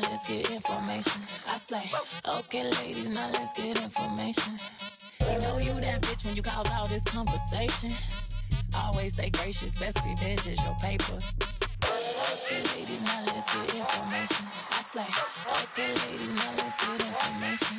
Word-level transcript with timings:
now 0.00 0.10
let's 0.10 0.28
get 0.28 0.50
information. 0.50 1.22
I 1.48 1.56
slay. 1.56 1.90
Okay, 2.38 2.64
ladies, 2.64 3.08
now 3.14 3.28
let's 3.32 3.52
get 3.52 3.82
information. 3.82 4.56
You 5.30 5.38
know 5.40 5.58
you 5.58 5.80
that 5.80 6.02
bitch 6.02 6.24
when 6.24 6.34
you 6.34 6.42
cause 6.42 6.68
all 6.72 6.86
this 6.86 7.02
conversation. 7.04 7.90
Always 8.76 9.14
stay 9.14 9.30
gracious, 9.30 9.78
best 9.78 9.98
revenge 10.06 10.48
is 10.48 10.60
your 10.64 10.76
paper. 10.80 11.16
Okay, 11.84 12.60
ladies, 12.74 13.02
now 13.02 13.24
let's 13.26 13.48
get 13.54 13.74
information. 13.74 14.46
I 14.70 14.82
slay. 14.84 15.10
Okay, 15.64 15.88
ladies, 15.88 16.32
now 16.34 16.52
let's 16.58 16.76
get 16.84 17.00
information. 17.06 17.76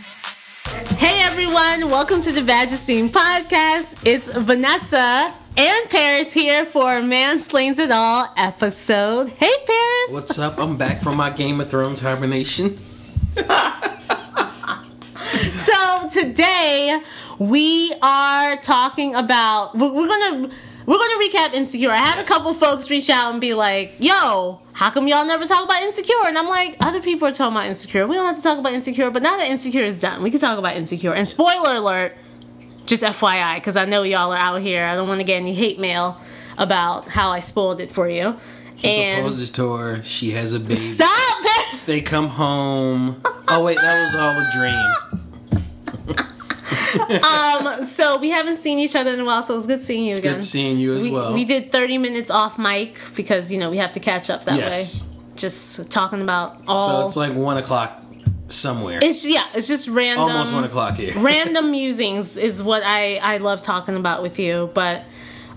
Hey 0.98 1.22
everyone, 1.22 1.90
welcome 1.92 2.22
to 2.22 2.32
the 2.32 2.42
VagEsteem 2.42 3.10
podcast. 3.10 3.96
It's 4.06 4.30
Vanessa 4.30 5.34
and 5.58 5.90
Paris 5.90 6.34
here 6.34 6.66
for 6.66 7.02
Mansplains 7.02 7.80
It 7.80 7.90
All 7.92 8.32
episode. 8.38 9.30
Hey 9.30 9.52
Paris! 9.66 10.12
What's 10.12 10.38
up? 10.38 10.60
I'm 10.60 10.78
back 10.78 11.02
from 11.02 11.18
my 11.18 11.32
Game 11.32 11.60
of 11.60 11.70
Thrones 11.70 12.00
hibernation. 12.00 12.78
So 15.58 16.10
today 16.10 17.02
we 17.38 17.94
are 18.02 18.56
talking 18.58 19.14
about 19.16 19.76
we're, 19.78 19.92
we're 19.92 20.08
gonna 20.08 20.50
we're 20.86 20.98
gonna 20.98 21.24
recap 21.24 21.54
Insecure. 21.54 21.92
I 21.92 21.98
had 21.98 22.18
a 22.20 22.24
couple 22.24 22.54
folks 22.54 22.90
reach 22.90 23.10
out 23.10 23.32
and 23.32 23.42
be 23.42 23.54
like, 23.54 23.96
"Yo, 24.00 24.62
how 24.74 24.90
come 24.90 25.08
y'all 25.08 25.26
never 25.26 25.46
talk 25.46 25.66
about 25.66 25.84
Insecure?" 25.84 26.16
And 26.26 26.38
I'm 26.38 26.48
like, 26.48 26.78
"Other 26.80 27.02
people 27.02 27.28
are 27.28 27.34
talking 27.34 27.58
about 27.58 27.68
Insecure. 27.68 28.08
We 28.08 28.16
don't 28.16 28.26
have 28.26 28.38
to 28.38 28.42
talk 28.42 28.58
about 28.58 28.74
Insecure, 28.74 29.12
but 29.12 29.22
now 29.22 29.36
that 29.38 29.48
Insecure 29.50 29.84
is 29.84 30.00
done, 30.00 30.24
we 30.24 30.32
can 30.32 30.40
talk 30.40 30.58
about 30.58 30.76
Insecure." 30.76 31.14
And 31.14 31.28
spoiler 31.28 31.76
alert, 31.76 32.16
just 32.88 33.04
FYI, 33.04 33.56
because 33.56 33.78
I 33.78 33.86
know 33.86 34.04
y'all 34.04 34.34
are 34.34 34.38
out 34.38 34.62
here. 34.62 34.86
I 34.86 34.96
don't 34.96 35.08
want 35.08 35.20
to 35.20 35.26
get 35.26 35.36
any 35.36 35.54
hate 35.54 35.80
mail 35.80 36.20
about 36.58 37.08
how 37.08 37.32
I 37.32 37.40
spoiled 37.40 37.80
it 37.80 37.92
for 37.92 38.10
you. 38.10 38.36
He 38.76 38.88
and 38.90 39.22
proposes 39.22 39.52
to 39.52 39.74
her. 39.74 40.04
She 40.04 40.32
has 40.32 40.54
a 40.54 40.60
baby. 40.60 40.76
stop 40.76 41.10
it. 41.44 41.86
They 41.86 42.02
come 42.02 42.28
home. 42.28 43.22
Oh 43.48 43.64
wait, 43.64 43.78
that 43.78 44.02
was 44.02 44.16
all 44.16 44.40
a 44.40 44.50
dream. 44.52 44.94
um, 47.24 47.84
so 47.86 48.18
we 48.18 48.30
haven't 48.30 48.58
seen 48.58 48.80
each 48.80 48.96
other 48.96 49.12
in 49.12 49.20
a 49.20 49.26
while, 49.26 49.44
so 49.44 49.54
it 49.54 49.58
was 49.58 49.68
good 49.68 49.82
seeing 49.82 50.06
you 50.06 50.16
again. 50.16 50.34
Good 50.36 50.44
seeing 50.44 50.78
you 50.78 50.96
as 50.96 51.04
we, 51.04 51.12
well. 51.12 51.34
We 51.34 51.46
did 51.46 51.72
30 51.72 51.98
minutes 51.98 52.30
off 52.30 52.58
mic 52.58 52.98
because, 53.16 53.52
you 53.52 53.58
know, 53.58 53.70
we 53.70 53.78
have 53.78 53.94
to 53.94 54.00
catch 54.00 54.30
up 54.30 54.46
that 54.46 54.58
Yes. 54.58 55.04
way. 55.04 55.10
Just 55.36 55.92
talking 55.92 56.22
about 56.22 56.62
all. 56.68 57.02
So 57.02 57.08
it's 57.08 57.16
like 57.16 57.34
one 57.38 57.58
o'clock 57.58 58.02
somewhere. 58.48 59.00
it's 59.02 59.28
yeah, 59.28 59.46
it's 59.54 59.68
just 59.68 59.88
random. 59.88 60.24
Almost 60.24 60.54
one 60.54 60.64
o'clock 60.64 60.96
here. 60.96 61.14
random 61.18 61.72
musings 61.72 62.38
is 62.38 62.64
what 62.64 62.84
I 62.86 63.18
I 63.18 63.38
love 63.38 63.62
talking 63.62 63.96
about 63.96 64.22
with 64.22 64.40
you. 64.40 64.70
But 64.74 65.04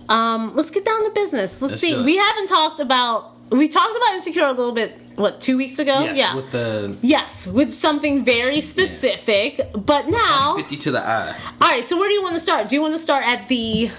um, 0.08 0.54
let's 0.56 0.70
get 0.70 0.84
down 0.84 1.04
to 1.04 1.10
business. 1.10 1.62
Let's, 1.62 1.72
Let's 1.72 1.80
see. 1.80 2.00
We 2.02 2.16
haven't 2.16 2.48
talked 2.48 2.80
about. 2.80 3.36
We 3.50 3.68
talked 3.68 3.96
about 3.96 4.14
insecure 4.14 4.44
a 4.44 4.52
little 4.52 4.74
bit. 4.74 4.98
What 5.16 5.40
two 5.40 5.56
weeks 5.56 5.78
ago? 5.78 6.00
yes, 6.00 6.18
yeah. 6.18 6.34
with 6.34 6.50
the 6.52 6.96
yes, 7.02 7.46
with 7.46 7.74
something 7.74 8.24
very 8.24 8.60
specific. 8.60 9.60
But 9.74 10.08
now, 10.08 10.56
fifty 10.56 10.76
to 10.78 10.90
the 10.90 11.00
eye. 11.00 11.36
all 11.60 11.70
right. 11.70 11.84
So 11.84 11.98
where 11.98 12.08
do 12.08 12.14
you 12.14 12.22
want 12.22 12.34
to 12.34 12.40
start? 12.40 12.68
Do 12.68 12.74
you 12.74 12.82
want 12.82 12.94
to 12.94 12.98
start 12.98 13.24
at 13.26 13.48
the? 13.48 13.90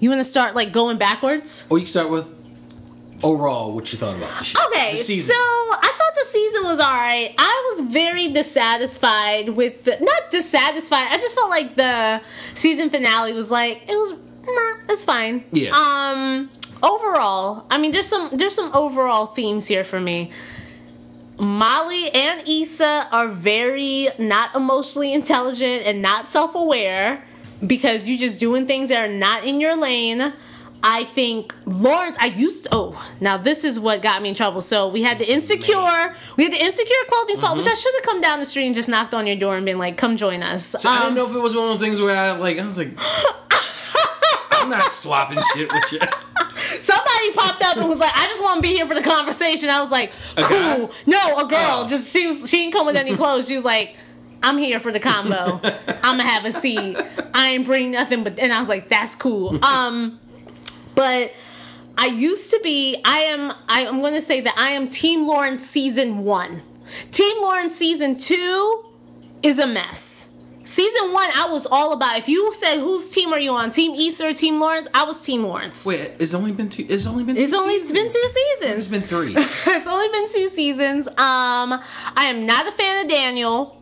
You 0.00 0.10
want 0.10 0.20
to 0.20 0.24
start 0.24 0.54
like 0.54 0.72
going 0.72 0.96
backwards? 0.96 1.66
Or 1.70 1.78
you 1.78 1.84
can 1.84 1.90
start 1.90 2.10
with 2.10 2.37
overall 3.22 3.72
what 3.72 3.92
you 3.92 3.98
thought 3.98 4.16
about 4.16 4.38
the 4.38 4.44
show. 4.44 4.58
Okay, 4.68 4.92
the 4.92 4.98
so 4.98 5.34
I 5.34 5.92
thought 5.96 6.14
the 6.14 6.24
season 6.24 6.64
was 6.64 6.80
alright. 6.80 7.34
I 7.38 7.74
was 7.76 7.92
very 7.92 8.28
dissatisfied 8.32 9.50
with 9.50 9.84
the 9.84 9.96
not 10.00 10.30
dissatisfied. 10.30 11.08
I 11.10 11.18
just 11.18 11.34
felt 11.34 11.50
like 11.50 11.74
the 11.74 12.22
season 12.54 12.90
finale 12.90 13.32
was 13.32 13.50
like 13.50 13.82
it 13.88 13.94
was 13.94 14.14
it's 14.88 15.04
fine. 15.04 15.44
Yeah. 15.52 15.72
Um 15.74 16.50
overall, 16.82 17.66
I 17.70 17.78
mean 17.78 17.92
there's 17.92 18.08
some 18.08 18.30
there's 18.32 18.54
some 18.54 18.74
overall 18.74 19.26
themes 19.26 19.66
here 19.66 19.84
for 19.84 20.00
me. 20.00 20.32
Molly 21.40 22.10
and 22.10 22.48
Issa 22.48 23.08
are 23.12 23.28
very 23.28 24.08
not 24.18 24.56
emotionally 24.56 25.12
intelligent 25.12 25.84
and 25.86 26.02
not 26.02 26.28
self-aware 26.28 27.24
because 27.64 28.08
you're 28.08 28.18
just 28.18 28.40
doing 28.40 28.66
things 28.66 28.88
that 28.88 28.98
are 29.04 29.12
not 29.12 29.44
in 29.44 29.60
your 29.60 29.76
lane. 29.76 30.32
I 30.82 31.04
think 31.04 31.54
Lawrence. 31.66 32.16
I 32.20 32.26
used 32.26 32.64
to, 32.64 32.70
oh 32.72 33.08
now 33.20 33.36
this 33.36 33.64
is 33.64 33.80
what 33.80 34.00
got 34.02 34.22
me 34.22 34.28
in 34.28 34.34
trouble. 34.34 34.60
So 34.60 34.86
we 34.88 35.02
had 35.02 35.18
the 35.18 35.28
insecure, 35.30 36.14
we 36.36 36.44
had 36.44 36.52
the 36.52 36.62
insecure 36.62 36.94
clothing 37.08 37.36
swap, 37.36 37.56
which 37.56 37.66
I 37.66 37.74
should 37.74 37.94
have 37.94 38.04
come 38.04 38.20
down 38.20 38.38
the 38.38 38.44
street 38.46 38.66
and 38.66 38.74
just 38.74 38.88
knocked 38.88 39.12
on 39.14 39.26
your 39.26 39.36
door 39.36 39.56
and 39.56 39.66
been 39.66 39.78
like, 39.78 39.96
"Come 39.96 40.16
join 40.16 40.42
us." 40.42 40.64
So 40.80 40.88
I 40.88 40.96
Um, 40.98 41.02
didn't 41.02 41.14
know 41.16 41.28
if 41.30 41.34
it 41.34 41.40
was 41.40 41.54
one 41.56 41.64
of 41.64 41.70
those 41.70 41.80
things 41.80 42.00
where 42.00 42.16
I 42.16 42.32
like 42.32 42.58
I 42.58 42.64
was 42.64 42.78
like 42.78 42.90
I'm 44.52 44.68
not 44.70 44.90
swapping 44.90 45.38
shit 45.54 45.70
with 45.72 45.92
you. 45.92 45.98
somebody 46.56 47.32
popped 47.34 47.62
up 47.64 47.76
and 47.76 47.88
was 47.88 47.98
like, 48.00 48.12
"I 48.16 48.26
just 48.26 48.42
want 48.42 48.62
to 48.62 48.68
be 48.68 48.74
here 48.74 48.86
for 48.86 48.94
the 48.94 49.02
conversation." 49.02 49.70
I 49.70 49.80
was 49.80 49.90
like, 49.90 50.12
"Cool." 50.36 50.90
No, 51.06 51.38
a 51.38 51.48
girl. 51.48 51.84
Oh. 51.84 51.88
Just 51.88 52.12
she 52.12 52.26
was. 52.26 52.48
She 52.50 52.58
didn't 52.58 52.72
come 52.72 52.86
with 52.86 52.96
any 52.96 53.16
clothes. 53.16 53.48
She 53.48 53.56
was 53.56 53.64
like. 53.64 53.96
I'm 54.40 54.56
here 54.56 54.78
for 54.78 54.92
the 54.92 55.00
combo. 55.00 55.60
I'm 56.04 56.16
gonna 56.16 56.22
have 56.22 56.44
a 56.44 56.52
seat. 56.52 56.96
I 57.34 57.48
ain't 57.54 57.64
bring 57.64 57.90
nothing 57.90 58.22
but 58.22 58.38
and 58.38 58.52
I 58.52 58.60
was 58.60 58.68
like, 58.68 58.88
that's 58.88 59.16
cool. 59.16 59.58
Um 59.64 60.20
but 60.98 61.32
I 61.96 62.06
used 62.06 62.50
to 62.50 62.60
be 62.62 63.00
I 63.04 63.18
am 63.20 63.52
I, 63.68 63.86
I'm 63.86 64.00
gonna 64.00 64.20
say 64.20 64.40
that 64.40 64.54
I 64.58 64.70
am 64.72 64.88
Team 64.88 65.26
Lawrence 65.28 65.64
season 65.64 66.24
one. 66.24 66.62
Team 67.12 67.40
Lawrence 67.40 67.76
season 67.76 68.16
two 68.16 68.84
is 69.44 69.60
a 69.60 69.66
mess. 69.68 70.24
Season 70.64 71.12
one, 71.14 71.28
I 71.34 71.46
was 71.50 71.66
all 71.66 71.92
about 71.94 72.18
if 72.18 72.28
you 72.28 72.52
said 72.52 72.78
whose 72.80 73.08
team 73.10 73.32
are 73.32 73.38
you 73.38 73.52
on? 73.52 73.70
Team 73.70 73.94
Issa, 73.94 74.34
Team 74.34 74.58
Lawrence, 74.60 74.88
I 74.92 75.04
was 75.04 75.22
Team 75.22 75.44
Lawrence. 75.44 75.86
Wait, 75.86 76.10
it's 76.18 76.34
only 76.34 76.50
been 76.52 76.68
two 76.68 76.84
it's 76.88 77.06
only 77.06 77.22
been 77.24 77.36
It's 77.36 77.54
only 77.54 77.78
seasons. 77.78 77.92
been 77.92 78.12
two 78.12 78.28
seasons. 78.28 78.78
It's 78.78 78.88
been 78.90 79.02
three. 79.02 79.34
it's 79.76 79.86
only 79.86 80.08
been 80.08 80.28
two 80.28 80.48
seasons. 80.48 81.06
Um, 81.08 81.14
I 81.16 82.24
am 82.26 82.44
not 82.44 82.66
a 82.66 82.72
fan 82.72 83.04
of 83.04 83.10
Daniel. 83.10 83.77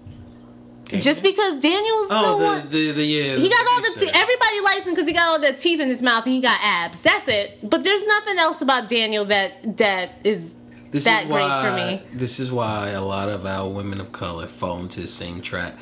Just 0.88 1.22
because 1.22 1.58
Daniel's 1.58 2.08
oh, 2.10 2.38
the 2.38 2.44
one, 2.44 2.62
the, 2.62 2.68
the, 2.68 2.92
the, 2.92 3.04
yeah. 3.04 3.36
He 3.36 3.48
got 3.48 3.66
all 3.72 3.80
the 3.80 3.88
Easter. 3.88 4.06
te- 4.06 4.12
everybody 4.14 4.60
likes 4.60 4.86
him 4.86 4.92
because 4.92 5.06
he 5.06 5.12
got 5.12 5.28
all 5.28 5.40
the 5.40 5.52
teeth 5.52 5.80
in 5.80 5.88
his 5.88 6.00
mouth 6.00 6.24
and 6.24 6.34
he 6.34 6.40
got 6.40 6.58
abs. 6.62 7.02
That's 7.02 7.26
it. 7.28 7.58
But 7.68 7.82
there's 7.82 8.06
nothing 8.06 8.38
else 8.38 8.62
about 8.62 8.88
Daniel 8.88 9.24
that 9.26 9.78
that 9.78 10.24
is 10.24 10.54
This 10.92 11.04
that 11.04 11.22
is 11.24 11.28
great 11.28 11.42
why, 11.42 11.68
for 11.68 11.76
me. 11.76 12.02
This 12.16 12.38
is 12.38 12.52
why 12.52 12.90
a 12.90 13.02
lot 13.02 13.28
of 13.28 13.44
our 13.46 13.68
women 13.68 14.00
of 14.00 14.12
color 14.12 14.46
fall 14.46 14.78
into 14.78 15.00
the 15.00 15.08
same 15.08 15.40
trap. 15.40 15.76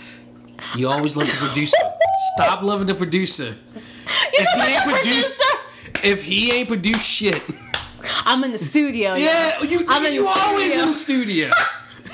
You 0.74 0.88
always 0.88 1.16
love 1.16 1.26
the 1.26 1.46
producer. 1.46 1.76
Stop 2.36 2.62
loving 2.62 2.86
the 2.86 2.94
producer. 2.94 3.54
If 4.06 4.48
he 4.54 4.60
ain't 4.60 4.84
about 4.84 4.86
the 4.86 4.92
produced, 4.92 5.44
if 6.02 6.24
he 6.24 6.52
ain't 6.52 6.68
produced 6.68 7.06
shit, 7.06 7.42
I'm 8.24 8.42
in 8.44 8.52
the 8.52 8.58
studio. 8.58 9.14
yo. 9.14 9.16
yeah, 9.16 9.62
you, 9.62 9.84
I'm 9.88 10.04
in 10.06 10.14
you 10.14 10.26
always 10.26 10.68
studio. 10.68 10.82
in 10.82 10.88
the 10.88 10.94
studio. 10.94 11.50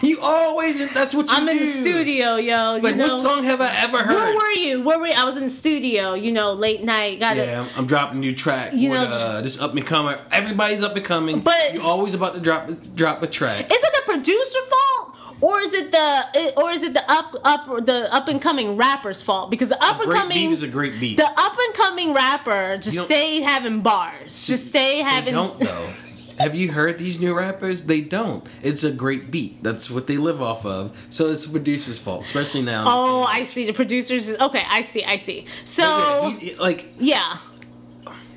You 0.02 0.18
always, 0.22 0.92
that's 0.94 1.14
what 1.14 1.30
you 1.30 1.36
do. 1.36 1.42
I'm 1.42 1.48
in 1.48 1.58
the 1.58 1.66
studio, 1.66 2.36
yo. 2.36 2.76
You 2.76 2.82
Like, 2.82 2.96
know. 2.96 3.08
what 3.08 3.20
song 3.20 3.44
have 3.44 3.60
I 3.60 3.70
ever 3.82 3.98
heard? 3.98 4.14
Where 4.14 4.34
were 4.34 4.50
you? 4.52 4.82
Where 4.82 4.98
were 4.98 5.06
you? 5.06 5.14
I 5.16 5.24
was 5.24 5.36
in 5.36 5.44
the 5.44 5.50
studio. 5.50 6.14
You 6.14 6.32
know, 6.32 6.52
late 6.52 6.82
night. 6.82 7.20
Got 7.20 7.36
Yeah, 7.36 7.62
I'm, 7.62 7.78
I'm 7.80 7.86
dropping 7.86 8.16
a 8.18 8.20
new 8.20 8.34
track. 8.34 8.72
You 8.72 8.92
uh, 8.92 8.94
You 8.94 9.08
know- 9.08 9.10
know, 9.10 9.42
this 9.42 9.60
up 9.60 9.74
and 9.74 9.86
coming. 9.86 10.16
Everybody's 10.32 10.82
up 10.82 10.96
and 10.96 11.04
coming. 11.04 11.40
But- 11.40 11.74
you're 11.74 11.82
always 11.82 12.14
about 12.14 12.34
to 12.34 12.40
drop 12.40 12.70
drop 12.94 13.22
a 13.22 13.26
track. 13.26 13.66
Is 13.70 13.82
it 13.82 13.92
the 13.94 14.02
producer 14.12 14.58
fault? 14.70 15.16
Or 15.42 15.58
is 15.60 15.72
it 15.72 15.90
the 15.90 16.24
eh, 16.34 16.50
or 16.56 16.70
is 16.70 16.82
it 16.82 16.92
the 16.92 17.02
up 17.10 17.34
up 17.44 17.86
the 17.86 18.08
up 18.14 18.28
and 18.28 18.42
coming 18.42 18.76
rapper's 18.76 19.22
fault? 19.22 19.50
Because 19.50 19.70
the 19.70 19.82
up 19.82 19.98
and 20.02 20.12
coming 20.12 20.50
is 20.50 20.62
a 20.62 20.68
great 20.68 21.00
beat. 21.00 21.16
the 21.16 21.24
up 21.26 21.56
and 21.58 21.74
coming 21.74 22.12
rapper 22.12 22.76
just 22.76 22.98
stay 23.06 23.40
having 23.40 23.80
bars. 23.80 24.46
Just 24.46 24.68
stay 24.68 24.96
They 24.96 25.02
having 25.02 25.32
don't 25.32 25.58
though. 25.58 25.92
Have 26.40 26.54
you 26.54 26.72
heard 26.72 26.96
these 26.96 27.20
new 27.20 27.36
rappers? 27.36 27.84
They 27.84 28.00
don't. 28.00 28.46
It's 28.62 28.82
a 28.82 28.90
great 28.90 29.30
beat. 29.30 29.62
That's 29.62 29.90
what 29.90 30.06
they 30.06 30.16
live 30.16 30.40
off 30.40 30.64
of. 30.64 31.06
So 31.10 31.28
it's 31.28 31.44
the 31.44 31.52
producer's 31.52 31.98
fault, 31.98 32.22
especially 32.22 32.62
now. 32.62 32.84
Oh, 32.86 33.24
I 33.24 33.44
see. 33.44 33.66
The 33.66 33.74
producers 33.74 34.26
is 34.26 34.40
okay, 34.40 34.64
I 34.66 34.80
see, 34.80 35.04
I 35.04 35.16
see. 35.16 35.44
So 35.64 36.32
like 36.58 36.94
yeah. 36.98 37.36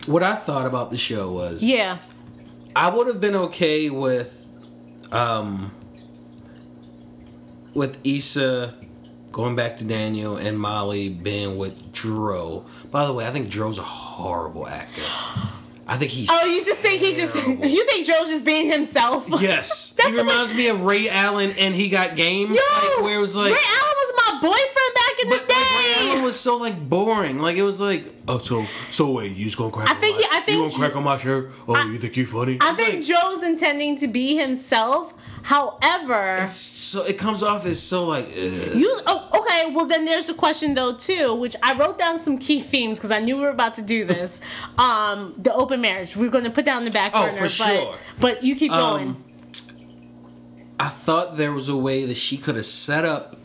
what 0.06 0.22
I 0.22 0.36
thought 0.36 0.66
about 0.66 0.90
the 0.90 0.98
show 0.98 1.32
was, 1.32 1.64
Yeah. 1.64 2.00
I 2.76 2.90
would 2.90 3.08
have 3.08 3.22
been 3.22 3.36
okay 3.36 3.90
with, 3.90 4.50
um, 5.14 5.72
with 7.74 8.00
Issa 8.04 8.76
going 9.32 9.56
back 9.56 9.78
to 9.78 9.86
Daniel 9.86 10.36
and 10.36 10.60
Molly 10.60 11.08
being 11.08 11.56
with 11.56 11.94
Dro. 11.94 12.66
By 12.92 13.06
the 13.06 13.14
way, 13.14 13.26
I 13.26 13.32
think 13.32 13.48
Dro's 13.48 13.78
a 13.78 13.84
horrible 13.84 14.68
actor. 14.68 15.04
I 15.86 15.98
think 15.98 16.12
he's 16.12 16.30
Oh, 16.32 16.46
you 16.46 16.64
just 16.64 16.80
think 16.80 17.02
he 17.02 17.14
just 17.14 17.36
you 17.48 17.86
think 17.86 18.06
Dro's 18.06 18.30
just 18.30 18.46
being 18.46 18.72
himself? 18.72 19.28
Yes, 19.42 19.98
he 20.02 20.16
reminds 20.16 20.54
me 20.54 20.68
of 20.70 20.84
Ray 20.84 21.10
Allen, 21.10 21.54
and 21.60 21.76
he 21.76 21.90
got 21.90 22.16
game. 22.16 22.48
Yo, 22.50 22.56
like, 22.56 23.02
where 23.02 23.18
it 23.18 23.22
was 23.22 23.36
like, 23.36 23.52
Ray 23.52 23.58
Allen 23.60 23.94
was 23.98 24.14
my 24.26 24.40
boyfriend 24.42 24.94
back 24.96 25.24
in 25.24 25.30
but 25.30 25.48
the 25.48 25.54
like, 25.54 25.70
Ray 25.80 25.94
day. 26.06 26.10
Allen 26.12 26.24
was 26.24 26.40
so 26.40 26.58
like 26.58 26.90
boring. 26.90 27.40
Like 27.40 27.58
it 27.58 27.64
was 27.64 27.82
like, 27.82 28.06
oh, 28.30 28.38
so 28.40 28.66
so 28.90 29.12
wait, 29.12 29.36
you 29.36 29.46
just 29.46 29.58
gonna 29.58 29.72
crack? 29.72 29.90
I 29.90 29.94
on 29.96 30.00
think 30.00 30.16
my, 30.16 30.22
he- 30.22 30.28
I 30.32 30.40
think 30.42 30.58
you 30.58 30.64
gonna 30.70 30.74
crack 30.74 30.96
on 30.96 31.04
my 31.04 31.18
shirt? 31.18 31.52
Oh, 31.68 31.86
you 31.92 31.98
think 31.98 32.16
you 32.16 32.26
funny? 32.26 32.58
I 32.62 32.70
It's 32.72 32.80
think 32.80 33.08
like- 33.10 33.20
Dro's 33.22 33.44
intending 33.44 33.98
to 33.98 34.08
be 34.08 34.36
himself. 34.38 35.14
However, 35.44 36.46
so 36.48 37.04
it 37.06 37.18
comes 37.18 37.44
off 37.44 37.66
as 37.66 37.82
so 37.84 38.06
like, 38.06 38.26
ugh. 38.26 38.32
You 38.76 39.00
oh 39.06 39.30
okay. 39.42 39.74
Well, 39.74 39.86
then 39.86 40.06
there's 40.06 40.30
a 40.30 40.34
question 40.34 40.74
though 40.74 40.94
too, 40.96 41.36
which 41.36 41.56
I 41.62 41.78
wrote 41.78 41.98
down 41.98 42.18
some 42.18 42.38
key 42.38 42.62
themes 42.62 42.98
because 42.98 43.12
I 43.12 43.20
knew 43.20 43.36
we 43.36 43.44
were 43.44 43.50
about 43.50 43.76
to 43.76 43.82
do 43.82 44.06
this. 44.06 44.40
Um, 44.78 45.34
the 45.38 45.54
open 45.54 45.82
marriage. 45.82 46.16
We're 46.16 46.30
going 46.32 46.46
to 46.46 46.50
put 46.50 46.66
down 46.66 46.84
the 46.84 46.92
back 46.92 47.12
Oh, 47.14 47.30
for 47.34 47.42
but 47.42 47.52
sure. 47.52 47.96
but 48.20 48.44
you 48.44 48.56
keep 48.56 48.72
going. 48.72 49.10
Um, 49.10 49.24
I 50.80 50.88
thought 50.88 51.38
there 51.38 51.52
was 51.52 51.70
a 51.70 51.78
way 51.78 52.06
that 52.06 52.18
she 52.18 52.38
could 52.38 52.56
have 52.56 52.66
set 52.66 53.06
up 53.06 53.36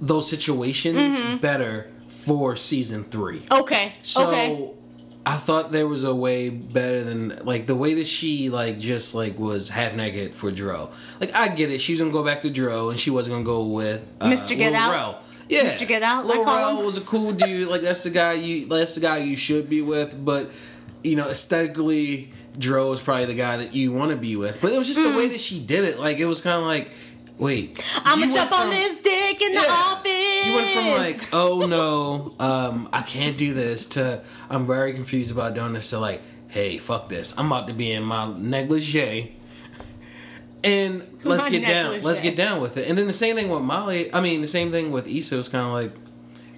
those 0.00 0.28
situations 0.30 1.40
better 1.40 1.90
for 2.08 2.54
season 2.56 3.04
three. 3.04 3.42
Okay. 3.50 3.94
So 4.02 4.28
okay. 4.28 4.70
I 5.28 5.36
thought 5.36 5.72
there 5.72 5.86
was 5.86 6.04
a 6.04 6.14
way 6.14 6.48
better 6.48 7.04
than 7.04 7.40
like 7.44 7.66
the 7.66 7.74
way 7.74 7.92
that 7.94 8.06
she 8.06 8.48
like 8.48 8.78
just 8.78 9.14
like 9.14 9.38
was 9.38 9.68
half 9.68 9.94
naked 9.94 10.32
for 10.32 10.50
Dro. 10.50 10.88
Like 11.20 11.34
I 11.34 11.48
get 11.48 11.70
it, 11.70 11.82
she 11.82 11.92
was 11.92 12.00
gonna 12.00 12.12
go 12.12 12.24
back 12.24 12.40
to 12.42 12.50
Dro 12.50 12.88
and 12.88 12.98
she 12.98 13.10
wasn't 13.10 13.34
gonna 13.34 13.44
go 13.44 13.64
with 13.64 14.08
uh, 14.22 14.24
Mr. 14.24 14.56
Get 14.56 14.72
Lil 14.72 14.80
Out? 14.80 14.90
Rel. 14.90 15.22
Yeah, 15.50 15.64
Mr. 15.64 15.86
Get 15.86 16.02
Out, 16.02 16.24
Lil 16.24 16.46
Rel 16.46 16.82
was 16.82 16.96
a 16.96 17.02
cool 17.02 17.32
dude. 17.32 17.68
Like 17.70 17.82
that's 17.82 18.04
the 18.04 18.10
guy 18.10 18.32
you 18.32 18.64
that's 18.68 18.94
the 18.94 19.02
guy 19.02 19.18
you 19.18 19.36
should 19.36 19.68
be 19.68 19.82
with. 19.82 20.24
But 20.24 20.50
you 21.04 21.14
know, 21.14 21.28
aesthetically, 21.28 22.32
Dro 22.58 22.90
is 22.92 23.00
probably 23.00 23.26
the 23.26 23.34
guy 23.34 23.58
that 23.58 23.74
you 23.74 23.92
want 23.92 24.12
to 24.12 24.16
be 24.16 24.34
with. 24.34 24.62
But 24.62 24.72
it 24.72 24.78
was 24.78 24.86
just 24.86 25.02
the 25.02 25.14
way 25.14 25.28
that 25.28 25.40
she 25.40 25.60
did 25.60 25.84
it. 25.84 26.00
Like 26.00 26.16
it 26.16 26.24
was 26.24 26.40
kind 26.40 26.56
of 26.56 26.62
like, 26.62 26.90
wait, 27.38 27.84
I'ma 28.04 28.32
jump 28.32 28.52
on 28.52 28.70
this 28.70 29.02
dick 29.02 29.40
in 29.40 29.54
the 29.54 29.66
office. 29.70 30.46
You 30.46 30.54
went 30.54 30.70
from 30.70 30.86
like, 30.86 31.16
oh 31.32 31.66
no, 31.66 32.34
um, 32.38 32.88
I 32.92 33.02
can't 33.02 33.36
do 33.36 33.54
this 33.54 33.86
to 33.90 34.22
I'm 34.50 34.66
very 34.66 34.92
confused 34.92 35.32
about 35.32 35.54
doing 35.54 35.72
this 35.72 35.90
to 35.90 35.98
like, 35.98 36.20
hey, 36.48 36.78
fuck 36.78 37.08
this. 37.08 37.38
I'm 37.38 37.46
about 37.46 37.68
to 37.68 37.74
be 37.74 37.92
in 37.92 38.02
my 38.02 38.26
negligee. 38.26 39.34
And 40.64 41.06
let's 41.22 41.44
My 41.44 41.50
get 41.50 41.68
down. 41.68 42.02
Let's 42.02 42.20
get 42.20 42.34
down 42.34 42.60
with 42.60 42.76
it. 42.76 42.88
And 42.88 42.98
then 42.98 43.06
the 43.06 43.12
same 43.12 43.36
thing 43.36 43.48
with 43.48 43.62
Molly. 43.62 44.12
I 44.12 44.20
mean, 44.20 44.40
the 44.40 44.48
same 44.48 44.72
thing 44.72 44.90
with 44.90 45.06
Issa 45.06 45.36
was 45.36 45.48
kind 45.48 45.64
of 45.64 45.72
like, 45.72 45.92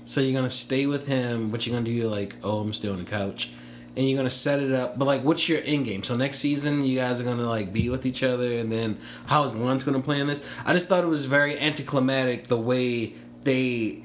so 0.07 0.21
you're 0.21 0.33
gonna 0.33 0.49
stay 0.49 0.87
with 0.87 1.07
him, 1.07 1.51
but 1.51 1.67
you're 1.67 1.75
gonna 1.75 1.85
do 1.85 2.09
like, 2.09 2.35
oh, 2.43 2.61
I'm 2.61 2.73
still 2.73 2.95
on 2.95 2.99
the 2.99 3.05
couch, 3.05 3.53
and 3.97 4.09
you're 4.09 4.17
gonna 4.17 4.31
set 4.31 4.61
it 4.61 4.73
up. 4.73 4.99
But 4.99 5.05
like, 5.07 5.23
what's 5.25 5.49
your 5.49 5.61
end 5.65 5.85
game? 5.85 6.03
So 6.03 6.15
next 6.15 6.39
season, 6.39 6.85
you 6.85 6.99
guys 6.99 7.21
are 7.21 7.25
gonna 7.25 7.49
like 7.49 7.73
be 7.73 7.89
with 7.89 8.07
each 8.07 8.23
other, 8.23 8.59
and 8.59 8.71
then 8.71 8.99
how 9.27 9.45
is 9.45 9.55
Lawrence 9.55 9.85
gonna 9.85 10.01
play 10.01 10.21
in 10.21 10.27
this? 10.27 10.47
I 10.65 10.73
just 10.73 10.89
thought 10.89 11.03
it 11.05 11.09
was 11.09 11.25
very 11.27 11.59
anticlimactic 11.59 12.47
the 12.49 12.57
way 12.59 13.15
they. 13.45 14.05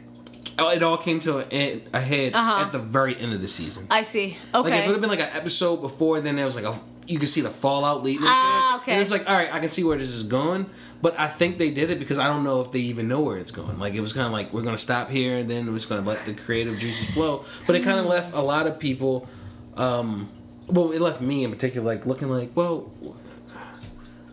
oh, 0.59 0.71
It 0.71 0.81
all 0.83 0.97
came 0.97 1.19
to 1.21 1.39
a, 1.39 1.43
end, 1.51 1.81
a 1.93 1.99
head 2.01 2.33
Uh-huh. 2.33 2.61
at 2.63 2.71
the 2.71 2.79
very 2.79 3.15
end 3.17 3.33
of 3.33 3.41
the 3.41 3.47
season. 3.47 3.87
I 3.91 4.01
see. 4.03 4.37
Okay, 4.53 4.69
like 4.69 4.79
if 4.79 4.85
it 4.85 4.87
would 4.87 4.93
have 4.93 5.01
been 5.01 5.09
like 5.09 5.19
an 5.19 5.29
episode 5.33 5.77
before, 5.81 6.19
then 6.21 6.35
there 6.35 6.45
was 6.45 6.55
like 6.55 6.65
a 6.65 6.75
you 7.07 7.19
could 7.19 7.29
see 7.29 7.41
the 7.41 7.51
fallout 7.51 8.01
leading. 8.01 8.25
Ah, 8.25 8.77
okay. 8.77 8.93
And 8.93 9.01
it's 9.01 9.11
like 9.11 9.29
all 9.29 9.35
right, 9.35 9.53
I 9.53 9.59
can 9.59 9.69
see 9.69 9.83
where 9.83 9.95
this 9.95 10.09
is 10.09 10.23
going, 10.23 10.65
but 11.03 11.19
I 11.19 11.27
think 11.27 11.59
they 11.59 11.69
did 11.69 11.91
it 11.91 11.99
because 11.99 12.17
I 12.17 12.25
don't 12.25 12.43
know 12.43 12.61
if 12.61 12.71
they 12.71 12.79
even 12.79 13.07
know 13.07 13.19
where 13.21 13.37
it's 13.37 13.51
going. 13.51 13.77
Like 13.77 13.93
it 13.93 14.01
was 14.01 14.11
kind 14.13 14.25
of 14.25 14.31
like 14.33 14.51
we're 14.51 14.63
gonna 14.63 14.77
stop 14.79 15.11
here 15.11 15.37
and 15.37 15.47
then 15.51 15.67
we're 15.67 15.73
just 15.73 15.87
gonna 15.87 16.01
let 16.01 16.25
the 16.25 16.33
creative 16.33 16.79
juices 16.79 17.07
flow. 17.11 17.43
But 17.67 17.75
it 17.75 17.83
kind 17.83 17.99
of 17.99 18.07
left 18.07 18.33
a 18.33 18.41
lot 18.41 18.65
of 18.65 18.79
people. 18.79 19.27
Um 19.77 20.29
Well, 20.67 20.91
it 20.91 21.01
left 21.01 21.21
me 21.21 21.43
in 21.43 21.51
particular 21.51 21.85
like 21.93 22.05
looking 22.05 22.29
like, 22.29 22.51
well, 22.55 22.91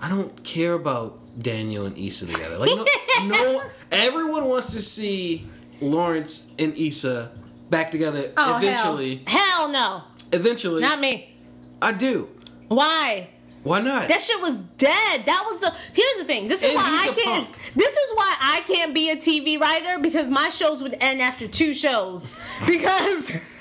I 0.00 0.09
don't 0.09 0.43
care 0.44 0.75
about 0.75 1.19
Daniel 1.39 1.87
and 1.87 1.97
Issa 1.97 2.27
together. 2.27 2.59
Like 2.59 2.71
no, 2.71 2.85
no, 3.27 3.62
everyone 3.91 4.47
wants 4.47 4.73
to 4.75 4.81
see 4.83 5.47
Lawrence 5.81 6.53
and 6.59 6.77
Issa 6.77 7.31
back 7.71 7.91
together 7.91 8.33
oh 8.37 8.56
eventually. 8.59 9.23
hell. 9.27 9.39
Hell 9.39 9.69
no. 9.69 10.03
Eventually, 10.33 10.81
Not 10.83 10.99
me. 11.00 11.35
I 11.81 11.93
do. 11.93 12.29
Why? 12.69 13.29
Why 13.65 13.81
not? 13.81 14.09
That 14.09 14.21
shit 14.21 14.41
was 14.41 14.62
dead. 14.62 15.25
That 15.27 15.44
was 15.44 15.62
a. 15.62 15.71
Here's 15.93 16.17
the 16.17 16.25
thing. 16.25 16.49
This 16.49 16.62
is 16.62 16.71
And 16.71 16.77
why 16.79 17.06
I 17.11 17.15
can't. 17.15 17.47
punk. 17.53 17.75
This 17.75 17.93
is 17.93 18.17
why 18.17 18.35
I 18.41 18.61
can't 18.67 18.93
be 18.94 19.11
a 19.11 19.17
TV 19.17 19.61
writer 19.61 19.99
because 20.00 20.29
my 20.29 20.49
shows 20.49 20.83
would 20.83 20.97
end 21.00 21.21
after 21.23 21.47
two 21.47 21.73
shows. 21.75 22.35
Because 22.67 23.31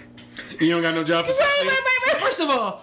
you 0.62 0.72
don't 0.72 0.82
got 0.82 0.96
no 0.96 1.04
job 1.04 1.26
for 1.26 1.32
Wait, 1.32 1.40
wait, 1.62 1.68
wait, 1.68 2.14
wait. 2.14 2.22
First 2.22 2.40
of 2.42 2.50
all, 2.50 2.82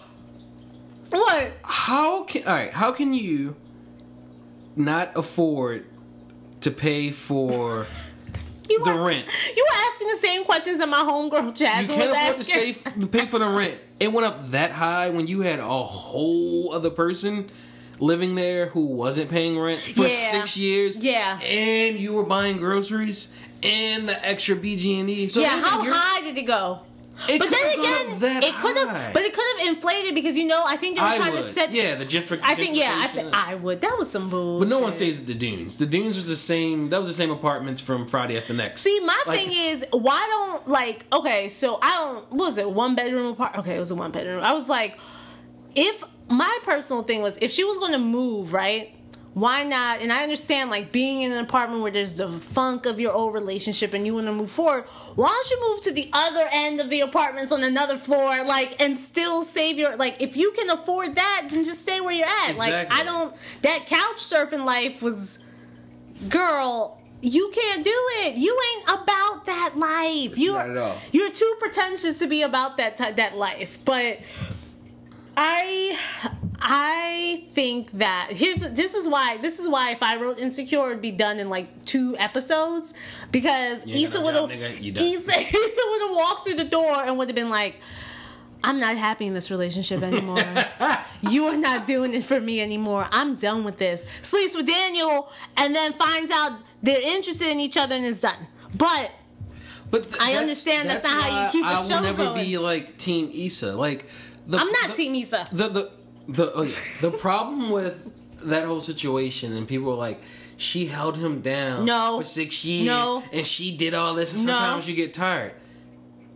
what? 1.10 1.52
how 1.64 2.24
can 2.24 2.46
all 2.46 2.54
right? 2.54 2.72
How 2.72 2.92
can 2.92 3.12
you 3.14 3.56
not 4.76 5.16
afford 5.16 5.84
to 6.60 6.70
pay 6.70 7.10
for 7.10 7.86
You 8.70 8.84
the 8.84 8.94
were, 8.94 9.04
rent? 9.06 9.26
You 9.56 9.66
were 9.70 9.78
asking 9.90 10.08
the 10.08 10.16
same 10.18 10.44
questions 10.44 10.78
that 10.78 10.88
my 10.88 10.98
homegirl 10.98 11.54
Jasmine 11.54 11.88
You 11.98 12.04
can't 12.04 12.10
was 12.10 12.20
afford 12.20 12.36
to 12.36 12.44
stay 12.44 13.00
to 13.00 13.06
pay 13.06 13.26
for 13.26 13.38
the 13.38 13.46
rent. 13.48 13.78
It 14.00 14.12
went 14.12 14.26
up 14.26 14.48
that 14.50 14.70
high 14.72 15.10
when 15.10 15.26
you 15.26 15.40
had 15.40 15.58
a 15.58 15.64
whole 15.64 16.72
other 16.74 16.90
person 16.90 17.48
living 18.00 18.34
there 18.36 18.66
who 18.66 18.86
wasn't 18.86 19.28
paying 19.30 19.58
rent 19.58 19.80
for 19.80 20.02
Yeah. 20.02 20.08
six 20.08 20.56
years. 20.56 20.96
Yeah. 20.98 21.40
and 21.42 21.98
you 21.98 22.14
were 22.14 22.24
buying 22.26 22.58
groceries 22.58 23.32
and 23.62 24.08
the 24.08 24.24
extra 24.28 24.54
BG 24.54 25.00
and 25.00 25.10
E. 25.10 25.28
So 25.28 25.40
yeah, 25.40 25.60
how 25.60 25.82
high 25.82 26.20
did 26.22 26.36
it 26.38 26.46
go? 26.46 26.80
It 27.28 27.38
but 27.40 27.50
then 27.50 27.78
again, 27.78 28.42
it 28.44 28.54
could 28.54 28.76
have, 28.76 29.12
but 29.12 29.22
it 29.22 29.34
could 29.34 29.44
have 29.58 29.68
inflated 29.74 30.14
because 30.14 30.36
you 30.36 30.46
know 30.46 30.62
I 30.64 30.76
think 30.76 30.96
they 30.96 31.02
were 31.02 31.08
I 31.08 31.16
trying 31.16 31.32
would. 31.32 31.42
to 31.42 31.48
set. 31.48 31.72
yeah, 31.72 31.96
the 31.96 32.04
gentrification. 32.06 32.40
I 32.44 32.54
think 32.54 32.76
yeah, 32.76 32.92
I 32.96 33.06
think 33.08 33.34
I 33.34 33.54
would. 33.56 33.80
That 33.80 33.96
was 33.98 34.08
some 34.10 34.30
bullshit. 34.30 34.68
But 34.68 34.74
no 34.76 34.80
one 34.80 34.94
stays 34.96 35.18
at 35.20 35.26
the 35.26 35.34
Dunes. 35.34 35.78
The 35.78 35.86
Dunes 35.86 36.16
was 36.16 36.28
the 36.28 36.36
same. 36.36 36.90
That 36.90 37.00
was 37.00 37.08
the 37.08 37.14
same 37.14 37.30
apartments 37.30 37.80
from 37.80 38.06
Friday 38.06 38.36
After 38.38 38.54
Next. 38.54 38.82
See, 38.82 39.00
my 39.00 39.20
Like- 39.26 39.38
thing 39.40 39.50
is, 39.52 39.84
why 39.90 40.24
don't 40.28 40.68
like 40.68 41.06
okay? 41.12 41.48
So 41.48 41.78
I 41.82 41.94
don't. 41.94 42.30
What 42.30 42.46
was 42.46 42.58
it? 42.58 42.70
One 42.70 42.94
bedroom 42.94 43.26
apartment? 43.32 43.66
Okay, 43.66 43.76
it 43.76 43.80
was 43.80 43.90
a 43.90 43.96
one 43.96 44.12
bedroom. 44.12 44.42
I 44.44 44.52
was 44.52 44.68
like, 44.68 44.98
if 45.74 46.04
my 46.28 46.58
personal 46.62 47.02
thing 47.02 47.22
was 47.22 47.36
if 47.40 47.50
she 47.50 47.64
was 47.64 47.78
going 47.78 47.92
to 47.92 47.98
move, 47.98 48.52
right? 48.52 48.94
Why 49.38 49.62
not? 49.62 50.00
And 50.00 50.12
I 50.12 50.22
understand 50.22 50.70
like 50.70 50.90
being 50.90 51.22
in 51.22 51.32
an 51.32 51.38
apartment 51.38 51.82
where 51.82 51.92
there's 51.92 52.16
the 52.16 52.32
funk 52.32 52.86
of 52.86 52.98
your 52.98 53.12
old 53.12 53.34
relationship 53.34 53.94
and 53.94 54.04
you 54.04 54.14
want 54.14 54.26
to 54.26 54.32
move 54.32 54.50
forward. 54.50 54.84
Why 55.14 55.28
don't 55.28 55.50
you 55.50 55.70
move 55.70 55.82
to 55.82 55.92
the 55.92 56.10
other 56.12 56.48
end 56.50 56.80
of 56.80 56.90
the 56.90 57.00
apartments 57.00 57.52
on 57.52 57.62
another 57.62 57.96
floor, 57.98 58.44
like, 58.44 58.80
and 58.80 58.96
still 58.96 59.44
save 59.44 59.78
your 59.78 59.96
like? 59.96 60.20
If 60.20 60.36
you 60.36 60.52
can 60.52 60.70
afford 60.70 61.14
that, 61.14 61.48
then 61.50 61.64
just 61.64 61.82
stay 61.82 62.00
where 62.00 62.12
you're 62.12 62.26
at. 62.26 62.56
Like, 62.56 62.90
I 62.90 63.04
don't. 63.04 63.34
That 63.62 63.86
couch 63.86 64.16
surfing 64.16 64.64
life 64.64 65.02
was 65.02 65.38
girl, 66.28 67.00
you 67.20 67.50
can't 67.54 67.84
do 67.84 68.06
it. 68.20 68.36
You 68.36 68.58
ain't 68.76 69.02
about 69.02 69.46
that 69.46 69.72
life. 69.76 70.36
You 70.38 70.52
Not 70.54 70.70
at 70.70 70.76
all. 70.76 70.96
You're 71.12 71.30
too 71.30 71.54
pretentious 71.58 72.18
to 72.20 72.26
be 72.26 72.42
about 72.42 72.76
that 72.78 72.96
ty- 72.96 73.12
that 73.12 73.36
life. 73.36 73.78
But 73.84 74.20
I 75.36 75.98
I 76.60 77.44
think 77.58 77.90
that 77.98 78.28
here's 78.30 78.60
this 78.60 78.94
is 78.94 79.08
why 79.08 79.36
this 79.38 79.58
is 79.58 79.66
why 79.68 79.90
if 79.90 80.00
I 80.00 80.14
wrote 80.20 80.38
Insecure 80.38 80.90
it'd 80.90 81.02
be 81.02 81.10
done 81.10 81.40
in 81.42 81.48
like 81.48 81.68
two 81.84 82.14
episodes 82.18 82.94
because 83.32 83.84
You 83.86 83.96
Issa 84.06 84.20
would 84.20 84.34
have 84.34 84.48
job, 84.48 84.50
nigga. 84.58 84.80
You 84.80 84.92
done. 84.92 85.04
Issa, 85.04 85.32
Issa 85.66 85.82
would 85.90 86.02
have 86.06 86.14
walked 86.22 86.46
through 86.46 86.58
the 86.64 86.70
door 86.78 86.94
and 87.04 87.18
would 87.18 87.28
have 87.28 87.34
been 87.42 87.50
like. 87.50 87.74
I'm 88.68 88.80
not 88.80 88.96
happy 88.96 89.24
in 89.30 89.34
this 89.34 89.52
relationship 89.52 90.02
anymore. 90.02 90.42
you 91.30 91.44
are 91.46 91.56
not 91.56 91.86
doing 91.86 92.12
it 92.12 92.24
for 92.24 92.40
me 92.40 92.60
anymore. 92.60 93.06
I'm 93.12 93.36
done 93.36 93.62
with 93.62 93.78
this. 93.78 94.04
Sleeps 94.22 94.56
with 94.56 94.66
Daniel 94.66 95.30
and 95.56 95.72
then 95.76 95.92
finds 95.92 96.32
out 96.32 96.58
they're 96.82 97.00
interested 97.00 97.46
in 97.54 97.60
each 97.60 97.76
other 97.76 97.94
and 97.94 98.04
it's 98.04 98.20
done. 98.20 98.48
But 98.74 99.12
But 99.92 100.02
th- 100.02 100.16
I 100.16 100.18
that's- 100.18 100.40
understand 100.40 100.90
that's 100.90 101.04
not 101.04 101.22
how 101.22 101.28
you 101.46 101.52
keep 101.52 101.64
a 101.64 101.68
I 101.68 101.82
show 101.86 101.94
I 101.94 102.00
will 102.00 102.02
never 102.10 102.24
going. 102.24 102.44
be 102.46 102.58
like 102.58 102.98
Team 102.98 103.30
Issa. 103.32 103.76
Like 103.76 104.06
the, 104.48 104.58
I'm 104.58 104.72
not 104.72 104.88
the, 104.88 104.94
Team 104.94 105.14
Issa. 105.14 105.46
The 105.52 105.68
the 105.68 105.90
the 106.28 106.52
oh 106.54 106.62
yeah. 106.62 106.74
the 107.00 107.10
problem 107.10 107.70
with 107.70 107.96
that 108.48 108.64
whole 108.66 108.80
situation 108.80 109.56
and 109.56 109.66
people 109.66 109.90
are 109.92 109.96
like. 109.96 110.20
She 110.60 110.86
held 110.86 111.16
him 111.16 111.40
down 111.40 111.84
No. 111.84 112.18
for 112.18 112.24
six 112.24 112.64
years, 112.64 112.86
No. 112.88 113.22
and 113.32 113.46
she 113.46 113.76
did 113.76 113.94
all 113.94 114.14
this. 114.14 114.34
And 114.34 114.44
No. 114.44 114.54
sometimes 114.58 114.88
you 114.90 114.96
get 114.96 115.14
tired. 115.14 115.52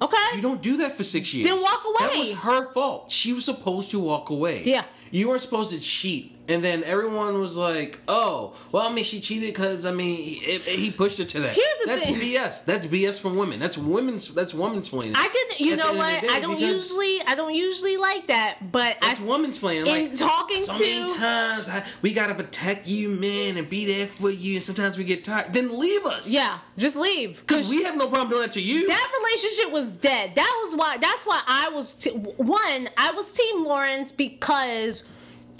Okay. 0.00 0.16
You 0.37 0.42
don't 0.42 0.62
do 0.62 0.76
that 0.76 0.96
for 0.96 1.02
six 1.02 1.34
years. 1.34 1.49
Then 1.49 1.61
walk 1.61 1.82
away. 1.84 2.08
That 2.08 2.18
was 2.18 2.32
her 2.32 2.72
fault. 2.72 3.11
She 3.11 3.32
was 3.32 3.44
supposed 3.44 3.90
to 3.90 3.99
walk 3.99 4.30
away. 4.30 4.62
Yeah. 4.64 4.84
You 5.11 5.28
weren't 5.28 5.40
supposed 5.40 5.70
to 5.70 5.80
cheat. 5.80 6.32
And 6.49 6.62
then 6.64 6.82
everyone 6.82 7.38
was 7.40 7.56
like, 7.56 8.00
"Oh, 8.08 8.56
well, 8.72 8.88
I 8.88 8.92
mean, 8.92 9.04
she 9.04 9.20
cheated 9.20 9.54
because 9.54 9.87
I 9.87 9.92
mean, 9.92 10.16
he, 10.16 10.58
he 10.58 10.90
pushed 10.90 11.18
her 11.18 11.25
to 11.25 11.40
that." 11.40 11.52
Here's 11.54 11.78
the 11.82 11.87
that's 11.87 12.06
thing. 12.06 12.16
BS. 12.16 12.64
That's 12.64 12.87
BS 12.87 13.20
from 13.20 13.37
women. 13.37 13.61
That's 13.61 13.78
women's. 13.78 14.34
That's 14.34 14.52
woman's 14.52 14.88
playing. 14.88 15.14
I 15.14 15.28
can, 15.28 15.64
you 15.64 15.75
At 15.75 15.78
know 15.78 15.94
what? 15.94 16.20
day, 16.20 16.26
I 16.30 16.40
don't 16.40 16.58
usually, 16.58 17.20
I 17.28 17.37
don't 17.37 17.54
usually 17.54 17.96
like 17.96 18.26
that, 18.26 18.72
but 18.72 18.96
That's 19.00 19.20
I, 19.20 19.25
woman's 19.25 19.58
playing. 19.61 19.87
in 19.87 19.88
Like 20.11 20.16
talking 20.16 20.61
so 20.62 20.76
to- 20.76 20.80
many 20.80 21.16
times, 21.16 21.68
I, 21.68 21.87
we 22.02 22.12
gotta 22.12 22.34
protect 22.34 22.88
you, 22.88 23.11
men, 23.11 23.56
and 23.56 23.68
be 23.70 23.87
there 23.87 24.08
for 24.08 24.28
you. 24.28 24.54
And 24.54 24.62
sometimes 24.64 24.99
we 24.99 25.04
get 25.04 25.25
tired. 25.25 25.54
Then 25.54 25.78
leave 25.78 26.04
us. 26.04 26.28
yeah, 26.28 26.58
just 26.76 26.96
leave 26.96 27.38
because 27.40 27.70
we 27.70 27.84
have 27.84 27.96
no 27.96 28.08
problem 28.08 28.30
doing 28.30 28.42
that 28.42 28.52
to 28.52 28.61
you. 28.61 28.88
that 28.88 29.12
relationship 29.22 29.72
was 29.72 29.96
dead. 29.96 30.34
That 30.34 30.61
was 30.64 30.75
why. 30.76 30.96
That's 30.96 31.25
why 31.25 31.40
I 31.46 31.68
was 31.68 31.94
t- 31.96 32.11
one. 32.11 32.88
I 32.96 33.12
was 33.12 33.32
Team 33.32 33.64
Lawrence 33.64 34.11
because 34.11 35.04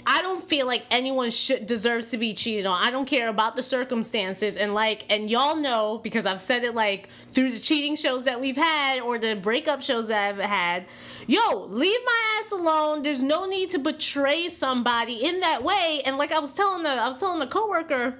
I 0.05 0.21
don't 0.21 0.47
feel 0.47 0.65
like 0.65 0.85
anyone 0.91 1.29
should 1.31 1.65
deserves 1.65 2.11
to 2.11 2.17
be 2.17 2.33
cheated 2.33 2.65
on. 2.65 2.81
I 2.81 2.91
don't 2.91 3.05
care 3.05 3.29
about 3.29 3.55
the 3.55 3.63
circumstances 3.63 4.55
and 4.55 4.73
like 4.73 5.05
and 5.09 5.29
y'all 5.29 5.55
know 5.55 5.99
because 6.03 6.25
I've 6.25 6.39
said 6.39 6.63
it 6.63 6.75
like 6.75 7.09
through 7.29 7.51
the 7.51 7.59
cheating 7.59 7.95
shows 7.95 8.25
that 8.25 8.41
we've 8.41 8.57
had 8.57 9.01
or 9.01 9.17
the 9.17 9.35
breakup 9.35 9.81
shows 9.81 10.09
that 10.09 10.29
I've 10.29 10.39
had. 10.39 10.85
Yo, 11.27 11.65
leave 11.69 11.99
my 12.05 12.39
ass 12.39 12.51
alone. 12.51 13.03
There's 13.03 13.23
no 13.23 13.45
need 13.45 13.69
to 13.71 13.79
betray 13.79 14.49
somebody 14.49 15.23
in 15.25 15.39
that 15.39 15.63
way. 15.63 16.01
And 16.05 16.17
like 16.17 16.31
I 16.31 16.39
was 16.39 16.53
telling 16.53 16.83
the 16.83 16.89
I 16.89 17.07
was 17.07 17.19
telling 17.19 17.39
the 17.39 17.47
coworker 17.47 18.17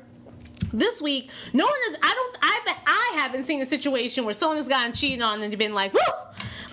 this 0.72 1.02
week, 1.02 1.30
no 1.54 1.66
one 1.66 1.74
is. 1.90 1.98
I 2.02 2.14
don't. 2.14 2.38
I've. 2.42 2.78
I 2.88 3.12
haven't 3.18 3.44
seen 3.44 3.62
a 3.62 3.66
situation 3.66 4.26
where 4.26 4.34
someone 4.34 4.58
has 4.58 4.68
gotten 4.68 4.94
cheated 4.94 5.22
on 5.22 5.42
and 5.42 5.58
been 5.58 5.74
like, 5.74 5.94
"Woo, 5.94 6.00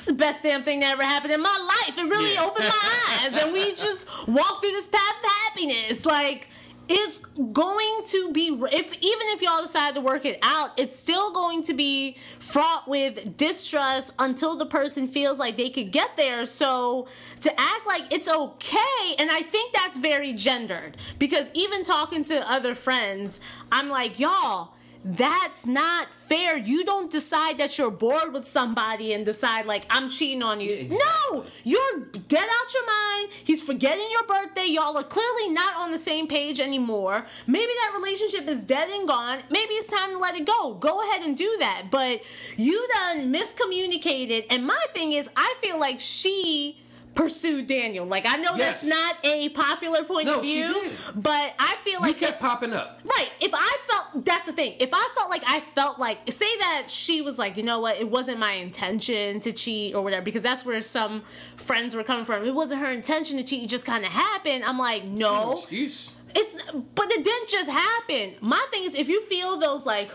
it's 0.01 0.07
the 0.07 0.15
best 0.15 0.43
damn 0.43 0.63
thing 0.65 0.81
that 0.81 0.93
ever 0.95 1.03
happened 1.03 1.31
in 1.35 1.43
my 1.43 1.83
life. 1.87 1.99
It 1.99 2.03
really 2.09 2.33
Yeah. 2.33 2.45
opened 2.47 2.67
my 2.69 3.01
eyes." 3.11 3.43
And 3.43 3.53
we 3.53 3.73
just 3.75 4.09
walked 4.27 4.63
through 4.63 4.73
this 4.73 4.89
path 4.89 5.15
of 5.23 5.31
happiness. 5.31 6.07
Like 6.07 6.49
it's 6.89 7.19
going 7.53 8.03
to 8.07 8.33
be 8.33 8.49
if 8.73 8.95
even 8.95 9.27
if 9.35 9.43
y'all 9.43 9.61
decide 9.61 9.95
to 9.97 10.01
work 10.01 10.25
it 10.25 10.39
out, 10.43 10.71
it's 10.79 10.99
still 10.99 11.31
going 11.33 11.63
to 11.65 11.75
be 11.75 12.17
fraught 12.39 12.89
with 12.89 13.37
distrust 13.37 14.13
until 14.19 14.57
the 14.57 14.65
person 14.67 15.07
feels 15.07 15.39
like 15.39 15.59
they 15.59 15.69
could 15.69 15.93
get 15.93 16.17
there. 16.17 16.47
So 16.47 17.07
to 17.43 17.61
act 17.61 17.87
like 17.87 18.05
it's 18.11 18.29
okay, 18.29 19.15
and 19.19 19.31
I 19.31 19.43
think 19.43 19.75
that's 19.75 19.99
very 19.99 20.33
gendered 20.33 20.97
because 21.19 21.51
even 21.53 21.85
talking 21.85 22.25
to 22.25 22.51
other 22.51 22.75
friends, 22.75 23.39
I'm 23.71 23.91
like, 23.91 24.19
y'all 24.19 24.71
that's 25.05 25.65
not 25.65 26.09
fair. 26.27 26.59
You 26.59 26.85
don't 26.85 27.11
decide 27.11 27.57
that 27.59 27.79
you're 27.79 27.91
bored 27.91 28.35
with 28.35 28.47
somebody 28.47 29.15
and 29.15 29.25
decide 29.25 29.65
like 29.65 29.87
I'm 29.89 30.11
cheating 30.11 30.43
on 30.43 30.61
you. 30.61 30.73
Exactly. 30.73 30.99
No, 31.33 31.45
you're 31.65 32.01
dead 32.29 32.47
out 32.47 32.75
your 32.75 32.87
mind. 32.87 33.31
He's 33.45 33.63
forgetting 33.63 34.07
your 34.11 34.25
birthday. 34.25 34.67
Y'all 34.67 34.97
are 34.99 35.03
clearly 35.03 35.49
not 35.51 35.75
on 35.77 35.91
the 35.91 35.99
same 35.99 36.29
page 36.29 36.61
anymore. 36.61 37.25
Maybe 37.47 37.73
that 37.83 37.95
relationship 37.97 38.47
is 38.47 38.63
dead 38.65 38.91
and 38.91 39.09
gone. 39.09 39.41
Maybe 39.49 39.75
it's 39.75 39.87
time 39.87 40.11
to 40.11 40.19
let 40.19 40.37
it 40.37 40.47
go. 40.47 40.75
Go 40.75 41.09
ahead 41.09 41.23
and 41.23 41.37
do 41.37 41.57
that. 41.61 41.85
But 41.91 42.21
you 42.59 42.87
done 42.95 43.33
miscommunicated. 43.33 44.47
And 44.51 44.67
my 44.67 44.85
thing 44.93 45.13
is, 45.13 45.31
I 45.35 45.55
feel 45.63 45.79
like 45.81 45.99
she 45.99 46.79
pursued 47.15 47.67
Daniel. 47.67 48.07
Like 48.07 48.25
I 48.27 48.37
know 48.37 48.53
Yes. 48.57 48.83
that's 48.83 48.87
not 48.87 49.17
a 49.25 49.49
popular 49.51 50.05
point 50.05 50.27
No, 50.27 50.37
of 50.39 50.43
view, 50.43 50.75
but 51.15 51.55
I 51.59 51.77
feel 51.85 51.95
You 51.95 52.07
like 52.07 52.19
kept 52.19 52.41
popping 52.41 52.73
up. 52.73 53.01
Right. 53.05 53.29
If 53.41 53.51
I 53.55 53.77
felt 53.89 54.25
that's 54.25 54.47
the 54.47 54.53
thing. 54.53 54.75
If 54.79 54.91
I 54.93 55.09
felt 55.17 55.31
like 55.31 55.43
I 55.47 55.61
felt 55.75 55.99
like 55.99 56.31
say 56.31 56.57
that 56.59 56.87
she 56.89 57.21
was 57.23 57.39
like, 57.39 57.57
you 57.57 57.63
know 57.63 57.81
what, 57.81 58.01
it 58.01 58.09
wasn't 58.11 58.39
my 58.39 58.53
intention 58.55 59.41
to 59.41 59.53
cheat 59.53 59.95
or 59.95 60.03
whatever, 60.03 60.23
because 60.23 60.43
that's 60.43 60.65
where 60.65 60.81
some 60.83 61.23
friends 61.57 61.95
were 61.95 62.05
coming 62.05 62.25
from. 62.25 62.45
It 62.45 62.55
wasn't 62.55 62.81
her 62.83 62.91
intention 62.91 63.37
to 63.39 63.45
cheat, 63.45 63.65
it 63.65 63.69
just 63.69 63.87
kinda 63.87 64.09
happened. 64.09 64.65
I'm 64.65 64.79
like, 64.79 65.05
no. 65.05 65.53
excuse. 65.55 66.17
It's 66.33 66.55
but 66.95 67.11
it 67.11 67.25
didn't 67.25 67.51
just 67.51 67.69
happen. 67.69 68.35
My 68.41 68.65
thing 68.71 68.85
is 68.85 68.95
if 68.95 69.09
you 69.09 69.21
feel 69.23 69.59
those 69.59 69.85
like 69.85 70.11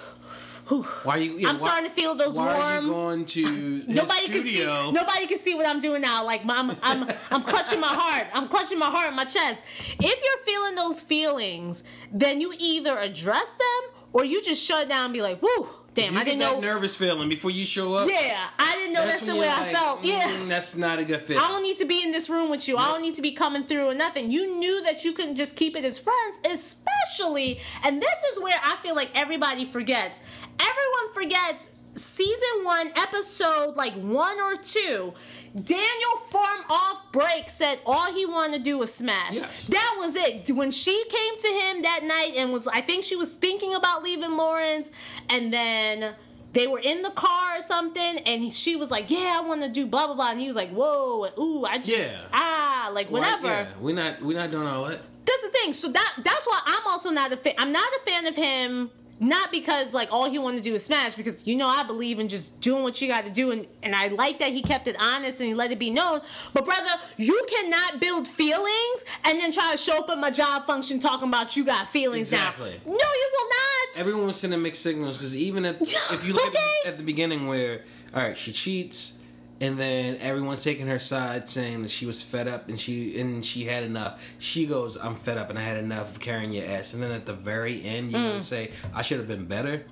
whew, 0.68 0.84
Why 1.04 1.16
are 1.18 1.22
you? 1.22 1.38
yeah, 1.38 1.50
I'm 1.50 1.56
why- 1.56 1.62
starting 1.68 1.90
to 1.90 1.96
feel 1.96 2.16
those 2.16 2.38
Why 2.38 2.54
are 2.54 2.82
warm 2.82 2.86
you 2.86 2.92
going 2.92 3.26
to 3.26 3.84
Nobody 3.88 4.26
can 4.28 4.44
see. 4.44 4.52
studio? 4.56 4.92
Nobody 4.92 5.28
can 5.28 5.38
see 5.40 5.56
what 5.56 5.68
I'm 5.68 5.80
doing 5.80 6.02
now. 6.02 6.24
Like 6.26 6.42
I'm, 6.48 6.72
I'm, 6.82 7.08
I'm 7.32 7.42
clutching 7.44 7.80
my 7.80 7.88
heart. 7.88 8.28
I'm 8.34 8.48
clutching 8.48 8.80
my 8.80 8.88
heart 8.90 9.14
my 9.14 9.26
chest. 9.26 9.64
If 10.00 10.00
you're 10.24 10.44
feeling 10.46 10.76
those 10.76 11.02
feelings, 11.02 11.84
then 12.12 12.42
you 12.42 12.54
either 12.58 12.98
address 12.98 13.48
them 13.50 13.92
or 14.14 14.24
you 14.26 14.42
just 14.44 14.64
shut 14.64 14.88
down 14.90 15.06
and 15.06 15.14
be 15.14 15.22
like, 15.22 15.42
"Woo, 15.42 15.68
damn, 15.96 16.14
you 16.14 16.20
I 16.20 16.24
didn't 16.24 16.40
get 16.40 16.46
know." 16.46 16.62
that 16.62 16.62
nervous 16.62 16.96
feeling 16.96 17.30
before 17.30 17.52
you 17.52 17.66
show 17.66 17.94
up. 17.96 18.10
yeah, 18.10 18.48
I 18.60 18.76
didn't 18.76 18.94
know 18.94 19.04
that's, 19.06 19.22
the 19.22 19.36
way 19.36 19.50
I 19.50 19.62
like, 19.62 19.72
felt. 19.76 20.04
Yeah. 20.04 20.30
"Mm, 20.30 20.48
that's 20.48 20.76
not 20.76 21.00
a 21.00 21.06
good 21.06 21.22
fit. 21.22 21.38
I 21.38 21.48
don't 21.48 21.64
need 21.64 21.78
to 21.80 21.86
be 21.86 22.04
in 22.04 22.12
this 22.12 22.30
room 22.30 22.50
with 22.50 22.68
you. 22.68 22.78
I 22.78 22.88
don't 22.92 23.02
need 23.02 23.16
to 23.16 23.22
be 23.22 23.32
coming 23.32 23.64
through 23.64 23.88
or 23.88 23.94
nothing. 23.96 24.30
You 24.30 24.58
knew 24.60 24.84
that 24.84 25.04
you 25.04 25.14
couldn't 25.14 25.36
just 25.36 25.56
keep 25.56 25.76
it 25.76 25.84
as 25.84 25.98
friends, 25.98 26.38
especially, 26.46 27.60
and 27.84 28.02
this 28.02 28.16
is 28.32 28.42
where 28.44 28.60
I 28.64 28.76
feel 28.84 28.96
like 28.96 29.10
everybody 29.16 29.66
forgets. 29.66 30.22
Everyone 30.60 31.14
forgets 31.14 31.72
season 31.96 32.64
one, 32.64 32.92
episode 32.96 33.76
like 33.76 33.94
one 33.94 34.40
or 34.40 34.56
two. 34.58 35.14
Daniel 35.56 36.18
form 36.30 36.62
off 36.70 37.12
break 37.14 37.50
said 37.50 37.80
all 37.86 38.14
he 38.14 38.26
wanted 38.26 38.58
to 38.58 38.64
do 38.64 38.78
was 38.80 38.94
smash. 38.94 39.36
Yes. 39.38 39.68
That 39.68 39.96
was 39.98 40.16
it. 40.16 40.52
When 40.52 40.72
she 40.72 41.04
came 41.10 41.38
to 41.40 41.48
him 41.48 41.82
that 41.84 42.02
night 42.04 42.34
and 42.38 42.52
was, 42.52 42.68
I 42.68 42.82
think 42.82 43.04
she 43.06 43.16
was 43.16 43.34
thinking 43.34 43.74
about 43.74 44.04
leaving 44.04 44.36
Lawrence, 44.36 44.92
and 45.30 45.54
then 45.54 46.14
they 46.52 46.68
were 46.68 46.80
in 46.80 47.02
the 47.04 47.12
car 47.12 47.58
or 47.58 47.62
something, 47.62 48.02
and 48.20 48.54
she 48.54 48.76
was 48.76 48.92
like, 48.92 49.10
"Yeah, 49.10 49.40
I 49.42 49.48
want 49.48 49.62
to 49.62 49.70
do 49.70 49.88
blah 49.88 50.08
blah 50.08 50.16
blah," 50.16 50.32
and 50.32 50.40
he 50.40 50.48
was 50.48 50.56
like, 50.58 50.72
"Whoa, 50.72 51.30
ooh, 51.40 51.64
I 51.66 51.78
just 51.78 51.90
Yeah. 51.90 52.28
ah, 52.34 52.90
like 52.94 53.10
whatever." 53.10 53.48
yeah, 53.48 53.68
we're 53.80 53.96
not. 53.96 54.22
We're 54.22 54.38
not 54.38 54.52
doing 54.52 54.68
all 54.68 54.86
that. 54.86 55.00
That's 55.26 55.42
the 55.42 55.50
thing. 55.50 55.74
So 55.74 55.90
that 55.90 56.14
that's 56.24 56.46
why 56.46 56.60
I'm 56.66 56.86
also 56.88 57.12
not 57.12 57.32
a 57.32 57.38
fan. 57.38 57.54
I'm 57.58 57.72
not 57.72 57.88
a 57.96 58.00
fan 58.06 58.26
of 58.26 58.36
him. 58.36 58.92
Not 59.18 59.50
because 59.52 59.94
like 59.94 60.12
all 60.12 60.30
he 60.30 60.38
wanted 60.40 60.58
to 60.58 60.64
do 60.64 60.76
is 60.76 60.84
smash, 60.86 61.16
because 61.16 61.48
you 61.48 61.56
know 61.56 61.68
I 61.70 61.84
believe 61.84 62.20
in 62.20 62.28
just 62.28 62.60
doing 62.60 62.84
what 62.84 63.00
you 63.02 63.08
got 63.08 63.24
to 63.24 63.32
do, 63.32 63.52
and 63.52 63.66
and 63.82 63.96
I 63.96 64.10
like 64.10 64.40
that 64.40 64.50
he 64.50 64.62
kept 64.62 64.88
it 64.90 64.98
honest 65.00 65.40
and 65.40 65.48
he 65.48 65.54
let 65.54 65.72
it 65.72 65.80
be 65.80 65.90
known. 65.90 66.20
But 66.54 66.66
brother, 66.66 66.90
you 67.16 67.46
cannot 67.50 68.02
build 68.02 68.28
feelings 68.28 69.06
and 69.24 69.40
then 69.40 69.54
try 69.54 69.72
to 69.72 69.78
show 69.78 70.00
up 70.00 70.10
at 70.10 70.18
my 70.18 70.32
job 70.32 70.68
function 70.68 71.00
talking 71.00 71.30
about 71.30 71.56
you 71.56 71.64
got 71.64 71.88
feelings 71.90 72.34
Exactly. 72.34 72.72
now. 72.86 72.92
No, 72.92 72.98
you 72.98 73.30
will 73.34 73.48
not. 73.50 74.00
Everyone 74.00 74.28
was 74.28 74.38
sending 74.38 74.62
mixed 74.62 74.82
signals 74.84 75.18
because 75.18 75.38
even 75.38 75.64
if 75.64 75.82
if 75.82 76.28
you 76.28 76.34
look 76.34 76.48
Okay. 76.48 76.58
at, 76.86 76.92
at 76.94 76.98
the 76.98 77.04
beginning 77.04 77.48
where 77.48 77.82
all 78.14 78.22
right 78.22 78.38
she 78.38 78.52
cheats 78.52 79.14
and 79.62 79.78
then 79.80 80.18
everyone's 80.20 80.64
taking 80.64 80.88
her 80.88 81.00
side 81.00 81.48
saying 81.48 81.82
that 81.84 81.90
she 81.92 82.06
was 82.06 82.22
fed 82.22 82.48
up 82.48 82.68
and 82.68 82.80
she 82.80 83.20
and 83.20 83.44
she 83.46 83.64
had 83.66 83.84
enough. 83.84 84.36
She 84.40 84.66
goes 84.66 84.98
i'm 84.98 85.16
fed 85.16 85.38
up 85.38 85.50
and 85.50 85.58
i 85.58 85.62
had 85.62 85.78
enough 85.78 86.14
of 86.16 86.20
carrying 86.20 86.52
your 86.52 86.66
ass. 86.68 86.94
And 86.94 87.02
then 87.02 87.12
at 87.12 87.26
the 87.26 87.34
very 87.34 87.82
end 87.84 88.12
you're 88.12 88.20
Mm. 88.22 88.28
gonna 88.32 88.42
say 88.42 88.72
i 88.94 89.02
should 89.02 89.18
have 89.20 89.28
been 89.28 89.46
better. 89.46 89.86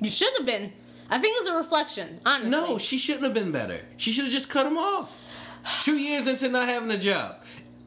You 0.00 0.10
should 0.10 0.32
have 0.38 0.46
been. 0.46 0.72
I 1.08 1.18
think 1.18 1.36
it 1.36 1.40
was 1.42 1.48
a 1.48 1.56
reflection. 1.56 2.20
Honestly, 2.26 2.50
no 2.50 2.78
she 2.78 2.98
shouldn't 2.98 3.24
have 3.24 3.34
been 3.34 3.52
better. 3.52 3.80
She 3.96 4.12
should 4.12 4.24
have 4.24 4.32
just 4.32 4.50
cut 4.50 4.66
him 4.66 4.78
off. 4.78 5.18
Two 5.82 5.96
years 5.98 6.26
into 6.26 6.48
not 6.48 6.68
having 6.68 6.90
a 6.90 6.98
job. 6.98 7.44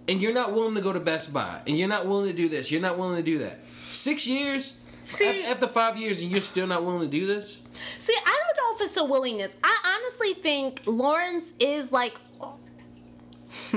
And 0.08 0.22
you're 0.22 0.34
not 0.34 0.52
willing 0.52 0.76
to 0.76 0.82
go 0.82 0.92
to 0.94 1.00
best 1.00 1.34
buy. 1.34 1.62
And 1.66 1.78
you're 1.78 1.88
not 1.88 2.06
willing 2.06 2.30
to 2.30 2.36
do 2.36 2.48
this. 2.50 2.70
You're 2.72 2.82
not 2.82 2.98
willing 2.98 3.16
to 3.16 3.24
do 3.24 3.38
that. 3.40 3.60
Six 3.90 4.28
years 4.28 4.80
See- 5.14 5.44
after 5.46 5.68
five 5.68 5.98
years 5.98 6.22
and 6.22 6.32
you're 6.32 6.42
still 6.42 6.68
not 6.68 6.84
willing 6.84 7.02
to 7.02 7.08
do 7.08 7.26
this 7.26 7.64
See, 8.00 8.14
I 8.14 8.40
don't 8.44 8.58
know 8.58 8.76
if 8.76 8.82
it's 8.82 8.98
a 8.98 9.04
willingness. 9.06 9.56
I 9.64 9.98
honestly 9.98 10.34
think 10.34 10.82
Lawrence 10.86 11.54
is 11.60 11.92
like. 11.92 12.20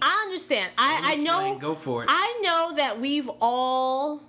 I 0.00 0.22
understand. 0.26 0.70
I, 0.78 1.00
I 1.04 1.14
know. 1.16 1.58
Go 1.58 1.74
for 1.74 2.02
it. 2.04 2.08
I 2.10 2.40
know 2.42 2.76
that 2.76 3.00
we've 3.00 3.28
all 3.40 4.22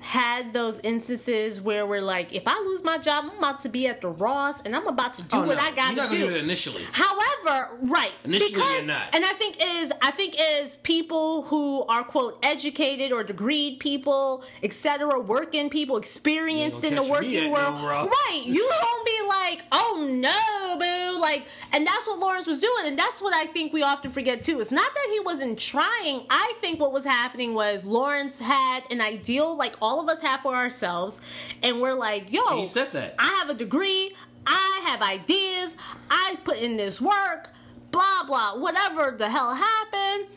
had 0.00 0.52
those 0.52 0.78
instances 0.80 1.60
where 1.60 1.84
we're 1.86 2.00
like, 2.00 2.32
if 2.32 2.44
I 2.46 2.58
lose 2.60 2.84
my 2.84 2.98
job, 2.98 3.24
I'm 3.30 3.38
about 3.38 3.58
to 3.60 3.68
be 3.68 3.86
at 3.88 4.00
the 4.00 4.08
Ross 4.08 4.62
and 4.62 4.74
I'm 4.76 4.86
about 4.86 5.14
to 5.14 5.22
do 5.22 5.38
Oh, 5.38 5.42
what 5.46 5.56
no. 5.58 5.62
I 5.62 5.72
got 5.72 5.96
to 6.08 6.16
do. 6.16 6.26
do 6.28 6.34
it 6.34 6.36
initially. 6.38 6.82
However, 6.92 7.68
right. 7.82 8.12
Initially, 8.24 8.52
because, 8.52 8.76
you're 8.78 8.86
not. 8.86 9.02
And 9.12 9.24
I 9.24 9.32
think 9.32 9.56
is 9.64 9.92
I 10.02 10.10
think 10.12 10.36
is 10.38 10.76
people 10.76 11.42
who 11.42 11.84
are 11.86 12.04
quote 12.04 12.38
educated 12.42 13.12
or 13.12 13.24
degreed 13.24 13.78
people, 13.80 14.44
etc., 14.62 15.18
working 15.20 15.68
people, 15.70 15.96
experienced 15.96 16.84
in 16.84 16.94
the 16.94 17.00
gonna 17.02 17.14
catch 17.14 17.22
me 17.22 17.48
working 17.48 17.52
world. 17.52 17.74
no 17.76 18.08
Right. 18.08 18.42
You 18.44 18.68
don't 18.68 19.04
be 19.06 19.18
like, 19.28 19.62
oh 19.72 20.06
no, 20.10 20.78
boo. 20.78 21.20
Like 21.20 21.44
and 21.72 21.86
that's 21.86 22.06
what 22.06 22.18
Lawrence 22.18 22.46
was 22.46 22.60
doing. 22.60 22.86
And 22.86 22.98
that's 22.98 23.20
what 23.20 23.34
I 23.34 23.46
think 23.46 23.72
we 23.72 23.82
often 23.82 24.10
forget 24.10 24.42
too. 24.42 24.60
It's 24.60 24.70
not 24.70 24.92
that 24.94 25.08
he 25.12 25.20
wasn't 25.20 25.58
trying. 25.58 26.24
I 26.30 26.52
think 26.60 26.78
what 26.80 26.92
was 26.92 27.04
happening 27.04 27.54
was 27.54 27.84
Lawrence 27.84 28.38
had 28.38 28.80
an 28.90 29.00
ideal 29.00 29.56
like 29.56 29.76
all 29.88 30.00
of 30.00 30.08
us 30.08 30.20
have 30.20 30.40
for 30.40 30.54
ourselves. 30.54 31.22
And 31.62 31.80
we're 31.80 31.94
like, 31.94 32.32
yo, 32.32 32.58
He 32.58 32.66
said 32.66 32.92
that. 32.92 33.14
I 33.18 33.38
have 33.40 33.48
a 33.48 33.54
degree. 33.54 34.14
I 34.46 34.82
have 34.86 35.02
ideas. 35.02 35.76
I 36.10 36.36
put 36.44 36.58
in 36.58 36.76
this 36.76 37.00
work. 37.00 37.50
Blah 37.90 38.24
blah. 38.26 38.58
Whatever 38.58 39.16
the 39.16 39.30
hell 39.30 39.54
happened. 39.54 40.28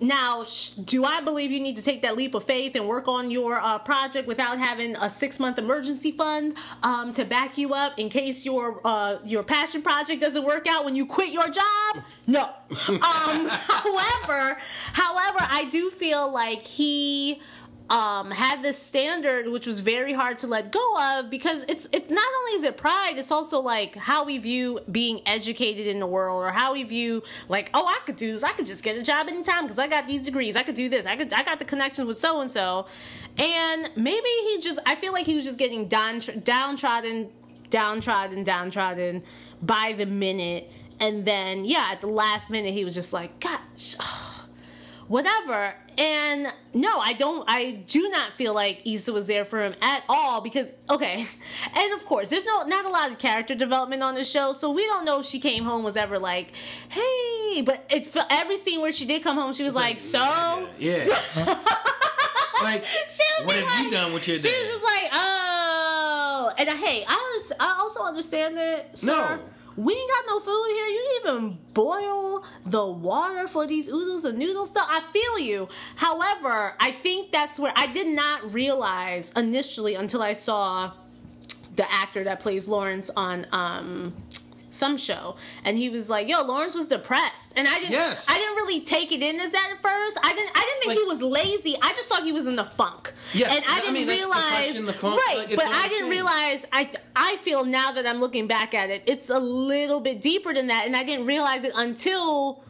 Now, 0.00 0.44
sh- 0.44 0.70
do 0.70 1.04
I 1.04 1.20
believe 1.22 1.50
you 1.50 1.58
need 1.58 1.76
to 1.76 1.82
take 1.82 2.02
that 2.02 2.16
leap 2.16 2.34
of 2.34 2.44
faith 2.44 2.76
and 2.76 2.86
work 2.86 3.08
on 3.08 3.32
your 3.32 3.58
uh, 3.58 3.78
project 3.78 4.28
without 4.28 4.58
having 4.58 4.94
a 4.94 5.10
six 5.10 5.40
month 5.40 5.58
emergency 5.58 6.12
fund 6.12 6.54
um, 6.84 7.12
to 7.14 7.24
back 7.24 7.58
you 7.58 7.74
up 7.74 7.98
in 7.98 8.08
case 8.08 8.44
your 8.44 8.80
uh, 8.84 9.18
your 9.24 9.42
passion 9.42 9.82
project 9.82 10.20
doesn't 10.20 10.44
work 10.44 10.66
out 10.68 10.84
when 10.84 10.94
you 10.94 11.04
quit 11.04 11.32
your 11.32 11.48
job? 11.48 12.04
No. 12.26 12.42
um, 12.88 13.48
however, 13.48 14.58
however, 14.92 15.38
I 15.40 15.66
do 15.70 15.90
feel 15.90 16.32
like 16.32 16.62
he 16.62 17.40
um, 17.90 18.30
had 18.30 18.62
this 18.62 18.80
standard 18.80 19.48
which 19.48 19.66
was 19.66 19.80
very 19.80 20.12
hard 20.12 20.38
to 20.38 20.46
let 20.46 20.70
go 20.70 21.18
of 21.18 21.30
because 21.30 21.64
it's 21.68 21.88
it's 21.92 22.10
not 22.10 22.28
only 22.40 22.52
is 22.58 22.62
it 22.62 22.76
pride 22.76 23.14
it's 23.16 23.32
also 23.32 23.60
like 23.60 23.96
how 23.96 24.24
we 24.24 24.36
view 24.38 24.78
being 24.92 25.22
educated 25.26 25.86
in 25.86 25.98
the 25.98 26.06
world 26.06 26.42
or 26.42 26.50
how 26.50 26.74
we 26.74 26.82
view 26.82 27.22
like 27.48 27.70
oh 27.72 27.86
I 27.86 27.98
could 28.04 28.16
do 28.16 28.32
this. 28.32 28.42
I 28.42 28.52
could 28.52 28.66
just 28.66 28.82
get 28.82 28.96
a 28.96 29.02
job 29.02 29.28
anytime 29.28 29.64
because 29.64 29.78
I 29.78 29.88
got 29.88 30.06
these 30.06 30.22
degrees. 30.22 30.56
I 30.56 30.62
could 30.62 30.74
do 30.74 30.88
this. 30.88 31.06
I 31.06 31.16
could 31.16 31.32
I 31.32 31.42
got 31.42 31.58
the 31.58 31.64
connections 31.64 32.06
with 32.06 32.18
so 32.18 32.40
and 32.40 32.50
so 32.50 32.86
and 33.38 33.90
maybe 33.96 34.28
he 34.28 34.60
just 34.60 34.78
I 34.84 34.94
feel 34.96 35.12
like 35.12 35.26
he 35.26 35.36
was 35.36 35.44
just 35.44 35.58
getting 35.58 35.88
down 35.88 36.20
downtrodden 36.44 37.30
downtrodden 37.70 38.44
downtrodden 38.44 39.22
by 39.62 39.94
the 39.96 40.06
minute. 40.06 40.70
And 41.00 41.24
then 41.24 41.64
yeah 41.64 41.88
at 41.92 42.00
the 42.00 42.08
last 42.08 42.50
minute 42.50 42.74
he 42.74 42.84
was 42.84 42.94
just 42.94 43.12
like 43.12 43.40
gosh 43.40 43.96
whatever. 45.08 45.74
And 45.96 46.46
no, 46.74 46.98
I 46.98 47.12
don't. 47.14 47.44
I 47.48 47.72
do 47.72 48.08
not 48.08 48.34
feel 48.34 48.54
like 48.54 48.86
Issa 48.86 49.12
was 49.12 49.26
there 49.26 49.44
for 49.44 49.64
him 49.64 49.74
at 49.82 50.04
all 50.08 50.40
because 50.40 50.72
okay, 50.88 51.26
and 51.76 51.92
of 51.94 52.06
course, 52.06 52.28
there's 52.28 52.46
no 52.46 52.62
not 52.64 52.84
a 52.84 52.88
lot 52.88 53.10
of 53.10 53.18
character 53.18 53.56
development 53.56 54.02
on 54.02 54.14
the 54.14 54.22
show, 54.22 54.52
so 54.52 54.70
we 54.70 54.84
don't 54.86 55.04
know 55.04 55.20
if 55.20 55.26
she 55.26 55.40
came 55.40 55.64
home 55.64 55.82
was 55.82 55.96
ever 55.96 56.18
like, 56.18 56.52
hey. 56.88 57.62
But 57.62 57.84
it 57.90 58.16
every 58.30 58.58
scene 58.58 58.80
where 58.80 58.92
she 58.92 59.06
did 59.06 59.24
come 59.24 59.36
home, 59.36 59.52
she 59.52 59.64
was 59.64 59.74
like, 59.74 59.98
so. 59.98 60.68
Yeah. 60.78 61.06
like, 62.62 62.84
She 62.84 63.22
would 63.38 63.46
what 63.46 63.56
have 63.56 63.84
you 63.84 63.90
done 63.90 64.12
with 64.12 64.28
your 64.28 64.38
She 64.38 64.48
was 64.48 64.68
just 64.68 64.84
like, 64.84 65.10
oh, 65.12 66.52
and 66.58 66.68
I, 66.68 66.76
hey, 66.76 67.04
I, 67.08 67.40
I 67.58 67.76
also 67.80 68.04
understand 68.04 68.58
it. 68.58 68.96
Sir. 68.96 69.36
No. 69.36 69.40
We 69.78 69.92
ain't 69.94 70.10
got 70.10 70.24
no 70.26 70.40
food 70.40 70.66
here. 70.70 70.86
You 70.86 71.20
even 71.20 71.58
boil 71.72 72.44
the 72.66 72.84
water 72.84 73.46
for 73.46 73.64
these 73.64 73.88
oodles 73.88 74.24
and 74.24 74.36
noodles. 74.36 74.74
No, 74.74 74.82
I 74.84 75.02
feel 75.12 75.38
you. 75.38 75.68
However, 75.94 76.74
I 76.80 76.90
think 76.90 77.30
that's 77.30 77.60
where 77.60 77.72
I 77.76 77.86
did 77.86 78.08
not 78.08 78.52
realize 78.52 79.32
initially 79.36 79.94
until 79.94 80.20
I 80.20 80.32
saw 80.32 80.94
the 81.76 81.86
actor 81.92 82.24
that 82.24 82.40
plays 82.40 82.66
Lawrence 82.66 83.08
on 83.16 83.46
um 83.52 84.14
some 84.70 84.96
show 84.96 85.34
and 85.64 85.78
he 85.78 85.88
was 85.88 86.10
like 86.10 86.28
yo 86.28 86.42
lawrence 86.42 86.74
was 86.74 86.88
depressed 86.88 87.52
and 87.56 87.66
i 87.66 87.78
didn't 87.78 87.92
Yes. 87.92 88.28
i 88.28 88.34
didn't 88.36 88.56
really 88.56 88.80
take 88.80 89.12
it 89.12 89.22
in 89.22 89.40
as 89.40 89.52
that 89.52 89.70
at 89.72 89.80
first 89.80 90.18
i 90.22 90.32
didn't 90.34 90.50
i 90.54 90.60
didn't 90.60 90.80
think 90.80 90.88
Like- 90.88 90.98
he 90.98 91.04
was 91.04 91.22
lazy 91.22 91.76
i 91.82 91.90
just 91.94 92.08
thought 92.08 92.22
he 92.22 92.32
was 92.32 92.46
in 92.46 92.56
the 92.56 92.64
funk 92.64 93.12
Yes, 93.32 93.54
and 93.56 93.64
i 93.66 93.78
I 93.78 93.80
didn't 93.80 93.94
mean, 93.94 94.08
realize 94.08 94.74
depression, 94.74 94.86
funk, 95.00 95.20
right 95.26 95.36
like, 95.38 95.56
but 95.56 95.66
i 95.68 95.88
didn't 95.88 96.10
realize 96.10 96.66
i 96.72 96.90
i 97.16 97.36
feel 97.36 97.64
now 97.64 97.92
that 97.92 98.06
i'm 98.06 98.20
looking 98.20 98.46
back 98.46 98.74
at 98.74 98.90
it 98.90 99.02
it's 99.06 99.30
a 99.30 99.38
little 99.38 100.00
bit 100.00 100.20
deeper 100.20 100.52
than 100.52 100.66
that 100.66 100.84
and 100.86 100.94
i 100.94 101.02
didn't 101.04 101.26
realize 101.26 101.64
it 101.64 101.72
until 101.74 102.62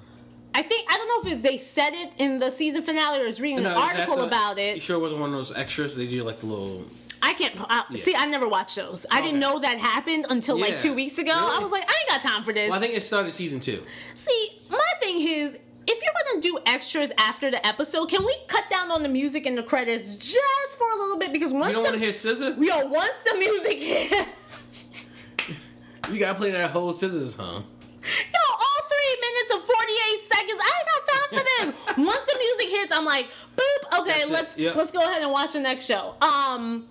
I 0.55 0.63
think 0.63 0.91
I 0.91 0.97
don't 0.97 1.25
know 1.25 1.31
if 1.33 1.43
they 1.43 1.59
said 1.59 1.91
it 1.93 2.11
in 2.17 2.39
the 2.39 2.51
season 2.51 2.83
finale 2.83 3.19
or 3.21 3.25
I 3.25 3.27
was 3.27 3.39
reading 3.39 3.63
No, 3.63 3.71
an 3.71 3.77
article 3.77 4.17
the- 4.17 4.25
about 4.27 4.57
You 4.57 4.65
it. 4.65 4.83
sure 4.83 4.97
it 4.97 5.01
wasn't 5.01 5.21
one 5.21 5.29
of 5.31 5.37
those 5.37 5.55
extras? 5.55 5.95
They 5.95 6.07
do 6.07 6.25
like 6.25 6.41
the 6.41 6.47
little. 6.47 6.85
I 7.23 7.35
can't 7.35 7.55
I, 7.59 7.85
see. 7.97 8.15
I 8.17 8.27
never 8.27 8.49
watched 8.49 8.77
those. 8.77 9.07
I 9.11 9.21
didn't 9.21 9.41
know 9.41 9.59
that 9.59 9.79
happened 9.79 10.27
until 10.31 10.59
like 10.59 10.79
two 10.81 10.95
weeks 10.95 11.19
ago. 11.19 11.33
I 11.35 11.59
was 11.59 11.71
like, 11.73 11.83
I 11.83 11.95
ain't 12.01 12.23
got 12.23 12.29
time 12.29 12.45
for 12.45 12.53
this. 12.53 12.71
Well, 12.71 12.79
I 12.79 12.81
think 12.83 12.95
it 12.95 13.01
started 13.03 13.33
season 13.33 13.61
two. 13.61 13.83
See, 14.15 14.51
my 14.71 14.79
thing 15.01 15.21
is, 15.21 15.55
if 15.87 16.03
you're 16.03 16.13
gonna 16.31 16.43
do 16.43 16.59
extras 16.67 17.11
after 17.19 17.51
the 17.51 17.67
episode, 17.67 18.09
can 18.09 18.25
we 18.25 18.37
cut 18.47 18.65
down 18.71 18.91
on 18.91 19.03
the 19.03 19.09
music 19.09 19.47
and 19.47 19.57
the 19.57 19.63
credits 19.63 20.15
just 20.17 20.79
for 20.79 20.89
a 20.91 20.97
little 20.97 21.19
bit? 21.19 21.33
Because 21.33 21.53
once 21.53 21.69
You 21.69 21.75
don't 21.75 21.85
want 21.85 21.95
to 21.95 22.01
hear 22.01 22.13
scissor? 22.13 22.55
yo, 22.59 22.87
once 22.89 23.23
the 23.25 23.39
music 23.39 23.81
hits, 23.81 24.63
You 26.13 26.19
gotta 26.19 26.39
play 26.39 26.51
that 26.53 26.71
whole 26.71 26.93
scissors, 26.93 27.37
huh? 27.37 27.45
yo, 27.45 27.51
all 27.53 28.83
three 28.89 29.17
minutes 29.21 29.51
and 29.53 29.63
forty 29.63 29.93
eight 30.13 30.21
seconds, 30.23 30.61
I 30.61 30.73
ain't 30.79 30.89
got 30.93 31.03
time 31.13 31.29
for 31.39 31.45
this. 31.45 31.97
once 32.07 32.25
the 32.33 32.39
music 32.39 32.69
hits, 32.79 32.93
I'm 32.93 33.05
like, 33.05 33.29
boop, 33.57 34.01
okay, 34.01 34.19
That's 34.21 34.31
let's 34.31 34.59
yeah. 34.59 34.73
let's 34.75 34.91
go 34.93 35.01
ahead 35.03 35.23
and 35.23 35.31
watch 35.31 35.53
the 35.53 35.61
next 35.61 35.85
show. 35.87 36.15
Um. 36.21 36.87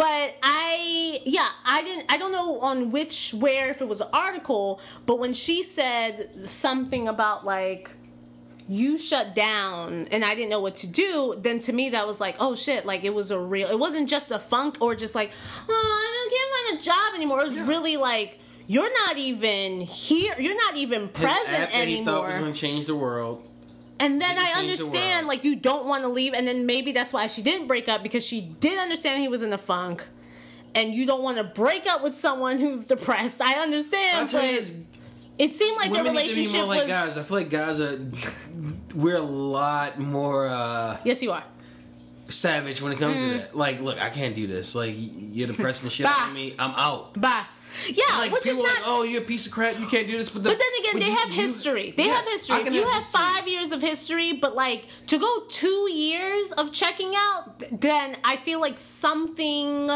But 0.00 0.34
I, 0.42 1.20
yeah, 1.26 1.50
I 1.66 1.82
didn't, 1.82 2.06
I 2.08 2.16
don't 2.16 2.32
know 2.32 2.58
on 2.60 2.90
which, 2.90 3.34
where, 3.34 3.68
if 3.68 3.82
it 3.82 3.86
was 3.86 4.00
an 4.00 4.08
article, 4.14 4.80
but 5.04 5.18
when 5.18 5.34
she 5.34 5.62
said 5.62 6.46
something 6.48 7.06
about 7.06 7.44
like, 7.44 7.90
you 8.66 8.96
shut 8.96 9.34
down 9.34 10.08
and 10.10 10.24
I 10.24 10.34
didn't 10.34 10.48
know 10.48 10.60
what 10.60 10.76
to 10.76 10.86
do, 10.86 11.34
then 11.36 11.60
to 11.60 11.74
me 11.74 11.90
that 11.90 12.06
was 12.06 12.18
like, 12.18 12.36
oh 12.40 12.54
shit, 12.54 12.86
like 12.86 13.04
it 13.04 13.12
was 13.12 13.30
a 13.30 13.38
real, 13.38 13.68
it 13.68 13.78
wasn't 13.78 14.08
just 14.08 14.30
a 14.30 14.38
funk 14.38 14.78
or 14.80 14.94
just 14.94 15.14
like, 15.14 15.32
oh, 15.68 15.70
I 15.70 16.28
can't 16.30 16.70
find 16.70 16.80
a 16.80 16.82
job 16.82 17.14
anymore. 17.14 17.40
It 17.42 17.50
was 17.50 17.60
really 17.68 17.98
like, 17.98 18.38
you're 18.66 18.92
not 19.06 19.18
even 19.18 19.82
here, 19.82 20.34
you're 20.38 20.56
not 20.56 20.76
even 20.76 21.08
His 21.08 21.10
present 21.10 21.72
that 21.72 21.88
he 21.88 22.02
thought 22.02 22.24
was 22.24 22.36
gonna 22.36 22.54
change 22.54 22.86
the 22.86 22.94
world. 22.96 23.46
And 24.00 24.20
then 24.20 24.38
I 24.38 24.44
change 24.54 24.78
the 24.78 24.84
understand, 24.86 25.26
like, 25.28 25.44
you 25.44 25.56
don't 25.56 25.86
want 25.86 26.02
to 26.04 26.08
leave, 26.08 26.32
and 26.34 26.46
then 26.48 26.64
maybe 26.66 26.92
that's 26.92 27.12
why 27.12 27.26
she 27.26 27.42
didn't 27.42 27.66
break 27.68 27.88
up 27.88 28.02
because 28.02 28.26
she 28.26 28.40
did 28.40 28.78
understand 28.78 29.20
he 29.20 29.28
was 29.28 29.42
in 29.42 29.52
a 29.52 29.58
funk. 29.58 30.06
And 30.74 30.94
you 30.94 31.04
don't 31.04 31.22
want 31.22 31.36
to 31.36 31.44
break 31.44 31.86
up 31.86 32.02
with 32.02 32.14
someone 32.16 32.58
who's 32.58 32.86
depressed. 32.86 33.40
I 33.42 33.60
understand, 33.60 34.30
but 34.32 34.42
you, 34.42 34.52
this, 34.52 34.78
it 35.36 35.52
seemed 35.52 35.76
like 35.76 35.90
the 35.90 35.98
women 35.98 36.14
need 36.14 36.28
to 36.30 36.34
be 36.36 36.42
relationship 36.42 36.60
more 36.60 36.68
like 36.68 36.78
was. 36.82 36.86
guys. 36.88 37.18
I 37.18 37.22
feel 37.24 37.36
like 37.38 37.50
guys 37.50 37.80
are. 37.80 37.98
We're 38.94 39.16
a 39.16 39.20
lot 39.20 39.98
more 39.98 40.46
uh, 40.46 40.96
Yes, 41.04 41.22
you 41.22 41.32
are. 41.32 41.42
savage 42.28 42.80
when 42.80 42.92
it 42.92 42.98
comes 42.98 43.20
Mm. 43.20 43.32
to 43.32 43.38
that. 43.38 43.56
Like, 43.56 43.80
look, 43.80 44.00
I 44.00 44.10
can't 44.10 44.34
do 44.34 44.46
this. 44.46 44.74
Like, 44.76 44.94
you're 44.96 45.48
depressing 45.48 45.86
the 45.88 45.90
shit 45.90 46.06
out 46.06 46.28
of 46.28 46.34
me. 46.34 46.54
I'm 46.58 46.70
out. 46.76 47.20
Bye. 47.20 47.44
Yeah, 47.88 48.18
Like 48.18 48.32
which 48.32 48.46
is 48.46 48.56
not. 48.56 48.60
are 48.64 48.68
like, 48.68 48.82
oh, 48.84 49.02
you're 49.04 49.22
a 49.22 49.24
piece 49.24 49.46
of 49.46 49.52
crap. 49.52 49.78
You 49.78 49.86
can't 49.86 50.06
do 50.08 50.16
this. 50.18 50.28
But, 50.28 50.42
the, 50.42 50.50
But 50.50 50.58
then 50.58 50.68
again, 50.80 50.92
but 50.94 51.00
they 51.02 51.08
you- 51.10 51.16
have 51.16 51.28
you- 51.30 51.42
history. 51.42 51.94
They 51.96 52.04
Yes, 52.04 52.16
have 52.16 52.26
history. 52.26 52.56
If 52.68 52.74
you 52.74 52.88
have 52.88 53.04
five 53.04 53.48
years 53.48 53.72
of 53.72 53.80
history, 53.80 54.32
but 54.34 54.54
like 54.54 54.86
to 55.08 55.18
go 55.18 55.42
two 55.48 55.90
years 55.92 56.52
of 56.52 56.72
checking 56.72 57.14
out, 57.16 57.58
then 57.80 58.16
I 58.24 58.36
feel 58.36 58.60
like 58.60 58.78
something. 58.78 59.90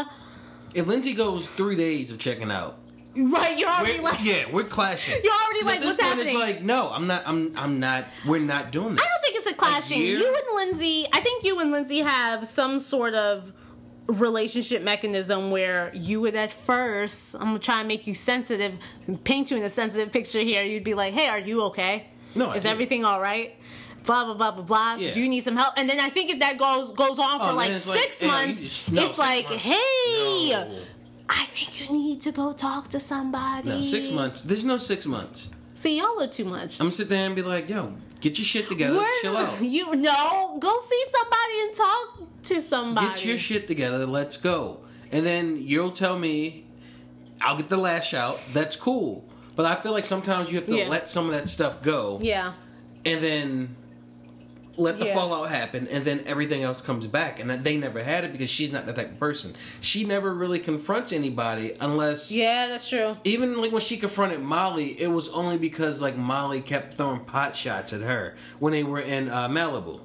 If 0.73 0.87
Lindsay 0.87 1.13
goes 1.13 1.47
three 1.49 1.75
days 1.75 2.11
of 2.11 2.19
checking 2.19 2.51
out, 2.51 2.77
Right, 3.17 3.57
you're 3.57 3.69
already 3.69 3.99
we're, 3.99 4.03
like. 4.09 4.17
yeah, 4.25 4.43
we're 4.51 4.65
clashing. 4.65 5.15
You're 5.23 5.31
already 5.31 5.63
like, 5.65 5.79
what's 5.81 6.01
happening? 6.01 6.25
It's 6.27 6.35
like, 6.35 6.61
no, 6.63 6.89
I'm 6.91 7.07
not. 7.07 7.23
I'm. 7.25 7.53
I'm 7.55 7.79
not. 7.79 8.07
We're 8.27 8.39
not 8.39 8.71
doing 8.71 8.95
this. 8.95 9.01
I 9.01 9.07
don't 9.07 9.21
think 9.23 9.35
it's 9.37 9.47
a 9.47 9.53
clashing. 9.53 10.01
year? 10.01 10.17
you 10.19 10.27
and 10.27 10.55
Lindsay, 10.57 11.05
I 11.13 11.21
think 11.21 11.45
you 11.45 11.57
and 11.61 11.71
Lindsay 11.71 11.99
have 11.99 12.45
some 12.45 12.77
sort 12.77 13.13
of 13.13 13.53
relationship 14.07 14.83
mechanism 14.83 15.51
where 15.51 15.91
you 15.93 16.21
would 16.21 16.35
at 16.35 16.51
first, 16.51 17.35
I'm 17.35 17.41
gonna 17.41 17.59
try 17.59 17.79
and 17.79 17.87
make 17.87 18.05
you 18.07 18.13
sensitive, 18.13 18.73
paint 19.23 19.51
you 19.51 19.57
in 19.57 19.63
a 19.63 19.69
sensitive 19.69 20.11
picture 20.11 20.39
here. 20.41 20.63
You'd 20.63 20.83
be 20.83 20.93
like, 20.93 21.13
"Hey, 21.13 21.27
are 21.27 21.39
you 21.39 21.61
okay? 21.63 22.07
No, 22.35 22.51
is 22.51 22.65
everything 22.65 23.05
all 23.05 23.19
right?" 23.21 23.55
Blah 24.05 24.25
blah 24.25 24.33
blah 24.35 24.51
blah 24.51 24.63
blah. 24.63 24.95
Yeah. 24.99 25.11
Do 25.11 25.19
you 25.19 25.27
need 25.27 25.41
some 25.41 25.55
help? 25.57 25.73
And 25.77 25.89
then 25.89 25.99
I 25.99 26.09
think 26.09 26.29
if 26.31 26.39
that 26.39 26.57
goes 26.59 26.91
goes 26.91 27.17
on 27.17 27.39
for 27.39 27.49
Oh, 27.49 27.55
like 27.55 27.71
like, 27.71 27.79
six 27.79 28.21
you 28.21 28.27
months, 28.27 28.87
no, 28.91 29.01
it's 29.01 29.15
six 29.15 29.17
like, 29.17 29.49
months. 29.49 29.65
"Hey, 29.65 30.49
No. 30.51 30.75
I 31.27 31.45
think 31.45 31.81
you 31.89 31.95
need 31.95 32.21
to 32.21 32.31
go 32.31 32.53
talk 32.53 32.89
to 32.91 32.99
somebody." 32.99 33.69
No, 33.69 33.81
six 33.81 34.11
months. 34.11 34.43
There's 34.43 34.63
no 34.65 34.77
six 34.77 35.07
months. 35.07 35.49
See, 35.73 35.97
y'all 35.97 36.21
are 36.21 36.27
too 36.27 36.45
much. 36.45 36.79
I'm 36.79 36.85
gonna 36.85 36.91
sit 36.91 37.09
there 37.09 37.25
and 37.25 37.35
be 37.35 37.41
like, 37.41 37.67
yo, 37.67 37.95
get 38.25 38.39
your 38.39 38.45
shit 38.45 38.67
together, 38.67 38.97
Where- 38.97 39.21
chill 39.21 39.37
out. 39.37 39.61
You 39.61 39.95
no, 39.95 40.57
go 40.59 40.73
see 40.89 41.03
somebody 41.11 41.55
and 41.63 41.73
talk 41.75 42.43
to 42.43 42.61
somebody. 42.61 43.07
Get 43.07 43.25
your 43.25 43.37
shit 43.37 43.67
together, 43.67 44.05
let's 44.05 44.37
go. 44.37 44.79
And 45.11 45.25
then 45.25 45.57
you'll 45.61 45.91
tell 45.91 46.17
me, 46.17 46.65
I'll 47.41 47.55
get 47.57 47.69
the 47.69 47.77
lash 47.77 48.13
out. 48.13 48.39
That's 48.53 48.75
cool. 48.75 49.23
But 49.55 49.65
I 49.67 49.75
feel 49.75 49.91
like 49.93 50.05
sometimes 50.05 50.51
you 50.51 50.57
have 50.57 50.65
to 50.67 50.75
Yeah. 50.77 50.89
let 50.89 51.07
some 51.07 51.27
of 51.27 51.33
that 51.33 51.47
stuff 51.47 51.81
go, 51.83 52.19
yeah. 52.21 52.53
and 53.05 53.23
then 53.23 53.75
let 54.77 54.99
the 54.99 55.05
Yeah. 55.07 55.13
fallout 55.15 55.49
happen, 55.49 55.87
and 55.89 56.03
then 56.05 56.23
everything 56.25 56.63
else 56.63 56.81
comes 56.81 57.07
back. 57.07 57.39
And 57.39 57.49
they 57.63 57.77
never 57.77 58.03
had 58.03 58.23
it 58.23 58.31
because 58.31 58.49
she's 58.49 58.71
not 58.71 58.85
the 58.85 58.93
type 58.93 59.11
of 59.11 59.19
person. 59.19 59.53
She 59.81 60.03
never 60.03 60.33
really 60.33 60.59
confronts 60.59 61.11
anybody 61.13 61.73
unless 61.79 62.31
Yeah, 62.31 62.67
that's 62.67 62.89
true. 62.89 63.17
even 63.23 63.61
like 63.61 63.71
when 63.71 63.81
she 63.81 63.97
confronted 63.97 64.41
Molly, 64.41 64.99
it 64.99 65.07
was 65.07 65.29
only 65.29 65.57
because 65.57 66.01
like 66.01 66.17
Molly 66.17 66.61
kept 66.61 66.95
throwing 66.95 67.21
pot 67.21 67.55
shots 67.55 67.93
at 67.93 68.01
her 68.01 68.35
when 68.59 68.73
they 68.73 68.83
were 68.83 68.99
in 68.99 69.29
uh, 69.29 69.47
Malibu. 69.47 70.01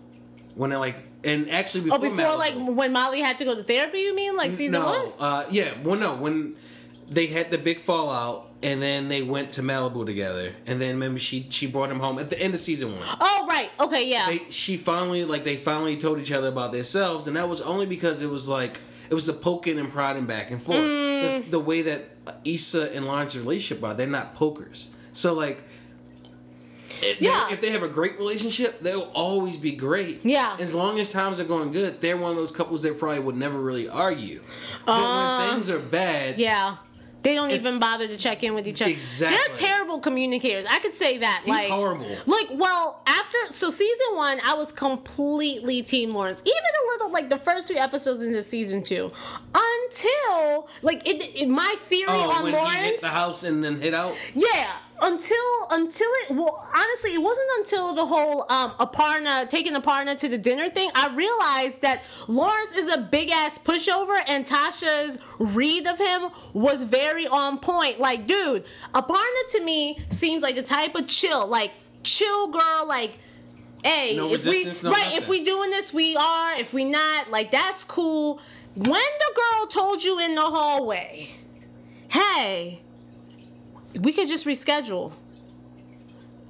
When 0.55 0.71
they 0.71 0.77
like, 0.77 0.97
and 1.25 1.49
actually 1.51 1.83
before, 1.83 1.99
Oh, 1.99 2.03
before 2.03 2.19
Malibu, 2.25 2.39
like 2.39 2.55
when 2.77 2.93
Molly 2.93 3.21
had 3.21 3.39
to 3.39 3.45
go 3.45 3.55
to 3.55 3.63
therapy, 3.63 3.99
you 4.01 4.15
mean 4.15 4.37
like 4.37 4.53
season 4.53 4.81
no, 4.83 4.87
one? 4.87 5.13
uh, 5.19 5.45
yeah, 5.51 5.71
well, 5.83 5.97
no, 5.99 6.17
when 6.17 6.55
they 7.09 7.27
had 7.27 7.51
the 7.51 7.59
big 7.59 7.79
fallout, 7.81 8.50
and 8.63 8.83
then 8.83 9.09
they 9.09 9.23
went 9.23 9.53
to 9.53 9.63
Malibu 9.63 10.05
together, 10.05 10.53
and 10.67 10.81
then 10.81 10.99
maybe 10.99 11.19
she 11.19 11.47
she 11.51 11.67
brought 11.67 11.91
him 11.91 12.01
home 12.01 12.19
at 12.19 12.31
the 12.31 12.39
end 12.41 12.55
of 12.55 12.61
season 12.61 12.93
one. 12.93 13.07
Oh, 13.21 13.47
right. 13.49 13.71
Okay, 13.81 14.09
yeah. 14.11 14.27
They, 14.29 14.39
she 14.51 14.77
finally 14.77 15.25
like 15.25 15.45
they 15.45 15.57
finally 15.57 15.97
told 15.97 16.19
each 16.19 16.33
other 16.33 16.49
about 16.49 16.73
themselves, 16.73 17.27
and 17.27 17.37
that 17.37 17.49
was 17.49 17.61
only 17.61 17.87
because 17.87 18.23
it 18.23 18.29
was 18.31 18.49
like 18.49 18.81
it 19.09 19.15
was 19.15 19.27
the 19.27 19.33
poking 19.33 19.79
and 19.79 19.91
prodding 19.91 20.27
back 20.27 20.51
and 20.51 20.63
forth. 20.63 20.79
Mm. 20.79 21.45
The, 21.45 21.51
the 21.53 21.59
way 21.61 21.83
that 21.83 22.05
Issa 22.45 22.95
and 22.95 23.07
Lawrence's 23.07 23.41
relationship 23.41 23.83
are, 23.85 23.95
they're 23.95 24.07
not 24.07 24.35
pokers. 24.35 24.91
So 25.13 25.33
like. 25.35 25.63
If, 27.03 27.19
Yeah. 27.23 27.51
if 27.51 27.63
they 27.63 27.71
have 27.71 27.83
a 27.83 27.89
great 27.89 28.19
relationship, 28.19 28.81
they'll 28.81 29.11
always 29.15 29.57
be 29.57 29.73
great. 29.73 30.21
Yeah. 30.23 30.55
As 30.61 30.75
long 30.75 31.01
as 31.01 31.11
times 31.11 31.41
are 31.41 31.45
going 31.45 31.73
good, 31.73 32.03
they're 32.03 32.19
one 32.19 32.33
of 32.33 32.37
those 32.37 32.53
couples 32.53 32.83
that 32.83 32.99
probably 32.99 33.21
would 33.21 33.39
never 33.39 33.59
really 33.59 33.89
argue. 33.89 34.43
But 34.85 34.93
Uh, 34.93 35.39
when 35.39 35.51
things 35.55 35.71
are 35.71 35.79
bad, 35.79 36.39
yeah. 36.39 36.77
They 37.23 37.35
don't 37.35 37.51
It's- 37.51 37.61
even 37.61 37.79
bother 37.79 38.09
to 38.09 38.17
check 38.17 38.43
in 38.43 38.55
with 38.55 38.67
each 38.67 38.81
other. 38.81 38.91
Exactly. 38.91 39.37
They're 39.37 39.57
terrible 39.57 39.99
communicators. 40.01 40.65
I 40.69 40.79
could 40.79 40.95
say 40.95 41.19
that. 41.19 41.43
He's 41.45 41.55
like 41.55 41.69
horrible. 41.69 42.07
Like, 42.27 42.49
well, 42.53 43.03
after 43.07 43.37
so 43.51 43.69
season 43.71 44.15
one, 44.15 44.41
I 44.45 44.55
was 44.55 44.73
completely 44.73 45.83
Team 45.83 46.15
Lawrence. 46.15 46.41
Even 46.45 46.53
a 46.57 46.85
little 46.93 47.11
like 47.13 47.29
the 47.29 47.39
first 47.39 47.69
few 47.69 47.77
episodes 47.77 48.23
into 48.23 48.43
season 48.43 48.83
two, 48.83 49.13
until 49.55 50.69
like 50.83 51.07
it. 51.07 51.37
it 51.37 51.49
my 51.49 51.75
theory 51.81 52.07
oh, 52.09 52.31
on 52.31 52.53
Lawrence. 52.53 52.75
hit 52.77 53.01
the 53.01 53.09
house 53.09 53.45
and 53.45 53.63
then 53.63 53.81
hit 53.81 53.95
out. 53.95 54.15
Yeah, 54.35 54.73
until 55.03 55.67
until 55.71 56.09
it 56.23 56.31
well 56.31 56.69
honestly 56.75 57.15
it 57.15 57.23
wasn't 57.23 57.49
until 57.59 57.95
the 57.95 58.05
whole 58.05 58.45
um 58.51 58.73
Aparna 58.73 59.49
taking 59.49 59.75
Aparna 59.75 60.19
to 60.19 60.29
the 60.29 60.39
dinner 60.39 60.69
thing 60.69 60.91
I 60.95 61.09
realized 61.15 61.83
that 61.83 62.03
Lawrence 62.29 62.73
is 62.73 62.89
a 62.89 62.99
big 62.99 63.31
ass 63.31 63.59
pushover 63.59 64.21
and 64.27 64.47
Tasha's 64.47 65.19
read 65.39 65.87
of 65.87 65.99
him 65.99 66.31
was 66.53 66.83
very 66.83 67.27
on 67.27 67.59
point. 67.59 67.99
Like, 67.99 68.27
dude, 68.27 68.65
Aparna 68.95 69.51
to 69.53 69.65
me 69.65 70.03
seems 70.11 70.43
like 70.43 70.55
the 70.57 70.63
type 70.63 70.95
of 70.95 71.07
chill, 71.07 71.47
like 71.47 71.73
chill 72.03 72.49
girl, 72.49 72.87
like 72.87 73.19
hey, 73.85 74.17
No 74.17 74.33
if 74.33 74.45
we 74.45 74.65
no 74.65 74.71
right, 74.71 74.83
nothing. 74.83 75.17
if 75.17 75.29
we 75.29 75.43
doing 75.45 75.71
this, 75.71 75.93
we 75.93 76.17
are. 76.17 76.55
If 76.55 76.73
we 76.73 76.85
not, 76.85 77.31
like 77.31 77.51
that's 77.51 77.85
cool. 77.85 78.41
When 78.75 78.87
the 78.87 79.35
girl 79.35 79.67
told 79.67 80.03
you 80.03 80.21
in 80.21 80.35
the 80.35 80.43
hallway, 80.43 81.31
hey, 82.09 82.83
we 84.01 84.13
could 84.13 84.29
just 84.29 84.47
reschedule. 84.47 85.13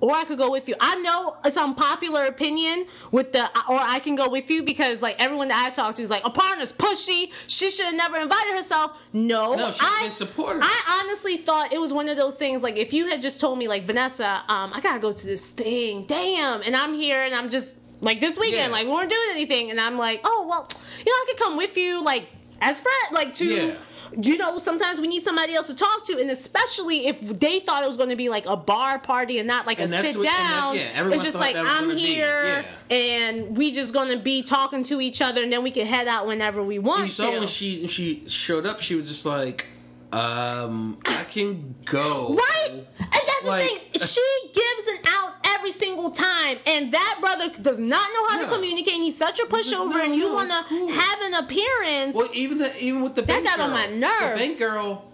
or 0.03 0.14
I 0.14 0.24
could 0.24 0.38
go 0.38 0.50
with 0.50 0.66
you. 0.66 0.74
I 0.81 0.96
know 0.96 1.37
it's 1.44 1.59
unpopular 1.59 2.24
opinion 2.24 2.87
with 3.12 3.33
the, 3.35 3.44
or 3.68 3.79
I 3.79 3.98
can 4.03 4.16
go 4.16 4.31
with 4.31 4.50
you 4.50 4.62
because 4.62 5.03
like 5.03 5.16
everyone 5.18 5.48
that 5.48 5.62
I 5.66 5.70
talk 5.74 5.94
to 5.96 6.03
is 6.03 6.09
like, 6.09 6.22
Aparna's 6.22 6.72
pushy. 6.72 7.31
She 7.48 7.70
should 7.70 7.85
have 7.85 7.94
never 7.94 8.16
invited 8.18 8.55
herself. 8.55 9.07
No, 9.12 9.55
No, 9.57 9.70
she's 9.70 9.81
I, 9.83 10.05
been 10.05 10.12
supportive. 10.12 10.62
I 10.64 11.03
honestly 11.05 11.37
thought 11.37 11.72
it 11.74 11.79
was 11.81 11.92
one 11.92 12.09
of 12.09 12.16
those 12.16 12.37
things. 12.37 12.62
Like 12.62 12.79
if 12.79 12.94
you 12.94 13.09
had 13.09 13.20
just 13.20 13.40
told 13.40 13.59
me 13.59 13.68
like 13.68 13.83
Vanessa, 13.85 14.42
um, 14.48 14.72
I 14.72 14.81
gotta 14.83 15.00
go 15.00 15.12
to 15.12 15.26
this 15.26 15.46
thing. 15.50 16.07
Damn, 16.07 16.62
and 16.62 16.74
I'm 16.74 16.94
here 16.94 17.20
and 17.20 17.35
I'm 17.35 17.50
just 17.50 17.76
like 18.00 18.20
this 18.20 18.38
weekend, 18.38 18.68
Yeah. 18.70 18.76
like 18.79 18.87
we 18.87 18.92
weren't 18.92 19.11
doing 19.11 19.29
anything, 19.33 19.70
and 19.70 19.79
I'm 19.79 19.98
like, 19.98 20.22
oh 20.24 20.46
well, 20.48 20.66
you 20.98 21.05
know, 21.05 21.12
I 21.12 21.24
could 21.29 21.38
come 21.38 21.59
with 21.59 21.76
you, 21.76 22.03
like 22.03 22.26
as 22.62 22.81
friend, 22.81 23.12
like 23.12 23.35
to. 23.35 23.44
Yeah. 23.44 23.79
You 24.18 24.38
know, 24.38 24.59
sometimes 24.59 25.01
we 25.01 25.07
need 25.09 25.23
somebody 25.23 25.55
else 25.55 25.68
to 25.68 25.75
talk 25.77 26.05
to, 26.07 26.18
and 26.18 26.31
especially 26.31 27.07
if 27.07 27.20
they 27.20 27.61
thought 27.61 27.85
it 27.85 27.87
was 27.87 27.96
going 27.96 28.09
to 28.11 28.16
be 28.16 28.29
like 28.29 28.46
a 28.46 28.57
bar 28.57 28.99
party 28.99 29.38
and 29.38 29.46
not 29.46 29.66
like 29.66 29.79
And 29.81 29.92
a 29.92 30.03
sit 30.03 30.16
what- 30.16 30.27
and 30.27 30.35
that- 30.35 30.59
down. 30.61 30.77
yeah, 30.77 31.14
it's 31.14 31.23
just 31.23 31.37
like 31.37 31.55
I'm 31.57 31.90
here, 31.96 32.64
and 32.90 33.57
we 33.57 33.70
just 33.73 33.92
going 33.92 34.09
to 34.09 34.23
be 34.23 34.42
talking 34.42 34.83
to 34.85 35.01
each 35.01 35.23
other, 35.23 35.42
and 35.42 35.53
then 35.53 35.62
we 35.62 35.70
can 35.70 35.87
head 35.87 36.09
out 36.09 36.27
whenever 36.27 36.62
we 36.62 36.79
want 36.79 37.03
You 37.05 37.09
saw 37.11 37.31
to. 37.31 37.38
when 37.38 37.46
she 37.49 37.87
she 37.87 38.25
showed 38.29 38.66
up, 38.66 38.81
she 38.81 38.94
was 38.96 39.09
just 39.09 39.25
like, 39.27 39.66
um, 40.12 40.99
I 41.07 41.25
can 41.31 41.75
go. 41.85 42.35
Right? 42.35 42.70
And 42.99 43.23
that's 43.42 43.48
Like- 43.48 43.92
the 43.92 43.98
thing. 43.98 44.09
She 44.09 44.50
gives 44.53 44.87
an 44.88 44.98
out 45.09 45.35
every 45.57 45.72
single 45.72 46.11
time. 46.11 46.59
And 46.66 46.92
that 46.92 47.18
brother 47.20 47.48
does 47.61 47.79
not 47.79 48.09
know 48.14 48.26
how 48.29 48.40
Yeah. 48.40 48.46
to 48.46 48.53
communicate. 48.53 48.94
And 48.94 49.03
he's 49.05 49.16
such 49.16 49.38
a 49.40 49.44
pushover. 49.44 49.90
No, 49.90 50.03
and 50.03 50.14
you 50.14 50.29
no, 50.29 50.35
want 50.35 50.50
to 50.50 50.64
cool. 50.68 50.88
have 50.90 51.20
an 51.22 51.35
appearance. 51.35 52.14
Well, 52.16 52.29
even 52.33 52.59
the 52.59 52.72
even 52.83 53.03
with 53.03 53.14
the 53.14 53.22
bank 53.22 53.44
got 53.44 53.61
on 53.61 53.70
my 53.70 53.87
nerves. 53.87 54.40
The 54.40 54.46
bank 54.46 54.59
girl. 54.59 55.05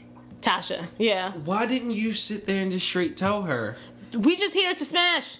Tasha, 0.42 0.86
yeah. 0.98 1.32
Why 1.32 1.66
didn't 1.66 1.90
you 1.92 2.12
sit 2.12 2.46
there 2.46 2.62
and 2.62 2.70
just 2.70 2.86
straight 2.86 3.16
tell 3.16 3.42
her? 3.42 3.76
We 4.12 4.36
just 4.36 4.54
here 4.54 4.72
to 4.74 4.84
smash. 4.84 5.38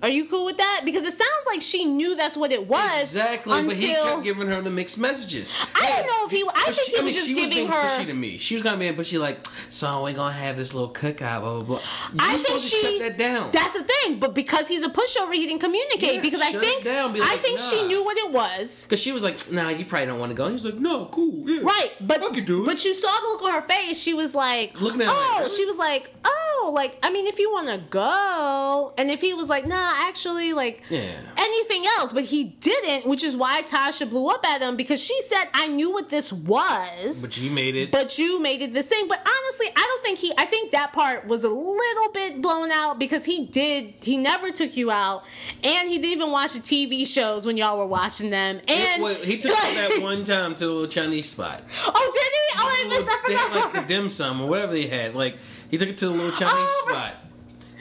Are 0.00 0.08
you 0.08 0.26
cool 0.26 0.44
with 0.46 0.58
that? 0.58 0.82
Because 0.84 1.02
it 1.04 1.12
sounds 1.12 1.44
like 1.48 1.60
she 1.60 1.84
knew 1.84 2.14
that's 2.14 2.36
what 2.36 2.52
it 2.52 2.68
was. 2.68 3.02
Exactly, 3.02 3.52
Until 3.52 3.68
but 3.68 3.76
he 3.76 3.92
kept 3.92 4.22
giving 4.22 4.46
her 4.46 4.60
the 4.62 4.70
mixed 4.70 4.96
messages. 4.98 5.52
I 5.74 5.80
don't 5.88 6.06
know 6.06 6.26
if 6.26 6.30
he- 6.30 6.48
I 6.54 6.70
think 6.72 6.96
he 6.98 7.02
was 7.04 7.14
just 7.16 7.26
she 7.26 7.34
giving 7.34 7.50
being 7.50 7.68
her- 7.68 7.74
pushy 7.84 8.06
to 8.06 8.14
me. 8.14 8.38
She 8.38 8.54
was 8.54 8.62
kind 8.62 8.74
of 8.74 8.80
being 8.80 8.94
pushy, 8.94 9.18
like, 9.18 9.44
so 9.70 10.04
we're 10.04 10.12
gonna 10.12 10.32
have 10.32 10.56
this 10.56 10.72
little 10.72 10.90
cookout, 10.92 11.40
blah 11.40 11.54
blah 11.54 11.62
blah. 11.62 11.76
You 12.12 12.18
I 12.20 12.36
think 12.36 12.46
supposed 12.46 12.68
she. 12.68 12.80
to 12.80 12.86
shut 12.86 13.00
that 13.00 13.18
down. 13.18 13.50
That's 13.50 13.72
the 13.76 13.82
thing. 13.82 14.20
But 14.20 14.34
because 14.34 14.68
he's 14.68 14.84
a 14.84 14.88
pushover, 14.88 15.34
he 15.34 15.46
didn't 15.46 15.60
communicate. 15.60 16.14
Yeah, 16.14 16.20
because 16.22 16.42
I 16.42 16.52
think 16.52 16.84
down, 16.84 17.12
be 17.12 17.20
I 17.20 17.24
like, 17.24 17.40
think 17.40 17.58
she 17.58 17.84
knew 17.88 18.04
what 18.04 18.16
it 18.18 18.30
was. 18.30 18.84
Because 18.84 19.00
she 19.02 19.10
was 19.10 19.24
like, 19.24 19.50
nah, 19.50 19.68
you 19.70 19.84
probably 19.84 20.06
don't 20.06 20.20
want 20.20 20.30
to 20.30 20.36
go. 20.36 20.46
He 20.46 20.52
was 20.52 20.64
like, 20.64 20.76
no, 20.76 21.06
cool, 21.06 21.42
yeah. 21.50 21.62
Right, 21.62 21.90
but 22.00 22.22
I 22.22 22.28
could 22.30 22.44
do 22.46 22.62
it. 22.62 22.66
but 22.66 22.84
you 22.84 22.94
saw 22.94 23.10
the 23.20 23.26
look 23.28 23.42
on 23.42 23.52
her 23.52 23.62
face. 23.68 23.98
She 24.00 24.14
was 24.14 24.32
like, 24.32 24.80
Looking 24.80 25.02
at 25.02 25.08
oh, 25.10 25.30
like, 25.32 25.40
really? 25.46 25.56
she 25.56 25.64
was 25.66 25.76
like, 25.76 26.14
oh, 26.24 26.70
like 26.72 26.98
I 27.02 27.10
mean, 27.10 27.26
if 27.26 27.40
you 27.40 27.50
want 27.50 27.66
to 27.68 27.78
go, 27.78 28.92
and 28.96 29.10
if 29.10 29.20
he 29.20 29.34
was 29.34 29.48
like, 29.48 29.66
nah, 29.66 29.87
actually, 29.96 30.52
like 30.52 30.82
Yeah. 30.88 31.12
anything 31.36 31.84
else, 31.98 32.12
but 32.12 32.24
he 32.24 32.44
didn't, 32.44 33.06
which 33.06 33.22
is 33.24 33.36
why 33.36 33.62
Tasha 33.62 34.08
blew 34.08 34.28
up 34.28 34.44
at 34.48 34.60
him 34.60 34.76
because 34.76 35.02
she 35.02 35.20
said, 35.22 35.44
I 35.54 35.68
knew 35.68 35.92
what 35.92 36.08
this 36.08 36.32
was. 36.32 37.22
But 37.22 37.38
you 37.40 37.50
made 37.50 37.74
it. 37.76 37.90
But 37.92 38.18
you 38.18 38.40
made 38.40 38.62
it 38.62 38.74
the 38.74 38.82
same. 38.82 39.08
But 39.08 39.20
honestly, 39.20 39.66
I 39.74 39.86
don't 39.86 40.02
think 40.02 40.18
he. 40.18 40.32
I 40.38 40.44
think 40.44 40.72
that 40.72 40.92
part 40.92 41.26
was 41.26 41.44
a 41.44 41.48
little 41.48 42.12
bit 42.12 42.40
blown 42.42 42.70
out 42.70 42.98
because 42.98 43.24
he 43.24 43.46
did. 43.46 43.94
He 44.02 44.16
never 44.16 44.50
took 44.50 44.76
you 44.76 44.90
out, 44.90 45.24
and 45.64 45.88
he 45.88 45.96
didn't 45.98 46.12
even 46.18 46.30
watch 46.30 46.52
the 46.54 46.60
TV 46.60 47.06
shows 47.06 47.46
when 47.46 47.56
y'all 47.56 47.78
were 47.78 47.86
watching 47.86 48.30
them. 48.30 48.60
And 48.68 49.02
Well, 49.02 49.14
he 49.14 49.38
took 49.38 49.52
her 49.56 49.74
that 49.74 50.02
one 50.02 50.24
time 50.24 50.54
to 50.56 50.66
the 50.66 50.70
little 50.72 50.88
Chinese 50.88 51.28
spot. 51.28 51.62
Oh, 51.86 52.12
did 52.14 52.22
he? 52.22 52.60
Oh, 52.60 52.68
I 52.68 52.88
missed. 52.88 53.08
I 53.10 53.20
forgot. 53.22 53.28
they 53.28 53.34
had 53.36 53.72
like 53.74 53.82
the 53.88 53.94
dim 53.94 54.08
sum 54.10 54.40
or 54.40 54.48
whatever 54.48 54.72
they 54.72 54.86
had. 54.86 55.14
Like 55.14 55.36
he 55.70 55.78
took 55.78 55.88
it 55.88 55.98
to 55.98 56.06
the 56.06 56.10
little 56.12 56.26
oh 56.32 56.36
Chinese 56.36 56.52
Oh, 56.54 56.86
spot. 56.88 57.14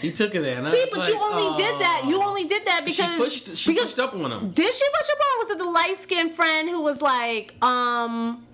He 0.01 0.11
took 0.11 0.35
it 0.35 0.41
there. 0.41 0.63
See, 0.65 0.85
but 0.91 0.99
like, 0.99 1.09
you 1.09 1.19
only 1.19 1.57
did 1.57 1.79
that. 1.79 2.03
You 2.07 2.21
only 2.23 2.45
did 2.45 2.65
that 2.67 2.81
because 2.85 2.95
she 2.95 3.17
pushed. 3.17 3.57
She 3.57 3.71
because, 3.71 3.85
pushed 3.87 3.99
up 3.99 4.13
on 4.13 4.31
him. 4.31 4.51
Did 4.51 4.73
she 4.73 4.85
push 4.97 5.09
up 5.09 5.19
on? 5.19 5.39
Was 5.39 5.49
it 5.51 5.57
the 5.57 5.69
light 5.69 5.95
skinned 5.97 6.31
friend 6.31 6.69
who 6.69 6.81
was 6.83 7.01
like, 7.01 7.55
um, 7.63 8.45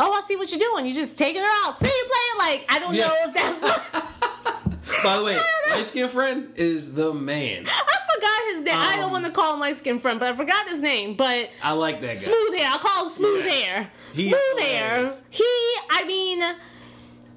oh, 0.00 0.12
I 0.12 0.20
see 0.24 0.36
what 0.36 0.50
you're 0.50 0.60
doing. 0.60 0.86
You're 0.86 0.94
just 0.94 1.18
taking 1.18 1.42
her 1.42 1.48
out. 1.64 1.78
See 1.78 1.86
you 1.86 2.10
playing. 2.38 2.50
Like, 2.60 2.66
I 2.72 2.78
don't 2.78 2.94
Yeah. 2.94 3.08
know 3.08 3.14
if 3.26 3.34
that's. 3.34 5.02
By 5.04 5.16
the 5.16 5.24
way, 5.24 5.38
light 5.70 5.84
skinned 5.84 6.10
friend 6.10 6.52
is 6.54 6.94
the 6.94 7.12
man. 7.12 7.64
I 7.66 8.14
forgot 8.14 8.42
his 8.56 8.62
name. 8.64 8.74
I 8.76 8.96
don't 8.96 9.06
Um, 9.06 9.12
want 9.12 9.24
to 9.24 9.30
call 9.32 9.54
him 9.54 9.60
light 9.60 9.76
skinned 9.76 10.00
friend, 10.02 10.20
but 10.20 10.28
I 10.28 10.34
forgot 10.36 10.68
his 10.68 10.80
name. 10.80 11.14
But 11.14 11.50
I 11.62 11.72
like 11.72 12.00
that 12.02 12.06
guy. 12.08 12.14
smooth 12.14 12.54
hair. 12.58 12.68
I'll 12.70 12.78
call 12.78 13.04
him 13.06 13.10
smooth 13.10 13.44
hair. 13.44 13.90
He 14.14 14.28
smooth 14.28 14.58
hair. 14.60 15.12
He. 15.30 15.44
I 15.90 16.04
mean, 16.06 16.42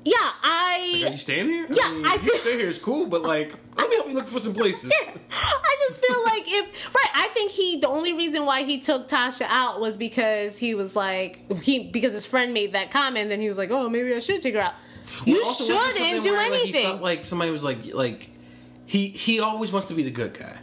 yeah. 0.06 0.14
I. 0.44 1.04
Are 1.06 1.10
you 1.12 1.18
staying 1.18 1.48
here? 1.48 1.66
Yeah, 1.70 1.90
mean, 1.92 2.06
I 2.06 2.14
you 2.14 2.20
feel- 2.32 2.38
stay 2.38 2.58
here 2.58 2.68
is 2.70 2.80
cool, 2.80 3.08
but 3.08 3.22
like, 3.24 3.54
let 3.78 3.90
me 3.90 3.96
help 3.96 4.08
you 4.08 4.14
look 4.16 4.28
for 4.28 4.40
some 4.40 4.54
places. 4.54 4.92
I 5.32 5.76
just 5.88 6.06
feel 6.06 6.24
like 6.24 6.44
if 6.48 6.96
right, 6.96 7.10
I 7.16 7.28
think 7.34 7.52
he 7.52 7.80
the 7.80 7.90
only 7.90 8.14
reason 8.14 8.46
why 8.46 8.64
he 8.64 8.80
took 8.80 9.08
Tasha 9.08 9.46
out 9.50 9.82
was 9.82 9.98
because 9.98 10.58
he 10.58 10.74
was 10.76 10.96
like 10.96 11.40
he 11.62 11.80
because 11.84 12.14
his 12.14 12.26
friend 12.26 12.54
made 12.54 12.74
that 12.74 12.92
comment. 12.92 13.30
Then 13.30 13.42
he 13.42 13.50
was 13.50 13.58
like, 13.58 13.72
oh, 13.72 13.90
maybe 13.90 14.14
I 14.14 14.20
should 14.20 14.42
take 14.42 14.56
her 14.56 14.62
out. 14.62 14.74
You 15.26 15.36
Well, 15.36 15.46
also, 15.48 15.66
shouldn't 15.94 16.24
do 16.24 16.32
where, 16.34 16.50
like, 16.52 16.62
he 16.62 16.74
felt 16.74 17.02
like 17.02 17.26
somebody 17.26 17.52
was 17.52 17.64
like, 17.64 17.94
like 17.94 18.30
he 18.86 19.08
he 19.10 19.40
always 19.40 19.72
wants 19.72 19.88
to 19.90 19.94
be 19.94 20.04
the 20.04 20.12
good 20.12 20.34
guy, 20.34 20.58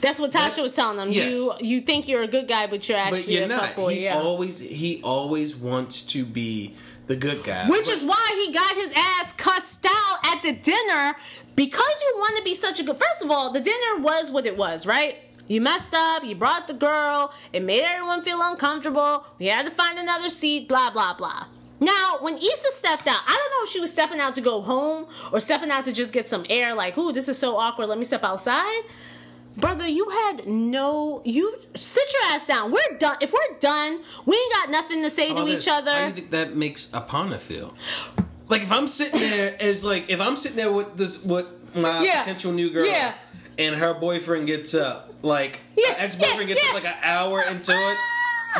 That's 0.00 0.18
what 0.18 0.30
Tasha 0.30 0.34
That's- 0.56 0.62
was 0.62 0.74
telling 0.76 0.98
him. 0.98 1.12
yes. 1.12 1.32
You 1.34 1.52
you 1.60 1.80
think 1.80 2.08
you're 2.08 2.22
a 2.22 2.28
good 2.28 2.48
guy, 2.48 2.66
but 2.66 2.88
you're 2.88 2.98
actually 2.98 3.22
but 3.22 3.28
you're 3.28 3.44
a 3.44 3.48
not. 3.48 3.62
fuckboy. 3.74 3.92
he 3.92 4.04
Yeah. 4.04 4.18
always 4.18 4.58
he 4.60 5.00
always 5.02 5.54
wants 5.56 6.02
to 6.04 6.24
be 6.24 6.74
the 7.06 7.16
good 7.16 7.42
guy, 7.44 7.66
Which 7.68 7.86
But- 7.86 7.94
is 7.94 8.02
why 8.02 8.42
he 8.46 8.52
got 8.52 8.74
his 8.74 8.92
ass 8.96 9.32
cussed 9.36 9.86
out 9.86 10.18
at 10.24 10.42
the 10.42 10.52
dinner 10.52 11.16
because 11.56 12.02
you 12.02 12.14
want 12.18 12.36
to 12.38 12.42
be 12.42 12.54
such 12.54 12.80
a 12.80 12.82
good. 12.82 12.98
First 12.98 13.22
of 13.22 13.30
all, 13.30 13.50
the 13.50 13.60
dinner 13.60 13.98
was 13.98 14.30
what 14.30 14.46
it 14.46 14.56
was, 14.56 14.86
right? 14.86 15.18
You 15.46 15.60
messed 15.60 15.94
up. 15.94 16.24
You 16.24 16.34
brought 16.34 16.66
the 16.66 16.72
girl. 16.74 17.32
It 17.52 17.62
made 17.62 17.82
everyone 17.82 18.22
feel 18.22 18.40
uncomfortable. 18.40 19.24
We 19.38 19.46
had 19.46 19.66
to 19.66 19.70
find 19.70 19.98
another 19.98 20.30
seat. 20.30 20.68
Blah 20.68 20.90
blah 20.90 21.12
blah. 21.14 21.44
Now, 21.80 22.16
when 22.20 22.38
Issa 22.38 22.70
stepped 22.72 23.06
out, 23.06 23.20
I 23.26 23.36
don't 23.36 23.50
know 23.50 23.64
if 23.64 23.68
she 23.70 23.80
was 23.80 23.92
stepping 23.92 24.20
out 24.20 24.34
to 24.36 24.40
go 24.40 24.62
home 24.62 25.06
or 25.32 25.40
stepping 25.40 25.70
out 25.70 25.84
to 25.84 25.92
just 25.92 26.14
get 26.14 26.26
some 26.26 26.46
air. 26.48 26.74
Like, 26.74 26.96
ooh, 26.96 27.12
this 27.12 27.28
is 27.28 27.36
so 27.36 27.58
awkward. 27.58 27.88
Let 27.88 27.98
me 27.98 28.04
step 28.06 28.24
outside. 28.24 28.82
Brother, 29.56 29.86
you 29.86 30.08
had 30.08 30.46
no. 30.48 31.22
You 31.24 31.56
sit 31.74 32.02
your 32.12 32.22
ass 32.32 32.46
down. 32.46 32.72
We're 32.72 32.98
done. 32.98 33.16
If 33.20 33.32
we're 33.32 33.58
done, 33.60 34.00
we 34.26 34.36
ain't 34.36 34.52
got 34.52 34.70
nothing 34.70 35.02
to 35.02 35.10
say 35.10 35.26
to 35.28 35.32
about 35.34 35.48
each 35.48 35.56
this? 35.64 35.68
How 35.68 35.80
do 35.80 35.90
other. 35.90 36.06
you 36.06 36.12
think 36.12 36.30
that 36.30 36.56
makes 36.56 36.86
Aparna 36.88 37.38
feel? 37.38 37.74
Like 38.48 38.62
if 38.62 38.72
I'm 38.72 38.86
sitting 38.86 39.20
there 39.20 39.56
as 39.62 39.84
like 39.84 40.10
if 40.10 40.20
I'm 40.20 40.36
sitting 40.36 40.56
there 40.56 40.72
with 40.72 40.96
this 40.96 41.24
with 41.24 41.46
my 41.74 42.02
Yeah. 42.04 42.20
potential 42.20 42.52
new 42.52 42.70
girl 42.70 42.86
Yeah. 42.86 43.14
and 43.58 43.76
her 43.76 43.94
boyfriend 43.94 44.46
gets 44.48 44.74
up, 44.74 45.14
like 45.22 45.60
Yeah, 45.76 45.94
ex 45.98 46.16
boyfriend 46.16 46.48
gets 46.48 46.66
up 46.68 46.74
like 46.74 46.84
an 46.84 46.94
hour 47.02 47.40
into 47.42 47.72
it, 47.72 47.96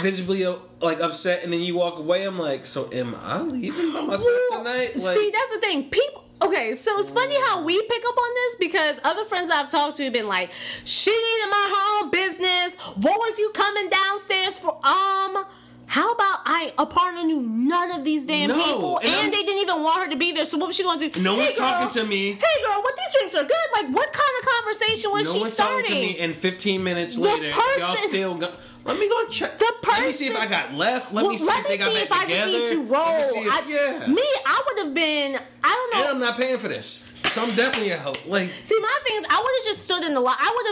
visibly 0.01 0.47
uh, 0.47 0.57
like 0.81 1.01
upset, 1.01 1.43
and 1.45 1.53
then 1.53 1.61
you 1.61 1.75
walk 1.77 1.99
away. 1.99 2.25
I'm 2.25 2.39
like, 2.39 2.65
so 2.65 2.89
am 2.93 3.15
I 3.23 3.41
leaving 3.43 3.93
by 3.93 4.01
myself 4.03 4.29
Well, 4.51 4.59
tonight? 4.63 4.97
Like, 4.97 5.17
see, 5.19 5.31
that's 5.33 5.51
the 5.55 5.61
thing. 5.61 5.91
People. 5.91 6.24
Okay, 6.43 6.75
so 6.75 6.99
it's 6.99 7.11
funny 7.11 7.37
how 7.47 7.63
we 7.63 7.81
pick 7.83 8.03
up 8.07 8.17
on 8.17 8.35
this 8.35 8.57
because 8.57 9.01
other 9.05 9.25
friends 9.25 9.51
I've 9.51 9.71
talked 9.71 9.97
to 9.99 10.05
have 10.05 10.13
been 10.13 10.27
like, 10.27 10.51
"She 10.85 11.11
needed 11.11 11.51
my 11.51 11.67
home 11.77 12.11
business. 12.11 12.77
What 12.97 13.19
was 13.19 13.39
you 13.39 13.51
coming 13.55 13.89
downstairs 13.89 14.59
for?" 14.59 14.79
Um, 14.85 15.45
how 15.87 16.13
about 16.13 16.39
I? 16.47 16.73
Aparna 16.79 17.25
knew 17.25 17.41
none 17.43 17.91
of 17.93 18.05
these 18.05 18.27
damn 18.27 18.49
No, 18.49 18.57
people, 18.65 18.99
and 18.99 19.09
and, 19.09 19.33
they 19.33 19.43
didn't 19.43 19.63
even 19.63 19.83
want 19.83 20.05
her 20.05 20.11
to 20.11 20.17
be 20.17 20.33
there. 20.33 20.45
So 20.45 20.59
what 20.59 20.69
was 20.69 20.77
she 20.77 20.83
going 20.83 20.99
to 20.99 21.09
do? 21.09 21.21
No 21.23 21.35
hey, 21.37 21.47
one's 21.47 21.59
talking 21.59 22.03
to 22.03 22.09
me. 22.09 22.33
Hey, 22.33 22.63
girl, 22.65 22.83
what 22.83 22.95
these 22.97 23.15
drinks 23.19 23.35
are 23.37 23.45
good? 23.45 23.69
Like, 23.75 23.95
what 23.95 24.13
kind 24.13 24.35
of 24.41 24.49
conversation 24.49 25.11
was 25.13 25.27
no 25.29 25.33
she 25.35 25.41
one's 25.41 25.53
starting? 25.55 25.85
talking 25.85 26.03
to 26.09 26.15
me, 26.15 26.19
and 26.21 26.35
15 26.35 26.83
minutes 26.83 27.17
The 27.17 27.23
later, 27.23 27.51
y'all 27.79 27.97
still 27.97 28.35
go. 28.37 28.53
Let 28.85 28.99
me 28.99 29.09
go 29.09 29.27
check. 29.29 29.59
The 29.59 29.73
Let 29.89 30.05
me 30.05 30.13
see 30.13 30.27
if 30.27 30.37
I 30.37 30.47
got 30.47 30.75
left. 30.75 31.13
Let 31.15 31.23
well, 31.23 31.33
me 31.33 31.39
see 31.39 31.47
let 31.47 31.61
if 31.61 31.69
they 31.69 31.79
got 31.79 32.09
back 32.11 32.27
together. 32.27 32.53
Let 32.53 32.61
me 32.61 32.67
see 32.67 32.75
if 32.75 32.93
I 32.93 33.19
just 33.19 33.35
need 33.35 33.41
to 33.41 33.43
roll. 33.43 33.43
Me 33.43 33.49
if- 33.49 33.53
I- 33.53 34.05
yeah. 34.07 34.13
Me, 34.13 34.23
I 34.47 34.63
would 34.67 34.85
have 34.85 34.95
been. 34.95 35.39
I 35.63 35.69
don't 35.69 35.95
know. 35.95 36.01
and 36.01 36.09
I'm 36.17 36.21
not 36.21 36.37
paying 36.39 36.59
for 36.59 36.69
this, 36.69 36.97
so 37.35 37.43
I'm 37.43 37.55
definitely 37.55 37.91
a 37.91 37.97
help. 37.97 38.27
Like, 38.27 38.49
See, 38.49 38.79
my 38.81 38.99
thing 39.05 39.17
is, 39.19 39.25
I 39.29 39.39
would 39.41 39.53
have 39.59 39.65
just 39.75 39.85
stood 39.85 40.05
in 40.05 40.15
the 40.15 40.21
line. 40.21 40.37
I 40.39 40.53
would 40.57 40.67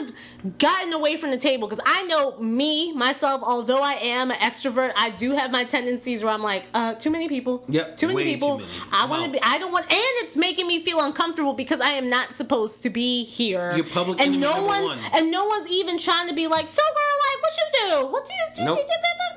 have 0.44 0.58
gotten 0.58 0.92
away 0.92 1.16
from 1.16 1.30
the 1.30 1.38
table 1.38 1.68
because 1.68 1.82
I 1.84 2.02
know 2.04 2.38
me, 2.38 2.92
myself, 2.92 3.42
although 3.44 3.82
I 3.82 3.92
am 3.94 4.30
an 4.30 4.36
extrovert, 4.38 4.92
I 4.96 5.10
do 5.10 5.32
have 5.32 5.50
my 5.50 5.64
tendencies 5.64 6.22
where 6.24 6.32
I'm 6.32 6.42
like, 6.42 6.64
uh, 6.74 6.94
too 6.94 7.10
many 7.10 7.28
people. 7.28 7.64
Yep, 7.68 7.96
Too 7.96 8.06
many 8.08 8.16
way 8.16 8.24
too 8.24 8.30
people. 8.34 8.58
many. 8.58 8.70
I 8.92 9.06
want 9.06 9.22
to 9.22 9.28
No. 9.28 9.32
be, 9.34 9.40
I 9.42 9.58
don't 9.58 9.72
want, 9.72 9.86
and 9.90 9.98
it's 10.24 10.36
making 10.36 10.66
me 10.66 10.82
feel 10.82 11.00
uncomfortable 11.00 11.54
because 11.54 11.80
I 11.80 11.90
am 11.90 12.08
not 12.08 12.34
supposed 12.34 12.82
to 12.82 12.90
be 12.90 13.24
here. 13.24 13.72
You're 13.76 13.84
public 13.84 14.20
and 14.20 14.40
no 14.40 14.64
one, 14.64 14.84
one. 14.84 14.98
and 15.14 15.30
no 15.30 15.44
one's 15.46 15.68
even 15.68 15.98
trying 15.98 16.28
to 16.28 16.34
be 16.34 16.46
like, 16.46 16.68
so 16.68 16.82
girl, 16.82 17.18
like, 17.32 17.42
what 17.42 17.52
you 17.56 18.00
do? 18.00 18.12
What 18.12 18.24
do 18.26 18.32
you 18.32 18.46
do? 18.56 18.64
Nope. 18.64 18.78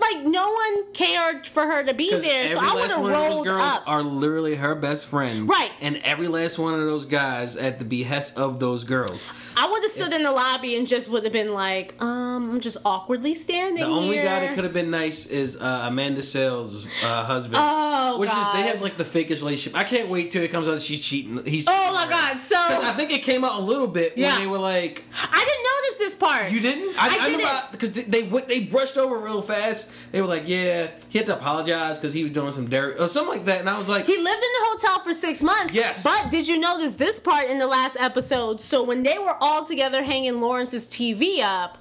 Like, 0.01 0.25
no 0.25 0.51
one 0.51 0.93
cared 0.93 1.47
for 1.47 1.63
her 1.63 1.83
to 1.83 1.93
be 1.93 2.11
there, 2.11 2.47
so 2.49 2.59
I 2.61 2.73
would 2.75 2.91
have 2.91 3.01
one 3.01 3.11
of 3.13 3.19
those 3.19 3.31
rolled 3.33 3.45
girls 3.45 3.63
up. 3.63 3.83
are 3.87 4.03
literally 4.03 4.55
her 4.55 4.75
best 4.75 5.07
friends, 5.07 5.49
Right. 5.49 5.71
And 5.81 5.97
every 6.03 6.27
last 6.27 6.59
one 6.59 6.73
of 6.75 6.81
those 6.81 7.05
guys 7.05 7.14
at 7.15 7.79
the 7.79 7.85
behest 7.85 8.37
of 8.37 8.59
those 8.59 8.83
girls. 8.83 9.27
I 9.57 9.69
would 9.69 9.81
have 9.83 9.91
stood 9.91 10.13
in 10.13 10.23
the 10.23 10.31
lobby 10.31 10.75
and 10.77 10.87
just 10.87 11.09
would 11.09 11.23
have 11.23 11.33
been 11.33 11.53
like, 11.53 11.93
um, 12.01 12.51
I'm 12.51 12.59
just 12.59 12.77
awkwardly 12.85 13.35
standing 13.35 13.83
The 13.83 13.89
only 13.89 14.15
here. 14.15 14.25
guy 14.25 14.41
that 14.41 14.55
could 14.55 14.63
have 14.65 14.73
been 14.73 14.91
nice 14.91 15.25
is 15.27 15.59
uh, 15.61 15.83
Amanda 15.87 16.21
Seales' 16.21 16.85
uh, 17.03 17.23
husband. 17.23 17.57
Oh, 17.59 18.19
which 18.19 18.29
is 18.29 18.35
they 18.53 18.63
have 18.63 18.81
like 18.81 18.97
the 18.97 19.03
fakest 19.03 19.39
relationship. 19.39 19.77
I 19.79 19.83
can't 19.83 20.09
wait 20.09 20.31
till 20.31 20.43
it 20.43 20.51
comes 20.51 20.67
out 20.67 20.71
that 20.75 20.81
she's 20.81 21.03
cheating. 21.05 21.43
He's 21.45 21.65
Oh 21.67 21.93
my 21.93 22.05
her. 22.05 22.09
God, 22.11 22.37
so- 22.39 22.55
I 22.57 22.91
think 22.97 23.11
it 23.11 23.23
came 23.23 23.43
out 23.45 23.59
a 23.59 23.63
little 23.63 23.87
bit 23.87 24.13
Yeah. 24.17 24.33
when 24.33 24.41
they 24.41 24.47
were 24.47 24.57
like, 24.57 25.03
I 25.13 25.39
didn't 25.39 25.63
notice 25.63 25.97
this 25.99 26.15
part. 26.15 26.51
"You 26.51 26.59
didn't?" 26.59 26.95
I, 26.99 27.07
I 27.07 27.19
I, 27.25 27.29
didn't. 27.29 27.71
because 27.71 27.91
they, 27.93 28.01
they 28.21 28.27
went 28.27 28.47
they 28.47 28.59
brushed 28.61 28.97
over 28.97 29.17
real 29.17 29.41
fast. 29.41 30.11
They 30.11 30.21
were 30.21 30.27
like, 30.27 30.43
"Yeah, 30.47 30.87
he 31.09 31.17
had 31.19 31.25
to 31.27 31.35
apologize 31.37 31.97
because 31.97 32.13
he 32.13 32.23
was 32.23 32.31
doing 32.31 32.51
some 32.51 32.69
dirt 32.69 32.99
or 32.99 33.07
something 33.07 33.37
like 33.37 33.45
that," 33.45 33.59
and 33.61 33.69
I 33.69 33.77
was 33.77 33.87
like, 33.89 34.05
He 34.05 34.15
lived 34.17 34.27
in 34.27 34.51
the 34.59 34.65
hotel 34.71 34.99
for 35.03 35.13
six 35.13 35.41
months. 35.41 35.73
Yes. 35.73 36.03
But 36.03 36.29
did 36.31 36.47
you 36.47 36.59
notice 36.59 36.93
this 36.93 37.04
part 37.19 37.49
in 37.49 37.59
the 37.59 37.67
last 37.67 37.97
episode? 37.99 38.61
So 38.61 38.83
when 38.83 39.03
they 39.03 39.17
were 39.17 39.35
all 39.39 39.65
together 39.65 40.03
hanging 40.03 40.41
Lawrence's 40.41 40.87
TV 40.87 41.41
up, 41.41 41.77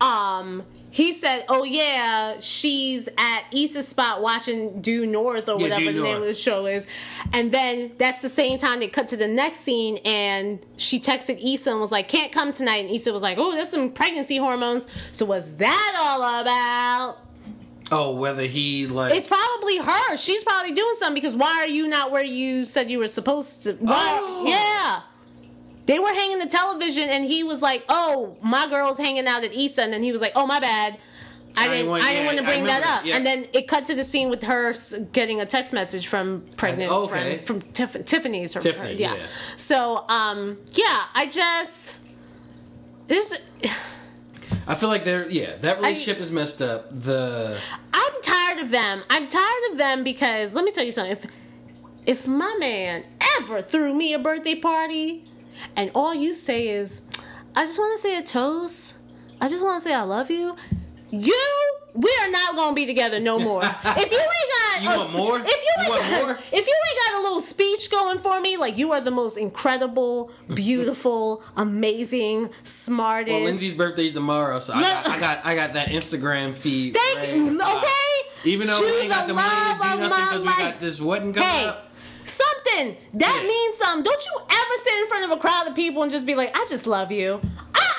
um, 0.00 0.64
he 0.90 1.12
said, 1.12 1.44
"Oh 1.48 1.64
yeah, 1.64 2.38
she's 2.38 3.08
at 3.18 3.44
Issa's 3.52 3.88
spot 3.88 4.22
watching 4.22 4.80
Due 4.80 5.06
North 5.06 5.48
or 5.48 5.60
Yeah, 5.60 5.70
whatever 5.70 5.92
the 5.92 6.02
name 6.02 6.16
of 6.18 6.22
the 6.22 6.34
show 6.34 6.66
is." 6.66 6.86
And 7.32 7.50
then 7.50 7.90
that's 7.98 8.22
the 8.22 8.28
same 8.28 8.58
time 8.58 8.78
they 8.78 8.86
cut 8.86 9.08
to 9.08 9.16
the 9.16 9.26
next 9.26 9.60
scene, 9.60 9.98
and 10.04 10.60
she 10.76 11.00
texted 11.00 11.44
Issa 11.44 11.72
and 11.72 11.80
was 11.80 11.90
like, 11.90 12.06
"Can't 12.06 12.30
come 12.30 12.52
tonight." 12.52 12.84
And 12.84 12.90
Issa 12.94 13.12
was 13.12 13.22
like, 13.22 13.38
"Oh, 13.40 13.52
there's 13.52 13.70
some 13.70 13.90
pregnancy 13.90 14.36
hormones." 14.36 14.86
So 15.10 15.26
what's 15.26 15.50
that 15.54 15.94
all 15.98 16.22
about? 16.40 17.16
"Oh, 17.92 18.14
whether 18.16 18.42
he 18.42 18.86
like." 18.86 19.14
It's 19.14 19.26
probably 19.26 19.78
her. 19.78 20.16
She's 20.16 20.42
probably 20.44 20.72
doing 20.72 20.94
something 20.98 21.14
because 21.20 21.36
why 21.36 21.58
are 21.62 21.66
you 21.68 21.86
not 21.88 22.10
where 22.10 22.24
you 22.24 22.64
said 22.66 22.90
you 22.90 22.98
were 22.98 23.08
supposed 23.08 23.64
to? 23.64 23.72
Why? 23.74 23.94
Oh. 24.20 24.44
Yeah. 24.46 25.00
They 25.86 25.98
were 25.98 26.08
hanging 26.08 26.38
the 26.38 26.46
television 26.48 27.10
and 27.10 27.24
he 27.24 27.42
was 27.42 27.60
like, 27.60 27.84
"Oh, 27.88 28.36
my 28.42 28.66
girl's 28.68 28.96
hanging 28.98 29.26
out 29.26 29.44
at 29.44 29.52
Issa," 29.52 29.82
and 29.82 29.92
then 29.92 30.02
he 30.02 30.12
was 30.12 30.22
like, 30.22 30.32
"Oh, 30.34 30.46
my 30.46 30.58
bad." 30.60 30.98
I 31.56 31.66
I 31.66 31.68
didn't. 31.68 31.90
want- 31.90 32.02
I 32.02 32.08
didn't 32.08 32.20
yeah, 32.22 32.26
want 32.26 32.38
to 32.38 32.44
bring 32.44 32.64
that 32.64 32.84
up. 32.84 33.04
yeah. 33.06 33.16
And 33.16 33.24
then 33.24 33.46
it 33.52 33.68
cut 33.68 33.86
to 33.86 33.94
the 33.94 34.02
scene 34.02 34.28
with 34.28 34.42
her 34.42 34.74
getting 35.12 35.40
a 35.40 35.46
text 35.46 35.72
message 35.72 36.08
from 36.08 36.42
pregnant 36.56 36.90
Oh, 36.90 37.02
Okay. 37.02 37.10
friend 37.12 37.46
from 37.46 37.60
Tiff- 37.60 38.04
Tiffany's. 38.06 38.54
Her, 38.54 38.60
Tiffany, 38.60 38.94
her- 38.94 38.98
yeah. 39.00 39.14
yeah. 39.14 39.26
So, 39.56 40.04
um, 40.08 40.56
yeah, 40.72 41.02
I 41.14 41.26
just 41.26 41.96
this. 43.06 43.38
I 44.66 44.74
feel 44.74 44.88
like 44.88 45.04
they're 45.04 45.28
yeah 45.28 45.56
that 45.56 45.78
relationship 45.78 46.18
is 46.18 46.30
messed 46.32 46.62
up. 46.62 46.88
The 46.90 47.58
I'm 47.92 48.22
tired 48.22 48.58
of 48.60 48.70
them. 48.70 49.02
I'm 49.10 49.28
tired 49.28 49.72
of 49.72 49.78
them 49.78 50.04
because 50.04 50.54
let 50.54 50.64
me 50.64 50.70
tell 50.72 50.84
you 50.84 50.92
something. 50.92 51.12
If 51.12 51.26
if 52.06 52.26
my 52.26 52.54
man 52.58 53.04
ever 53.38 53.62
threw 53.62 53.94
me 53.94 54.12
a 54.14 54.18
birthday 54.18 54.54
party 54.54 55.24
and 55.76 55.90
all 55.94 56.14
you 56.14 56.34
say 56.34 56.68
is, 56.68 57.06
I 57.54 57.64
just 57.64 57.78
want 57.78 57.96
to 57.96 58.02
say 58.02 58.16
a 58.16 58.22
toast. 58.22 58.98
I 59.40 59.48
just 59.48 59.64
want 59.64 59.82
to 59.82 59.88
say 59.88 59.94
I 59.94 60.02
love 60.02 60.30
you. 60.30 60.56
You, 61.20 61.76
we 61.94 62.10
are 62.22 62.30
not 62.30 62.56
gonna 62.56 62.74
be 62.74 62.86
together 62.86 63.20
no 63.20 63.38
more. 63.38 63.62
If 63.84 64.10
you 64.10 64.18
ain't 64.18 64.82
got, 64.82 64.82
You 64.82 64.90
a- 64.90 64.96
want 64.98 65.12
more? 65.12 65.38
If 65.38 65.46
you, 65.46 65.84
You 65.84 65.90
want 65.90 66.00
got, 66.02 66.22
more? 66.22 66.30
if 66.52 66.66
you 66.66 66.74
ain't 66.88 66.98
got 67.06 67.20
a 67.20 67.22
little 67.22 67.40
speech 67.40 67.90
going 67.90 68.18
for 68.18 68.40
me, 68.40 68.56
like 68.56 68.76
you 68.76 68.92
are 68.92 69.00
the 69.00 69.10
most 69.10 69.36
incredible, 69.36 70.30
beautiful, 70.52 71.42
amazing, 71.56 72.50
smartest. 72.64 73.32
well, 73.32 73.44
Lindsay's 73.44 73.74
birthday's 73.74 74.14
tomorrow, 74.14 74.58
so 74.58 74.74
I 74.74 74.80
got 74.82 75.08
I 75.08 75.20
got 75.20 75.46
I 75.46 75.54
got 75.54 75.72
that 75.74 75.88
Instagram 75.88 76.56
feed. 76.56 76.94
Thank 76.94 77.18
ready. 77.20 77.32
you. 77.38 77.58
Mm, 77.58 77.76
okay. 77.76 78.50
Even 78.50 78.66
though 78.66 78.78
She's 78.80 78.90
we 78.90 79.00
ain't 79.02 79.10
got 79.10 79.26
the 79.26 79.34
money 79.34 79.48
to 79.48 80.02
do 80.02 80.08
nothing 80.08 80.08
because 80.08 80.40
we 80.42 80.46
got 80.64 80.80
this 80.80 81.00
wedding 81.00 81.32
coming 81.32 81.48
Hey, 81.48 81.66
up. 81.66 81.90
something 82.24 82.96
that 83.14 83.40
Yeah. 83.42 83.48
means 83.48 83.76
something. 83.78 84.02
Don't 84.02 84.24
you 84.26 84.40
ever 84.42 84.74
sit 84.82 84.94
in 85.00 85.06
front 85.06 85.24
of 85.24 85.30
a 85.30 85.40
crowd 85.40 85.68
of 85.68 85.74
people 85.74 86.02
and 86.02 86.10
just 86.12 86.26
be 86.26 86.34
like, 86.34 86.54
"I 86.56 86.66
just 86.68 86.86
love 86.86 87.10
you." 87.12 87.40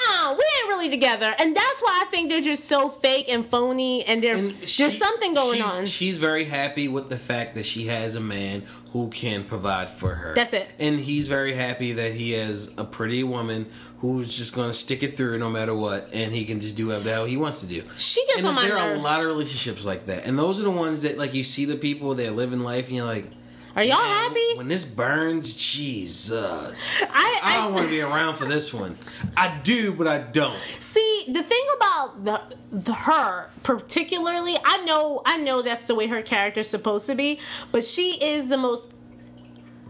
Uh-uh, 0.07 0.33
we 0.33 0.43
ain't 0.59 0.67
really 0.69 0.89
together, 0.89 1.33
and 1.39 1.55
that's 1.55 1.81
why 1.81 2.03
I 2.03 2.05
think 2.11 2.29
they're 2.29 2.41
just 2.41 2.65
so 2.65 2.89
fake 2.89 3.27
and 3.29 3.45
phony, 3.45 4.03
and 4.05 4.21
they're, 4.21 4.35
And 4.35 4.55
there's 4.57 4.97
something 4.97 5.33
going 5.33 5.57
she's, 5.57 5.65
on. 5.65 5.85
She's 5.85 6.17
very 6.17 6.45
happy 6.45 6.87
with 6.87 7.09
the 7.09 7.17
fact 7.17 7.55
that 7.55 7.65
she 7.65 7.87
has 7.87 8.15
a 8.15 8.21
man 8.21 8.63
who 8.91 9.09
can 9.09 9.43
provide 9.43 9.89
for 9.89 10.15
her. 10.15 10.33
That's 10.35 10.53
it. 10.53 10.67
And 10.79 10.99
he's 10.99 11.27
very 11.27 11.53
happy 11.53 11.93
that 11.93 12.13
he 12.13 12.31
has 12.31 12.71
a 12.77 12.83
pretty 12.83 13.23
woman 13.23 13.67
who's 13.99 14.35
just 14.37 14.55
going 14.55 14.69
to 14.69 14.73
stick 14.73 15.03
it 15.03 15.17
through 15.17 15.39
no 15.39 15.49
matter 15.49 15.73
what, 15.73 16.09
and 16.13 16.33
he 16.33 16.45
can 16.45 16.59
just 16.59 16.75
do 16.75 16.87
whatever 16.87 17.03
the 17.05 17.11
hell 17.11 17.25
he 17.25 17.37
wants 17.37 17.59
to 17.61 17.67
do. 17.67 17.83
She 17.97 18.25
gets 18.27 18.39
and 18.39 18.49
on 18.49 18.55
my 18.55 18.67
there 18.67 18.77
are 18.77 18.93
a 18.93 18.99
lot 18.99 19.21
of 19.21 19.27
relationships 19.27 19.85
like 19.85 20.05
that, 20.07 20.25
and 20.25 20.37
those 20.37 20.59
are 20.59 20.63
the 20.63 20.71
ones 20.71 21.01
that 21.03 21.17
like 21.17 21.33
you 21.33 21.43
see 21.43 21.65
the 21.65 21.77
people 21.77 22.15
that 22.15 22.35
live 22.35 22.53
in 22.53 22.61
life, 22.63 22.87
and 22.87 22.97
you're 22.97 23.05
like, 23.05 23.25
Are 23.75 23.83
y'all 23.83 23.97
"Man, 24.01 24.13
happy? 24.13 24.55
when 24.55 24.69
this 24.69 24.85
burns? 24.85 25.53
Jesus, 25.53 27.03
I, 27.09 27.39
I 27.43 27.57
don't 27.57 27.73
want 27.73 27.85
to 27.85 27.91
be 27.91 28.01
around 28.01 28.35
for 28.35 28.45
this 28.45 28.73
one. 28.73 28.95
I 29.35 29.59
do, 29.63 29.91
but 29.91 30.07
I 30.07 30.19
don't. 30.19 30.55
See, 30.55 31.25
the 31.27 31.43
thing 31.43 31.63
about 31.75 32.23
the, 32.23 32.41
the 32.71 32.93
her 32.93 33.49
particularly, 33.63 34.55
I 34.63 34.85
know 34.85 35.21
I 35.25 35.37
know 35.37 35.61
that's 35.61 35.87
the 35.87 35.95
way 35.95 36.07
her 36.07 36.21
character's 36.21 36.69
supposed 36.69 37.05
to 37.07 37.15
be, 37.15 37.39
but 37.73 37.83
she 37.83 38.13
is 38.23 38.47
the 38.47 38.57
most 38.57 38.93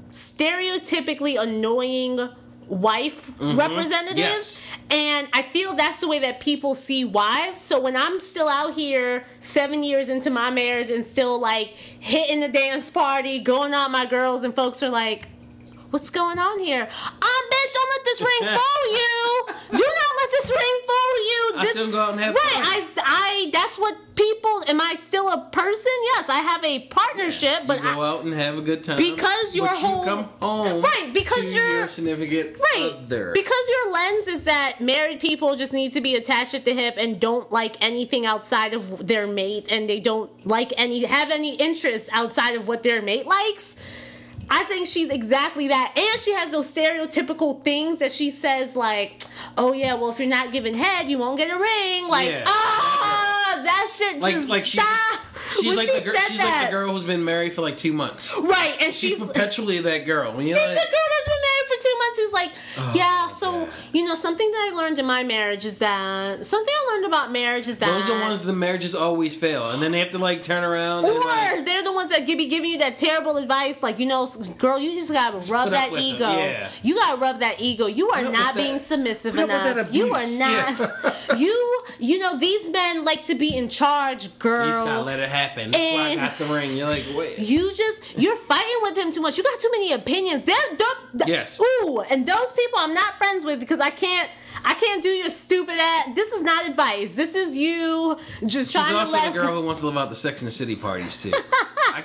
stereotypically 0.09 1.39
annoying 1.39 2.29
wife 2.67 3.31
representative. 3.39 4.17
Yes. 4.17 4.65
And 4.89 5.27
I 5.33 5.41
feel 5.41 5.75
that's 5.75 5.99
the 6.01 6.07
way 6.07 6.19
that 6.19 6.39
people 6.39 6.75
see 6.75 7.05
wives. 7.05 7.61
So 7.61 7.79
when 7.79 7.95
I'm 7.97 8.19
still 8.19 8.47
out 8.47 8.73
here 8.75 9.25
seven 9.39 9.83
years 9.83 10.09
into 10.09 10.29
my 10.29 10.49
marriage 10.49 10.89
and 10.89 11.03
still 11.03 11.39
like 11.39 11.69
hitting 11.69 12.39
the 12.39 12.49
dance 12.49 12.89
party, 12.91 13.39
going 13.39 13.73
out 13.73 13.89
my 13.91 14.05
girls, 14.05 14.43
and 14.43 14.55
folks 14.55 14.81
are 14.83 14.89
like, 14.89 15.27
What's 15.91 16.09
going 16.09 16.39
on 16.39 16.59
here? 16.59 16.81
Um, 16.81 16.89
bitch, 16.89 17.73
don't 17.73 17.89
let 17.95 18.03
this 18.05 18.19
ring 18.19 18.49
fool 18.57 18.91
you. 18.91 19.45
Do 19.77 19.83
not 19.83 20.11
let 20.19 20.31
this 20.31 20.49
ring 20.51 20.79
fool 20.85 21.17
you. 21.23 21.51
I 21.55 21.61
This- 21.61 21.64
still 21.75 21.91
go 21.91 21.99
out 21.99 22.11
and 22.13 22.21
have 22.21 22.33
right, 22.33 22.85
fun. 22.85 23.03
I, 23.05 23.47
I, 23.47 23.49
that's 23.51 23.77
what 23.77 23.95
people. 24.15 24.63
Am 24.67 24.79
I 24.79 24.95
still 24.97 25.29
a 25.29 25.49
person? 25.51 25.91
Yes, 26.15 26.29
I 26.29 26.37
have 26.39 26.63
a 26.63 26.79
partnership, 26.87 27.63
but 27.67 27.77
you 27.77 27.83
go 27.83 28.01
I, 28.01 28.09
out 28.09 28.23
and 28.23 28.33
have 28.33 28.57
a 28.57 28.61
good 28.61 28.83
time 28.83 28.97
Because 28.97 29.55
your 29.55 29.67
but 29.67 29.77
whole- 29.77 29.99
you 30.05 30.09
come 30.09 30.23
home 30.39 30.81
Right, 30.81 31.11
because 31.13 31.49
to 31.51 31.55
you're- 31.55 31.73
your 31.79 31.87
significant 31.87 32.57
Right. 32.59 32.93
other. 32.97 33.31
Because 33.33 33.69
your 33.69 33.91
lens 33.91 34.27
is 34.27 34.43
that 34.45 34.79
married 34.79 35.19
people 35.19 35.55
just 35.55 35.73
need 35.73 35.91
to 35.93 36.01
be 36.01 36.15
attached 36.15 36.53
at 36.53 36.63
the 36.65 36.73
hip 36.73 36.95
and 36.97 37.19
don't 37.19 37.51
like 37.51 37.75
anything 37.81 38.25
outside 38.25 38.73
of 38.73 39.05
their 39.07 39.27
mate 39.27 39.67
and 39.69 39.89
they 39.89 39.99
don't 39.99 40.31
like 40.47 40.71
any 40.77 41.03
have 41.05 41.29
any 41.31 41.55
interest 41.55 42.09
outside 42.13 42.55
of 42.55 42.67
what 42.67 42.83
their 42.83 43.01
mate 43.01 43.25
likes. 43.25 43.75
I 44.49 44.63
think 44.65 44.87
she's 44.87 45.09
exactly 45.09 45.67
that. 45.69 45.93
And 45.97 46.21
she 46.21 46.33
has 46.33 46.51
those 46.51 46.71
stereotypical 46.73 47.61
things 47.63 47.99
that 47.99 48.11
she 48.11 48.29
says 48.29 48.75
like, 48.75 49.23
"Oh 49.57 49.73
yeah, 49.73 49.95
well 49.95 50.09
if 50.09 50.19
you're 50.19 50.27
not 50.27 50.51
giving 50.51 50.75
head, 50.75 51.09
you 51.09 51.17
won't 51.17 51.37
get 51.37 51.49
a 51.49 51.57
ring." 51.59 52.07
Like, 52.07 52.29
Yeah. 52.29 52.43
ah, 52.47 53.61
that 53.63 53.89
shit 53.95 54.19
like 54.19 54.35
just 54.35 54.49
like 54.49 54.65
she's 54.65 54.81
stop. 54.81 55.19
she's 55.51 55.75
like 55.75 55.87
she 55.87 55.99
the 55.99 56.05
girl 56.05 56.15
she's 56.27 56.37
that. 56.37 56.59
like 56.61 56.69
the 56.69 56.71
girl 56.71 56.91
who's 56.93 57.03
been 57.03 57.23
married 57.25 57.53
for 57.53 57.61
like 57.61 57.77
two 57.77 57.93
months. 57.93 58.35
Right, 58.39 58.75
and 58.81 58.93
She's, 58.93 59.11
she's 59.11 59.19
perpetually 59.19 59.79
that 59.79 60.05
girl. 60.05 60.31
When 60.33 60.45
you're 60.47 60.57
She's 60.57 60.67
like, 60.67 60.77
the 60.77 60.91
girl 60.91 61.07
that's 61.25 61.34
for 61.75 61.81
two 61.83 61.97
months 61.97 62.17
he 62.17 62.23
was 62.23 62.33
like, 62.33 62.51
oh 62.77 62.93
yeah, 62.95 63.27
so, 63.27 63.51
God. 63.51 63.69
you 63.93 64.05
know, 64.05 64.15
something 64.15 64.49
that 64.49 64.71
I 64.71 64.75
learned 64.75 64.99
in 64.99 65.05
my 65.05 65.23
marriage 65.23 65.65
is 65.65 65.77
that, 65.79 66.45
something 66.45 66.73
I 66.73 66.93
learned 66.93 67.05
about 67.05 67.31
marriage 67.31 67.67
is 67.67 67.77
that. 67.79 67.87
those 67.87 68.09
are 68.09 68.17
the 68.17 68.25
ones 68.25 68.41
the 68.41 68.53
marriages 68.53 68.95
always 68.95 69.35
fail, 69.35 69.71
and 69.71 69.81
then 69.81 69.91
they 69.91 69.99
have 69.99 70.11
to 70.11 70.17
like 70.17 70.43
turn 70.43 70.63
around. 70.63 71.05
and, 71.05 71.13
or 71.13 71.19
like, 71.19 71.65
they're 71.65 71.83
the 71.83 71.93
ones 71.93 72.09
that 72.11 72.25
give, 72.27 72.37
be 72.37 72.47
giving 72.47 72.71
you 72.71 72.77
that 72.79 72.97
terrible 72.97 73.37
advice, 73.37 73.81
like 73.83 73.99
you 73.99 74.05
know, 74.05 74.27
girl, 74.57 74.79
you 74.79 74.91
just 74.99 75.11
gotta 75.11 75.37
rub 75.51 75.69
that 75.71 75.91
ego. 75.93 76.29
yeah. 76.29 76.69
You 76.83 76.95
gotta 76.95 77.19
rub 77.19 77.39
that 77.39 77.59
ego. 77.59 77.87
You 77.87 78.09
are 78.09 78.23
not 78.23 78.55
being 78.55 78.73
that- 78.73 78.79
submissive 78.81 79.37
enough. 79.37 79.93
You 79.93 80.13
are 80.13 80.27
not. 80.37 81.15
you, 81.37 81.83
you 81.99 82.19
know, 82.19 82.37
these 82.37 82.69
men 82.69 83.03
like 83.03 83.25
to 83.25 83.35
be 83.35 83.55
in 83.55 83.69
charge, 83.69 84.23
you 84.23 84.29
just 84.29 84.39
girl. 84.39 84.85
gotta 84.85 85.03
let 85.03 85.19
it 85.19 85.29
happen. 85.29 85.71
That's 85.71 85.93
why 85.93 86.09
I 86.11 86.15
got 86.15 86.37
the 86.37 86.45
ring. 86.45 86.75
You're 86.77 86.89
like, 86.89 87.05
wait. 87.15 87.39
You 87.39 87.73
just 87.73 88.17
you're 88.17 88.37
fighting 88.37 88.79
with 88.83 88.97
him 88.97 89.11
too 89.11 89.21
much. 89.21 89.37
You 89.37 89.43
got 89.43 89.59
too 89.59 89.71
many 89.71 89.93
opinions. 89.93 90.43
They're, 90.43 90.55
they're, 90.77 91.27
Yes. 91.27 91.59
Ooh, 91.83 92.01
and 92.09 92.25
those 92.25 92.51
people 92.53 92.79
I'm 92.79 92.93
not 92.93 93.17
friends 93.17 93.45
with 93.45 93.59
because 93.59 93.79
I 93.79 93.89
can't. 93.89 94.29
I 94.67 94.73
can't 94.73 95.03
do 95.03 95.09
your 95.09 95.29
stupid 95.29 95.75
ass. 95.79 96.07
This 96.15 96.31
is 96.33 96.41
not 96.41 96.67
advice. 96.67 97.13
This 97.13 97.35
is 97.35 97.55
you 97.55 98.17
just 98.45 98.71
She's 98.71 98.81
trying 98.81 98.95
also 98.95 99.15
to 99.17 99.21
the 99.21 99.27
let. 99.27 99.33
girl 99.33 99.53
who 99.53 99.61
wants 99.65 99.81
to 99.81 99.85
live 99.85 99.97
out 99.97 100.09
the 100.09 100.15
Sex 100.15 100.41
and 100.41 100.47
the 100.47 100.51
City 100.51 100.75
parties 100.75 101.21
too. 101.21 101.31
I, 101.87 102.03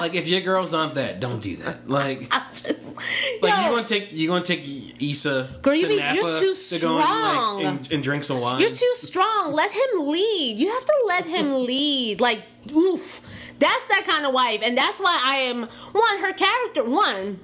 like 0.00 0.14
if 0.14 0.28
your 0.28 0.40
girls 0.40 0.72
aren't 0.72 0.94
that, 0.94 1.20
don't 1.20 1.40
do 1.42 1.56
that. 1.56 1.86
Like. 1.88 2.28
I'm 2.30 2.42
just. 2.52 2.94
Like 3.42 3.52
yo, 3.54 3.64
you 3.64 3.70
gonna 3.76 3.86
take 3.86 4.12
you 4.12 4.28
gonna 4.28 4.44
take 4.44 4.62
Issa 5.00 5.58
Girl, 5.60 5.74
you 5.74 5.82
to 5.82 5.88
be- 5.88 5.96
Napa 5.96 6.14
you're 6.14 6.40
too 6.40 6.54
to 6.54 6.78
go 6.80 6.88
and, 6.88 6.96
like, 6.96 7.04
strong. 7.04 7.64
and, 7.64 7.92
and 7.92 8.02
drink 8.02 8.24
some 8.24 8.40
wine. 8.40 8.60
You're 8.60 8.70
too 8.70 8.92
strong. 8.94 9.52
Let 9.52 9.72
him 9.72 10.06
lead. 10.08 10.58
You 10.58 10.68
have 10.72 10.84
to 10.84 10.94
let 11.06 11.26
him 11.26 11.64
lead. 11.66 12.20
Like, 12.20 12.44
oof. 12.72 13.26
That's 13.58 13.86
that 13.88 14.04
kind 14.08 14.26
of 14.26 14.32
wife. 14.34 14.60
And 14.64 14.76
that's 14.76 15.00
why 15.00 15.20
I 15.22 15.36
am, 15.38 15.62
one, 15.92 16.18
her 16.20 16.32
character, 16.32 16.84
one, 16.84 17.38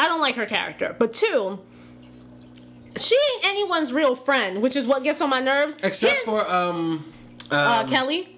I 0.00 0.08
don't 0.08 0.22
like 0.22 0.36
her 0.36 0.46
character. 0.46 0.96
But 0.98 1.12
two, 1.12 1.60
she 2.96 3.14
ain't 3.34 3.46
anyone's 3.46 3.92
real 3.92 4.16
friend, 4.16 4.62
which 4.62 4.74
is 4.74 4.86
what 4.86 5.04
gets 5.04 5.20
on 5.20 5.28
my 5.28 5.40
nerves. 5.40 5.76
Except 5.82 6.12
Here's- 6.12 6.24
for 6.24 6.50
um, 6.50 7.04
uh, 7.52 7.82
um, 7.84 7.88
Kelly. 7.88 8.34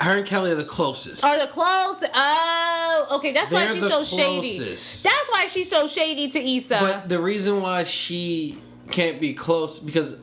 her 0.00 0.16
and 0.16 0.26
Kelly 0.26 0.50
are 0.52 0.54
the 0.54 0.64
closest. 0.64 1.26
Are 1.26 1.38
the 1.38 1.46
close? 1.46 2.02
Oh, 2.14 3.08
okay. 3.12 3.32
That's 3.34 3.52
why 3.52 3.66
They're 3.66 3.74
she's 3.74 3.82
the 3.82 4.02
so 4.02 4.16
shady. 4.16 4.58
That's 4.58 5.30
why 5.30 5.46
she's 5.48 5.68
so 5.68 5.86
shady 5.86 6.30
to 6.30 6.38
Issa. 6.56 6.78
But 6.80 7.08
the 7.10 7.20
reason 7.20 7.60
why 7.60 7.84
she 7.84 8.56
can't 8.90 9.20
be 9.20 9.34
close 9.34 9.78
because 9.78 10.16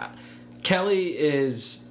Kelly 0.63 1.09
is 1.09 1.87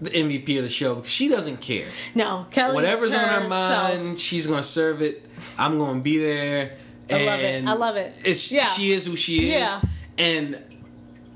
the 0.00 0.08
MVP 0.08 0.56
of 0.56 0.64
the 0.64 0.70
show 0.70 0.94
because 0.94 1.10
she 1.10 1.28
doesn't 1.28 1.60
care. 1.60 1.88
no, 2.14 2.46
Kelly. 2.50 2.74
Whatever's 2.74 3.12
on 3.12 3.28
her 3.28 3.46
mind, 3.48 4.18
she's 4.18 4.46
gonna 4.46 4.62
serve 4.62 5.02
it. 5.02 5.28
I'm 5.58 5.76
gonna 5.78 6.00
be 6.00 6.16
there. 6.16 6.78
I 7.10 7.24
love 7.24 7.40
it. 7.40 7.64
I 7.66 7.72
love 7.74 7.96
it. 7.96 8.14
It's 8.24 8.50
Yeah. 8.52 8.64
she 8.64 8.92
is 8.92 9.06
who 9.06 9.16
she 9.16 9.50
is, 9.52 9.60
Yeah. 9.60 9.80
and 10.18 10.62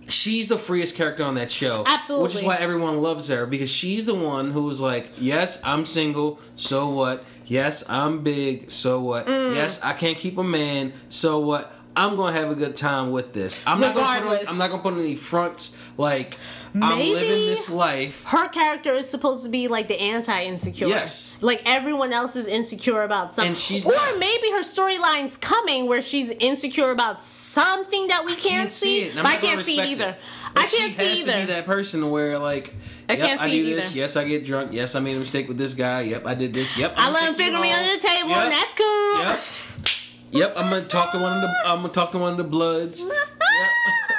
she's 0.09 0.49
the 0.49 0.57
freest 0.57 0.97
character 0.97 1.23
on 1.25 1.35
that 1.35 1.51
show. 1.51 1.85
Absolutely. 1.87 2.23
which 2.25 2.35
is 2.35 2.43
why 2.43 2.57
everyone 2.57 3.03
loves 3.03 3.29
her 3.29 3.45
because 3.47 3.71
she's 3.71 4.07
the 4.07 4.15
one 4.15 4.51
who's 4.53 4.81
like, 4.81 5.11
yes, 5.19 5.61
I'm 5.65 5.85
single, 5.85 6.41
so 6.57 6.89
what? 6.89 7.25
Yes, 7.45 7.85
I'm 7.89 8.23
big, 8.23 8.71
so 8.71 9.01
what? 9.01 9.27
Mm. 9.27 9.55
Yes, 9.55 9.83
I 9.83 9.93
can't 9.93 10.17
keep 10.17 10.39
a 10.39 10.45
man, 10.45 10.93
so 11.09 11.39
what? 11.39 11.73
I'm 11.99 12.15
gonna 12.15 12.33
have 12.33 12.51
a 12.51 12.55
good 12.55 12.77
time 12.77 13.11
with 13.11 13.33
this. 13.33 13.61
I'm 13.67 13.81
not 13.81 13.95
gonna 13.95 14.21
put 14.21 14.41
on, 14.43 14.49
I'm 14.49 14.57
not 14.57 14.71
gonna 14.71 14.83
put 14.83 14.95
any 14.95 15.17
fronts 15.17 15.77
like 15.99 16.37
I'm 16.75 16.99
living 16.99 17.47
this 17.47 17.69
life. 17.69 18.25
her 18.29 18.49
character 18.49 18.95
is 18.95 19.09
supposed 19.11 19.45
to 19.45 19.51
be 19.51 19.67
like 19.67 19.89
the 19.89 19.99
anti-insecure. 20.01 20.87
Yes. 20.87 21.43
Like 21.43 21.63
everyone 21.65 22.13
else 22.13 22.37
is 22.37 22.47
insecure 22.47 23.03
about 23.03 23.33
something. 23.33 23.49
And 23.49 23.59
she's 23.59 23.85
or 23.85 23.93
not. 23.95 24.19
maybe 24.19 24.49
her 24.53 24.63
storyline's 24.63 25.37
coming 25.37 25.87
where 25.89 26.01
she's 26.01 26.31
insecure 26.31 26.93
about 26.93 27.23
something 27.25 28.07
that 28.07 28.25
we 28.25 28.37
can't, 28.37 28.71
see. 28.71 29.01
it. 29.01 29.17
I 29.17 29.37
can't 29.37 29.65
see 29.65 29.81
it 29.81 29.87
either. 29.87 30.11
it. 30.11 30.17
I 30.55 30.67
can't 30.67 30.93
see 30.93 31.23
either. 31.23 31.33
To 31.33 31.39
be 31.41 31.45
that 31.47 31.67
person 31.67 32.11
where 32.11 32.39
like, 32.39 32.75
I 33.09 33.15
yep, 33.15 33.27
can't 33.27 33.41
I 33.41 33.51
see 33.51 33.65
do 33.65 33.75
this. 33.75 33.95
Yes, 33.95 34.17
I 34.17 34.29
get 34.29 34.45
drunk. 34.45 34.73
Yes, 34.73 34.95
I 34.95 35.01
made 35.01 35.17
a 35.17 35.21
mistake 35.21 35.49
with 35.49 35.59
this 35.59 35.75
guy. 35.75 36.03
Yep, 36.03 36.27
I 36.27 36.35
did 36.35 36.53
this. 36.55 36.79
Yep, 36.79 36.95
I 36.97 37.09
I'm 37.09 37.13
let 37.13 37.29
him 37.29 37.35
figure 37.35 37.59
me 37.59 37.73
under 37.73 37.93
the 37.97 38.07
table, 38.07 38.29
Yep. 38.29 38.39
and 38.39 38.53
that's 38.53 38.75
cool. 38.75 39.19
Yep. 39.19 39.41
Yep, 40.31 40.55
I'm 40.57 40.71
gonna 40.71 40.87
talk 40.87 41.13
to 41.13 41.19
one 41.19 41.33
of 41.37 41.43
the. 41.43 41.55
I'm 41.65 41.81
gonna 41.81 41.89
talk 41.89 42.13
to 42.13 42.19
one 42.19 42.33
of 42.33 42.39
the 42.39 42.45
Bloods. 42.45 43.07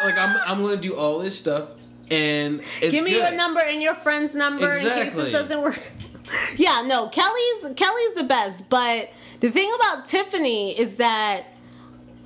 Like 0.02 0.18
I'm, 0.18 0.38
I'm 0.46 0.62
gonna 0.64 0.78
do 0.78 0.96
all 0.96 1.20
this 1.20 1.38
stuff, 1.38 1.72
and 2.10 2.62
it's 2.82 2.92
Give 2.92 3.04
me 3.04 3.12
good. 3.12 3.20
your 3.20 3.32
number 3.32 3.60
and 3.60 3.82
your 3.82 3.94
friend's 3.96 4.34
number 4.34 4.72
in 4.72 4.80
case 4.80 5.14
this 5.14 5.34
doesn't 5.34 5.62
work. 5.62 5.92
yeah, 6.56 6.84
no, 6.86 7.10
Kelly's 7.10 7.66
Kelly's 7.76 8.14
the 8.16 8.24
best, 8.24 8.70
but 8.70 9.10
the 9.42 9.52
thing 9.52 9.70
about 9.76 10.06
Tiffany 10.06 10.72
is 10.80 10.96
that 10.96 11.48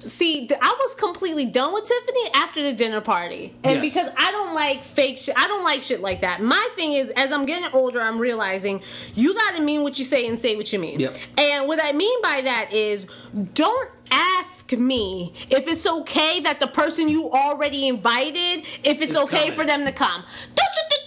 see, 0.04 0.50
I 0.62 0.76
was 0.80 0.96
completely 0.96 1.46
done 1.46 1.74
with 1.74 1.86
Tiffany 1.86 2.30
after 2.36 2.62
the 2.63 2.74
dinner 2.74 3.02
party. 3.02 3.56
And 3.63 3.84
Yes. 3.84 3.94
because 3.94 4.10
I 4.18 4.32
don't 4.32 4.54
like 4.54 4.84
fake 4.84 5.18
shit. 5.18 5.36
I 5.38 5.48
don't 5.48 5.63
like 5.63 5.82
shit 5.82 6.02
like 6.02 6.22
that. 6.22 6.42
My 6.42 6.68
thing 6.76 6.94
is 6.94 7.10
as 7.12 7.32
I'm 7.32 7.46
getting 7.46 7.70
older, 7.74 8.02
I'm 8.02 8.20
realizing 8.20 8.82
you 9.16 9.34
got 9.34 9.56
to 9.56 9.62
mean 9.62 9.82
what 9.84 9.98
you 10.00 10.06
say 10.06 10.28
and 10.28 10.38
say 10.38 10.56
what 10.56 10.72
you 10.74 10.80
mean. 10.80 11.00
Yep. 11.00 11.16
And 11.38 11.68
what 11.68 11.84
I 11.84 11.92
mean 11.94 12.22
by 12.22 12.42
that 12.42 12.72
is 12.74 13.08
don't 13.54 13.89
ask 14.12 14.72
me 14.74 15.34
if 15.50 15.68
it's 15.68 15.88
okay 15.88 16.39
that 16.42 16.60
the 16.60 16.68
person 16.68 17.10
you 17.10 17.30
already 17.32 17.88
invited, 17.88 18.66
if 18.84 19.02
it's 19.02 19.16
Is 19.16 19.24
okay 19.24 19.46
coming. 19.50 19.54
for 19.56 19.66
them 19.66 19.86
to 19.86 19.92
come. 19.92 20.22
Don't 20.56 20.76
you 20.76 20.98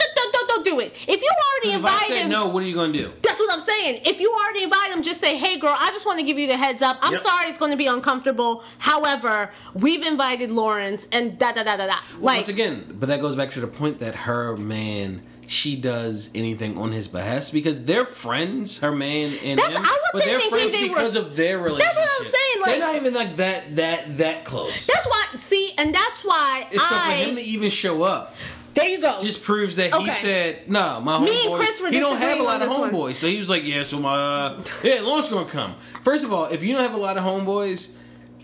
don't 0.56 0.64
do 0.64 0.80
it. 0.80 0.92
If 1.08 1.20
you 1.22 1.30
already 1.72 1.84
I 1.86 2.04
say 2.08 2.20
them, 2.22 2.30
no, 2.30 2.48
what 2.48 2.62
are 2.62 2.66
you 2.66 2.74
gonna 2.74 2.92
do? 2.92 3.12
that's 3.22 3.38
what 3.38 3.52
I'm 3.52 3.60
saying. 3.60 4.02
If 4.04 4.20
you 4.20 4.32
already 4.42 4.62
invite 4.64 4.90
them, 4.90 5.02
just 5.02 5.20
say, 5.20 5.36
"Hey, 5.36 5.58
girl, 5.58 5.76
I 5.78 5.90
just 5.92 6.06
want 6.06 6.18
to 6.18 6.24
give 6.24 6.38
you 6.38 6.46
the 6.46 6.56
heads 6.56 6.82
up. 6.82 6.98
I'm 7.02 7.12
Yep. 7.12 7.22
sorry, 7.22 7.48
it's 7.48 7.58
going 7.58 7.70
to 7.70 7.76
be 7.76 7.86
uncomfortable. 7.86 8.64
However, 8.78 9.50
we've 9.74 10.04
invited 10.04 10.50
Lawrence, 10.50 11.06
and 11.12 11.38
da 11.38 11.52
da 11.52 11.62
da 11.64 11.76
da 11.76 11.86
da." 11.86 11.94
Like, 12.20 12.36
Once 12.38 12.48
again, 12.48 12.84
but 12.98 13.08
that 13.08 13.20
goes 13.20 13.36
back 13.36 13.50
to 13.52 13.60
the 13.60 13.66
point 13.66 13.98
that 14.00 14.14
her 14.14 14.56
man, 14.56 15.22
she 15.48 15.76
does 15.76 16.30
anything 16.34 16.76
on 16.78 16.92
his 16.92 17.06
behest 17.08 17.52
because 17.52 17.84
they're 17.84 18.04
friends, 18.06 18.80
her 18.80 18.92
man 18.92 19.32
and 19.44 19.58
That's- 19.58 19.76
him. 19.78 19.84
I 19.86 19.98
but 20.12 20.24
they're 20.24 20.40
friends 20.40 20.72
they 20.72 20.82
were- 20.88 20.88
because 20.88 21.14
of 21.16 21.36
their 21.36 21.58
relationship. 21.58 21.94
That's 21.94 21.96
what 21.98 22.26
I'm 22.26 22.32
saying, 22.32 22.60
like- 22.62 22.70
they're 22.70 22.80
not 22.88 22.96
even 22.96 23.14
like 23.14 23.36
that, 23.36 23.76
that, 23.76 24.18
that 24.18 24.44
close. 24.44 24.86
that's 24.86 25.06
why. 25.06 25.24
See, 25.34 25.72
and 25.78 25.94
that's 25.94 26.24
why 26.24 26.66
It's 26.70 26.82
so 26.82 26.94
for 26.96 27.00
I. 27.10 27.14
him 27.16 27.36
to 27.36 27.42
even 27.42 27.68
show 27.70 28.02
up 28.02 28.34
there 28.76 28.86
you 28.88 29.00
go. 29.00 29.18
just 29.20 29.42
proves 29.42 29.74
that 29.76 29.90
he 29.92 30.02
Okay. 30.02 30.10
said, 30.10 30.68
"No, 30.70 31.00
my 31.00 31.18
Me 31.18 31.26
homeboy." 31.28 31.46
and 31.46 31.54
Chris 31.56 31.80
were 31.80 31.88
he 31.90 31.98
don't 31.98 32.12
have 32.16 32.22
a 32.22 32.38
disagreeing 32.38 32.44
lot 32.44 32.62
of 32.62 32.68
this 32.68 32.78
one. 32.78 32.90
homeboys, 32.92 33.14
so 33.16 33.26
he 33.26 33.38
was 33.38 33.50
like, 33.50 33.64
"Yeah, 33.64 33.82
so 33.82 33.98
my 33.98 34.14
uh, 34.14 34.60
yeah, 34.84 35.00
Lawrence 35.02 35.28
gonna 35.28 35.46
come." 35.46 35.74
First 36.04 36.24
of 36.24 36.32
all, 36.32 36.44
if 36.46 36.62
you 36.62 36.72
don't 36.74 36.82
have 36.82 36.94
a 36.94 36.98
lot 36.98 37.16
of 37.18 37.24
homeboys. 37.24 37.92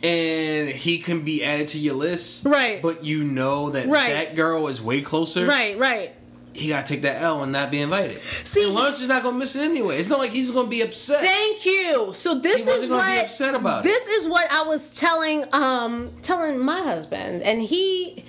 And 0.04 0.68
he 0.68 0.98
can 0.98 1.20
be 1.20 1.44
added 1.44 1.68
to 1.68 1.78
your 1.78 1.94
list, 1.94 2.44
Right. 2.44 2.82
But 2.82 3.04
you 3.04 3.22
know 3.22 3.70
that 3.70 3.86
Right. 3.86 4.12
that 4.12 4.34
girl 4.34 4.66
is 4.66 4.82
way 4.82 5.00
closer, 5.00 5.46
right, 5.46 5.78
right. 5.78 6.12
he 6.52 6.70
gotta 6.70 6.84
take 6.88 7.02
that 7.02 7.22
L 7.22 7.40
and 7.44 7.52
not 7.52 7.70
be 7.70 7.80
invited. 7.80 8.20
See- 8.42 8.64
and 8.64 8.74
Lawrence 8.74 9.00
is 9.00 9.06
not 9.06 9.22
gonna 9.22 9.36
miss 9.36 9.54
it 9.54 9.62
anyway. 9.62 9.98
It's 9.98 10.08
not 10.08 10.18
like 10.18 10.32
he's 10.32 10.50
gonna 10.50 10.66
be 10.66 10.80
upset. 10.80 11.20
Thank 11.20 11.64
you. 11.64 12.10
So 12.14 12.34
this 12.34 12.56
He 12.56 12.62
wasn't 12.64 12.82
is 12.82 12.88
gonna 12.88 13.00
what 13.00 13.12
be 13.12 13.20
upset 13.20 13.54
about 13.54 13.84
it. 13.86 13.88
this 13.88 14.08
is 14.08 14.26
what 14.26 14.50
I 14.50 14.62
was 14.64 14.90
telling 14.90 15.44
um 15.52 16.10
telling 16.20 16.58
my 16.58 16.82
husband, 16.82 17.42
and 17.44 17.62
he. 17.62 18.24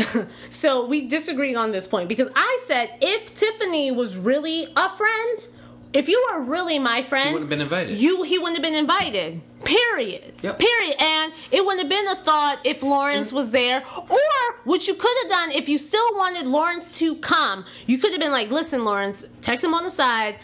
so 0.50 0.86
we 0.86 1.08
disagreed 1.08 1.56
on 1.56 1.72
this 1.72 1.86
point 1.86 2.08
because 2.08 2.28
I 2.34 2.58
said 2.64 2.90
if 3.00 3.34
Tiffany 3.34 3.90
was 3.90 4.16
really 4.16 4.66
a 4.76 4.88
friend, 4.90 5.48
if 5.92 6.08
you 6.08 6.24
were 6.32 6.44
really 6.44 6.78
my 6.78 7.02
friend, 7.02 7.28
he 7.28 7.34
wouldn't 7.34 7.50
have 7.50 7.50
been 7.50 7.60
invited. 7.60 7.96
You 7.96 8.22
he 8.22 8.38
wouldn't 8.38 8.56
have 8.56 8.62
been 8.62 8.74
invited. 8.74 9.40
Period. 9.64 10.34
Yep. 10.42 10.58
Period. 10.58 10.96
And 10.98 11.32
it 11.50 11.64
wouldn't 11.64 11.80
have 11.80 11.88
been 11.88 12.08
a 12.08 12.16
thought 12.16 12.60
if 12.64 12.82
Lawrence 12.82 13.30
mm. 13.30 13.34
was 13.34 13.50
there. 13.52 13.82
Or 13.96 14.18
what 14.64 14.88
you 14.88 14.94
could 14.94 15.16
have 15.22 15.30
done 15.30 15.52
if 15.52 15.68
you 15.68 15.78
still 15.78 16.14
wanted 16.14 16.46
Lawrence 16.46 16.98
to 16.98 17.16
come, 17.16 17.64
you 17.86 17.98
could 17.98 18.10
have 18.12 18.20
been 18.20 18.32
like, 18.32 18.50
listen, 18.50 18.84
Lawrence, 18.84 19.28
text 19.40 19.64
him 19.64 19.74
on 19.74 19.84
the 19.84 19.90
side. 19.90 20.36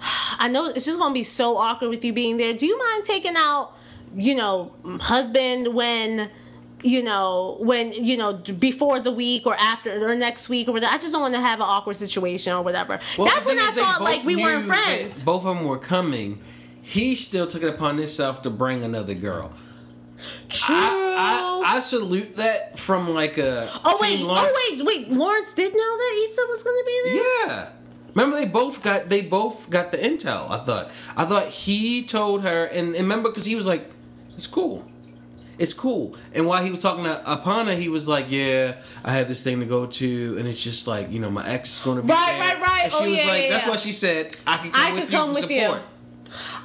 I 0.38 0.48
know 0.48 0.66
it's 0.68 0.84
just 0.84 0.98
gonna 0.98 1.14
be 1.14 1.24
so 1.24 1.56
awkward 1.56 1.90
with 1.90 2.04
you 2.04 2.12
being 2.12 2.38
there. 2.38 2.54
Do 2.54 2.66
you 2.66 2.78
mind 2.78 3.04
taking 3.04 3.34
out, 3.36 3.72
you 4.16 4.34
know, 4.34 4.72
husband 5.00 5.74
when 5.74 6.30
you 6.82 7.02
know, 7.02 7.56
when 7.60 7.92
you 7.92 8.16
know, 8.16 8.34
before 8.34 9.00
the 9.00 9.12
week 9.12 9.46
or 9.46 9.54
after 9.54 10.08
or 10.08 10.14
next 10.14 10.48
week 10.48 10.68
or 10.68 10.72
whatever. 10.72 10.94
I 10.94 10.98
just 10.98 11.12
don't 11.12 11.22
want 11.22 11.34
to 11.34 11.40
have 11.40 11.60
an 11.60 11.66
awkward 11.66 11.96
situation 11.96 12.52
or 12.52 12.62
whatever. 12.62 13.00
Well, 13.16 13.26
That's 13.28 13.46
when 13.46 13.58
I 13.58 13.70
thought 13.70 14.02
like 14.02 14.24
we 14.24 14.36
weren't 14.36 14.66
friends. 14.66 15.22
Both 15.22 15.44
of 15.44 15.56
them 15.56 15.66
were 15.66 15.78
coming. 15.78 16.40
He 16.82 17.16
still 17.16 17.46
took 17.46 17.62
it 17.62 17.68
upon 17.68 17.98
himself 17.98 18.42
to 18.42 18.50
bring 18.50 18.84
another 18.84 19.14
girl. 19.14 19.52
True. 20.48 20.76
I, 20.76 21.62
I, 21.64 21.76
I 21.76 21.80
salute 21.80 22.36
that 22.36 22.78
from 22.78 23.12
like 23.12 23.38
a 23.38 23.68
Oh 23.84 23.98
wait! 24.00 24.20
Oh, 24.20 24.26
Lawrence. 24.26 24.48
Oh 24.50 24.76
wait! 24.76 24.86
Wait! 24.86 25.10
Lawrence 25.10 25.52
did 25.54 25.72
know 25.72 25.78
that 25.78 26.24
Issa 26.24 26.42
was 26.48 26.62
going 26.62 26.78
to 26.78 26.84
be 26.86 27.00
there. 27.04 27.46
Yeah. 27.48 27.68
Remember 28.14 28.36
they 28.36 28.46
both 28.46 28.82
got 28.82 29.08
they 29.10 29.20
both 29.20 29.68
got 29.68 29.90
the 29.90 29.98
intel. 29.98 30.50
I 30.50 30.58
thought 30.58 30.86
I 31.16 31.24
thought 31.26 31.48
he 31.48 32.02
told 32.02 32.42
her 32.42 32.64
and, 32.64 32.88
and 32.88 33.02
remember 33.02 33.28
because 33.28 33.44
he 33.44 33.54
was 33.56 33.66
like, 33.66 33.90
it's 34.32 34.46
cool, 34.46 34.82
it's 35.58 35.72
cool. 35.74 36.14
And 36.34 36.46
while 36.46 36.62
he 36.62 36.70
was 36.70 36.80
talking 36.82 37.04
to 37.04 37.22
Aparna, 37.26 37.76
he 37.76 37.88
was 37.88 38.06
like, 38.06 38.26
yeah, 38.30 38.80
I 39.04 39.12
have 39.12 39.28
this 39.28 39.42
thing 39.42 39.60
to 39.60 39.66
go 39.66 39.86
to, 39.86 40.36
and 40.38 40.46
it's 40.48 40.62
just 40.62 40.86
like 40.86 41.10
you 41.10 41.18
know 41.20 41.30
my 41.30 41.46
ex 41.48 41.78
is 41.78 41.84
going 41.84 41.96
to 41.96 42.02
be 42.02 42.08
Right, 42.10 42.30
there. 42.32 42.40
right, 42.40 42.60
right. 42.60 42.84
And 42.84 42.92
she 42.92 42.98
Oh, 43.04 43.08
was 43.10 43.16
yeah, 43.18 43.26
like, 43.26 43.42
yeah, 43.44 43.50
that's 43.50 43.64
yeah. 43.64 43.70
why 43.70 43.76
she 43.76 43.92
said 43.92 44.36
I 44.46 44.56
can 44.58 44.70
come 44.70 44.80
I 44.80 44.90
with 44.92 45.00
could 45.02 45.10
you 45.10 45.18
come 45.18 45.28
for 45.34 45.40
with 45.40 45.50
you. 45.50 45.74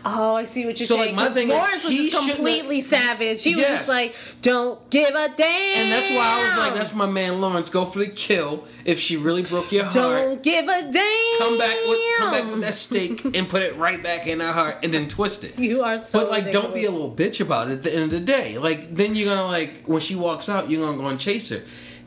Oh, 0.03 0.35
I 0.35 0.45
see 0.45 0.65
what 0.65 0.79
you're 0.79 0.87
saying. 0.87 0.99
So, 0.99 1.03
saying. 1.03 1.15
like, 1.15 1.27
my 1.27 1.33
thing 1.33 1.49
is, 1.49 1.53
Lawrence 1.55 1.83
was 1.83 1.93
he 1.93 2.09
just 2.09 2.27
completely 2.35 2.77
have- 2.77 2.85
savage. 2.85 3.43
He 3.43 3.55
was 3.55 3.63
Yes. 3.63 3.77
just 3.79 3.89
like, 3.89 4.15
"Don't 4.41 4.89
give 4.89 5.09
a 5.09 5.29
damn." 5.35 5.77
And 5.79 5.91
that's 5.91 6.09
why 6.09 6.17
I 6.17 6.43
was 6.47 6.57
like, 6.57 6.73
that's 6.73 6.95
my 6.95 7.05
man 7.05 7.39
Lawrence. 7.39 7.69
Go 7.69 7.85
for 7.85 7.99
the 7.99 8.07
kill. 8.07 8.65
If 8.83 8.99
she 8.99 9.15
really 9.17 9.43
broke 9.43 9.71
your 9.71 9.83
heart, 9.83 9.93
Don't 9.93 10.41
give 10.43 10.65
a 10.67 10.81
damn. 10.91 11.37
come 11.39 11.57
back 11.59 11.75
with 11.87 11.99
come 12.17 12.31
back 12.31 12.51
with 12.51 12.61
that 12.61 12.73
steak 12.73 13.23
and 13.35 13.47
put 13.47 13.61
it 13.61 13.77
right 13.77 14.01
back 14.01 14.25
in 14.25 14.39
her 14.39 14.51
heart 14.51 14.77
and 14.83 14.91
then 14.93 15.07
twist 15.07 15.43
it. 15.43 15.59
You 15.59 15.83
are 15.83 15.97
so. 15.99 16.19
But 16.21 16.31
like, 16.31 16.51
don't 16.51 16.73
be 16.73 16.85
a 16.85 16.91
little 16.91 17.11
bitch 17.11 17.39
about 17.39 17.69
it. 17.69 17.73
At 17.73 17.83
the 17.83 17.93
end 17.93 18.03
of 18.05 18.11
the 18.11 18.19
day, 18.19 18.57
like, 18.57 18.95
then 18.95 19.15
you're 19.15 19.29
gonna 19.29 19.47
like 19.47 19.83
when 19.85 20.01
she 20.01 20.15
walks 20.15 20.49
out, 20.49 20.69
you're 20.69 20.83
gonna 20.85 20.97
go 20.97 21.07
and 21.07 21.19
chase 21.19 21.49
her. 21.49 21.61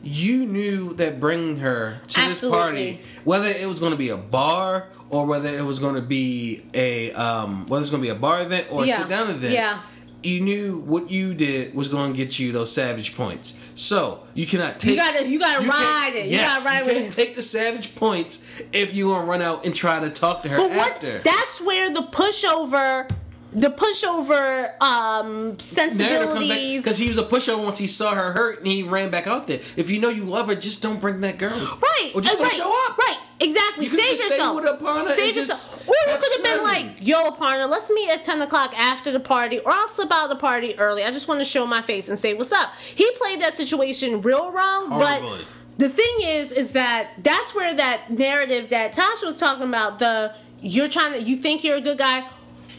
You 0.07 0.45
knew 0.45 0.93
that 0.93 1.19
bringing 1.19 1.57
her 1.57 1.99
to 2.09 2.21
this 2.29 2.41
party, 2.45 3.01
whether 3.23 3.47
it 3.47 3.67
was 3.67 3.79
gonna 3.79 3.95
be 3.95 4.09
a 4.09 4.17
bar 4.17 4.87
or 5.09 5.25
whether 5.25 5.49
it 5.49 5.63
was 5.65 5.79
gonna 5.79 6.01
be 6.01 6.61
a 6.75 7.11
um, 7.13 7.65
whether 7.65 7.81
it's 7.81 7.89
gonna 7.89 8.03
be 8.03 8.09
a 8.09 8.15
bar 8.15 8.41
event 8.43 8.67
or 8.69 8.85
Yeah. 8.85 8.97
a 8.97 8.99
sit 8.99 9.09
down 9.09 9.29
event, 9.31 9.51
Yeah. 9.53 9.79
you 10.21 10.41
knew 10.41 10.77
what 10.77 11.09
you 11.09 11.33
did 11.33 11.73
was 11.73 11.87
going 11.87 12.13
to 12.13 12.17
get 12.17 12.37
you 12.39 12.51
those 12.51 12.71
savage 12.71 13.15
points. 13.17 13.55
So 13.75 14.19
you 14.35 14.45
cannot 14.47 14.79
take. 14.79 14.95
gotta- 14.97 15.27
you 15.27 15.39
gotta 15.39 15.67
ride 15.67 16.13
it. 16.15 16.25
You 16.25 16.31
Yes, 16.37 16.63
gotta 16.63 16.65
ride 16.65 16.79
you 16.79 16.85
with 16.85 16.93
can't 17.03 17.07
it. 17.07 17.11
take 17.15 17.35
the 17.35 17.41
savage 17.41 17.95
points 17.95 18.61
if 18.73 18.93
you 18.95 19.07
gonna 19.09 19.25
run 19.25 19.41
out 19.41 19.65
and 19.65 19.73
try 19.73 19.99
to 19.99 20.09
talk 20.11 20.43
to 20.43 20.49
her 20.49 20.57
But 20.57 20.69
what? 20.71 20.91
after. 20.93 21.19
That's 21.19 21.61
where 21.61 21.89
the 21.91 22.01
pushover, 22.01 23.09
the 23.55 23.69
pushover 23.69 24.79
um 24.81 25.57
sensibilities. 25.57 26.81
because 26.81 26.97
he 26.97 27.07
was 27.07 27.17
a 27.17 27.23
pushover 27.23 27.63
once 27.63 27.77
he 27.77 27.87
saw 27.87 28.13
her 28.13 28.33
hurt 28.33 28.59
and 28.59 28.67
he 28.67 28.83
ran 28.83 29.09
back 29.09 29.27
out 29.27 29.47
there. 29.47 29.59
If 29.77 29.89
you 29.89 29.99
know 29.99 30.09
you 30.09 30.25
love 30.25 30.47
her, 30.47 30.55
just 30.55 30.83
don't 30.83 30.99
bring 30.99 31.21
that 31.21 31.37
girl. 31.37 31.51
Right. 31.81 32.11
Or 32.13 32.21
just 32.21 32.37
don't 32.37 32.43
right, 32.47 32.51
show 32.53 32.89
up. 32.89 32.97
Right. 32.97 33.17
Exactly. 33.39 33.85
You 33.85 33.91
Save 33.91 34.09
just 34.17 34.23
yourself. 34.29 34.55
with 34.55 34.65
Aparna 34.65 35.05
Save 35.07 35.27
and 35.27 35.35
yourself. 35.37 35.85
just 35.85 35.89
Or 35.89 36.11
you 36.11 36.17
could 36.17 36.31
have 36.35 36.43
been 36.43 36.63
like, 36.63 37.07
"Yo, 37.07 37.29
Aparna, 37.31 37.69
let's 37.69 37.89
meet 37.91 38.09
at 38.09 38.23
ten 38.23 38.41
o'clock 38.41 38.73
after 38.77 39.11
the 39.11 39.19
party, 39.19 39.59
or 39.59 39.71
I'll 39.71 39.87
slip 39.87 40.11
out 40.11 40.23
of 40.25 40.29
the 40.29 40.35
party 40.37 40.77
early. 40.77 41.03
I 41.03 41.11
just 41.11 41.27
want 41.27 41.39
to 41.41 41.45
show 41.45 41.65
my 41.65 41.81
face 41.81 42.07
and 42.09 42.17
say 42.19 42.33
what's 42.33 42.51
up." 42.51 42.73
He 42.79 43.09
played 43.17 43.41
that 43.41 43.55
situation 43.55 44.21
real 44.21 44.51
wrong, 44.51 44.89
Horribly. 44.89 45.39
but 45.39 45.45
the 45.77 45.89
thing 45.89 46.15
is, 46.21 46.51
is 46.53 46.71
that 46.71 47.09
that's 47.23 47.53
where 47.53 47.73
that 47.73 48.09
narrative 48.09 48.69
that 48.69 48.93
Tasha 48.93 49.25
was 49.25 49.37
talking 49.37 49.67
about 49.67 49.99
the 49.99 50.33
you're 50.61 50.87
trying 50.87 51.13
to 51.13 51.21
you 51.21 51.35
think 51.35 51.63
you're 51.63 51.77
a 51.77 51.81
good 51.81 51.97
guy. 51.97 52.25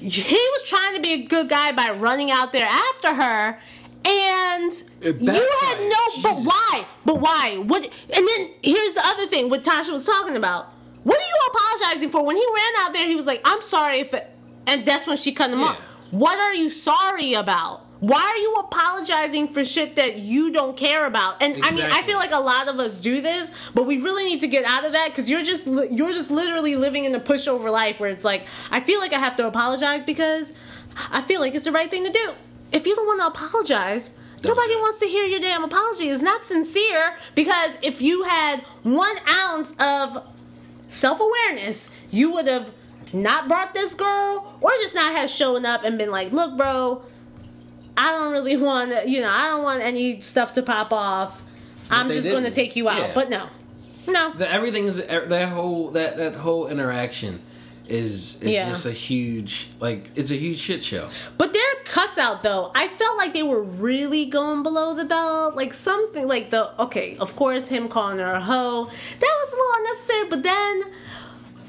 He 0.00 0.48
was 0.52 0.62
trying 0.68 0.94
to 0.96 1.00
be 1.00 1.12
a 1.14 1.22
good 1.24 1.48
guy 1.48 1.72
by 1.72 1.90
running 1.90 2.30
out 2.30 2.52
there 2.52 2.66
after 2.66 3.14
her. 3.14 3.58
And 4.04 4.72
you 5.02 5.12
had 5.62 5.78
no, 5.80 6.22
but 6.22 6.36
why? 6.42 6.84
But 7.04 7.20
why? 7.20 7.56
What? 7.58 7.82
And 7.84 8.28
then 8.28 8.50
here's 8.62 8.94
the 8.94 9.04
other 9.04 9.26
thing. 9.26 9.48
What 9.50 9.64
Tasha 9.64 9.92
was 9.92 10.06
talking 10.06 10.36
about. 10.36 10.72
What 11.02 11.18
are 11.18 11.20
you 11.20 11.38
apologizing 11.50 12.10
for? 12.10 12.24
When 12.24 12.36
he 12.36 12.44
ran 12.44 12.86
out 12.86 12.92
there, 12.92 13.06
he 13.06 13.16
was 13.16 13.26
like, 13.26 13.40
"I'm 13.44 13.62
sorry 13.62 14.00
if," 14.00 14.14
it, 14.14 14.30
and 14.66 14.86
that's 14.86 15.06
when 15.06 15.16
she 15.16 15.32
cut 15.32 15.50
him 15.50 15.62
off. 15.62 15.76
What 16.10 16.38
are 16.38 16.54
you 16.54 16.70
sorry 16.70 17.34
about? 17.34 17.85
Why 18.00 18.20
are 18.20 18.36
you 18.36 18.54
apologizing 18.56 19.48
for 19.48 19.64
shit 19.64 19.96
that 19.96 20.16
you 20.16 20.52
don't 20.52 20.76
care 20.76 21.06
about? 21.06 21.42
And 21.42 21.62
I 21.64 21.70
mean, 21.70 21.84
I 21.84 22.02
feel 22.02 22.18
like 22.18 22.32
a 22.32 22.40
lot 22.40 22.68
of 22.68 22.78
us 22.78 23.00
do 23.00 23.22
this, 23.22 23.50
but 23.74 23.86
we 23.86 23.98
really 24.02 24.24
need 24.24 24.40
to 24.40 24.48
get 24.48 24.66
out 24.66 24.84
of 24.84 24.92
that 24.92 25.08
because 25.08 25.30
you're 25.30 25.42
just 25.42 25.66
you're 25.66 26.12
just 26.12 26.30
literally 26.30 26.76
living 26.76 27.04
in 27.04 27.14
a 27.14 27.20
pushover 27.20 27.72
life 27.72 27.98
where 27.98 28.10
it's 28.10 28.24
like 28.24 28.46
I 28.70 28.80
feel 28.80 29.00
like 29.00 29.14
I 29.14 29.18
have 29.18 29.36
to 29.36 29.46
apologize 29.46 30.04
because 30.04 30.52
I 31.10 31.22
feel 31.22 31.40
like 31.40 31.54
it's 31.54 31.64
the 31.64 31.72
right 31.72 31.90
thing 31.90 32.04
to 32.04 32.12
do. 32.12 32.32
If 32.72 32.86
you 32.86 32.94
don't 32.96 33.06
want 33.06 33.20
to 33.20 33.26
apologize, 33.28 34.18
nobody 34.44 34.74
wants 34.74 35.00
to 35.00 35.06
hear 35.06 35.24
your 35.24 35.40
damn 35.40 35.64
apology. 35.64 36.10
It's 36.10 36.22
not 36.22 36.44
sincere 36.44 37.16
because 37.34 37.78
if 37.80 38.02
you 38.02 38.24
had 38.24 38.60
one 38.82 39.16
ounce 39.28 39.74
of 39.78 40.22
self 40.86 41.18
awareness, 41.20 41.94
you 42.10 42.32
would 42.32 42.46
have 42.46 42.72
not 43.14 43.48
brought 43.48 43.72
this 43.72 43.94
girl 43.94 44.58
or 44.60 44.70
just 44.80 44.94
not 44.94 45.12
have 45.12 45.30
shown 45.30 45.64
up 45.64 45.84
and 45.84 45.96
been 45.96 46.10
like, 46.10 46.32
look, 46.32 46.56
bro, 46.56 47.02
I 47.96 48.12
don't 48.12 48.32
really 48.32 48.56
want 48.56 49.08
you 49.08 49.20
know, 49.20 49.30
I 49.30 49.48
don't 49.48 49.62
want 49.62 49.82
any 49.82 50.20
stuff 50.20 50.54
to 50.54 50.62
pop 50.62 50.92
off. 50.92 51.42
I'm 51.90 52.10
just 52.10 52.28
going 52.28 52.44
to 52.44 52.50
take 52.50 52.76
you 52.76 52.88
out. 52.88 52.98
Yeah. 52.98 53.14
But 53.14 53.30
no. 53.30 53.48
No. 54.08 54.32
The, 54.34 54.50
everything 54.50 54.86
is 54.86 55.00
er, 55.00 55.26
that 55.26 55.48
whole 55.48 55.90
that 55.92 56.16
that 56.16 56.34
whole 56.34 56.68
interaction 56.68 57.40
is 57.88 58.40
is 58.42 58.50
Yeah. 58.50 58.68
just 58.68 58.86
a 58.86 58.92
huge 58.92 59.68
like 59.80 60.10
it's 60.16 60.30
a 60.30 60.36
huge 60.36 60.58
shit 60.58 60.82
show. 60.82 61.08
But 61.38 61.52
their 61.52 61.62
cuss 61.84 62.18
out 62.18 62.42
though, 62.42 62.70
I 62.74 62.88
felt 62.88 63.16
like 63.18 63.32
they 63.32 63.42
were 63.42 63.62
really 63.62 64.26
going 64.26 64.62
below 64.62 64.94
the 64.94 65.04
belt. 65.04 65.54
Like 65.56 65.72
something 65.74 66.26
like 66.26 66.50
the 66.50 66.80
okay, 66.82 67.16
of 67.18 67.34
course 67.36 67.68
him 67.68 67.88
calling 67.88 68.18
her 68.18 68.32
a 68.32 68.40
hoe. 68.40 68.84
That 69.20 69.34
was 69.40 69.52
a 69.52 69.56
little 69.56 69.74
unnecessary, 69.78 70.28
but 70.28 70.42
then 70.42 70.82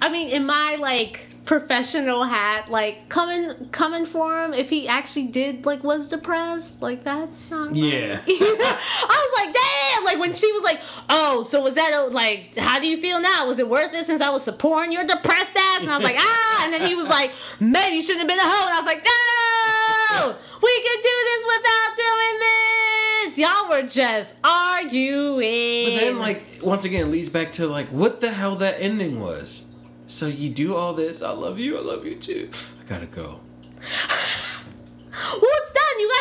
I 0.02 0.10
mean 0.10 0.30
in 0.30 0.46
my 0.46 0.76
like 0.80 1.27
professional 1.48 2.26
hat, 2.26 2.70
like 2.70 3.08
coming 3.08 3.70
coming 3.72 4.06
for 4.06 4.44
him 4.44 4.54
if 4.54 4.70
he 4.70 4.88
actually 4.88 5.28
did 5.28 5.66
like 5.66 5.84
was 5.84 6.10
depressed, 6.10 6.82
like 6.82 7.04
that's 7.04 7.50
not. 7.50 7.74
Yeah. 7.74 8.20
I 8.28 9.30
was 9.32 9.46
like, 9.46 9.56
damn! 9.56 10.04
Like 10.04 10.20
when 10.20 10.36
she 10.36 10.52
was 10.52 10.64
like, 10.64 10.80
"Oh, 11.10 11.44
so 11.44 11.64
was 11.64 11.74
that 11.76 11.94
a, 11.94 12.14
like? 12.14 12.56
How 12.58 12.80
do 12.80 12.88
you 12.88 12.98
feel 12.98 13.22
now? 13.22 13.48
Was 13.48 13.60
it 13.60 13.68
worth 13.68 13.94
it 13.94 14.06
since 14.06 14.22
I 14.22 14.30
was 14.30 14.44
supporting 14.44 14.92
your 14.92 15.06
depressed 15.06 15.56
ass?" 15.56 15.82
And 15.82 15.90
I 15.90 15.98
was 15.98 16.04
like, 16.04 16.18
"Ah!" 16.20 16.66
And 16.66 16.74
then 16.74 16.86
he 16.86 16.94
was 16.94 17.08
like, 17.08 17.32
"Maybe 17.60 17.96
you 17.96 18.02
shouldn't 18.02 18.30
have 18.30 18.30
been 18.30 18.40
a 18.40 18.50
hoe." 18.50 18.68
And 18.68 18.76
I 18.76 18.80
was 18.80 18.86
like, 18.86 19.04
"No, 19.04 20.36
we 20.62 20.82
can 20.84 20.98
do 21.02 21.16
this 21.30 21.44
without 21.56 21.92
doing 21.98 22.40
this." 22.44 23.38
Y'all 23.38 23.70
were 23.70 23.88
just 23.88 24.36
arguing. 24.44 25.86
But 25.86 26.00
then, 26.02 26.20
like, 26.20 26.44
once 26.62 26.84
again, 26.84 27.08
it 27.08 27.10
leads 27.10 27.30
back 27.30 27.54
to 27.54 27.68
like 27.68 27.88
what 27.88 28.20
the 28.20 28.34
hell 28.34 28.58
that 28.58 28.76
ending 28.80 29.22
was. 29.22 29.68
So 30.08 30.28
you 30.28 30.50
do 30.50 30.76
all 30.76 30.94
this. 30.94 31.22
I 31.22 31.32
love 31.32 31.60
you. 31.60 31.78
I 31.78 31.82
love 31.82 32.06
you 32.06 32.16
too. 32.16 32.50
I 32.82 32.90
gotta 32.90 33.06
go. 33.06 33.42
done. 35.22 35.77
You 36.00 36.14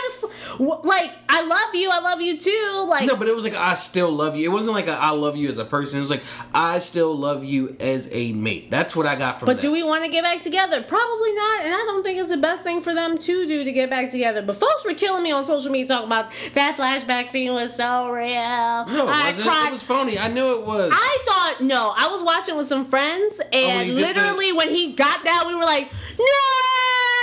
gotta 0.59 0.83
like, 0.87 1.12
I 1.29 1.47
love 1.47 1.74
you. 1.74 1.91
I 1.93 2.01
love 2.01 2.20
you 2.20 2.39
too. 2.39 2.87
Like, 2.89 3.07
No, 3.07 3.16
but 3.16 3.29
it 3.29 3.35
was 3.35 3.45
like 3.45 3.55
I 3.55 3.74
still 3.74 4.11
love 4.11 4.37
you. 4.37 4.49
It 4.51 4.53
wasn't 4.53 4.74
like 4.74 4.87
a, 4.87 4.93
I 4.93 5.11
love 5.11 5.37
you 5.37 5.49
as 5.49 5.59
a 5.59 5.64
person. 5.64 5.99
It 5.99 6.01
was 6.01 6.11
like 6.11 6.22
I 6.55 6.79
still 6.79 7.14
love 7.16 7.45
you 7.45 7.77
as 7.81 8.09
a 8.12 8.33
mate. 8.33 8.70
That's 8.70 8.95
what 8.97 9.07
I 9.07 9.16
got 9.16 9.39
from 9.39 9.47
But 9.47 9.57
that. 9.57 9.62
do 9.62 9.72
we 9.72 9.83
want 9.83 10.05
to 10.05 10.11
get 10.11 10.22
back 10.24 10.43
together? 10.43 10.83
Probably 10.83 11.33
not, 11.35 11.61
and 11.64 11.74
I 11.74 11.85
don't 11.87 12.03
think 12.03 12.18
it's 12.18 12.31
the 12.31 12.37
best 12.39 12.62
thing 12.62 12.81
for 12.81 12.95
them 12.95 13.18
to 13.18 13.47
do 13.47 13.64
to 13.64 13.72
get 13.72 13.91
back 13.91 14.11
together. 14.11 14.43
But 14.43 14.57
folks 14.57 14.85
were 14.85 14.95
killing 14.95 15.22
me 15.22 15.33
on 15.33 15.45
social 15.45 15.70
media 15.70 15.89
talking 15.89 16.07
about 16.07 16.31
that 16.55 16.77
flashback 16.79 17.29
scene 17.29 17.53
was 17.53 17.74
so 17.74 18.11
real. 18.11 18.33
No, 18.33 19.09
it 19.09 19.14
I 19.14 19.27
wasn't. 19.29 19.49
cried. 19.49 19.66
It 19.68 19.72
was 19.72 19.83
phony. 19.83 20.18
I 20.18 20.29
knew 20.29 20.59
it 20.61 20.66
was. 20.66 20.91
I 20.95 21.18
thought 21.27 21.61
no. 21.61 21.93
I 21.97 22.09
was 22.09 22.22
watching 22.22 22.57
with 22.57 22.66
some 22.66 22.87
friends, 22.87 23.41
oh, 23.41 23.47
he 23.53 23.64
and 23.64 23.91
the- 23.91 23.95
literally 24.01 24.53
when 24.53 24.70
he 24.70 24.93
got 24.93 25.24
down, 25.24 25.47
we 25.49 25.55
were 25.55 25.64
like, 25.64 25.91
no. 26.18 26.24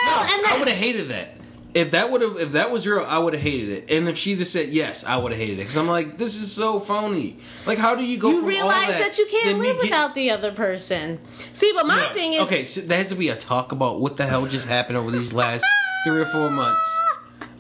No, 0.06 0.20
and 0.22 0.46
I 0.48 0.56
would 0.60 0.68
have 0.68 0.78
hated 0.78 1.08
that. 1.10 1.36
If 1.74 1.92
that 1.92 2.12
would 2.12 2.22
have, 2.22 2.38
if 2.38 2.52
that 2.52 2.70
was 2.70 2.86
real, 2.88 3.04
I 3.08 3.18
would 3.18 3.34
have 3.34 3.42
hated 3.42 3.70
it. 3.70 3.92
And 3.92 4.08
if 4.08 4.16
she 4.18 4.36
just 4.36 4.54
said 4.54 4.70
yes, 4.70 5.04
I 5.06 5.18
would 5.18 5.32
have 5.32 5.42
hated 5.42 5.54
it. 5.56 5.58
Because 5.58 5.76
I'm 5.78 5.88
like, 5.88 6.18
this 6.20 6.36
is 6.36 6.52
so 6.52 6.80
phony. 6.80 7.38
Like, 7.66 7.80
how 7.80 7.96
do 7.96 8.06
you 8.06 8.20
go 8.20 8.30
you 8.30 8.40
from 8.40 8.48
realize 8.48 8.86
all 8.86 8.92
that? 8.92 9.00
that, 9.00 9.18
you 9.18 9.26
can't 9.26 9.58
live 9.58 9.76
get- 9.78 9.84
without 9.86 10.14
the 10.14 10.30
other 10.30 10.52
person. 10.52 11.20
See, 11.54 11.72
but 11.76 11.88
my 11.88 12.06
thing 12.14 12.34
is, 12.34 12.42
okay, 12.42 12.66
so 12.66 12.82
there 12.82 12.98
has 13.00 13.10
to 13.10 13.16
be 13.16 13.30
a 13.30 13.36
talk 13.36 13.72
about 13.72 14.00
what 14.00 14.18
the 14.18 14.26
hell 14.28 14.46
just 14.46 14.68
happened 14.68 14.98
over 14.98 15.10
these 15.10 15.34
last 15.34 15.66
three 16.06 16.22
or 16.22 16.26
four 16.26 16.50
months. 16.52 17.00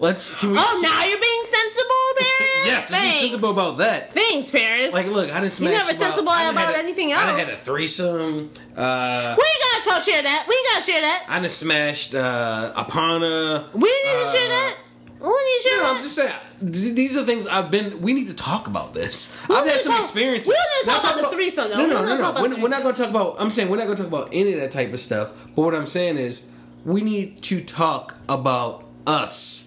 Let's. 0.03 0.37
Can 0.39 0.51
we, 0.51 0.57
oh, 0.59 0.79
now 0.83 1.05
you're 1.05 1.19
being 1.19 1.43
sensible, 1.43 2.05
Paris. 2.19 2.65
yes, 2.65 2.91
let's 2.91 3.03
be 3.21 3.29
sensible 3.29 3.51
about 3.51 3.77
that. 3.77 4.13
Thanks, 4.13 4.51
Paris. 4.51 4.91
Like, 4.91 5.07
look, 5.07 5.29
I 5.31 5.39
didn't 5.39 5.53
smash. 5.53 5.71
You 5.71 5.77
never 5.77 5.93
sensible 5.93 6.25
done 6.25 6.53
about 6.53 6.75
a- 6.75 6.77
anything 6.77 7.13
else. 7.13 7.23
I 7.23 7.39
had 7.39 7.47
a 7.47 7.55
threesome. 7.55 8.51
Uh, 8.75 9.35
we 9.37 9.43
gotta 9.71 9.89
talk 9.89 10.01
share 10.01 10.21
that. 10.21 10.45
We 10.49 10.61
gotta 10.71 10.83
share 10.83 10.99
that. 10.99 11.25
I 11.29 11.39
done 11.39 11.47
smashed 11.47 12.13
uh, 12.15 12.73
Aparna. 12.75 13.71
We 13.73 13.79
need 13.79 14.19
to 14.21 14.25
Uh, 14.27 14.29
share 14.29 14.49
that. 14.49 14.77
We 15.21 15.27
need 15.29 15.63
to 15.63 15.69
share 15.69 15.77
No, 15.83 15.89
I'm 15.91 15.95
just 15.95 16.15
saying. 16.15 16.33
These 16.61 17.15
are 17.15 17.23
things 17.25 17.47
I've 17.47 17.71
been. 17.71 18.01
We 18.01 18.11
need 18.11 18.27
to 18.27 18.33
talk 18.35 18.67
about 18.67 18.93
this. 18.93 19.31
I've 19.49 19.65
had 19.65 19.79
some 19.79 19.93
talk- 19.93 20.01
experiences. 20.01 20.49
we 20.49 20.53
don't 20.55 20.85
need 20.85 20.93
to 20.93 21.01
talk 21.01 21.17
about 21.17 21.29
the 21.31 21.35
threesome, 21.37 21.69
though. 21.69 21.77
No, 21.77 21.83
We 21.85 21.89
no, 21.91 22.03
no, 22.05 22.13
need 22.13 22.19
no. 22.21 22.41
We're, 22.57 22.63
we're 22.63 22.69
not 22.69 22.83
going 22.83 22.93
to 22.95 23.01
talk 23.01 23.09
about. 23.09 23.37
I'm 23.39 23.49
saying 23.49 23.69
we're 23.69 23.77
not 23.77 23.85
going 23.85 23.95
to 23.95 24.03
talk 24.03 24.11
about 24.11 24.29
any 24.33 24.51
of 24.51 24.59
that 24.59 24.71
type 24.71 24.91
of 24.91 24.99
stuff. 24.99 25.47
But 25.55 25.61
what 25.61 25.73
I'm 25.75 25.87
saying 25.87 26.17
is, 26.17 26.49
we 26.83 26.99
need 27.01 27.41
to 27.43 27.61
talk 27.63 28.17
about 28.27 28.83
us. 29.07 29.62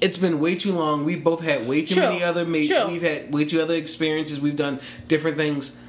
It's 0.00 0.16
been 0.16 0.38
way 0.40 0.54
too 0.54 0.72
long. 0.72 1.04
We've 1.04 1.22
both 1.22 1.42
had 1.44 1.66
way 1.66 1.82
too 1.84 1.94
True. 1.94 2.04
many 2.04 2.22
other 2.22 2.44
mates. 2.44 2.74
True. 2.74 2.86
We've 2.86 3.02
had 3.02 3.32
way 3.34 3.44
too 3.44 3.60
other 3.60 3.74
experiences. 3.74 4.40
We've 4.40 4.56
done 4.56 4.80
different 5.08 5.36
things. 5.36 5.80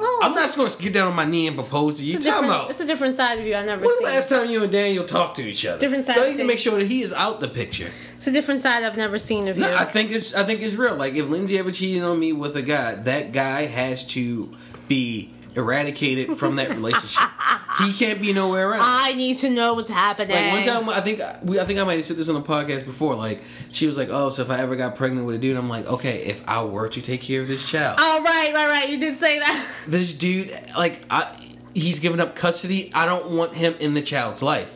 Oh, 0.00 0.20
I'm 0.22 0.32
not 0.32 0.42
just 0.42 0.56
going 0.56 0.70
to 0.70 0.80
get 0.82 0.92
down 0.94 1.08
on 1.08 1.16
my 1.16 1.24
knee 1.24 1.48
and 1.48 1.56
propose 1.56 1.98
to 1.98 2.04
you. 2.04 2.16
It's 2.16 2.24
a, 2.24 2.28
Talking 2.28 2.42
different, 2.44 2.60
about 2.62 2.70
it's 2.70 2.80
a 2.80 2.86
different 2.86 3.14
side 3.16 3.40
of 3.40 3.46
you 3.46 3.56
I 3.56 3.64
never 3.64 3.84
when 3.84 3.98
seen. 3.98 4.06
the 4.06 4.14
last 4.14 4.28
time 4.28 4.48
you 4.48 4.62
and 4.62 4.70
Daniel 4.70 5.04
talked 5.04 5.36
to 5.38 5.42
each 5.42 5.66
other? 5.66 5.80
Different 5.80 6.04
side 6.04 6.14
So 6.14 6.22
of 6.24 6.30
you 6.30 6.36
can 6.36 6.46
make 6.46 6.60
sure 6.60 6.78
that 6.78 6.86
he 6.86 7.02
is 7.02 7.12
out 7.12 7.40
the 7.40 7.48
picture. 7.48 7.88
It's 8.16 8.26
a 8.28 8.30
different 8.32 8.60
side 8.60 8.84
I've 8.84 8.96
never 8.96 9.18
seen 9.18 9.48
of 9.48 9.58
you. 9.58 9.64
I 9.64 9.84
think 9.84 10.12
it's 10.12 10.34
I 10.36 10.44
think 10.44 10.60
it's 10.62 10.74
real. 10.74 10.94
Like 10.94 11.14
if 11.14 11.28
Lindsay 11.28 11.58
ever 11.58 11.72
cheated 11.72 12.04
on 12.04 12.18
me 12.20 12.32
with 12.32 12.54
a 12.56 12.62
guy, 12.62 12.94
that 12.94 13.32
guy 13.32 13.66
has 13.66 14.06
to 14.08 14.54
be 14.86 15.30
eradicated 15.58 16.38
from 16.38 16.56
that 16.56 16.70
relationship. 16.70 17.28
he 17.78 17.92
can't 17.92 18.22
be 18.22 18.32
nowhere 18.32 18.74
else. 18.74 18.82
I 18.84 19.14
need 19.14 19.34
to 19.38 19.50
know 19.50 19.74
what's 19.74 19.90
happening. 19.90 20.36
Like 20.36 20.52
one 20.52 20.62
time, 20.62 20.88
I 20.88 21.00
think 21.00 21.20
we, 21.42 21.60
I 21.60 21.64
think 21.64 21.78
I 21.78 21.84
might 21.84 21.96
have 21.96 22.04
said 22.04 22.16
this 22.16 22.28
on 22.28 22.34
the 22.34 22.42
podcast 22.42 22.86
before. 22.86 23.14
Like 23.14 23.42
she 23.70 23.86
was 23.86 23.98
like, 23.98 24.08
"Oh, 24.10 24.30
so 24.30 24.42
if 24.42 24.50
I 24.50 24.60
ever 24.60 24.76
got 24.76 24.96
pregnant 24.96 25.26
with 25.26 25.36
a 25.36 25.38
dude, 25.38 25.56
I'm 25.56 25.68
like, 25.68 25.86
okay, 25.86 26.24
if 26.24 26.46
I 26.48 26.64
were 26.64 26.88
to 26.88 27.02
take 27.02 27.20
care 27.20 27.42
of 27.42 27.48
this 27.48 27.68
child, 27.68 27.96
Oh 28.00 28.22
right, 28.22 28.54
right, 28.54 28.68
right. 28.68 28.88
You 28.88 28.98
did 28.98 29.18
say 29.18 29.38
that. 29.38 29.68
this 29.86 30.14
dude, 30.14 30.58
like, 30.76 31.04
I, 31.10 31.34
he's 31.74 32.00
giving 32.00 32.20
up 32.20 32.34
custody. 32.34 32.90
I 32.94 33.06
don't 33.06 33.30
want 33.30 33.54
him 33.54 33.74
in 33.80 33.94
the 33.94 34.02
child's 34.02 34.42
life. 34.42 34.74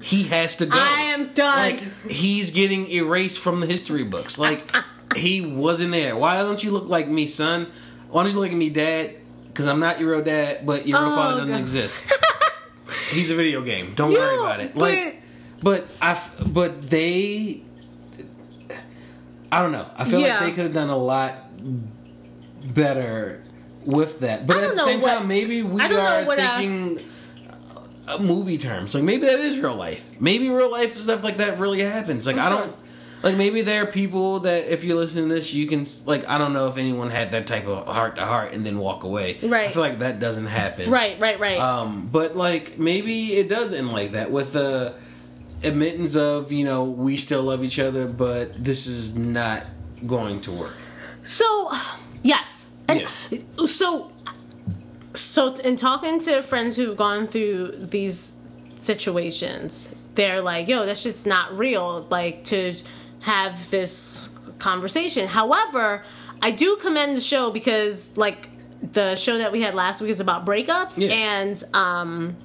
He 0.00 0.24
has 0.24 0.56
to 0.56 0.66
go. 0.66 0.76
I 0.76 1.12
am 1.14 1.32
done. 1.32 1.56
Like 1.56 1.80
he's 2.10 2.50
getting 2.50 2.90
erased 2.90 3.38
from 3.38 3.60
the 3.60 3.66
history 3.66 4.02
books. 4.02 4.38
Like 4.38 4.68
he 5.16 5.46
wasn't 5.46 5.92
there. 5.92 6.16
Why 6.16 6.42
don't 6.42 6.62
you 6.62 6.72
look 6.72 6.88
like 6.88 7.06
me, 7.06 7.26
son? 7.26 7.68
Why 8.10 8.22
don't 8.22 8.32
you 8.32 8.40
look 8.40 8.48
like 8.48 8.56
me, 8.56 8.68
dad? 8.68 9.14
Because 9.52 9.66
I'm 9.66 9.80
not 9.80 10.00
your 10.00 10.10
real 10.12 10.24
dad, 10.24 10.64
but 10.64 10.86
your 10.88 11.00
real 11.00 11.12
Oh, 11.12 11.16
father 11.16 11.36
doesn't 11.40 11.52
God. 11.52 11.60
exist. 11.60 12.12
he's 13.10 13.30
a 13.30 13.34
video 13.34 13.62
game. 13.62 13.92
Don't 13.94 14.10
Yo, 14.10 14.18
worry 14.18 14.34
about 14.40 14.60
it. 14.60 14.72
but- 14.74 14.80
Like, 14.80 15.22
but 15.62 15.86
I, 16.00 16.12
f- 16.12 16.42
but 16.46 16.82
they, 16.82 17.62
I 19.52 19.62
don't 19.62 19.72
know. 19.72 19.86
I 19.96 20.04
feel 20.04 20.20
Yeah. 20.20 20.40
like 20.40 20.40
they 20.40 20.50
could 20.52 20.64
have 20.64 20.72
done 20.74 20.88
a 20.88 20.96
lot 20.96 21.34
better 22.74 23.42
with 23.84 24.20
that. 24.20 24.46
But 24.46 24.56
at 24.58 24.70
the 24.70 24.76
same 24.78 25.00
what- 25.00 25.18
time, 25.18 25.28
maybe 25.28 25.62
we 25.62 25.80
are 25.82 25.98
I- 25.98 26.24
thinking 26.58 26.98
uh, 28.08 28.18
movie 28.18 28.58
terms. 28.58 28.94
Like 28.94 29.04
maybe 29.04 29.26
that 29.26 29.38
is 29.40 29.58
real 29.60 29.74
life. 29.76 30.08
Maybe 30.20 30.48
real 30.48 30.70
life 30.70 30.96
stuff 30.96 31.22
like 31.22 31.36
that 31.36 31.58
really 31.58 31.80
happens. 31.80 32.26
Like 32.26 32.36
I 32.38 32.48
sure. 32.48 32.58
don't. 32.66 32.76
Like 33.22 33.36
maybe 33.36 33.62
there 33.62 33.82
are 33.82 33.86
people 33.86 34.40
that 34.40 34.66
if 34.66 34.82
you 34.84 34.96
listen 34.96 35.28
to 35.28 35.34
this, 35.34 35.54
you 35.54 35.66
can 35.66 35.84
like 36.06 36.28
I 36.28 36.38
don't 36.38 36.52
know 36.52 36.68
if 36.68 36.76
anyone 36.76 37.10
had 37.10 37.32
that 37.32 37.46
type 37.46 37.66
of 37.66 37.86
heart 37.86 38.16
to 38.16 38.22
heart 38.24 38.52
and 38.52 38.66
then 38.66 38.78
walk 38.78 39.04
away. 39.04 39.38
Right. 39.42 39.68
I 39.68 39.70
feel 39.72 39.82
like 39.82 40.00
that 40.00 40.18
doesn't 40.18 40.46
happen. 40.46 40.90
Right, 40.90 41.18
right, 41.20 41.38
right. 41.38 41.58
Um, 41.58 42.08
but 42.10 42.34
like 42.34 42.78
maybe 42.78 43.34
it 43.34 43.48
does 43.48 43.72
end 43.72 43.92
like 43.92 44.12
that 44.12 44.30
with 44.32 44.54
the 44.54 44.94
admittance 45.64 46.16
of 46.16 46.50
you 46.50 46.64
know 46.64 46.84
we 46.84 47.16
still 47.16 47.42
love 47.42 47.62
each 47.62 47.78
other, 47.78 48.06
but 48.08 48.62
this 48.62 48.86
is 48.86 49.16
not 49.16 49.66
going 50.06 50.40
to 50.42 50.52
work. 50.52 50.74
So, 51.24 51.70
yes. 52.22 52.70
And 52.88 53.00
Yeah. 53.00 53.66
So, 53.66 54.10
so 55.14 55.54
in 55.54 55.76
talking 55.76 56.18
to 56.20 56.42
friends 56.42 56.76
who've 56.76 56.96
gone 56.96 57.26
through 57.28 57.72
these 57.76 58.36
situations, 58.80 59.88
they're 60.14 60.40
like, 60.40 60.68
"Yo, 60.68 60.84
that's 60.84 61.02
just 61.04 61.26
not 61.26 61.56
real." 61.56 62.06
Like 62.10 62.44
to 62.46 62.74
have 63.22 63.70
this 63.70 64.30
conversation. 64.58 65.26
However, 65.26 66.04
I 66.40 66.50
do 66.50 66.76
commend 66.76 67.16
the 67.16 67.20
show 67.20 67.50
because, 67.50 68.16
like, 68.16 68.48
the 68.92 69.14
show 69.16 69.38
that 69.38 69.52
we 69.52 69.60
had 69.60 69.74
last 69.74 70.00
week 70.00 70.10
is 70.10 70.20
about 70.20 70.44
breakups, 70.44 70.98
Yeah. 70.98 71.12
and 71.12 71.62
um, 71.72 72.36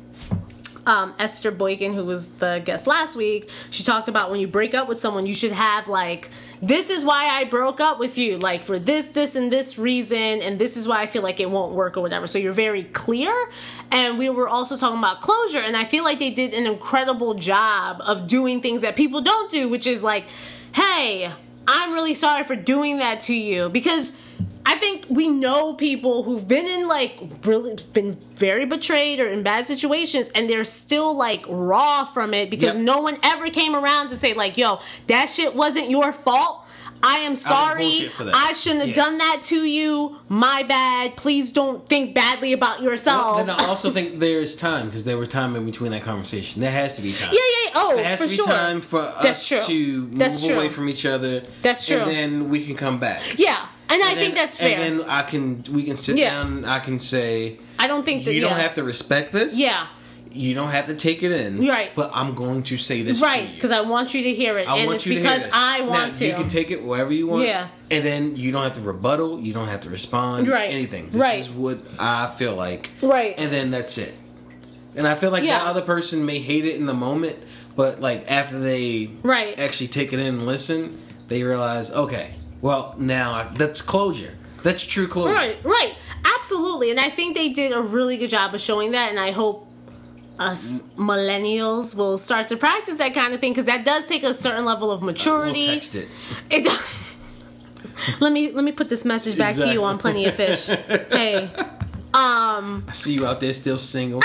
um, 0.86 1.14
Esther 1.20 1.52
Boykin, 1.52 1.94
who 1.94 2.06
was 2.06 2.30
the 2.36 2.62
guest 2.64 2.88
last 2.88 3.16
week, 3.16 3.50
she 3.72 3.84
talked 3.84 4.08
about 4.08 4.30
when 4.32 4.40
you 4.40 4.48
break 4.48 4.74
up 4.74 4.88
with 4.88 4.98
someone, 5.00 5.26
you 5.26 5.36
should 5.36 5.52
have 5.52 5.88
like, 5.88 6.30
this 6.62 6.90
is 6.90 7.04
why 7.04 7.26
I 7.28 7.44
broke 7.44 7.82
up 7.82 8.00
with 8.00 8.18
you, 8.18 8.38
like 8.38 8.64
for 8.64 8.80
this, 8.80 9.10
this, 9.10 9.36
and 9.36 9.52
this 9.52 9.78
reason, 9.78 10.42
and 10.42 10.58
this 10.58 10.78
is 10.78 10.88
why 10.88 11.02
I 11.02 11.06
feel 11.08 11.24
like 11.24 11.40
it 11.40 11.50
won't 11.52 11.74
work 11.74 11.98
or 11.98 12.02
whatever. 12.02 12.26
So 12.28 12.40
you're 12.40 12.54
very 12.54 12.84
clear. 12.84 13.34
And 13.92 14.18
we 14.18 14.30
were 14.30 14.48
also 14.48 14.78
talking 14.78 14.98
about 15.00 15.22
closure, 15.22 15.60
and 15.60 15.76
I 15.76 15.84
feel 15.84 16.04
like 16.04 16.20
they 16.20 16.32
did 16.32 16.54
an 16.54 16.66
incredible 16.68 17.34
job 17.34 18.02
of 18.06 18.28
doing 18.28 18.62
things 18.62 18.82
that 18.82 18.96
people 18.96 19.22
don't 19.22 19.52
do, 19.52 19.70
which 19.70 19.88
is 19.88 20.04
like, 20.04 20.26
hey, 20.78 21.32
I'm 21.68 21.92
really 21.94 22.14
sorry 22.14 22.44
for 22.44 22.56
doing 22.56 23.00
that 23.00 23.22
to 23.24 23.34
you 23.36 23.70
because 23.70 24.14
I 24.66 24.76
think 24.76 25.06
we 25.10 25.28
know 25.28 25.74
people 25.74 26.24
who've 26.24 26.48
been 26.48 26.68
in 26.68 26.88
like 26.88 27.18
really 27.44 27.76
been 27.94 28.14
very 28.36 28.66
betrayed 28.66 29.20
or 29.20 29.28
in 29.28 29.42
bad 29.42 29.66
situations 29.66 30.30
and 30.36 30.50
they're 30.50 30.66
still 30.66 31.18
like 31.18 31.44
raw 31.48 32.06
from 32.06 32.34
it 32.34 32.50
because 32.50 32.76
Yep. 32.76 32.84
no 32.84 33.02
one 33.02 33.18
ever 33.24 33.50
came 33.50 33.76
around 33.76 34.10
to 34.10 34.16
say 34.18 34.34
like, 34.34 34.58
"Yo, 34.58 34.80
that 35.08 35.30
shit 35.30 35.56
wasn't 35.56 35.90
your 35.90 36.14
fault." 36.14 36.64
I 37.04 37.20
am 37.20 37.36
sorry. 37.36 38.10
I 38.34 38.54
shouldn't 38.54 38.80
have 38.82 38.90
Yeah. 38.90 38.94
done 38.96 39.18
that 39.20 39.42
to 39.46 39.64
you. 39.64 40.18
My 40.30 40.64
bad. 40.64 41.16
Please 41.16 41.52
don't 41.52 41.88
think 41.88 42.14
badly 42.16 42.54
about 42.54 42.82
yourself. 42.82 43.38
Then 43.38 43.50
I 43.50 43.66
also 43.66 43.92
think 43.92 44.20
there's 44.20 44.56
time 44.56 44.88
because 44.88 45.04
there 45.04 45.18
was 45.18 45.30
time 45.30 45.56
in 45.56 45.66
between 45.66 45.92
that 45.92 46.02
conversation. 46.04 46.62
There 46.62 46.72
has 46.72 46.96
to 46.98 47.02
be 47.02 47.14
time. 47.14 47.30
yeah, 47.32 47.40
yeah. 47.66 47.72
Oh, 47.76 47.96
There 47.96 48.04
has 48.06 48.20
for 48.20 48.26
to 48.26 48.30
be 48.30 48.36
sure. 48.38 48.46
time 48.46 48.82
for 48.82 49.00
us 49.00 49.48
true. 49.48 49.60
to 49.62 50.02
move 50.12 50.40
true. 50.44 50.56
away 50.56 50.70
from 50.70 50.90
each 50.90 51.06
other. 51.06 51.44
That's 51.62 51.86
true. 51.86 51.98
And 51.98 52.12
then 52.12 52.50
we 52.50 52.66
can 52.66 52.76
come 52.76 52.98
back. 53.00 53.22
Yeah, 53.38 53.58
and 53.90 54.02
I 54.04 54.12
And 54.12 54.20
think 54.20 54.36
that's 54.36 54.58
fair. 54.58 54.78
And 54.78 55.00
then 55.02 55.10
I 55.10 55.22
can 55.22 55.64
we 55.72 55.84
can 55.84 55.96
sit 55.96 56.18
Yeah. 56.18 56.32
down. 56.44 56.66
I 56.66 56.80
can 56.80 57.00
say 57.00 57.60
I 57.78 57.88
don't 57.88 58.04
think 58.04 58.26
that 58.26 58.34
you 58.34 58.42
don't 58.42 58.52
yeah. 58.52 58.60
have 58.62 58.74
to 58.76 58.84
respect 58.84 59.32
this. 59.32 59.58
Yeah. 59.58 59.86
You 60.32 60.54
don't 60.56 60.72
have 60.72 60.88
to 60.88 60.96
take 60.96 61.24
it 61.24 61.32
in. 61.32 61.66
Right. 61.66 61.92
But 61.96 62.12
I'm 62.14 62.34
going 62.36 62.64
to 62.64 62.78
say 62.78 63.02
this 63.02 63.22
Right, 63.22 63.50
because 63.54 63.72
I 63.72 63.82
want 63.82 64.14
you 64.14 64.24
to 64.24 64.34
hear 64.34 64.58
it, 64.58 64.68
I 64.68 64.78
and 64.78 64.88
want 64.88 64.96
it's 64.96 65.06
you 65.08 65.16
to 65.16 65.22
because. 65.22 65.50
I 65.54 65.82
want 65.82 66.14
now, 66.14 66.14
to. 66.20 66.26
You 66.28 66.34
can 66.34 66.48
take 66.50 66.72
it 66.72 66.84
wherever 66.84 67.12
you 67.12 67.28
want. 67.28 67.46
Yeah. 67.46 67.68
And 67.90 68.04
then 68.06 68.36
you 68.36 68.52
don't 68.52 68.64
have 68.64 68.74
to 68.74 68.82
rebuttal. 68.82 69.40
You 69.40 69.54
don't 69.54 69.68
have 69.68 69.82
to 69.82 69.90
respond. 69.90 70.48
Right. 70.48 70.70
Anything. 70.70 71.10
This 71.12 71.22
Right. 71.22 71.40
is 71.40 71.50
what 71.50 71.80
I 72.00 72.28
feel 72.28 72.56
like. 72.56 72.90
Right. 73.02 73.36
And 73.38 73.52
then 73.52 73.72
that's 73.72 73.98
it. 73.98 74.14
And 74.96 75.06
I 75.08 75.16
feel 75.16 75.32
like 75.32 75.44
Yeah. 75.44 75.60
that 75.60 75.68
other 75.68 75.82
person 75.82 76.26
may 76.26 76.40
hate 76.40 76.66
it 76.66 76.76
in 76.76 76.86
the 76.88 76.94
moment, 76.94 77.38
but 77.76 78.02
like 78.02 78.30
after 78.30 78.60
they 78.60 79.12
Right. 79.24 79.60
actually 79.60 79.88
take 79.88 80.12
it 80.12 80.20
in 80.20 80.26
and 80.28 80.46
listen, 80.48 81.00
they 81.28 81.44
realize, 81.44 81.92
okay, 81.92 82.32
well 82.62 82.96
now 82.98 83.34
I, 83.34 83.48
that's 83.58 83.82
closure. 83.82 84.34
That's 84.64 84.84
true 84.86 85.08
closure. 85.08 85.34
Right, 85.34 85.58
right. 85.64 85.94
Absolutely. 86.36 86.90
And 86.92 87.00
I 87.00 87.10
think 87.10 87.36
they 87.38 87.50
did 87.50 87.72
a 87.72 87.80
really 87.82 88.18
good 88.18 88.30
job 88.32 88.54
of 88.56 88.60
showing 88.62 88.92
that. 88.92 89.10
And 89.12 89.20
I 89.20 89.32
hope 89.32 89.67
us 90.40 90.84
millennials 90.96 91.96
will 91.98 92.18
start 92.18 92.48
to 92.50 92.58
practice 92.58 92.98
that 92.98 93.14
kind 93.14 93.34
of 93.34 93.40
thing 93.40 93.52
because 93.54 93.66
that 93.66 93.84
does 93.86 94.06
take 94.06 94.24
a 94.24 94.34
certain 94.34 94.66
level 94.66 94.92
of 94.92 95.02
We'll 95.02 95.12
maturity. 95.12 95.68
text 95.68 95.96
it. 95.96 96.08
It 96.50 96.66
does. 96.66 98.20
let 98.22 98.32
me 98.32 98.52
let 98.52 98.64
me 98.64 98.72
put 98.72 98.90
this 98.90 99.04
message 99.06 99.38
back 99.38 99.56
to 99.56 99.72
you 99.72 99.84
on 99.84 99.98
Plenty 99.98 100.26
of 100.26 100.36
Fish. 100.36 100.68
hey. 100.68 101.50
um, 102.14 102.86
I 102.88 102.92
see 102.94 103.14
you 103.14 103.26
out 103.26 103.40
there 103.40 103.54
still 103.54 103.78
single. 103.78 104.22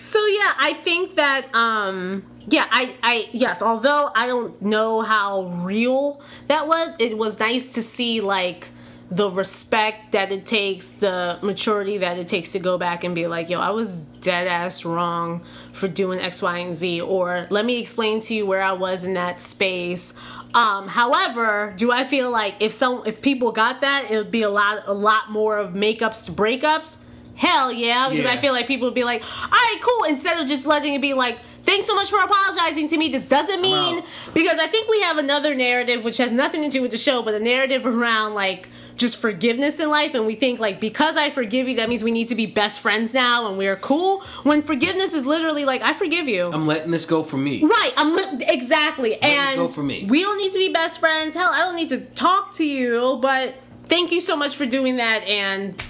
So 0.00 0.18
yeah, 0.26 0.52
I 0.58 0.74
think 0.84 1.16
that 1.16 1.52
um 1.54 2.22
yeah, 2.48 2.66
I 2.70 2.94
I 3.02 3.28
yes, 3.32 3.62
although 3.62 4.10
I 4.14 4.26
don't 4.26 4.60
know 4.62 5.00
how 5.02 5.48
real 5.64 6.22
that 6.46 6.66
was, 6.68 6.94
it 6.98 7.16
was 7.18 7.38
nice 7.40 7.70
to 7.70 7.82
see 7.82 8.20
like 8.20 8.68
the 9.10 9.30
respect 9.30 10.12
that 10.12 10.30
it 10.30 10.44
takes, 10.44 10.90
the 10.90 11.38
maturity 11.40 11.98
that 11.98 12.18
it 12.18 12.28
takes 12.28 12.52
to 12.52 12.58
go 12.58 12.76
back 12.76 13.04
and 13.04 13.14
be 13.14 13.26
like, 13.26 13.48
yo, 13.48 13.58
I 13.58 13.70
was 13.70 14.00
dead 14.00 14.46
ass 14.46 14.84
wrong 14.84 15.40
for 15.72 15.88
doing 15.88 16.18
X, 16.20 16.42
Y, 16.42 16.58
and 16.58 16.76
Z, 16.76 17.00
or 17.00 17.46
let 17.48 17.64
me 17.64 17.80
explain 17.80 18.20
to 18.22 18.34
you 18.34 18.44
where 18.46 18.62
I 18.62 18.72
was 18.72 19.04
in 19.04 19.14
that 19.14 19.40
space. 19.40 20.12
Um, 20.54 20.88
however, 20.88 21.74
do 21.76 21.90
I 21.90 22.04
feel 22.04 22.30
like 22.30 22.56
if 22.60 22.72
some 22.72 23.02
if 23.06 23.22
people 23.22 23.52
got 23.52 23.80
that, 23.80 24.10
it 24.10 24.16
would 24.16 24.30
be 24.30 24.42
a 24.42 24.50
lot 24.50 24.82
a 24.86 24.94
lot 24.94 25.30
more 25.30 25.56
of 25.58 25.72
makeups 25.72 26.26
to 26.26 26.32
breakups? 26.32 27.02
Hell 27.34 27.72
yeah, 27.72 28.08
because 28.08 28.26
I 28.26 28.36
feel 28.36 28.52
like 28.52 28.66
people 28.66 28.88
would 28.88 28.94
be 28.94 29.04
like, 29.04 29.22
all 29.22 29.48
right, 29.50 29.78
cool, 29.80 30.04
instead 30.04 30.40
of 30.40 30.48
just 30.48 30.66
letting 30.66 30.94
it 30.94 31.00
be 31.00 31.14
like, 31.14 31.38
thanks 31.62 31.86
so 31.86 31.94
much 31.94 32.10
for 32.10 32.18
apologizing 32.18 32.88
to 32.88 32.96
me. 32.98 33.10
This 33.10 33.28
doesn't 33.28 33.62
mean 33.62 34.02
because 34.34 34.58
I 34.58 34.66
think 34.66 34.88
we 34.88 35.00
have 35.02 35.18
another 35.18 35.54
narrative 35.54 36.02
which 36.02 36.16
has 36.16 36.32
nothing 36.32 36.62
to 36.62 36.68
do 36.68 36.82
with 36.82 36.90
the 36.90 36.98
show, 36.98 37.22
but 37.22 37.34
a 37.34 37.40
narrative 37.40 37.86
around 37.86 38.34
like 38.34 38.68
just 38.98 39.18
forgiveness 39.18 39.80
in 39.80 39.88
life, 39.88 40.14
and 40.14 40.26
we 40.26 40.34
think 40.34 40.60
like 40.60 40.80
because 40.80 41.16
I 41.16 41.30
forgive 41.30 41.68
you, 41.68 41.76
that 41.76 41.88
means 41.88 42.04
we 42.04 42.10
need 42.10 42.28
to 42.28 42.34
be 42.34 42.46
best 42.46 42.80
friends 42.80 43.14
now 43.14 43.48
and 43.48 43.56
we're 43.56 43.76
cool. 43.76 44.20
When 44.42 44.60
forgiveness 44.60 45.14
is 45.14 45.24
literally 45.24 45.64
like, 45.64 45.80
I 45.82 45.94
forgive 45.94 46.28
you. 46.28 46.50
I'm 46.52 46.66
letting 46.66 46.90
this 46.90 47.06
go 47.06 47.22
for 47.22 47.36
me. 47.38 47.62
Right, 47.64 47.92
I'm 47.96 48.14
li- 48.14 48.44
exactly, 48.46 49.20
and 49.22 49.56
go 49.56 49.68
for 49.68 49.82
me. 49.82 50.04
we 50.08 50.20
don't 50.22 50.36
need 50.36 50.52
to 50.52 50.58
be 50.58 50.72
best 50.72 51.00
friends. 51.00 51.34
Hell, 51.34 51.50
I 51.50 51.60
don't 51.60 51.76
need 51.76 51.88
to 51.90 52.00
talk 52.00 52.52
to 52.54 52.66
you, 52.66 53.18
but 53.22 53.54
thank 53.84 54.12
you 54.12 54.20
so 54.20 54.36
much 54.36 54.56
for 54.56 54.66
doing 54.66 54.96
that, 54.96 55.24
and 55.24 55.82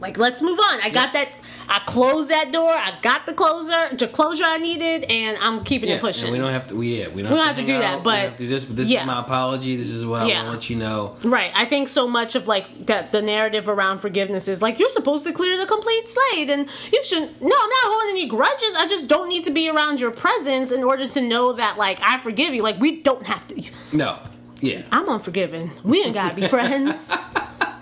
like 0.00 0.18
let's 0.18 0.42
move 0.42 0.58
on. 0.58 0.80
I 0.82 0.90
got 0.90 1.12
that. 1.14 1.30
I 1.68 1.80
closed 1.80 2.30
that 2.30 2.52
door. 2.52 2.70
I 2.70 2.92
got 3.02 3.26
the 3.26 3.32
closer, 3.34 3.94
the 3.96 4.06
closure 4.08 4.44
I 4.44 4.58
needed, 4.58 5.04
and 5.10 5.36
I'm 5.40 5.64
keeping 5.64 5.88
Yeah, 5.88 5.96
it 5.96 6.00
pushing. 6.00 6.30
we 6.32 6.38
don't 6.38 6.52
have 6.52 6.68
to. 6.68 6.76
We 6.76 7.00
yeah, 7.00 7.08
we 7.08 7.22
don't, 7.22 7.32
We 7.32 7.36
don't 7.38 7.46
have, 7.46 7.56
have 7.56 7.56
to, 7.56 7.64
do 7.64 7.72
hang 7.72 7.80
that, 7.80 8.02
but- 8.04 8.10
we 8.10 8.12
don't 8.20 8.28
have 8.30 8.36
to 8.36 8.44
do 8.44 8.48
this. 8.48 8.64
But 8.64 8.76
this 8.76 8.90
yeah. 8.90 9.00
is 9.00 9.06
my 9.06 9.20
apology. 9.20 9.76
This 9.76 9.90
is 9.90 10.06
what 10.06 10.22
I 10.22 10.26
Yeah. 10.26 10.36
want 10.36 10.46
to 10.46 10.52
let 10.52 10.70
you 10.70 10.76
know. 10.76 11.16
Right. 11.24 11.50
I 11.54 11.64
think 11.64 11.88
so 11.88 12.06
much 12.08 12.34
of 12.36 12.46
like 12.48 12.86
that 12.86 13.10
the 13.12 13.20
narrative 13.22 13.68
around 13.68 13.98
forgiveness 13.98 14.48
is 14.48 14.62
like 14.62 14.78
you're 14.78 14.88
supposed 14.90 15.26
to 15.26 15.32
clear 15.32 15.58
the 15.58 15.66
complete 15.66 16.08
slate 16.08 16.50
and 16.50 16.68
you 16.92 17.04
should 17.04 17.22
no, 17.22 17.56
I'm 17.62 17.70
not 17.70 17.84
holding 17.84 18.10
any 18.10 18.26
grudges. 18.28 18.74
I 18.76 18.86
just 18.88 19.08
don't 19.08 19.28
need 19.28 19.44
to 19.44 19.50
be 19.50 19.68
around 19.68 20.00
your 20.00 20.10
presence 20.12 20.70
in 20.72 20.84
order 20.84 21.06
to 21.08 21.20
know 21.20 21.52
that 21.54 21.76
like 21.78 21.98
I 22.02 22.18
forgive 22.18 22.54
you. 22.54 22.62
Like 22.62 22.78
we 22.80 23.02
don't 23.02 23.26
have 23.26 23.46
to 23.48 23.62
No. 23.92 24.18
Yeah. 24.60 24.82
I'm 24.92 25.08
unforgiving. 25.08 25.70
We 25.84 26.02
ain't 26.02 26.14
gotta 26.14 26.34
be 26.34 26.46
friends. 26.56 27.12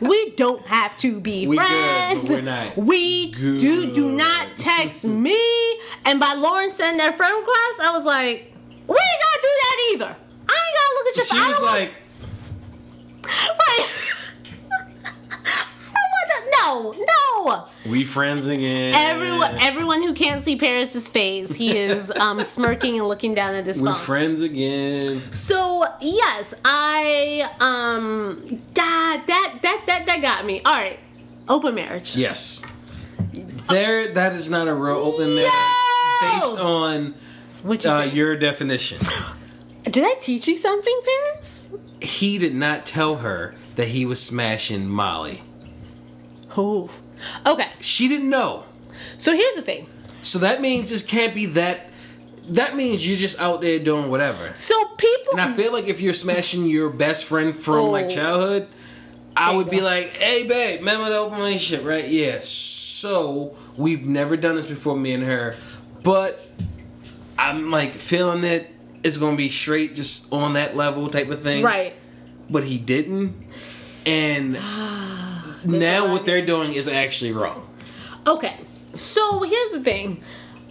We 0.09 0.31
don't 0.37 0.65
have 0.67 0.97
to 0.99 1.21
be 1.21 1.47
We 1.47 1.57
good, 1.57 1.67
friends. 1.67 2.29
but 2.29 2.35
we're 2.35 2.43
not 2.43 2.77
We 2.77 3.31
do 3.33 3.95
do 3.95 4.13
not 4.13 4.57
text 4.57 5.05
me. 5.05 5.39
And 6.05 6.21
by 6.21 6.35
Lauren 6.35 6.71
sending 6.71 6.99
that 6.99 7.17
friend 7.17 7.35
request, 7.35 7.81
I 7.81 7.91
was 7.97 8.05
like, 8.05 8.53
we 8.87 8.97
ain't 8.97 9.21
gotta 9.23 9.41
do 9.41 9.49
that 9.49 9.77
either. 9.93 10.17
I 10.49 10.53
ain't 10.53 10.77
gotta 10.79 10.95
look 10.95 11.07
at 11.09 11.17
your 11.17 11.27
She 11.27 11.49
was 11.49 11.63
like, 11.63 11.93
no, 16.59 16.95
no. 16.97 17.67
"We 17.87 18.05
friends 18.05 18.49
again." 18.49 18.95
Everyone, 18.97 19.57
everyone 19.61 20.03
who 20.03 20.15
can't 20.15 20.43
see 20.43 20.57
Paris's 20.57 21.09
face, 21.09 21.55
he 21.55 21.77
is 21.77 22.11
um, 22.11 22.41
smirking 22.55 22.99
and 22.99 23.09
looking 23.09 23.35
down 23.35 23.55
at 23.55 23.67
his 23.67 23.83
We're 23.83 23.93
phone. 23.93 24.01
friends 24.03 24.41
again. 24.43 25.21
So 25.33 25.85
yes, 26.01 26.55
I 26.65 27.49
um, 27.61 28.43
that 28.75 29.25
that 29.27 29.59
that 29.63 29.83
that 29.87 30.07
that 30.07 30.23
got 30.23 30.45
me. 30.47 30.61
All 30.65 30.77
right, 30.77 30.99
open 31.49 31.75
marriage. 31.75 32.17
Yes. 32.17 32.65
There, 33.69 34.09
that 34.13 34.33
is 34.35 34.51
not 34.51 34.69
a 34.69 34.75
real 34.75 34.97
open 34.97 35.35
marriage 35.35 35.51
based 36.21 36.59
on 36.59 37.15
you 37.65 37.91
uh, 37.91 38.03
your 38.03 38.37
definition. 38.37 38.99
Did 39.85 40.05
I 40.05 40.15
teach 40.21 40.49
you 40.49 40.57
something, 40.57 41.01
Paris? 41.05 41.69
He 42.01 42.39
did 42.39 42.55
not 42.55 42.85
tell 42.87 43.17
her 43.17 43.55
that 43.77 43.89
he 43.89 44.05
was 44.07 44.21
smashing 44.23 44.89
Molly. 44.89 45.43
Who? 46.55 46.89
Okay, 47.47 47.69
She 47.81 48.09
didn't 48.09 48.29
know. 48.31 48.65
so 49.19 49.33
here's 49.35 49.55
the 49.55 49.63
thing. 49.63 49.87
So 50.23 50.39
that 50.41 50.61
means 50.61 50.91
this 50.91 51.05
can't 51.05 51.35
be 51.35 51.47
that. 51.47 51.91
That 52.49 52.77
means 52.77 53.07
you're 53.07 53.17
just 53.17 53.41
out 53.41 53.61
there 53.63 53.79
doing 53.79 54.11
whatever. 54.11 54.51
So 54.55 54.75
people, 54.97 55.33
And 55.33 55.41
I 55.41 55.53
feel 55.53 55.73
like 55.73 55.87
if 55.87 56.01
you're 56.01 56.13
smashing 56.15 56.67
your 56.67 56.91
best 56.91 57.25
friend 57.25 57.55
from 57.57 57.75
oh. 57.77 57.91
like 57.91 58.07
Oh. 58.07 58.09
childhood, 58.09 58.69
I 59.37 59.55
would 59.55 59.69
be 59.71 59.81
like, 59.81 60.17
"Hey, 60.17 60.47
babe, 60.47 60.79
remember 60.81 61.09
the 61.09 61.17
open 61.17 61.39
relationship, 61.39 61.85
right? 61.87 62.07
Yeah. 62.07 62.39
So 62.39 63.57
we've 63.77 64.07
never 64.07 64.37
done 64.37 64.55
this 64.57 64.67
before, 64.67 64.97
me 64.97 65.13
and 65.15 65.25
her, 65.25 65.57
but 66.03 66.41
I'm 67.39 67.71
like 67.71 67.93
feeling 67.93 68.45
it. 68.45 68.71
It's 69.03 69.17
gonna 69.17 69.37
be 69.37 69.49
straight, 69.49 69.95
just 69.95 70.33
on 70.33 70.53
that 70.55 70.77
level 70.77 71.09
type 71.09 71.29
of 71.31 71.41
thing, 71.43 71.65
right? 71.65 71.97
But 72.49 72.65
he 72.65 72.79
didn't, 72.79 73.35
and 74.07 74.57
now 75.67 76.11
what 76.11 76.25
they're 76.25 76.45
doing 76.45 76.73
is 76.73 76.89
actually 76.89 77.33
wrong. 77.33 77.67
Okay, 78.27 78.59
so 78.95 79.43
here's 79.43 79.71
the 79.71 79.81
thing. 79.81 80.23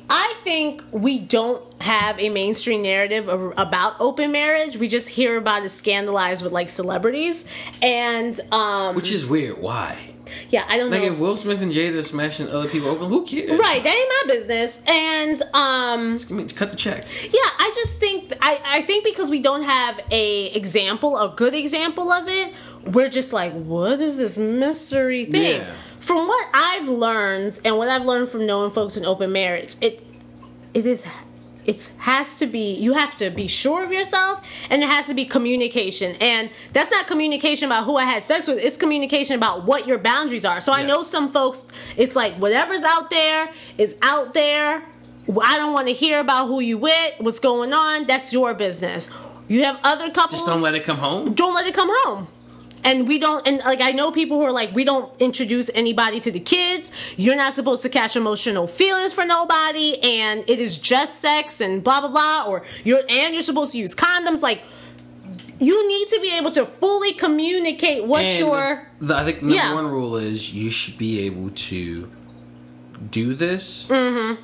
I 0.10 0.34
think 0.44 0.84
we 0.92 1.20
don't 1.20 1.64
have 1.82 2.20
a 2.20 2.30
mainstream 2.30 2.82
narrative 2.84 3.28
about 3.58 3.96
open 4.00 4.32
marriage. 4.32 4.78
We 4.78 4.88
just 4.88 5.08
hear 5.10 5.38
about 5.38 5.64
it 5.66 5.70
scandalized 5.70 6.44
with 6.44 6.52
like 6.52 6.70
celebrities, 6.70 7.46
and 7.82 8.40
um, 8.52 8.96
Which 8.96 9.12
is 9.12 9.26
weird. 9.26 9.60
Why? 9.60 10.10
yeah, 10.50 10.66
I 10.68 10.78
don't 10.78 10.90
Like 10.92 11.02
know. 11.04 11.14
if 11.14 11.20
Will 11.20 11.38
Smith 11.38 11.62
and 11.62 11.72
Jada 11.72 11.98
are 12.00 12.04
smashing 12.04 12.50
other 12.50 12.68
people 12.68 12.90
open, 12.90 13.08
who 13.10 13.26
cares? 13.26 13.52
right, 13.60 13.84
that 13.84 13.96
ain't 13.96 14.28
my 14.28 14.34
business. 14.34 14.82
And 14.88 15.42
um, 15.54 16.18
I 16.30 16.34
mean, 16.34 16.50
cut 16.50 16.70
the 16.72 16.76
check. 16.76 17.06
yeah, 17.24 17.40
I 17.60 17.72
just 17.76 17.98
think 18.00 18.34
I, 18.42 18.60
I 18.66 18.82
think 18.82 19.06
because 19.06 19.30
we 19.30 19.42
don't 19.42 19.64
have 19.64 20.00
a 20.12 20.48
example, 20.54 21.18
a 21.18 21.34
good 21.36 21.54
example 21.54 22.12
of 22.12 22.28
it, 22.28 22.54
we're 22.86 23.10
just 23.10 23.34
like, 23.34 23.54
what 23.54 24.00
is 24.00 24.18
this 24.18 24.38
mystery 24.38 25.26
thing? 25.26 25.62
Yeah. 25.62 25.74
From 26.00 26.28
what 26.28 26.48
I've 26.54 26.88
learned 26.90 27.60
and 27.64 27.78
what 27.78 27.88
I've 27.88 28.06
learned 28.06 28.30
from 28.30 28.46
knowing 28.46 28.72
folks 28.72 28.98
in 28.98 29.06
open 29.06 29.32
marriage, 29.32 29.76
it 29.82 30.04
it 30.74 30.86
is 30.86 31.06
it 31.66 31.94
has 32.00 32.40
to 32.40 32.46
be 32.46 32.74
you 32.76 32.94
have 32.94 33.18
to 33.18 33.30
be 33.30 33.48
sure 33.48 33.86
of 33.86 33.92
yourself 33.94 34.46
and 34.70 34.84
it 34.84 34.90
has 34.90 35.08
to 35.08 35.14
be 35.14 35.24
communication 35.24 36.16
and 36.20 36.50
that's 36.74 36.92
not 36.92 37.08
communication 37.08 37.68
about 37.68 37.86
who 37.86 37.96
i 37.96 38.04
had 38.04 38.22
sex 38.22 38.48
with 38.48 38.58
it's 38.58 38.76
communication 38.76 39.38
about 39.38 39.64
what 39.64 39.88
your 39.88 39.98
boundaries 39.98 40.44
are 40.44 40.60
so 40.60 40.74
i 40.74 40.84
know 40.84 41.04
some 41.04 41.32
folks 41.32 41.66
it's 41.96 42.18
like 42.18 42.34
whatever's 42.36 42.84
out 42.84 43.10
there 43.10 43.50
is 43.78 43.96
out 44.02 44.34
there 44.34 44.84
i 45.42 45.58
don't 45.58 45.72
want 45.72 45.88
to 45.88 45.94
hear 45.94 46.20
about 46.20 46.48
who 46.48 46.60
you 46.60 46.78
with 46.78 47.14
what's 47.20 47.40
going 47.40 47.72
on 47.72 48.06
that's 48.08 48.34
your 48.34 48.54
business 48.54 49.10
you 49.48 49.64
have 49.64 49.80
other 49.84 50.10
couples 50.12 50.42
Just 50.42 50.48
don't 50.48 50.62
let 50.62 50.76
it 50.76 50.84
come 50.84 50.98
home. 50.98 51.34
don't 51.34 51.54
let 51.54 51.66
it 51.66 51.74
come 51.74 51.90
home. 52.04 52.28
And 52.84 53.08
we 53.08 53.18
don't, 53.20 53.48
and 53.48 53.60
like 53.60 53.82
I 53.82 53.92
know 53.92 54.12
people 54.12 54.38
who 54.38 54.44
are 54.44 54.52
like, 54.52 54.74
we 54.74 54.84
don't 54.84 55.10
introduce 55.22 55.70
anybody 55.74 56.20
to 56.22 56.32
the 56.32 56.40
kids. 56.40 56.92
You're 57.18 57.36
not 57.36 57.54
supposed 57.54 57.82
to 57.84 57.90
catch 57.90 58.16
emotional 58.16 58.68
feelings 58.68 59.14
for 59.14 59.26
nobody, 59.26 59.98
and 60.04 60.44
it 60.50 60.60
is 60.60 60.78
just 60.78 61.20
sex 61.22 61.62
and 61.62 61.84
blah 61.84 62.02
blah 62.02 62.10
blah. 62.10 62.46
Or 62.48 62.64
you're 62.84 63.02
and 63.10 63.34
you're 63.34 63.44
supposed 63.44 63.72
to 63.72 63.78
use 63.78 63.96
condoms. 63.96 64.42
Like 64.42 64.64
you 65.60 65.88
need 65.88 66.08
to 66.10 66.20
be 66.20 66.36
able 66.36 66.52
to 66.52 66.66
fully 66.66 67.14
communicate 67.14 68.04
what 68.06 68.24
And 68.24 68.40
your 68.40 68.88
the, 69.00 69.16
I 69.16 69.24
think 69.24 69.42
number 69.42 69.56
Yeah. 69.56 69.74
one 69.74 69.88
rule 69.88 70.18
is 70.18 70.54
you 70.54 70.70
should 70.70 70.98
be 70.98 71.26
able 71.26 71.52
to 71.52 72.12
do 73.10 73.34
this 73.34 73.88
Mm-hmm. 73.88 74.42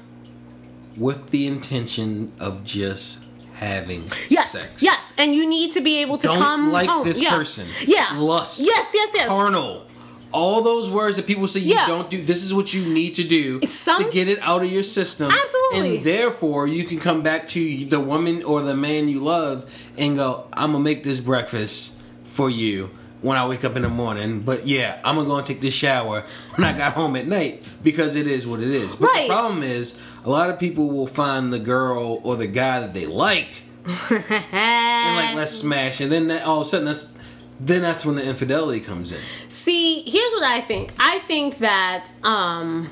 with 1.01 1.31
the 1.31 1.45
intention 1.47 2.31
of 2.39 2.63
just 2.63 3.25
having 3.59 4.09
yes, 4.29 4.51
sex. 4.53 4.81
yes, 4.81 5.13
and 5.17 5.35
you 5.35 5.47
need 5.47 5.73
to 5.73 5.81
be 5.81 5.97
able 5.99 6.17
to 6.17 6.27
Don't 6.27 6.37
come 6.39 6.71
like 6.71 6.87
home. 6.89 7.05
this 7.05 7.21
Yeah. 7.21 7.35
person. 7.35 7.67
Yeah, 7.85 8.15
Lust. 8.17 8.61
Yes, 8.63 8.87
yes, 8.93 9.09
yes. 9.13 9.27
Carnal. 9.27 9.85
All 10.31 10.61
those 10.61 10.89
words 10.89 11.17
that 11.17 11.25
people 11.25 11.47
say 11.47 11.59
you 11.61 11.73
Yeah. 11.73 11.87
don't 11.87 12.09
do. 12.09 12.21
This 12.21 12.43
is 12.43 12.53
what 12.53 12.73
you 12.73 12.85
need 12.85 13.15
to 13.15 13.23
do 13.23 13.59
Some- 13.65 14.03
to 14.05 14.09
get 14.11 14.27
it 14.27 14.39
out 14.43 14.61
of 14.61 14.71
your 14.71 14.83
system. 14.83 15.31
Absolutely. 15.31 15.97
And 15.97 16.05
therefore, 16.05 16.67
you 16.67 16.83
can 16.83 16.99
come 16.99 17.21
back 17.21 17.47
to 17.49 17.85
the 17.85 17.99
woman 17.99 18.43
or 18.43 18.61
the 18.61 18.75
man 18.75 19.09
you 19.09 19.19
love 19.21 19.65
and 19.97 20.15
go, 20.17 20.45
"I'm 20.53 20.71
gonna 20.73 20.83
make 20.83 21.03
this 21.03 21.19
breakfast 21.19 21.93
for 22.25 22.49
you." 22.49 22.91
When 23.21 23.37
I 23.37 23.45
wake 23.47 23.65
up 23.65 23.75
in 23.75 23.81
the 23.81 23.89
morning, 23.89 24.39
but 24.41 24.65
yeah, 24.65 24.97
I'm 25.03 25.15
gonna 25.15 25.27
go 25.27 25.35
and 25.35 25.45
take 25.45 25.59
this 25.59 25.73
shower 25.73 26.23
when 26.55 26.65
I 26.65 26.77
got 26.77 26.93
home 26.93 27.17
at 27.17 27.27
night 27.27 27.67
because 27.83 28.15
it 28.15 28.27
is 28.27 28.47
what 28.47 28.61
it 28.61 28.69
is. 28.69 28.95
But 28.95 29.07
Right. 29.09 29.27
the 29.27 29.33
problem 29.33 29.61
is, 29.61 29.99
a 30.23 30.29
lot 30.29 30.49
of 30.49 30.57
people 30.57 30.87
will 30.89 31.05
find 31.07 31.51
the 31.51 31.59
girl 31.59 32.21
or 32.23 32.37
the 32.37 32.47
guy 32.47 32.79
that 32.79 32.93
they 32.93 33.05
like 33.05 33.63
and 33.85 35.15
like 35.17 35.35
let's 35.35 35.51
smash, 35.51 35.99
and 35.99 36.09
then 36.11 36.27
that, 36.27 36.43
all 36.45 36.61
of 36.61 36.67
a 36.67 36.69
sudden 36.69 36.85
that's 36.85 37.17
then 37.59 37.81
that's 37.81 38.05
when 38.05 38.15
the 38.15 38.23
infidelity 38.23 38.79
comes 38.79 39.11
in. 39.11 39.19
See, 39.49 40.01
here's 40.09 40.31
what 40.31 40.43
I 40.43 40.61
think. 40.61 40.93
I 40.97 41.19
think 41.19 41.57
that 41.57 42.11
um 42.23 42.89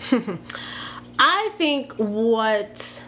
I 1.18 1.50
think 1.56 1.92
what 1.94 3.04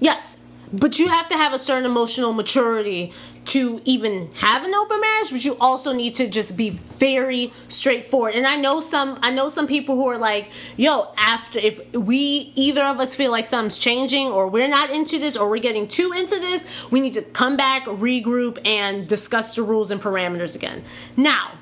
yes, 0.00 0.40
but 0.72 0.98
you 0.98 1.08
have 1.08 1.28
to 1.30 1.36
have 1.36 1.52
a 1.52 1.58
certain 1.58 1.84
emotional 1.84 2.32
maturity 2.32 3.12
to 3.54 3.80
even 3.84 4.28
have 4.36 4.64
an 4.64 4.74
open 4.74 5.00
marriage, 5.00 5.30
but 5.30 5.44
you 5.44 5.56
also 5.60 5.92
need 5.92 6.12
to 6.14 6.28
just 6.28 6.56
be 6.56 6.70
very 6.70 7.52
straightforward. 7.68 8.34
And 8.34 8.48
I 8.48 8.56
know 8.56 8.80
some 8.80 9.18
I 9.22 9.30
know 9.30 9.48
some 9.48 9.68
people 9.68 9.94
who 9.94 10.08
are 10.08 10.18
like, 10.18 10.50
"Yo, 10.76 11.06
after 11.16 11.60
if 11.60 11.74
we 11.94 12.52
either 12.56 12.84
of 12.84 12.98
us 12.98 13.14
feel 13.14 13.30
like 13.30 13.46
something's 13.46 13.78
changing 13.78 14.26
or 14.26 14.48
we're 14.48 14.66
not 14.66 14.90
into 14.90 15.20
this 15.20 15.36
or 15.36 15.48
we're 15.48 15.66
getting 15.68 15.86
too 15.86 16.12
into 16.12 16.40
this, 16.40 16.66
we 16.90 17.00
need 17.00 17.14
to 17.14 17.22
come 17.22 17.56
back, 17.56 17.84
regroup 17.86 18.58
and 18.66 19.06
discuss 19.06 19.54
the 19.54 19.62
rules 19.62 19.92
and 19.92 20.00
parameters 20.00 20.56
again." 20.56 20.82
Now, 21.16 21.52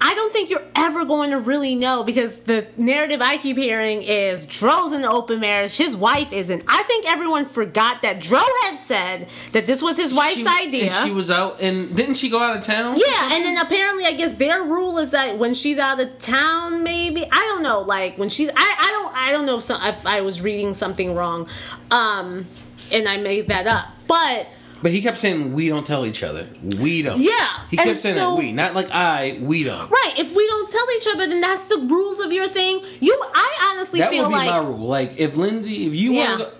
I 0.00 0.14
don't 0.14 0.32
think 0.32 0.50
you're 0.50 0.62
ever 0.74 1.04
going 1.04 1.30
to 1.30 1.38
really 1.38 1.74
know 1.74 2.04
because 2.04 2.40
the 2.40 2.66
narrative 2.76 3.20
I 3.20 3.36
keep 3.38 3.56
hearing 3.56 4.02
is 4.02 4.46
Dro's 4.46 4.92
in 4.92 5.00
an 5.00 5.06
open 5.08 5.40
marriage, 5.40 5.76
his 5.76 5.96
wife 5.96 6.32
isn't. 6.32 6.62
I 6.68 6.82
think 6.84 7.08
everyone 7.10 7.44
forgot 7.44 8.02
that 8.02 8.20
Dro 8.20 8.40
had 8.62 8.78
said 8.78 9.28
that 9.52 9.66
this 9.66 9.82
was 9.82 9.96
his 9.96 10.14
wife's 10.14 10.36
She- 10.36 10.46
idea. 10.66 10.84
And 10.84 10.92
she 11.08 11.10
was 11.12 11.30
out, 11.30 11.60
and 11.60 11.94
didn't 11.96 12.14
she 12.14 12.30
go 12.30 12.40
out 12.40 12.56
of 12.56 12.62
town? 12.62 12.96
yeah, 12.96 13.24
and 13.34 13.44
then 13.44 13.56
apparently, 13.58 14.04
I 14.04 14.12
guess 14.12 14.36
their 14.36 14.62
rule 14.62 14.98
is 14.98 15.10
that 15.10 15.38
when 15.38 15.54
she's 15.54 15.78
out 15.78 16.00
of 16.00 16.18
town, 16.20 16.82
maybe 16.82 17.24
I 17.24 17.52
don't 17.52 17.62
know. 17.62 17.80
Like 17.80 18.16
when 18.18 18.28
she's, 18.28 18.48
I, 18.50 18.54
I 18.56 18.90
don't, 18.90 19.16
I 19.16 19.32
don't 19.32 19.46
know 19.46 19.56
if, 19.58 19.62
some, 19.64 19.82
if 19.84 20.06
I 20.06 20.20
was 20.20 20.40
reading 20.40 20.74
something 20.74 21.14
wrong, 21.14 21.48
um, 21.90 22.46
and 22.92 23.08
I 23.08 23.16
made 23.18 23.48
that 23.48 23.66
up. 23.66 23.86
But 24.06 24.46
But 24.82 24.92
he 24.92 25.02
kept 25.02 25.18
saying 25.18 25.52
we 25.54 25.68
don't 25.68 25.84
tell 25.86 26.06
each 26.06 26.22
other. 26.22 26.48
We 26.80 27.02
don't. 27.02 27.20
Yeah, 27.20 27.32
He 27.70 27.76
kept 27.76 27.88
and 27.88 27.98
saying 27.98 28.14
so- 28.16 28.30
that 28.34 28.38
we, 28.38 28.52
not 28.52 28.74
like 28.74 28.90
I. 28.92 29.38
We 29.40 29.64
don't. 29.64 29.90
right, 29.90 30.14
if 30.16 30.34
we 30.36 30.46
don't 30.46 30.70
tell 30.70 30.86
each 30.98 31.08
other, 31.14 31.26
then 31.26 31.40
that's 31.40 31.66
the 31.68 31.78
rules 31.78 32.20
of 32.20 32.32
your 32.32 32.48
thing. 32.48 32.80
You, 33.00 33.20
I 33.34 33.72
honestly 33.74 33.98
That 34.00 34.10
feel 34.10 34.24
would 34.24 34.28
be 34.30 34.34
like 34.36 34.50
my 34.50 34.58
rule. 34.58 34.78
Like 34.78 35.18
if 35.18 35.36
Lindsay, 35.36 35.86
if 35.86 35.94
you 35.94 36.12
Yeah. 36.12 36.28
want 36.28 36.40
to 36.40 36.46
go. 36.46 36.52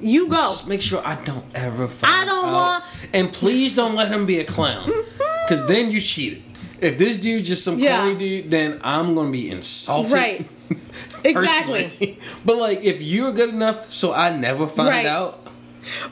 you 0.00 0.28
go. 0.28 0.36
Just 0.36 0.68
make 0.68 0.80
sure 0.80 1.02
I 1.04 1.16
don't 1.24 1.44
ever. 1.54 1.86
Find 1.88 2.12
I 2.14 2.24
don't 2.24 2.46
out. 2.48 2.52
want- 2.52 2.84
And 3.12 3.32
please 3.32 3.74
don't 3.74 3.94
let 3.94 4.08
him 4.10 4.24
be 4.26 4.38
a 4.40 4.44
clown, 4.44 4.90
because 5.46 5.66
then 5.66 5.90
you 5.90 6.00
cheated. 6.00 6.42
If 6.80 6.98
this 6.98 7.18
dude 7.18 7.44
just 7.44 7.62
some 7.64 7.78
Yeah. 7.78 7.98
corny 8.00 8.14
dude, 8.16 8.50
then 8.50 8.80
I'm 8.84 9.14
gonna 9.14 9.30
be 9.30 9.50
insulted. 9.50 10.12
Right. 10.12 10.48
Exactly. 11.24 12.18
but 12.44 12.56
like, 12.56 12.82
if 12.84 13.02
you're 13.02 13.32
good 13.32 13.50
enough, 13.50 13.92
so 13.92 14.12
I 14.12 14.36
never 14.36 14.66
find 14.66 14.88
Right. 14.88 15.06
out, 15.06 15.42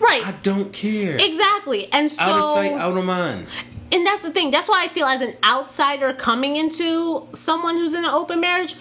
Right. 0.00 0.22
I 0.24 0.32
don't 0.42 0.72
care. 0.72 1.16
Exactly. 1.18 1.92
And 1.92 2.10
so 2.10 2.22
out 2.24 2.38
of 2.38 2.44
sight, 2.54 2.72
out 2.72 2.96
of 2.96 3.04
mind. 3.04 3.46
and 3.92 4.06
that's 4.06 4.22
the 4.22 4.30
thing. 4.30 4.50
That's 4.50 4.68
why 4.68 4.84
I 4.84 4.88
feel 4.88 5.06
as 5.06 5.20
an 5.20 5.34
outsider 5.44 6.12
coming 6.12 6.56
into 6.56 7.26
someone 7.32 7.76
who's 7.76 7.94
in 7.94 8.04
an 8.04 8.10
open 8.10 8.40
marriage, 8.40 8.76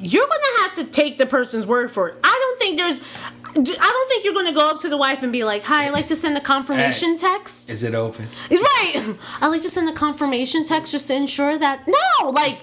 you're 0.00 0.26
gonna 0.26 0.62
have 0.62 0.74
to 0.76 0.84
take 0.90 1.18
the 1.18 1.26
person's 1.26 1.66
word 1.66 1.90
for 1.90 2.08
it. 2.08 2.16
I 2.24 2.36
don't 2.40 2.58
think 2.58 2.76
there's 2.78 3.00
I 3.56 3.62
don't 3.62 4.08
think 4.08 4.24
you're 4.24 4.34
gonna 4.34 4.52
go 4.52 4.68
up 4.68 4.80
to 4.80 4.88
the 4.88 4.96
wife 4.96 5.22
and 5.22 5.30
be 5.32 5.44
like, 5.44 5.62
Hi, 5.64 5.86
I'd 5.86 5.92
like 5.92 6.08
to 6.08 6.16
send 6.16 6.36
a 6.36 6.40
confirmation 6.40 7.10
Hey. 7.12 7.16
text. 7.18 7.70
Is 7.70 7.84
it 7.84 7.94
open? 7.94 8.26
Right. 8.50 9.14
I 9.40 9.46
like 9.46 9.62
to 9.62 9.70
send 9.70 9.88
a 9.88 9.92
confirmation 9.92 10.64
text 10.64 10.90
just 10.92 11.06
to 11.08 11.14
ensure 11.14 11.56
that 11.56 11.86
no, 11.86 12.30
like 12.30 12.58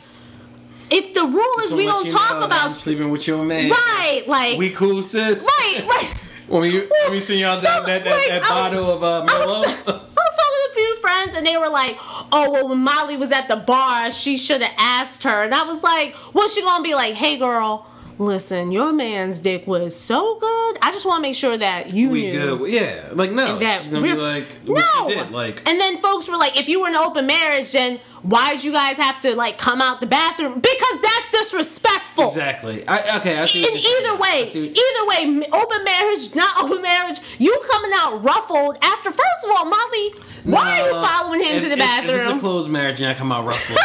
if 0.89 1.13
the 1.13 1.21
rule 1.21 1.59
is 1.65 1.73
we 1.73 1.85
don't 1.85 2.09
talk 2.09 2.43
about 2.43 2.65
I'm 2.65 2.75
sleeping 2.75 3.09
with 3.11 3.25
your 3.25 3.45
man. 3.45 3.69
right, 3.69 4.23
like 4.27 4.57
We 4.57 4.71
cool, 4.71 5.01
sis. 5.01 5.47
right, 5.59 5.85
right. 5.87 6.13
When 6.51 6.61
we 6.63 6.79
when 6.79 7.11
we 7.11 7.19
see 7.21 7.39
y'all 7.39 7.55
So, 7.55 7.61
that 7.61 7.85
that, 7.85 8.05
like, 8.05 8.27
that 8.27 8.31
I 8.31 8.39
was- 8.39 8.49
bottle 8.49 8.91
of 8.91 9.03
uh, 9.03 9.23
I 9.23 9.25
Merlot. 9.25 9.47
was, 9.47 9.65
I 9.87 9.91
was 9.91 10.35
talking 10.39 10.59
to 10.65 10.69
a 10.69 10.73
few 10.73 10.95
friends 10.99 11.33
and 11.35 11.45
they 11.45 11.55
were 11.57 11.69
like, 11.69 11.97
"Oh, 12.31 12.51
well, 12.51 12.67
when 12.67 12.79
Molly 12.79 13.15
was 13.15 13.31
at 13.31 13.47
the 13.47 13.55
bar, 13.55 14.11
she 14.11 14.35
should 14.37 14.61
have 14.61 14.73
asked 14.77 15.23
her." 15.23 15.43
And 15.43 15.53
I 15.55 15.63
was 15.63 15.81
like, 15.81 16.13
"What's 16.33 16.53
she 16.53 16.61
gonna 16.61 16.83
be 16.83 16.93
like? 16.93 17.13
Hey, 17.13 17.37
girl, 17.37 17.85
listen, 18.21 18.71
your 18.71 18.93
man's 18.93 19.39
dick 19.39 19.65
was 19.67 19.95
so 19.95 20.39
good. 20.39 20.77
I 20.81 20.91
just 20.91 21.05
want 21.05 21.17
to 21.19 21.21
make 21.21 21.35
sure 21.35 21.57
that 21.57 21.91
you 21.91 22.11
we 22.11 22.31
knew." 22.31 22.57
good. 22.59 22.71
Yeah, 22.71 23.09
like 23.13 23.31
no, 23.31 23.59
that 23.59 23.79
she's 23.81 23.87
gonna 23.89 24.03
be 24.03 24.13
like, 24.13 24.45
no. 24.67 25.09
did, 25.09 25.31
like. 25.31 25.67
and 25.67 25.79
then 25.79 25.97
folks 25.97 26.29
were 26.29 26.37
like, 26.37 26.59
if 26.59 26.69
you 26.69 26.81
were 26.81 26.87
in 26.87 26.95
an 26.95 27.01
open 27.01 27.27
marriage, 27.27 27.71
then 27.71 27.99
why'd 28.23 28.63
you 28.63 28.71
guys 28.71 28.97
have 28.97 29.19
to 29.21 29.35
like 29.35 29.57
come 29.57 29.81
out 29.81 29.99
the 30.01 30.07
bathroom? 30.07 30.55
Because 30.59 31.01
that's 31.01 31.31
disrespectful. 31.31 32.25
Exactly. 32.27 32.87
I, 32.87 33.17
okay, 33.17 33.37
I 33.37 33.45
see. 33.47 33.61
What 33.61 33.69
In 33.69 33.75
you're 33.75 33.81
saying. 33.83 34.05
either 34.05 34.17
way, 34.21 34.43
what- 34.43 34.55
either 34.55 35.41
way, 35.41 35.47
open 35.53 35.83
marriage, 35.83 36.35
not 36.35 36.63
open 36.63 36.81
marriage, 36.81 37.19
you 37.39 37.59
coming 37.71 37.91
out 37.95 38.23
ruffled 38.23 38.77
after. 38.81 39.11
First 39.11 39.45
of 39.45 39.51
all, 39.57 39.65
Molly, 39.65 40.13
why 40.43 40.81
are 40.81 40.87
you 40.87 40.91
following 40.93 41.41
him 41.41 41.55
if- 41.57 41.63
to 41.63 41.69
the 41.69 41.77
if- 41.77 42.03
If 42.05 42.09
it's 42.21 42.29
a 42.29 42.39
closed 42.39 42.69
marriage 42.69 43.01
and 43.01 43.09
I 43.09 43.13
come 43.13 43.31
out 43.31 43.45
ruffled, 43.47 43.77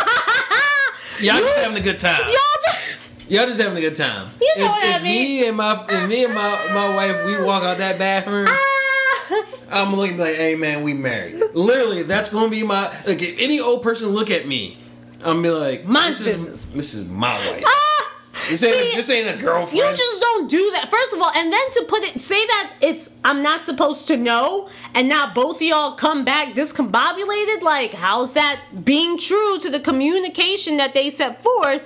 y'all 1.21 1.37
You- 1.37 1.45
just 1.45 1.59
having 1.59 1.79
a 1.79 1.81
good 1.81 1.99
time. 2.01 2.21
Y'all 2.21 2.61
just, 2.65 3.06
Y'all 3.29 3.47
just 3.47 3.61
having 3.61 3.77
a 3.77 3.81
good 3.81 3.97
time. 3.97 4.29
You 4.41 4.55
know 4.59 4.65
if, 4.67 4.71
what 4.71 4.85
I 4.85 4.97
if 4.97 5.03
mean. 5.03 5.13
me 5.23 5.49
and 5.49 5.57
my 5.57 5.85
if 5.89 6.09
me 6.09 6.25
and 6.25 6.35
my 6.35 6.71
my 6.75 6.95
wife 6.95 7.27
we 7.27 7.43
walk 7.45 7.63
out 7.65 7.79
that 7.79 7.99
bathroom, 7.99 8.47
Ah. 8.49 9.45
I'm 9.73 9.95
looking 9.97 10.17
like, 10.19 10.37
hey 10.37 10.55
man, 10.55 10.83
we 10.83 10.95
married. 10.95 11.35
Literally, 11.55 12.05
that's 12.05 12.31
gonna 12.33 12.51
be 12.51 12.63
my 12.63 12.85
like. 13.07 13.21
If 13.23 13.41
any 13.41 13.59
old 13.61 13.83
person 13.83 14.11
look 14.11 14.31
at 14.31 14.47
me, 14.47 14.79
I'm 15.25 15.43
gonna 15.43 15.43
be 15.43 15.51
like, 15.51 15.85
Mine's 15.87 16.19
this 16.21 16.35
business. 16.35 16.55
is 16.67 16.67
this 16.73 16.95
is 16.95 17.09
my 17.09 17.33
wife. 17.35 17.65
Ah. 17.67 17.83
This 18.51 18.63
ain't 18.63 18.77
See, 18.77 18.95
this 18.97 19.11
ain't 19.11 19.41
a 19.41 19.43
girlfriend. 19.43 19.73
You 19.77 19.97
just 19.97 20.21
don't 20.21 20.49
do 20.49 20.71
that. 20.75 20.89
First 20.89 21.15
of 21.15 21.21
all, 21.21 21.33
and 21.35 21.53
then 21.53 21.71
to 21.73 21.85
put 21.89 22.03
it, 22.05 22.21
say 22.21 22.47
that 22.47 22.75
it's 22.81 23.17
I'm 23.25 23.43
not 23.43 23.65
supposed 23.65 24.07
to 24.09 24.17
know, 24.17 24.69
and 24.95 25.09
now 25.09 25.33
both 25.35 25.57
of 25.57 25.63
y'all 25.63 25.93
come 25.93 26.25
back 26.25 26.55
discombobulated. 26.55 27.63
Like, 27.63 27.93
how's 27.95 28.35
that 28.35 28.61
being 28.85 29.19
true 29.19 29.59
to 29.63 29.71
the 29.71 29.81
communication 29.81 30.77
that 30.77 30.95
they 30.95 31.11
set 31.11 31.43
forth? 31.43 31.83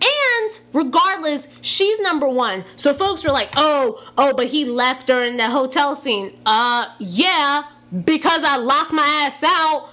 And 0.00 0.60
regardless, 0.72 1.48
she's 1.60 1.98
number 2.00 2.28
one. 2.28 2.64
So 2.76 2.92
folks 2.94 3.24
were 3.24 3.30
like, 3.32 3.50
"Oh, 3.56 4.02
oh, 4.16 4.34
but 4.36 4.46
he 4.46 4.64
left 4.64 5.08
her 5.08 5.22
in 5.24 5.36
the 5.36 5.50
hotel 5.50 5.94
scene." 5.96 6.36
Uh, 6.46 6.86
yeah, 6.98 7.62
because 8.04 8.44
I 8.44 8.56
locked 8.58 8.92
my 8.92 9.02
ass 9.26 9.42
out. 9.42 9.90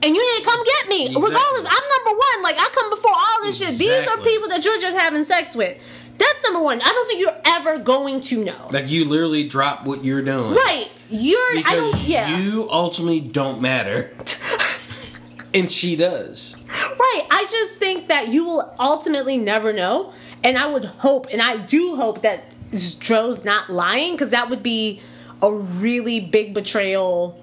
And 0.00 0.14
you 0.14 0.22
didn't 0.22 0.44
come 0.44 0.64
get 0.64 0.88
me. 0.88 1.06
Exactly. 1.06 1.28
Regardless, 1.28 1.66
I'm 1.66 2.04
number 2.06 2.20
one. 2.20 2.42
Like 2.44 2.54
I 2.56 2.70
come 2.72 2.88
before 2.90 3.10
all 3.10 3.42
this 3.42 3.58
shit. 3.58 3.76
These 3.76 4.06
are 4.06 4.16
people 4.18 4.48
that 4.50 4.64
you're 4.64 4.80
just 4.80 4.96
having 4.96 5.24
sex 5.24 5.56
with. 5.56 5.76
That's 6.18 6.44
number 6.44 6.60
one. 6.60 6.80
I 6.80 6.84
don't 6.84 7.06
think 7.08 7.20
you're 7.20 7.40
ever 7.44 7.78
going 7.80 8.20
to 8.22 8.44
know. 8.44 8.68
like 8.72 8.88
you 8.88 9.06
literally 9.06 9.48
drop 9.48 9.86
what 9.86 10.04
you're 10.04 10.22
doing. 10.22 10.54
Right. 10.54 10.88
You're 11.08 11.56
Because 11.56 11.72
I 11.72 11.76
don't 11.76 12.08
yeah. 12.08 12.38
you 12.38 12.68
ultimately 12.70 13.18
don't 13.20 13.60
matter. 13.60 14.14
and 15.58 15.70
she 15.70 15.96
does. 15.96 16.56
right. 16.68 17.26
I 17.30 17.46
just 17.50 17.74
think 17.74 18.08
that 18.08 18.28
you 18.28 18.44
will 18.44 18.74
ultimately 18.78 19.38
never 19.38 19.72
know. 19.72 20.12
And 20.44 20.56
I 20.56 20.66
would 20.66 20.84
hope 20.84 21.26
and 21.32 21.42
I 21.42 21.56
do 21.56 21.96
hope 21.96 22.22
that 22.22 22.44
Dro's 23.00 23.44
not 23.44 23.70
lying 23.70 24.12
because 24.12 24.30
that 24.30 24.50
would 24.50 24.62
be 24.62 25.00
a 25.42 25.52
really 25.52 26.20
big 26.20 26.54
betrayal. 26.54 27.40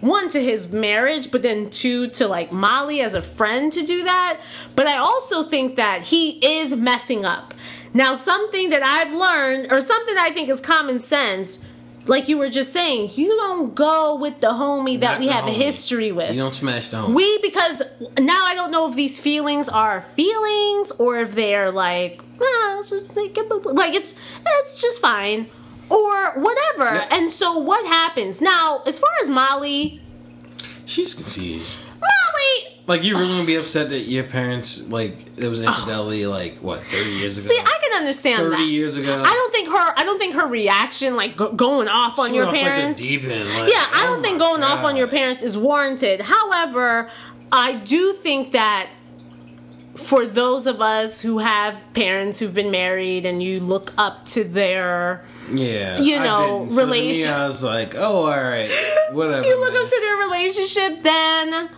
One 0.00 0.28
to 0.30 0.42
his 0.42 0.72
marriage, 0.72 1.30
but 1.30 1.42
then 1.42 1.70
two 1.70 2.08
to 2.10 2.26
like 2.26 2.50
Molly 2.50 3.00
as 3.00 3.14
a 3.14 3.22
friend 3.22 3.70
to 3.72 3.84
do 3.84 4.02
that. 4.04 4.40
But 4.74 4.88
I 4.88 4.96
also 4.96 5.44
think 5.44 5.76
that 5.76 6.02
he 6.02 6.44
is 6.44 6.74
messing 6.74 7.24
up. 7.24 7.54
Now, 7.94 8.14
something 8.14 8.70
that 8.70 8.82
I've 8.82 9.12
learned, 9.12 9.70
or 9.70 9.80
something 9.80 10.16
I 10.18 10.30
think 10.30 10.48
is 10.48 10.60
common 10.60 10.98
sense, 10.98 11.64
like 12.06 12.28
you 12.28 12.38
were 12.38 12.48
just 12.48 12.72
saying, 12.72 13.10
you 13.14 13.28
don't 13.28 13.74
go 13.74 14.16
with 14.16 14.40
the 14.40 14.48
homie 14.48 14.98
that 15.00 15.12
Not 15.12 15.20
we 15.20 15.28
have 15.28 15.46
a 15.46 15.52
history 15.52 16.12
with. 16.12 16.30
You 16.30 16.40
don't 16.40 16.54
smash 16.54 16.90
the 16.90 16.98
home. 16.98 17.14
We 17.14 17.38
because 17.38 17.82
now 18.18 18.44
I 18.44 18.54
don't 18.54 18.70
know 18.70 18.88
if 18.88 18.96
these 18.96 19.20
feelings 19.20 19.68
are 19.68 20.00
feelings 20.00 20.90
or 20.92 21.20
if 21.20 21.34
they're 21.34 21.70
like, 21.70 22.20
ah, 22.40 22.78
it's 22.78 22.90
just 22.90 23.16
like, 23.16 23.36
like 23.64 23.94
it's 23.94 24.16
it's 24.46 24.82
just 24.82 25.00
fine 25.00 25.48
or 25.88 26.32
whatever. 26.40 26.94
Yeah. 26.94 27.08
And 27.12 27.30
so 27.30 27.58
what 27.58 27.86
happens 27.86 28.40
now? 28.40 28.82
As 28.86 28.98
far 28.98 29.10
as 29.22 29.30
Molly, 29.30 30.00
She's 30.84 31.14
confused. 31.14 31.78
Molly, 32.02 32.76
Like 32.86 33.04
you 33.04 33.14
really 33.16 33.28
gonna 33.34 33.46
be 33.46 33.54
upset 33.56 33.90
that 33.90 34.00
your 34.00 34.24
parents 34.24 34.88
like 34.88 35.36
there 35.36 35.48
was 35.48 35.60
infidelity 35.60 36.26
like 36.26 36.56
what 36.58 36.80
thirty 36.80 37.10
years 37.10 37.38
ago? 37.38 37.54
see, 37.54 37.60
I 37.60 37.78
can 37.82 37.98
understand 37.98 38.38
thirty 38.42 38.56
that. 38.64 38.68
years 38.70 38.96
ago. 38.96 39.22
I 39.24 39.32
don't 39.32 39.52
think 39.52 39.68
her. 39.68 39.94
I 39.98 40.04
don't 40.04 40.18
think 40.18 40.34
her 40.34 40.46
reaction, 40.46 41.16
like 41.16 41.36
go, 41.36 41.52
going 41.52 41.88
off 41.88 42.18
on 42.18 42.30
She 42.30 42.36
your 42.36 42.46
off, 42.46 42.52
like, 42.52 42.62
parents. 42.62 43.00
deep 43.00 43.22
end, 43.24 43.48
like, 43.50 43.70
yeah, 43.72 43.86
I 43.92 44.04
oh 44.06 44.12
don't 44.14 44.22
think 44.22 44.38
my 44.38 44.46
going 44.46 44.62
off 44.62 44.84
on 44.84 44.96
your 44.96 45.08
parents 45.08 45.42
is 45.42 45.56
warranted. 45.56 46.20
However, 46.22 47.08
I 47.52 47.74
do 47.76 48.12
think 48.14 48.52
that 48.52 48.88
for 49.94 50.26
those 50.26 50.66
of 50.66 50.80
us 50.80 51.20
who 51.20 51.38
have 51.38 51.78
parents 51.94 52.38
who've 52.40 52.54
been 52.54 52.70
married 52.70 53.26
and 53.26 53.42
you 53.42 53.60
look 53.60 53.92
up 53.98 54.24
to 54.24 54.42
their 54.42 55.22
Yeah, 55.50 56.00
you 56.00 56.18
know. 56.18 56.66
So 56.70 56.86
to 56.86 56.90
me, 56.90 57.24
I 57.26 57.46
was 57.46 57.62
like, 57.62 57.94
oh, 57.94 58.24
all 58.26 58.42
right, 58.42 58.70
whatever. 59.12 59.46
you 59.46 59.60
look 59.60 59.74
man. 59.74 59.82
up 59.84 59.88
to 59.90 60.00
their 60.00 60.16
relationship, 60.16 61.02
then 61.02 61.68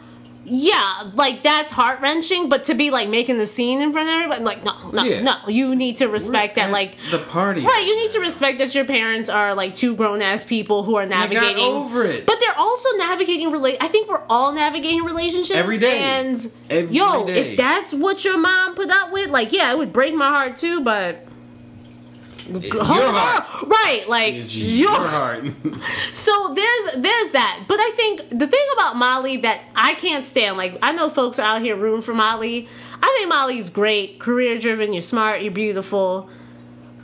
yeah, 0.45 1.11
like 1.15 1.43
that's 1.43 1.73
heart 1.73 2.01
wrenching. 2.01 2.49
But 2.49 2.65
to 2.65 2.75
be 2.75 2.91
like 2.91 3.09
making 3.09 3.39
the 3.39 3.47
scene 3.47 3.81
in 3.81 3.93
front 3.93 4.09
of 4.09 4.15
everybody, 4.15 4.45
like 4.45 4.65
no, 4.65 4.91
no, 4.91 5.03
Yeah. 5.05 5.23
no, 5.23 5.37
you 5.49 5.75
need 5.75 5.97
to 5.99 6.09
respect 6.09 6.57
We're 6.57 6.65
that. 6.65 6.71
Like 6.73 6.99
the 7.11 7.19
party, 7.19 7.63
Right, 7.63 7.85
you 7.87 7.97
need 7.97 8.11
to 8.13 8.21
respect 8.21 8.59
that 8.59 8.75
your 8.75 8.85
parents 8.85 9.29
are 9.29 9.55
like 9.55 9.75
two 9.75 9.97
grown 9.97 10.23
ass 10.23 10.45
people 10.45 10.83
who 10.83 10.97
are 10.97 11.07
navigating 11.07 11.63
over 11.63 12.05
it. 12.05 12.27
But 12.27 12.37
they're 12.41 12.59
also 12.59 12.89
navigating 12.99 13.51
relate. 13.51 13.79
I 13.81 13.89
think 13.89 14.09
we're 14.09 14.23
all 14.29 14.53
navigating 14.53 15.03
relationships 15.05 15.59
Every 15.59 15.79
day. 15.79 15.99
And 16.01 16.47
Every 16.71 16.95
yo, 16.95 17.27
day. 17.27 17.53
if 17.53 17.57
that's 17.57 17.95
what 17.95 18.25
your 18.25 18.39
mom 18.39 18.75
put 18.75 18.91
up 18.91 19.13
with, 19.13 19.31
like 19.31 19.53
yeah, 19.53 19.73
it 19.73 19.79
would 19.79 19.93
break 19.93 20.15
my 20.15 20.29
heart 20.29 20.57
too. 20.57 20.83
But 20.83 21.27
Your 22.49 22.85
heart. 22.85 23.45
right? 23.67 24.05
Like 24.09 24.35
It's 24.35 24.57
your 24.57 24.91
your 24.91 24.91
heart. 25.09 25.45
so 26.11 26.53
there's 26.55 27.03
there's 27.03 27.31
that. 27.31 27.65
But 27.69 27.79
I 27.81 27.91
think 27.97 28.29
the 28.31 28.47
thing 28.47 28.67
about 28.75 28.97
Molly 28.97 29.39
that 29.39 29.61
I 29.75 29.95
can't 29.95 30.25
stand, 30.27 30.57
like 30.57 30.79
I 30.83 30.93
know 30.93 31.09
folks 31.09 31.39
are 31.39 31.57
out 31.57 31.63
here 31.63 31.77
rooting 31.77 32.03
for 32.03 32.15
Molly. 32.15 32.69
I 33.03 33.15
think 33.19 33.29
Molly's 33.29 33.71
great, 33.71 34.19
career 34.19 34.59
driven. 34.59 34.93
You're 34.93 35.03
smart. 35.03 35.43
You're 35.43 35.53
beautiful. 35.53 36.31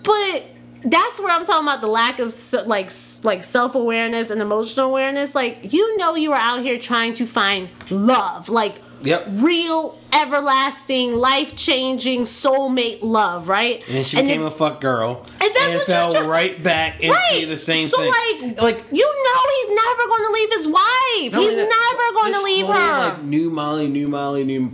But 0.03 0.45
that's 0.83 1.21
where 1.21 1.31
I'm 1.31 1.45
talking 1.45 1.67
about 1.69 1.83
the 1.83 1.87
lack 1.89 2.19
of 2.21 2.33
like 2.67 2.91
like 3.23 3.43
self 3.43 3.75
awareness 3.75 4.31
and 4.31 4.41
emotional 4.41 4.87
awareness. 4.87 5.35
Like 5.35 5.73
you 5.73 5.97
know 5.99 6.15
you 6.17 6.33
are 6.33 6.39
out 6.41 6.63
here 6.63 6.79
trying 6.79 7.15
to 7.15 7.27
find 7.27 7.69
love, 7.91 8.49
like 8.49 8.81
Yep. 9.03 9.27
real, 9.35 9.99
everlasting, 10.13 11.15
life 11.15 11.57
changing 11.57 12.23
soulmate 12.23 12.99
love, 13.03 13.49
right? 13.49 13.83
And 13.89 14.05
she 14.07 14.17
then- 14.17 14.27
became 14.27 14.43
a 14.43 14.51
fuck 14.51 14.81
girl. 14.81 15.25
And 15.41 15.51
that's 15.55 15.75
what 15.77 15.87
fell 15.87 16.27
right 16.29 16.61
back 16.63 17.01
into 17.01 17.15
Right. 17.15 17.47
the 17.49 17.57
same 17.57 17.89
so 17.89 17.97
thing. 17.99 18.13
So 18.13 18.47
like, 18.47 18.61
like 18.63 18.85
you 18.93 19.07
know, 19.07 19.41
he's 19.57 19.71
never 19.77 20.07
going 20.09 20.25
to 20.25 20.31
leave 20.35 20.51
his 20.53 20.67
wife. 20.69 21.33
No, 21.33 21.41
he's 21.41 21.57
that- 21.57 21.69
never 21.69 22.13
going 22.21 22.33
to 22.35 22.43
leave 22.43 22.67
whole, 22.67 22.75
her. 22.75 22.99
Like 23.11 23.23
new 23.23 23.51
Molly, 23.51 23.89
new 23.89 24.09
Molly, 24.09 24.45
new. 24.45 24.71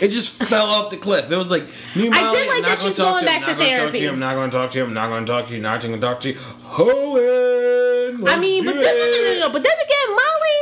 It 0.00 0.08
just 0.08 0.42
fell 0.44 0.66
off 0.66 0.90
the 0.90 0.96
cliff. 0.96 1.30
It 1.30 1.36
was 1.36 1.50
like 1.50 1.64
new 1.94 2.10
Molly. 2.10 2.24
I 2.24 2.32
did 2.32 2.46
like 2.48 2.56
I'm 2.56 2.62
not 2.62 2.68
that 2.70 2.78
she's 2.78 2.96
going 2.98 3.24
back 3.26 3.44
to 3.44 3.54
therapy. 3.54 4.06
I'm 4.06 4.18
not 4.18 4.34
going 4.34 4.50
to 4.50 4.56
talk 4.56 4.70
to 4.72 4.78
you. 4.78 4.84
I'm 4.84 4.94
not 4.94 5.08
going 5.08 5.24
to 5.26 5.30
talk 5.32 5.46
to 5.48 5.54
you. 5.54 5.60
Not 5.60 5.80
going 5.82 5.92
to 5.92 6.00
talk 6.00 6.20
to 6.20 6.28
you. 6.30 6.36
Owen, 6.78 8.26
I 8.26 8.36
mean, 8.38 8.64
but 8.64 8.74
then, 8.74 8.82
no, 8.82 8.90
no, 8.90 9.22
no, 9.34 9.38
no, 9.40 9.48
but 9.52 9.62
then 9.62 9.76
again, 9.84 10.08
Molly. 10.16 10.58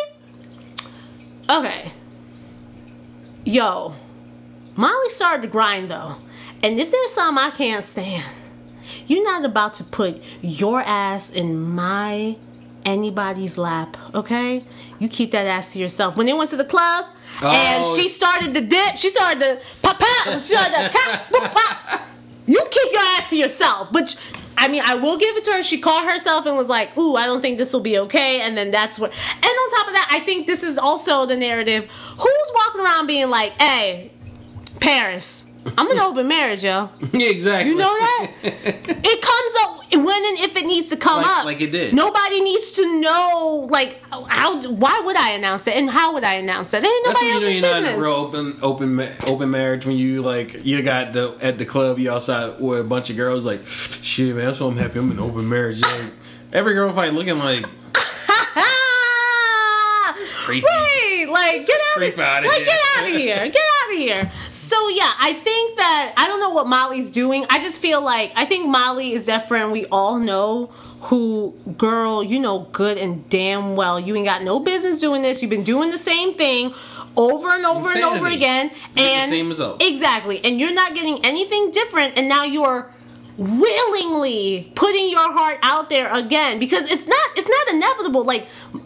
Okay. 1.68 1.92
Yo, 3.48 3.94
Molly 4.76 5.08
started 5.08 5.40
to 5.40 5.48
grind 5.48 5.90
though, 5.90 6.16
and 6.62 6.78
if 6.78 6.90
there's 6.90 7.12
something 7.12 7.42
I 7.42 7.48
can't 7.48 7.82
stand, 7.82 8.22
you're 9.06 9.24
not 9.24 9.42
about 9.42 9.72
to 9.76 9.84
put 9.84 10.22
your 10.42 10.82
ass 10.82 11.30
in 11.30 11.58
my 11.58 12.36
anybody's 12.84 13.56
lap, 13.56 13.96
okay? 14.14 14.64
You 14.98 15.08
keep 15.08 15.30
that 15.30 15.46
ass 15.46 15.72
to 15.72 15.78
yourself. 15.78 16.14
When 16.14 16.26
they 16.26 16.34
went 16.34 16.50
to 16.50 16.58
the 16.58 16.64
club 16.66 17.06
and 17.40 17.84
Oh. 17.86 17.96
she 17.96 18.08
started 18.08 18.52
to 18.52 18.60
dip, 18.60 18.98
she 18.98 19.08
started 19.08 19.40
to 19.40 19.58
pop 19.80 19.98
pop, 19.98 20.34
she 20.34 20.40
started 20.40 20.90
to 20.92 21.40
pop. 21.48 22.02
You 22.46 22.62
keep 22.70 22.92
your 22.92 23.00
ass 23.02 23.30
to 23.30 23.36
yourself. 23.36 23.88
But 23.92 24.14
I 24.56 24.68
mean, 24.68 24.82
I 24.84 24.94
will 24.94 25.18
give 25.18 25.36
it 25.36 25.44
to 25.44 25.52
her. 25.52 25.62
She 25.62 25.78
caught 25.78 26.10
herself 26.10 26.46
and 26.46 26.56
was 26.56 26.68
like, 26.68 26.96
"Ooh, 26.98 27.14
I 27.14 27.26
don't 27.26 27.40
think 27.42 27.58
this 27.58 27.72
will 27.72 27.80
be 27.80 27.98
okay." 27.98 28.40
And 28.40 28.56
then 28.56 28.70
that's 28.72 28.98
what. 28.98 29.12
And 29.12 29.44
on 29.44 29.70
top 29.78 29.86
of 29.86 29.92
that, 29.94 30.08
I 30.10 30.20
think 30.20 30.46
this 30.46 30.62
is 30.62 30.78
also 30.78 31.26
the 31.26 31.36
narrative. 31.36 31.84
Who's 32.18 32.37
walking 32.78 32.84
around 32.94 33.06
being 33.06 33.30
like, 33.30 33.52
"Hey, 33.60 34.10
Paris, 34.80 35.50
I'm 35.76 35.90
an 35.90 35.98
open 35.98 36.28
marriage, 36.28 36.64
yo." 36.64 36.90
Yeah, 37.12 37.30
exactly. 37.30 37.70
You 37.72 37.78
know 37.78 37.92
that? 37.98 38.30
it 38.42 39.22
comes 39.22 39.54
up 39.62 39.78
when 40.04 40.24
and 40.24 40.38
if 40.50 40.56
it 40.56 40.66
needs 40.66 40.90
to 40.90 40.96
come 40.96 41.22
Like- 41.22 41.26
up. 41.38 41.44
like 41.44 41.60
it 41.60 41.72
did. 41.72 41.94
Nobody 41.94 42.40
needs 42.42 42.74
to 42.76 43.00
know. 43.00 43.66
Like 43.70 44.00
how? 44.10 44.60
Why 44.70 45.00
would 45.04 45.16
I 45.16 45.30
announce 45.32 45.66
it? 45.66 45.76
And 45.76 45.90
how 45.90 46.14
would 46.14 46.24
I 46.24 46.34
announce 46.34 46.70
that? 46.70 46.84
It 46.84 46.86
ain't 46.86 47.06
That's 47.06 47.20
when 47.22 47.34
you 47.34 47.40
know 47.40 47.48
you're 47.48 47.82
not 47.82 47.92
in 47.92 47.98
a 47.98 48.00
real 48.02 48.12
open, 48.12 48.56
open, 48.62 49.00
open 49.26 49.50
marriage. 49.50 49.86
When 49.86 49.96
you 49.96 50.22
like, 50.22 50.64
you 50.64 50.82
got 50.82 51.12
the 51.12 51.36
at 51.40 51.58
the 51.58 51.64
club, 51.64 51.98
you 51.98 52.10
outside 52.10 52.60
with 52.60 52.80
a 52.80 52.84
bunch 52.84 53.10
of 53.10 53.16
girls. 53.16 53.44
Like, 53.44 53.66
shit, 53.66 54.36
man, 54.36 54.46
that's 54.46 54.60
why 54.60 54.68
I'm 54.68 54.76
happy. 54.76 54.98
I'm 54.98 55.10
in 55.10 55.18
an 55.18 55.24
open 55.24 55.48
marriage. 55.48 55.80
Like, 55.80 56.12
every 56.52 56.74
girl 56.74 56.92
probably 56.92 57.10
looking 57.12 57.38
like, 57.38 57.64
creepy. 60.48 60.66
Right, 60.66 61.26
like 61.30 61.66
get 61.66 61.80
out, 61.90 61.96
creep 61.96 62.12
of, 62.14 62.18
like 62.18 62.44
here. 62.44 62.64
get 62.64 62.80
out 62.96 63.04
of 63.04 63.16
here, 63.16 63.48
get 63.48 63.62
out 63.82 63.92
of 63.92 63.98
here. 63.98 64.32
So 64.48 64.88
yeah, 64.88 65.12
I 65.18 65.34
think 65.34 65.76
that 65.76 66.14
I 66.16 66.26
don't 66.26 66.40
know 66.40 66.50
what 66.50 66.66
Molly's 66.66 67.10
doing. 67.10 67.44
I 67.50 67.58
just 67.60 67.80
feel 67.80 68.02
like 68.02 68.32
I 68.34 68.44
think 68.44 68.68
Molly 68.68 69.12
is 69.12 69.26
that 69.26 69.46
friend 69.48 69.72
we 69.72 69.86
all 69.86 70.18
know 70.18 70.66
who, 71.02 71.54
girl, 71.76 72.24
you 72.24 72.40
know 72.40 72.66
good 72.72 72.98
and 72.98 73.28
damn 73.28 73.76
well 73.76 74.00
you 74.00 74.16
ain't 74.16 74.26
got 74.26 74.42
no 74.42 74.60
business 74.60 75.00
doing 75.00 75.22
this. 75.22 75.42
You've 75.42 75.50
been 75.50 75.64
doing 75.64 75.90
the 75.90 75.98
same 75.98 76.34
thing 76.34 76.72
over 77.16 77.50
and 77.50 77.64
over 77.66 77.90
and 77.90 78.04
over 78.04 78.28
Insanity. 78.28 78.36
again, 78.36 78.70
and 78.96 79.28
same 79.28 79.48
result. 79.48 79.82
exactly, 79.82 80.42
and 80.44 80.60
you're 80.60 80.74
not 80.74 80.94
getting 80.94 81.24
anything 81.24 81.70
different, 81.72 82.16
and 82.16 82.28
now 82.28 82.44
you're 82.44 82.90
willingly 83.38 84.70
putting 84.74 85.08
your 85.10 85.32
heart 85.32 85.58
out 85.62 85.88
there 85.90 86.12
again 86.12 86.58
because 86.58 86.86
it's 86.88 87.06
not 87.06 87.26
it's 87.36 87.48
not 87.48 87.74
inevitable 87.74 88.24
like 88.24 88.42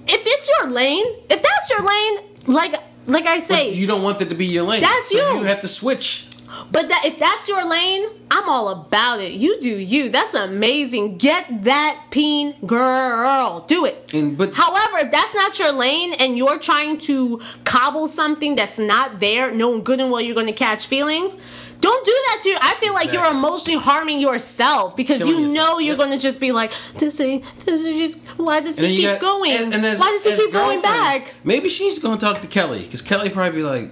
if 0.06 0.22
it's 0.26 0.50
your 0.60 0.70
lane 0.70 1.04
if 1.30 1.42
that's 1.42 1.70
your 1.70 1.80
lane 1.82 2.18
like 2.46 2.74
like 3.06 3.26
i 3.26 3.38
say 3.38 3.70
you 3.72 3.86
don't 3.86 4.02
want 4.02 4.18
that 4.18 4.28
to 4.28 4.34
be 4.34 4.46
your 4.46 4.64
lane. 4.64 4.82
That's 4.82 5.10
so 5.10 5.16
you. 5.18 5.40
You 5.40 5.44
have 5.44 5.60
to 5.62 5.68
switch. 5.68 6.26
but 6.70 6.88
that 6.90 7.02
if 7.06 7.18
that's 7.18 7.48
your 7.48 7.66
lane 7.68 8.04
i'm 8.30 8.46
all 8.48 8.68
about 8.68 9.20
it 9.20 9.32
you 9.32 9.58
do 9.60 9.70
you 9.70 10.10
that's 10.10 10.34
amazing 10.34 11.16
get 11.16 11.64
that 11.64 12.04
peen 12.10 12.54
girl 12.66 13.64
do 13.66 13.86
it 13.86 14.12
And 14.12 14.36
but 14.36 14.52
However, 14.54 14.98
if 14.98 15.10
that's 15.10 15.34
not 15.34 15.58
your 15.58 15.72
lane 15.72 16.12
and 16.14 16.36
you're 16.36 16.58
trying 16.58 16.98
to 17.08 17.40
cobble 17.64 18.06
something 18.06 18.54
that's 18.54 18.78
not 18.78 19.18
there, 19.20 19.50
knowing 19.54 19.82
good 19.82 19.98
and 20.00 20.10
well 20.10 20.20
you're 20.20 20.34
going 20.34 20.46
to 20.46 20.52
catch 20.52 20.86
feelings, 20.86 21.36
don't 21.82 22.04
do 22.04 22.12
that 22.28 22.38
to 22.42 22.48
you. 22.48 22.56
I 22.60 22.74
feel 22.80 22.94
like 22.94 23.12
you're 23.12 23.26
emotionally 23.26 23.78
harming 23.78 24.20
yourself 24.20 24.96
because 24.96 25.18
Killing 25.18 25.34
you 25.34 25.40
yourself. 25.48 25.68
know 25.68 25.78
you're 25.80 25.96
Yep. 25.96 25.98
going 25.98 26.10
to 26.12 26.18
just 26.18 26.40
be 26.40 26.52
like, 26.52 26.72
this 26.98 27.20
ain't, 27.20 27.44
this 27.66 27.84
is 27.84 27.98
just, 28.14 28.18
why 28.38 28.60
does 28.60 28.78
he 28.78 28.96
keep 28.96 29.04
got- 29.04 29.20
going? 29.20 29.52
and- 29.52 29.74
and 29.74 29.98
why 30.00 30.10
does 30.10 30.24
he 30.24 30.34
keep 30.36 30.52
going 30.52 30.80
back? 30.80 31.34
Maybe 31.44 31.68
she's 31.68 31.98
going 31.98 32.18
to 32.18 32.24
talk 32.24 32.40
to 32.42 32.48
Kelly 32.48 32.82
because 32.82 33.02
Kelly 33.02 33.28
probably 33.30 33.58
be 33.60 33.64
like, 33.64 33.90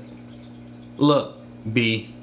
"Look, 0.97 1.37
B, 1.71 2.15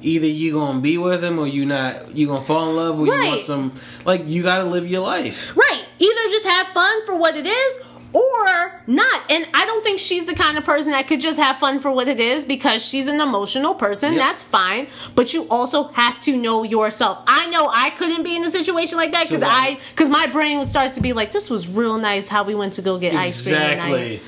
either 0.00 0.26
you 0.26 0.52
gonna 0.54 0.80
be 0.80 0.98
with 0.98 1.22
him 1.22 1.38
or 1.38 1.46
you 1.46 1.64
not. 1.66 2.16
You 2.16 2.26
gonna 2.26 2.42
fall 2.42 2.70
in 2.70 2.76
love 2.76 2.98
or 3.00 3.06
you 3.06 3.12
Right. 3.12 3.28
want 3.28 3.40
some. 3.40 3.72
Like 4.04 4.22
you 4.26 4.42
got 4.42 4.58
to 4.58 4.64
live 4.64 4.88
your 4.90 5.00
life. 5.02 5.52
Right. 5.56 5.82
Either 5.98 6.20
just 6.30 6.44
have 6.46 6.68
fun 6.68 7.06
for 7.06 7.14
what 7.16 7.36
it 7.36 7.46
is 7.46 7.78
or 8.12 8.82
not. 8.86 9.22
And 9.30 9.46
I 9.54 9.64
don't 9.64 9.82
think 9.82 9.98
she's 9.98 10.26
the 10.26 10.34
kind 10.34 10.58
of 10.58 10.64
person 10.64 10.92
that 10.92 11.06
could 11.08 11.20
just 11.20 11.38
have 11.38 11.58
fun 11.58 11.78
for 11.80 11.90
what 11.90 12.08
it 12.08 12.20
is 12.20 12.44
because 12.44 12.84
she's 12.84 13.08
an 13.08 13.20
emotional 13.20 13.74
person. 13.74 14.12
Yep. 14.14 14.20
That's 14.22 14.42
fine. 14.42 14.86
But 15.14 15.32
you 15.34 15.46
also 15.48 15.84
have 15.88 16.20
to 16.22 16.36
know 16.36 16.62
yourself. 16.62 17.22
I 17.26 17.48
know 17.50 17.70
I 17.72 17.90
couldn't 17.90 18.22
be 18.24 18.36
in 18.36 18.44
a 18.44 18.50
situation 18.50 18.98
like 18.98 19.12
that 19.12 19.24
because 19.28 19.42
why- 19.42 19.78
I 19.78 19.80
because 19.90 20.08
my 20.08 20.26
brain 20.26 20.58
would 20.58 20.68
start 20.68 20.92
to 20.94 21.00
be 21.00 21.12
like, 21.12 21.32
this 21.32 21.48
was 21.50 21.68
real 21.68 21.98
nice 21.98 22.28
how 22.28 22.44
we 22.44 22.54
went 22.54 22.74
to 22.74 22.82
go 22.82 22.98
get 22.98 23.14
ice 23.14 23.46
cream. 23.46 23.56
Exactly. 23.56 24.20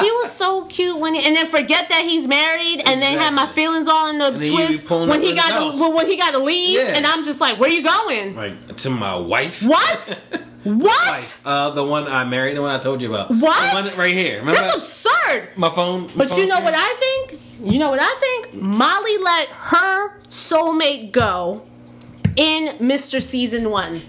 He 0.00 0.10
was 0.10 0.32
so 0.32 0.64
cute 0.66 0.98
when 0.98 1.14
he, 1.14 1.24
and 1.24 1.36
then 1.36 1.46
forget 1.46 1.88
that 1.88 2.02
he's 2.04 2.26
married 2.26 2.82
and 2.84 3.00
then 3.00 3.16
had 3.18 3.32
my 3.32 3.46
feelings 3.46 3.86
all 3.86 4.10
in 4.10 4.18
the 4.18 4.30
then 4.32 4.40
you 4.40 4.46
be 4.46 4.66
twist 4.66 4.90
when 4.90 5.20
he 5.22 5.34
got 5.34 5.48
to 5.72 5.78
well, 5.78 5.94
when 5.94 6.08
he 6.08 6.16
got 6.16 6.32
to 6.32 6.38
leave 6.40 6.80
Yeah. 6.80 6.96
and 6.96 7.06
I'm 7.06 7.22
just 7.22 7.40
like 7.40 7.60
where 7.60 7.70
you 7.70 7.82
going 7.84 8.34
Like 8.34 8.76
to 8.78 8.90
my 8.90 9.14
wife. 9.16 9.62
what 9.62 10.24
what 10.64 11.10
Wife. 11.10 11.46
Uh, 11.46 11.70
the 11.70 11.84
one 11.84 12.08
I 12.08 12.24
married, 12.24 12.56
the 12.56 12.62
one 12.62 12.70
I 12.70 12.78
told 12.78 13.02
you 13.02 13.14
about. 13.14 13.28
What? 13.30 13.38
The 13.38 13.74
one 13.74 13.98
right 13.98 14.14
here. 14.14 14.38
Remember 14.38 14.60
that's 14.60 14.74
absurd 14.74 15.50
my 15.56 15.68
phone? 15.70 16.02
my 16.02 16.12
but 16.16 16.36
you 16.36 16.46
know 16.46 16.56
here? 16.56 16.64
what 16.64 16.74
I 16.76 16.94
think 16.98 17.40
you 17.60 17.78
know 17.78 17.90
what 17.90 18.00
I 18.00 18.14
think 18.20 18.54
Molly 18.54 19.18
let 19.18 19.48
her 19.48 20.20
soulmate 20.28 21.12
go 21.12 21.62
in 22.36 22.76
Mr. 22.78 23.22
Season 23.22 23.70
1 23.70 24.00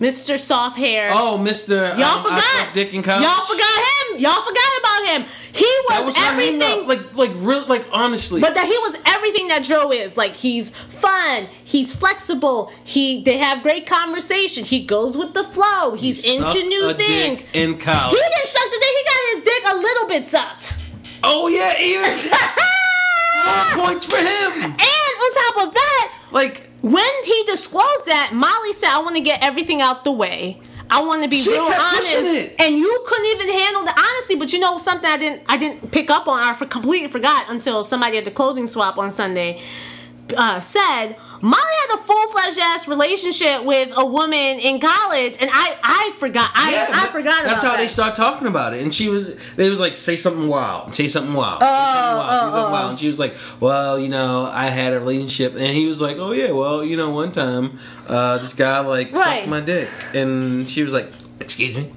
Mr. 0.00 0.38
Soft 0.38 0.78
Hair 0.78 1.10
Oh, 1.12 1.36
Mister. 1.36 1.74
Y'all 1.74 1.86
um, 2.20 2.26
I 2.26 2.40
forgot. 2.40 2.74
dick 2.74 2.94
in 2.94 3.02
college. 3.02 3.22
Y'all 3.22 3.44
forgot 3.44 3.78
him. 4.14 4.18
Y'all 4.20 4.42
forgot 4.42 4.78
about 4.80 5.08
him. 5.08 5.26
He 5.52 5.66
was, 5.90 6.04
was 6.06 6.16
everything. 6.18 6.88
Like, 6.88 7.14
like, 7.16 7.30
real, 7.36 7.66
like, 7.66 7.86
honestly. 7.92 8.40
but 8.40 8.54
that 8.54 8.64
he 8.64 8.76
was 8.78 8.96
everything 9.06 9.48
that 9.48 9.62
Joe 9.64 9.92
is. 9.92 10.16
Like 10.16 10.34
he's 10.34 10.70
fun. 10.74 11.48
He's 11.64 11.94
flexible. 11.94 12.72
He 12.84 13.22
they 13.22 13.36
have 13.38 13.62
great 13.62 13.86
conversation. 13.86 14.64
He 14.64 14.84
goes 14.86 15.16
with 15.18 15.34
the 15.34 15.44
flow. 15.44 15.94
He's 15.94 16.24
Sucked 16.24 16.56
into 16.56 16.68
new 16.68 16.94
things. 16.94 17.44
in 17.52 17.74
He 17.74 17.78
college. 17.78 18.16
didn't 18.16 18.46
suck 18.48 18.64
the 18.70 18.78
dick. 18.80 18.94
He 18.96 19.04
got 19.04 19.34
his 19.34 19.44
dick 19.44 19.62
a 19.72 19.76
little 19.76 20.08
bit 20.08 20.26
sucked. 20.26 20.76
Oh 21.22 21.48
yeah, 21.48 21.78
even 21.78 22.10
more 23.76 23.86
points 23.86 24.06
for 24.06 24.16
him. 24.16 24.52
And 24.64 24.74
on 24.76 25.32
top 25.54 25.68
of 25.68 25.74
that, 25.74 26.12
Like, 26.30 26.69
when 26.82 27.24
he 27.24 27.44
disclosed 27.46 28.06
that, 28.06 28.30
Molly 28.32 28.72
said, 28.72 28.88
"I 28.90 28.98
want 29.02 29.16
to 29.16 29.22
get 29.22 29.42
everything 29.42 29.80
out 29.80 30.04
the 30.04 30.12
way. 30.12 30.60
I 30.88 31.02
want 31.02 31.22
to 31.22 31.28
be 31.28 31.36
She 31.36 31.50
real 31.50 31.62
honest." 31.62 32.50
And 32.58 32.76
you 32.76 33.04
couldn't 33.06 33.26
even 33.26 33.48
handle 33.58 33.84
the 33.84 33.98
honesty. 33.98 34.36
But 34.36 34.52
you 34.52 34.60
know 34.60 34.78
something 34.78 35.08
I 35.08 35.16
didn't 35.18 35.42
I 35.48 35.56
didn't 35.56 35.90
pick 35.92 36.10
up 36.10 36.26
on. 36.26 36.42
I 36.42 36.54
for, 36.54 36.66
completely 36.66 37.08
forgot 37.08 37.46
until 37.48 37.84
somebody 37.84 38.18
at 38.18 38.24
the 38.24 38.30
clothing 38.30 38.66
swap 38.66 38.98
on 38.98 39.10
Sunday 39.10 39.62
uh, 40.36 40.60
said. 40.60 41.16
Molly 41.42 41.62
had 41.88 41.94
a 41.98 42.02
full 42.02 42.26
fledged 42.32 42.58
ass 42.58 42.86
relationship 42.86 43.64
with 43.64 43.90
a 43.96 44.04
woman 44.04 44.58
in 44.60 44.78
college, 44.78 45.36
and 45.40 45.48
I 45.52 45.76
I 45.82 46.12
forgot 46.18 46.50
I 46.54 46.72
yeah, 46.72 46.88
I 46.92 47.06
forgot 47.06 47.44
That's 47.44 47.62
how 47.62 47.76
they 47.76 47.88
start 47.88 48.14
talking 48.14 48.46
about 48.46 48.74
it. 48.74 48.82
And 48.82 48.94
she 48.94 49.08
was, 49.08 49.36
they 49.54 49.70
was 49.70 49.78
like, 49.78 49.96
say 49.96 50.16
something 50.16 50.48
wild, 50.48 50.94
say 50.94 51.08
something 51.08 51.32
wild, 51.34 51.60
say 51.62 51.66
something 51.66 52.16
wild, 52.16 52.30
say 52.44 52.50
something 52.56 52.72
wild. 52.72 52.90
And 52.90 52.98
she 52.98 53.08
was 53.08 53.18
like, 53.18 53.34
well, 53.60 53.98
you 53.98 54.08
know, 54.08 54.50
I 54.52 54.66
had 54.66 54.92
a 54.92 55.00
relationship, 55.00 55.54
and 55.54 55.62
he 55.74 55.86
was 55.86 56.00
like, 56.00 56.18
oh 56.18 56.32
yeah, 56.32 56.50
well, 56.52 56.84
you 56.84 56.96
know, 56.96 57.10
one 57.10 57.32
time, 57.32 57.78
uh, 58.06 58.38
this 58.38 58.54
guy 58.54 58.80
like 58.80 59.12
Right. 59.14 59.40
sucked 59.40 59.48
my 59.48 59.60
dick, 59.60 59.88
and 60.14 60.68
she 60.68 60.82
was 60.82 60.92
like, 60.92 61.08
excuse 61.40 61.76
me. 61.76 61.90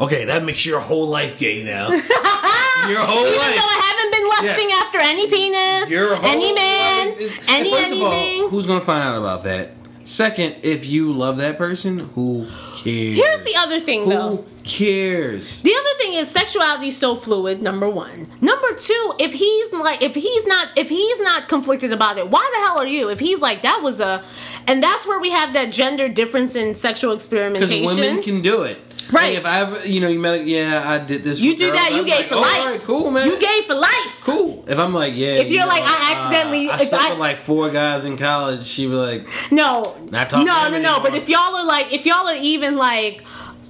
Okay, 0.00 0.24
that 0.26 0.44
makes 0.44 0.64
your 0.64 0.80
whole 0.80 1.08
life 1.08 1.38
gay 1.38 1.62
now. 1.64 1.88
your 1.90 2.00
whole 2.00 3.26
Even 3.26 3.38
life. 3.38 3.48
Even 3.48 3.56
though 3.56 3.74
I 3.74 3.82
haven't 3.90 4.12
been 4.12 4.28
lusting 4.28 4.68
Yes. 4.70 4.82
after 4.84 4.98
any 5.00 5.26
penis, 5.28 5.90
Your 5.90 6.14
whole 6.14 6.30
any 6.30 6.54
man, 6.54 7.08
any 7.48 7.70
first 7.72 7.92
of 7.92 8.02
all, 8.02 8.12
anything. 8.12 8.48
who's 8.50 8.66
gonna 8.66 8.80
find 8.80 9.02
out 9.02 9.18
about 9.18 9.44
that? 9.44 9.70
Second, 10.04 10.56
if 10.62 10.86
you 10.86 11.12
love 11.12 11.36
that 11.36 11.58
person, 11.58 11.98
who 11.98 12.46
cares? 12.76 13.16
Here's 13.16 13.42
the 13.44 13.56
other 13.56 13.78
thing, 13.78 14.08
though. 14.08 14.36
Who 14.36 14.44
cares? 14.64 15.60
The 15.60 15.74
other 15.74 15.98
thing 15.98 16.14
is 16.14 16.30
sexuality 16.30 16.88
is 16.88 16.96
so 16.96 17.14
fluid. 17.14 17.60
Number 17.60 17.90
one. 17.90 18.26
Number 18.40 18.68
two, 18.78 19.12
if 19.18 19.34
he's 19.34 19.70
like, 19.74 20.00
if 20.00 20.14
he's 20.14 20.46
not, 20.46 20.68
if 20.76 20.88
he's 20.88 21.20
not 21.20 21.48
conflicted 21.48 21.92
about 21.92 22.16
it, 22.16 22.30
why 22.30 22.48
the 22.54 22.60
hell 22.66 22.78
are 22.78 22.86
you? 22.86 23.10
If 23.10 23.18
he's 23.20 23.40
like, 23.42 23.60
that 23.62 23.82
was 23.82 24.00
a, 24.00 24.24
and 24.68 24.82
that's 24.82 25.06
where 25.06 25.18
we 25.18 25.30
have 25.30 25.54
that 25.54 25.72
gender 25.72 26.08
difference 26.08 26.54
in 26.54 26.74
sexual 26.76 27.12
experimentation. 27.12 27.80
Because 27.82 27.96
women 27.98 28.22
can 28.22 28.40
do 28.42 28.62
it. 28.62 28.78
Right. 29.10 29.30
Like 29.30 29.38
if 29.38 29.46
I 29.46 29.60
ever, 29.60 29.86
you 29.86 30.00
know, 30.00 30.08
you 30.08 30.18
met, 30.18 30.44
yeah, 30.44 30.82
I 30.86 30.98
did 30.98 31.24
this. 31.24 31.40
you 31.40 31.56
do 31.56 31.64
girls, 31.70 31.80
that, 31.80 31.92
you 31.92 32.00
I'm 32.00 32.04
gay 32.04 32.16
like, 32.18 32.26
for 32.26 32.34
all 32.34 32.42
life. 32.42 32.64
right, 32.66 32.80
cool, 32.82 33.10
man. 33.10 33.26
You 33.26 33.40
gay 33.40 33.62
for 33.66 33.74
life. 33.74 34.20
Cool. 34.22 34.64
If 34.68 34.78
I'm 34.78 34.92
like, 34.92 35.16
yeah. 35.16 35.36
If 35.36 35.48
you 35.48 35.54
you're 35.58 35.66
like, 35.66 35.82
know, 35.82 35.90
I 35.90 36.12
accidentally- 36.14 36.68
uh, 36.68 36.72
I 36.76 36.82
if 36.82 36.88
slept 36.88 37.04
I- 37.04 37.08
with 37.10 37.18
like 37.18 37.38
four 37.38 37.70
guys 37.70 38.04
in 38.04 38.18
college. 38.18 38.64
She 38.66 38.86
was 38.86 38.98
like, 38.98 39.26
No, 39.50 39.96
Not 40.10 40.28
talking 40.28 40.46
no, 40.46 40.68
no, 40.68 40.76
him 40.76 40.82
no. 40.82 41.00
But 41.02 41.14
if 41.14 41.28
y'all 41.30 41.54
are 41.56 41.64
like, 41.66 41.90
if 41.92 42.04
y'all 42.04 42.28
are 42.28 42.36
even 42.36 42.76
like, 42.76 43.24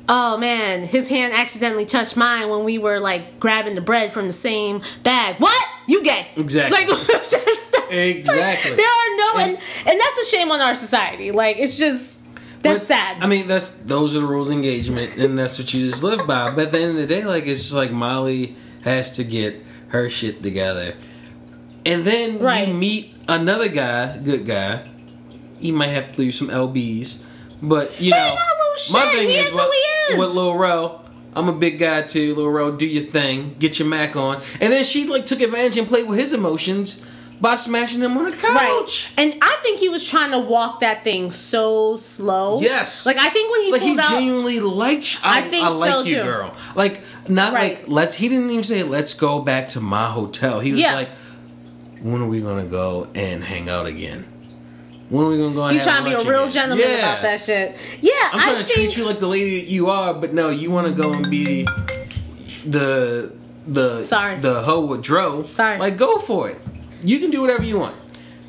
oh 0.08 0.38
man, 0.38 0.82
his 0.82 1.08
hand 1.08 1.32
accidentally 1.34 1.86
touched 1.86 2.16
mine 2.16 2.48
when 2.48 2.64
we 2.64 2.78
were 2.78 2.98
like 2.98 3.38
grabbing 3.38 3.76
the 3.76 3.80
bread 3.80 4.10
from 4.10 4.26
the 4.26 4.32
same 4.32 4.82
bag. 5.04 5.36
What? 5.38 5.64
You 5.86 6.02
gay? 6.02 6.26
Exactly. 6.36 6.84
Like, 6.84 6.88
just- 7.08 7.77
Exactly. 7.90 8.76
there 8.76 8.86
are 8.86 9.16
no, 9.16 9.32
And- 9.40 9.50
and 9.50 9.58
and 9.88 10.00
that's 10.00 10.18
a 10.18 10.24
shame 10.30 10.50
on 10.50 10.60
our 10.60 10.74
society. 10.74 11.30
Like, 11.32 11.56
it's 11.58 11.78
just 11.78 12.16
that's 12.60 12.80
But, 12.80 12.86
sad. 12.86 13.16
I 13.22 13.26
mean, 13.26 13.46
that's 13.46 13.68
those 13.70 14.16
are 14.16 14.20
the 14.20 14.26
rules 14.26 14.48
of 14.48 14.54
engagement, 14.54 15.16
and 15.18 15.38
that's 15.38 15.58
what 15.58 15.72
you 15.72 15.88
just 15.88 16.02
live 16.02 16.26
by. 16.26 16.50
But 16.50 16.66
at 16.66 16.72
the 16.72 16.78
end 16.80 16.90
of 16.90 16.96
the 16.96 17.06
day, 17.06 17.24
like 17.24 17.46
it's 17.46 17.60
just 17.62 17.74
like 17.74 17.90
Molly 17.92 18.56
has 18.82 19.16
to 19.16 19.24
get 19.24 19.62
her 19.88 20.10
shit 20.10 20.42
together, 20.42 20.94
and 21.86 22.04
then 22.04 22.38
Right. 22.38 22.68
you 22.68 22.74
meet 22.74 23.14
another 23.28 23.68
guy, 23.68 24.18
good 24.18 24.46
guy. 24.46 24.82
He 25.60 25.72
might 25.72 25.88
have 25.88 26.12
to 26.12 26.20
lose 26.20 26.38
some 26.38 26.48
lbs, 26.48 27.18
but 27.62 28.00
you 28.00 28.10
know, 28.10 28.16
ain't 28.16 28.38
gonna. 28.92 29.22
He 29.22 29.34
is 29.36 29.48
who 29.48 29.56
what, 29.56 29.72
he 29.72 30.12
is. 30.14 30.18
With 30.18 30.30
Lil 30.30 30.54
Ro, 30.56 31.00
I'm 31.34 31.48
a 31.48 31.52
big 31.52 31.78
guy 31.78 32.02
too. 32.02 32.34
Lil 32.34 32.48
Ro, 32.50 32.76
do 32.76 32.86
your 32.86 33.04
thing, 33.04 33.56
get 33.58 33.78
your 33.78 33.88
Mac 33.88 34.14
on, 34.16 34.40
and 34.60 34.72
then 34.72 34.84
she 34.84 35.06
like 35.06 35.26
took 35.26 35.40
advantage 35.40 35.76
and 35.78 35.86
played 35.88 36.08
with 36.08 36.18
his 36.18 36.32
emotions 36.32 37.04
by 37.40 37.54
smashing 37.54 38.00
him 38.02 38.16
on 38.18 38.24
the 38.30 38.36
couch. 38.36 38.42
Right. 38.48 39.12
And 39.16 39.34
I 39.40 39.58
think 39.62 39.78
he 39.78 39.88
was 39.88 40.08
trying 40.08 40.32
to 40.32 40.38
walk 40.40 40.80
that 40.80 41.04
thing 41.04 41.30
so 41.30 41.96
slow. 41.96 42.60
Yes. 42.60 43.06
Like 43.06 43.16
I 43.16 43.28
think 43.30 43.52
when 43.52 43.62
he 43.62 43.72
like 43.72 43.82
he 43.82 43.98
out 43.98 44.04
genuinely 44.10 44.60
likes. 44.60 45.18
I, 45.22 45.38
I 45.38 45.42
think 45.48 45.64
I 45.64 45.68
like 45.68 45.90
so, 45.92 46.00
you, 46.02 46.16
too. 46.16 46.22
girl. 46.22 46.54
Like 46.74 47.00
not 47.28 47.52
Right. 47.52 47.78
like 47.80 47.88
let's. 47.88 48.16
He 48.16 48.28
didn't 48.28 48.50
even 48.50 48.64
say 48.64 48.82
let's 48.82 49.14
go 49.14 49.40
back 49.40 49.68
to 49.70 49.80
my 49.80 50.06
hotel. 50.10 50.60
He 50.60 50.72
was 50.72 50.80
Yeah. 50.80 50.94
like, 50.94 51.10
when 52.02 52.22
are 52.22 52.28
we 52.28 52.40
gonna 52.40 52.64
go 52.66 53.08
and 53.14 53.44
hang 53.44 53.68
out 53.68 53.86
again? 53.86 54.24
When 55.08 55.24
are 55.24 55.28
we 55.30 55.38
gonna 55.38 55.54
go? 55.54 55.64
And 55.64 55.74
He's 55.74 55.84
have 55.84 55.98
trying 55.98 56.10
to 56.16 56.22
be 56.22 56.28
a 56.28 56.30
real 56.30 56.42
again? 56.42 56.52
gentleman 56.52 56.86
Yeah. 56.88 56.98
about 56.98 57.22
that 57.22 57.40
shit. 57.40 57.76
Yeah, 58.00 58.12
I'm 58.32 58.40
trying 58.40 58.56
I 58.56 58.62
to 58.62 58.64
think 58.66 58.90
treat 58.90 58.96
you 58.98 59.06
like 59.06 59.20
the 59.20 59.26
lady 59.28 59.60
that 59.60 59.68
you 59.70 59.88
are, 59.88 60.12
but 60.12 60.34
no, 60.34 60.50
you 60.50 60.70
want 60.70 60.86
to 60.88 60.92
go 60.92 61.12
and 61.12 61.30
be 61.30 61.66
the 62.66 63.32
the 63.66 64.02
Sorry. 64.02 64.36
the 64.40 64.62
hoe 64.62 64.80
with 64.86 65.02
Dro. 65.02 65.44
Sorry. 65.44 65.78
like 65.78 65.96
go 65.96 66.18
for 66.18 66.48
it. 66.50 66.60
You 67.02 67.18
can 67.20 67.30
do 67.30 67.40
whatever 67.40 67.62
you 67.62 67.78
want, 67.78 67.96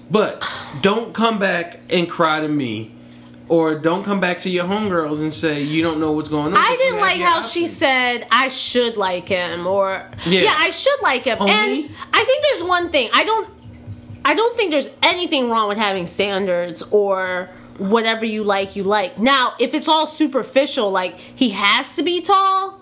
but 0.09 0.43
don't 0.81 1.13
come 1.13 1.39
back 1.39 1.79
and 1.89 2.09
cry 2.09 2.39
to 2.41 2.47
me. 2.47 2.91
Or 3.47 3.73
don't 3.79 4.03
come 4.03 4.19
back 4.19 4.37
to 4.41 4.49
your 4.49 4.65
homegirls 4.65 5.21
and 5.21 5.33
say 5.33 5.63
you 5.63 5.81
don't 5.81 5.99
know 5.99 6.11
what's 6.11 6.29
going 6.29 6.53
on. 6.53 6.55
I 6.55 6.75
didn't 6.77 6.99
like 6.99 7.19
how 7.19 7.41
she 7.41 7.65
said 7.65 8.27
I 8.29 8.47
should 8.49 8.95
like 8.95 9.27
him 9.27 9.65
or 9.65 10.05
Yeah. 10.27 10.41
yeah, 10.41 10.53
I 10.55 10.69
should 10.69 11.01
like 11.01 11.23
him. 11.23 11.39
And 11.41 11.89
I 12.13 12.23
think 12.23 12.43
there's 12.43 12.63
one 12.63 12.91
thing. 12.91 13.09
I 13.11 13.23
don't 13.23 13.49
I 14.23 14.35
don't 14.35 14.55
think 14.55 14.69
there's 14.69 14.91
anything 15.01 15.49
wrong 15.49 15.67
with 15.67 15.79
having 15.79 16.05
standards 16.05 16.83
or 16.91 17.49
whatever 17.79 18.23
you 18.23 18.43
like 18.43 18.75
you 18.75 18.83
like. 18.83 19.17
Now, 19.17 19.53
if 19.57 19.73
it's 19.73 19.87
all 19.87 20.05
superficial 20.05 20.91
like 20.91 21.17
he 21.17 21.49
has 21.49 21.95
to 21.95 22.03
be 22.03 22.21
tall, 22.21 22.79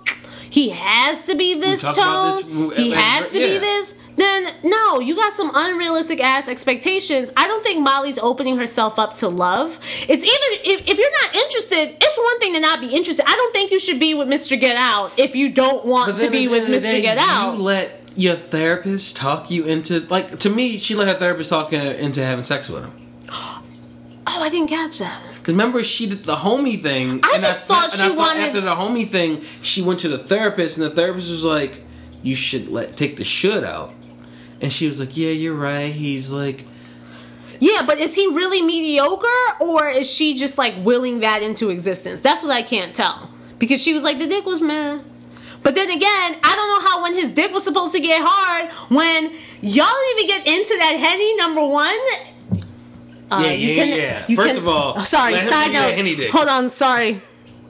he 0.49 0.72
has 0.72 1.28
to 1.28 1.36
be 1.36 1.57
this 1.57 1.82
tall. 1.82 2.41
this- 2.41 2.78
he 2.78 2.91
has 2.91 3.32
to 3.32 3.39
be 3.39 3.57
this 3.57 3.97
then 4.18 4.53
no, 4.63 4.99
you 4.99 5.15
got 5.15 5.32
some 5.32 5.51
unrealistic 5.53 6.20
ass 6.22 6.47
expectations. 6.47 7.32
I 7.38 7.47
don't 7.47 7.63
think 7.63 7.82
Molly's 7.82 8.18
opening 8.18 8.57
herself 8.57 8.97
up 8.99 9.15
to 9.18 9.30
love. 9.30 9.80
It's 10.09 10.24
even 10.24 10.72
if, 10.72 10.88
if 10.88 10.97
you're 10.97 11.22
not 11.24 11.36
interested, 11.36 11.95
it's 12.01 12.18
one 12.18 12.39
thing 12.39 12.53
to 12.55 12.59
not 12.59 12.82
be 12.82 12.93
interested. 12.95 13.24
I 13.28 13.36
don't 13.36 13.53
think 13.53 13.72
you 13.72 13.80
should 13.80 13.99
be 13.99 14.13
with 14.15 14.28
Mr. 14.28 14.59
Get 14.59 14.76
Out 14.76 15.11
if 15.18 15.36
you 15.36 15.53
don't 15.53 15.86
want 15.86 16.20
to 16.20 16.32
be 16.32 16.47
with 16.47 16.63
Mr. 16.68 16.82
day, 16.82 17.01
Get 17.01 17.18
Out. 17.20 17.53
You 17.57 17.61
let 17.63 18.01
your 18.15 18.36
therapist 18.36 19.15
talk 19.15 19.51
you 19.51 19.65
into 19.65 19.99
like 20.09 20.39
to 20.39 20.49
me. 20.49 20.78
She 20.78 20.95
let 20.95 21.07
her 21.07 21.13
therapist 21.13 21.51
talk 21.51 21.72
her 21.72 21.78
into 21.91 22.24
having 22.26 22.43
sex 22.43 22.68
with 22.70 22.86
him. 22.86 22.93
oh, 23.30 23.61
I 24.26 24.49
didn't 24.49 24.70
catch 24.70 24.97
that. 24.97 25.22
Because 25.36 25.53
remember, 25.53 25.84
she 25.84 26.09
did 26.09 26.24
the 26.24 26.36
homie 26.36 26.82
thing. 26.82 27.20
I 27.24 27.34
and 27.36 27.41
just 27.43 27.65
thought 27.68 27.93
and 27.93 28.01
she 28.01 28.09
wanted- 28.09 28.41
after 28.47 28.61
the 28.61 28.76
homie 28.76 29.07
thing, 29.07 29.41
she 29.61 29.84
went 29.84 29.99
to 29.99 30.07
the 30.09 30.18
therapist, 30.18 30.78
and 30.78 30.86
the 30.88 30.89
therapist 30.89 31.30
was 31.30 31.43
like, 31.45 31.84
"You 32.24 32.36
should 32.36 32.68
let 32.70 32.97
take 32.97 33.18
the 33.18 33.24
should 33.24 33.63
out." 33.63 33.93
And 34.62 34.72
she 34.74 34.88
was 34.88 34.99
like, 34.99 35.16
"Yeah, 35.16 35.30
you're 35.32 35.53
right." 35.53 35.91
He's 35.93 36.32
like, 36.32 36.66
Yeah, 37.60 37.84
but 37.88 37.97
is 37.99 38.14
he 38.16 38.28
really 38.28 38.62
mediocre 38.62 39.28
or 39.60 39.89
is 39.89 40.10
she 40.10 40.36
just 40.38 40.58
like 40.58 40.76
willing 40.84 41.22
that 41.22 41.41
into 41.43 41.70
existence? 41.70 42.22
That's 42.22 42.43
what 42.43 42.51
I 42.51 42.62
can't 42.62 42.95
tell. 42.95 43.30
Because 43.60 43.82
she 43.82 43.93
was 43.95 44.03
like, 44.03 44.20
the 44.20 44.28
dick 44.28 44.45
was 44.45 44.62
meh. 44.62 44.99
But 45.64 45.74
then 45.74 45.89
again, 45.89 46.36
I 46.43 46.55
don't 46.55 46.70
know 46.84 46.88
how 46.88 47.01
when 47.03 47.16
his 47.16 47.32
dick 47.34 47.51
was 47.51 47.64
supposed 47.64 47.93
to 47.95 47.99
get 47.99 48.22
hard 48.24 48.72
when 48.91 49.32
y'all 49.62 49.86
didn't 49.88 50.20
even 50.20 50.28
get 50.28 50.47
into 50.47 50.76
that 50.78 50.95
henny 50.99 51.36
number 51.36 51.66
one. 51.66 51.97
Uh, 53.30 53.41
Yeah, 53.43 53.51
you 53.51 53.70
yeah, 53.70 53.76
can- 53.84 53.97
yeah. 53.97 54.26
you 54.28 54.36
First 54.36 54.55
can- 54.55 54.64
of 54.64 54.68
all, 54.70 54.99
sorry. 55.05 55.34
Side 55.34 55.43
give 55.74 55.74
you 56.05 56.16
that 56.16 56.24
note. 56.26 56.32
Hold 56.32 56.47
on. 56.47 56.70
Sorry. 56.70 57.22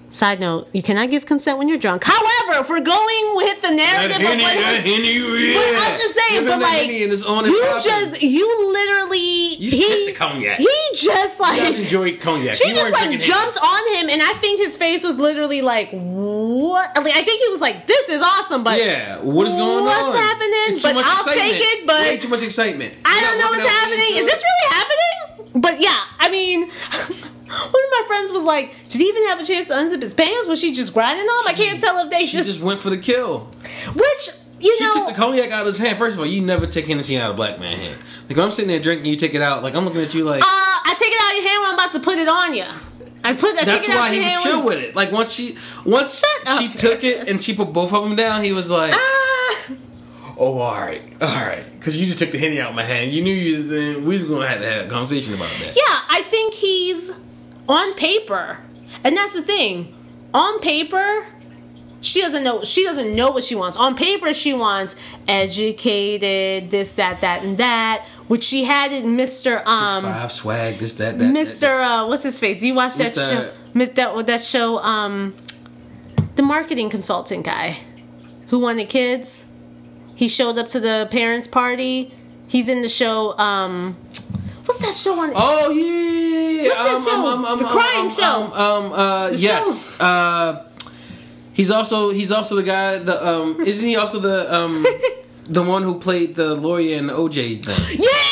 Side 0.10 0.40
note: 0.40 0.70
You 0.72 0.82
cannot 0.82 1.10
give 1.10 1.26
consent 1.26 1.58
when 1.58 1.68
you're 1.68 1.78
drunk. 1.78 2.04
However, 2.06 2.62
if 2.62 2.70
we're 2.70 2.80
going 2.80 3.36
with 3.36 3.62
the 3.62 3.72
narrative 3.72 4.16
of 4.18 4.24
what 4.24 4.38
was 4.40 4.48
but 4.48 5.84
I'm 5.84 5.98
just 5.98 6.16
saying, 6.18 6.46
but 6.46 6.60
like 6.62 6.88
you 6.88 7.10
just 7.82 8.22
you 8.22 8.74
literally 8.74 9.56
You 9.56 9.70
he 9.72 9.84
sipped 9.84 10.06
the 10.08 10.14
cognac. 10.14 10.60
he 10.60 10.70
just 10.96 11.40
like 11.42 11.58
You 11.58 11.64
guys 11.66 11.80
enjoy 11.80 12.18
cognac. 12.18 12.56
she 12.56 12.70
You 12.70 12.76
just 12.76 12.92
like 12.94 13.04
drinking 13.10 13.20
jumped 13.28 13.58
on 13.62 13.94
him, 13.96 14.10
and 14.10 14.22
I 14.22 14.34
think 14.40 14.60
his 14.62 14.78
face 14.78 15.04
was 15.04 15.20
literally 15.20 15.62
like, 15.62 15.90
"What?" 15.92 16.96
Like, 16.96 17.16
I 17.16 17.22
think 17.24 17.42
he 17.44 17.50
was 17.52 17.60
like, 17.60 17.86
"This 17.88 18.08
is 18.08 18.22
awesome," 18.22 18.64
but 18.64 18.80
Yeah, 18.80 19.20
what 19.20 19.46
is 19.46 19.56
going 19.56 19.84
What's 19.84 19.98
on? 20.00 20.08
What's 20.08 20.20
happening? 20.20 20.52
It's 20.70 20.82
too 20.82 20.88
But 20.90 20.96
much 20.96 21.06
I'll 21.06 21.18
excitement. 21.28 21.52
take 21.52 21.62
it, 21.62 21.86
but- 21.88 22.02
way 22.02 22.18
too 22.18 22.30
much 22.30 22.44
excitement. 22.44 22.94
I 23.04 23.20
don't 23.22 23.38
know 23.40 23.48
what's 23.50 23.68
happening. 23.70 24.24
Is 24.24 24.26
this 24.26 24.42
really 24.48 24.74
happening? 24.74 25.62
But 25.62 25.82
yeah, 25.82 26.00
I 26.18 26.30
mean. 26.30 26.72
One 27.48 27.84
of 27.84 27.92
my 27.92 28.04
friends 28.08 28.32
was 28.32 28.44
like, 28.44 28.74
"Did 28.90 29.02
he 29.02 29.08
even 29.08 29.28
have 29.28 29.40
a 29.40 29.44
chance 29.46 29.68
to 29.70 29.74
unzip 29.76 30.02
his 30.02 30.14
pants? 30.14 30.48
Was 30.48 30.60
she 30.60 30.74
just 30.74 30.94
grinding 30.94 31.26
on 31.26 31.46
him? 31.46 31.52
I 31.52 31.54
can't 31.54 31.80
tell 31.82 31.98
if 32.04 32.10
they 32.12 32.26
She 32.26 32.38
just, 32.38 32.50
just 32.50 32.62
went 32.62 32.80
for 32.80 32.90
the 32.90 32.98
kill. 32.98 33.50
which 33.96 34.30
you 34.60 34.72
know. 34.72 34.78
She 34.78 34.84
know 35.00 35.06
took 35.06 35.16
the 35.16 35.22
cognac 35.22 35.52
out 35.52 35.62
of 35.62 35.68
his 35.68 35.78
hand. 35.78 35.98
First 35.98 36.16
of 36.16 36.20
all, 36.20 36.26
you 36.26 36.42
never 36.42 36.68
take 36.68 36.88
Hennessy 36.88 37.18
out 37.18 37.30
of 37.32 37.36
a 37.36 37.38
black 37.38 37.60
man 37.60 37.78
hand. 37.78 37.98
Like 38.28 38.36
when 38.38 38.46
I'm 38.46 38.52
sitting 38.52 38.70
there 38.70 38.80
drinking, 38.80 39.12
you 39.12 39.16
take 39.18 39.34
it 39.34 39.42
out. 39.42 39.64
Like 39.64 39.76
I'm 39.76 39.86
looking 39.86 40.02
at 40.02 40.14
you 40.14 40.24
like 40.24 40.42
Uh, 40.44 40.46
I 40.46 40.96
take 41.00 41.12
it 41.12 41.22
out 41.24 41.32
of 41.32 41.38
your 41.44 41.48
hand 41.50 41.62
when 41.62 41.70
I'm 41.70 41.76
about 41.76 41.92
to 41.94 42.00
put 42.00 42.18
it 42.18 42.28
on 42.28 42.54
you. 42.54 42.66
I 43.24 43.34
put. 43.34 43.56
I 43.58 43.66
that's 43.66 43.88
why 43.90 44.14
he 44.14 44.20
was 44.20 44.44
chill 44.44 44.64
with 44.66 44.78
it. 44.78 44.96
Like 44.96 45.12
once 45.12 45.32
she 45.34 45.58
once 45.86 46.20
Shut 46.20 46.60
she 46.60 46.68
up. 46.68 46.74
took 46.76 47.04
it 47.04 47.28
and 47.28 47.42
she 47.42 47.56
put 47.56 47.72
both 47.74 47.94
of 47.94 48.04
them 48.04 48.16
down, 48.16 48.44
he 48.44 48.52
was 48.54 48.70
like, 48.70 48.94
Ah, 48.94 49.70
"Oh, 50.38 50.60
all 50.60 50.80
right, 50.80 51.02
all 51.22 51.28
right," 51.48 51.64
because 51.74 51.98
you 52.00 52.06
just 52.06 52.20
took 52.20 52.32
the 52.32 52.38
henny 52.38 52.60
out 52.62 52.70
of 52.70 52.76
my 52.76 52.84
hand. 52.84 53.12
You 53.12 53.24
knew 53.24 53.34
you 53.34 53.54
was, 53.58 53.68
then 53.70 54.06
we 54.06 54.14
was 54.16 54.24
gonna 54.24 54.48
have 54.48 54.62
to 54.62 54.70
have 54.70 54.86
a 54.86 54.90
conversation 54.90 55.34
about 55.34 55.50
that. 55.50 55.76
yeah, 55.76 56.00
I 56.10 56.24
think 56.30 56.54
he's 56.54 57.12
on 57.68 57.94
paper, 57.96 58.60
and 59.04 59.16
that's 59.16 59.34
the 59.34 59.42
thing. 59.42 59.94
On 60.34 60.60
paper, 60.60 61.28
she 62.02 62.22
doesn't 62.22 62.44
know. 62.44 62.64
She 62.64 62.84
doesn't 62.84 63.16
know 63.16 63.32
what 63.32 63.44
she 63.44 63.56
wants. 63.56 63.78
On 63.78 63.96
paper, 63.96 64.34
she 64.34 64.54
wants 64.54 64.96
educated, 65.28 66.70
this, 66.72 66.94
that, 66.94 67.22
that, 67.22 67.44
and 67.44 67.58
that. 67.58 68.06
Which 68.28 68.44
she 68.44 68.66
had 68.66 68.92
in 68.92 69.16
Mister 69.16 69.58
Six 69.60 69.70
um 69.72 70.04
five 70.04 70.32
swag, 70.32 70.80
this 70.80 70.94
that 70.96 71.18
that. 71.18 71.32
Mister 71.32 71.82
uh, 71.82 72.08
what's 72.08 72.24
his 72.24 72.40
face? 72.40 72.62
You 72.62 72.76
watched 72.76 72.98
that 72.98 73.12
Mr. 73.12 73.30
show? 73.30 73.54
Mis- 73.74 73.90
That 73.90 74.26
that 74.28 74.42
show 74.42 74.80
um 74.80 75.36
the 76.36 76.44
marketing 76.44 76.90
consultant 76.90 77.46
guy 77.46 77.78
who 78.50 78.60
wanted 78.60 78.90
kids. 78.90 79.46
He 80.16 80.28
showed 80.28 80.58
up 80.58 80.68
to 80.70 80.80
the 80.80 81.08
parents' 81.12 81.48
party. 81.48 82.14
He's 82.48 82.70
in 82.70 82.82
the 82.82 82.90
show. 82.90 83.38
Um, 83.38 83.96
what's 84.68 84.80
that 84.82 84.94
show 84.94 85.20
on? 85.20 85.32
Oh 85.36 85.72
yeah, 85.72 86.70
What's 86.70 87.06
that 87.06 87.12
show? 87.12 87.56
The 87.58 87.66
crying 87.66 88.10
show. 88.10 88.54
Um, 88.54 88.86
um, 88.86 88.94
uh, 88.94 89.30
The 89.30 89.38
yes. 89.38 90.00
Uh, 90.00 90.64
he's 91.54 91.72
also 91.72 92.12
he's 92.12 92.32
also 92.32 92.56
the 92.56 92.64
guy. 92.64 93.00
The 93.00 93.16
um, 93.28 93.62
isn't 93.62 93.88
he 93.88 93.96
also 93.96 94.20
the 94.20 94.54
um, 94.54 94.86
the 95.46 95.64
one 95.64 95.84
who 95.84 96.00
played 96.00 96.36
the 96.36 96.56
lawyer 96.56 96.98
in 96.98 97.08
the 97.08 97.14
OJ 97.14 97.64
thing? 97.66 98.00
Yeah! 98.00 98.27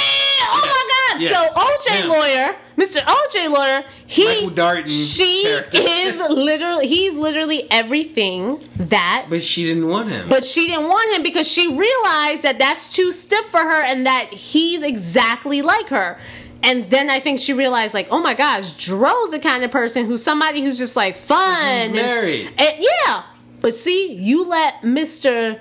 Yes. 1.19 1.53
So 1.53 1.59
OJ 1.59 2.01
Him. 2.01 2.09
lawyer, 2.09 2.55
Mr. 2.77 3.01
OJ 3.01 3.49
lawyer, 3.49 3.83
he 4.07 4.49
she 4.87 5.43
character. 5.43 5.77
is 5.81 6.19
literally 6.29 6.87
he's 6.87 7.13
literally 7.15 7.69
everything 7.71 8.59
that 8.77 9.25
But 9.29 9.41
she 9.41 9.63
didn't 9.65 9.87
want 9.87 10.09
him. 10.09 10.29
But 10.29 10.43
she 10.45 10.67
didn't 10.67 10.87
want 10.87 11.15
him 11.15 11.23
because 11.23 11.47
she 11.47 11.67
realized 11.67 12.43
that 12.43 12.57
that's 12.59 12.93
too 12.93 13.11
stiff 13.11 13.45
for 13.47 13.59
her 13.59 13.81
and 13.83 14.05
that 14.05 14.33
he's 14.33 14.83
exactly 14.83 15.61
like 15.61 15.89
her. 15.89 16.17
And 16.63 16.89
then 16.89 17.09
I 17.11 17.19
think 17.19 17.39
she 17.39 17.53
realized, 17.53 17.93
like, 17.93 18.07
oh 18.09 18.19
my 18.19 18.33
gosh, 18.33 18.73
Dro's 18.73 19.29
the 19.31 19.39
kind 19.39 19.63
of 19.63 19.69
person 19.69 20.05
who's 20.07 20.23
somebody 20.23 20.63
who's 20.63 20.79
just 20.79 20.95
like 20.95 21.15
fun. 21.15 21.89
He's 21.89 22.01
married. 22.01 22.47
And, 22.57 22.59
and- 22.59 22.83
yeah. 23.05 23.23
But 23.61 23.75
see, 23.75 24.13
you 24.13 24.47
let 24.47 24.81
Mr. 24.81 25.59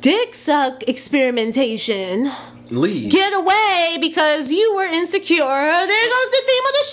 Dick 0.00 0.34
Suck 0.34 0.82
experimentation 0.88 2.30
Leave. 2.70 3.10
get 3.12 3.32
away 3.32 3.98
because 4.00 4.50
you 4.50 4.74
were 4.74 4.84
insecure. 4.84 5.36
There 5.44 6.08
goes 6.08 6.30
the 6.30 6.42
theme 6.46 6.64
of 6.66 6.72
the 6.72 6.84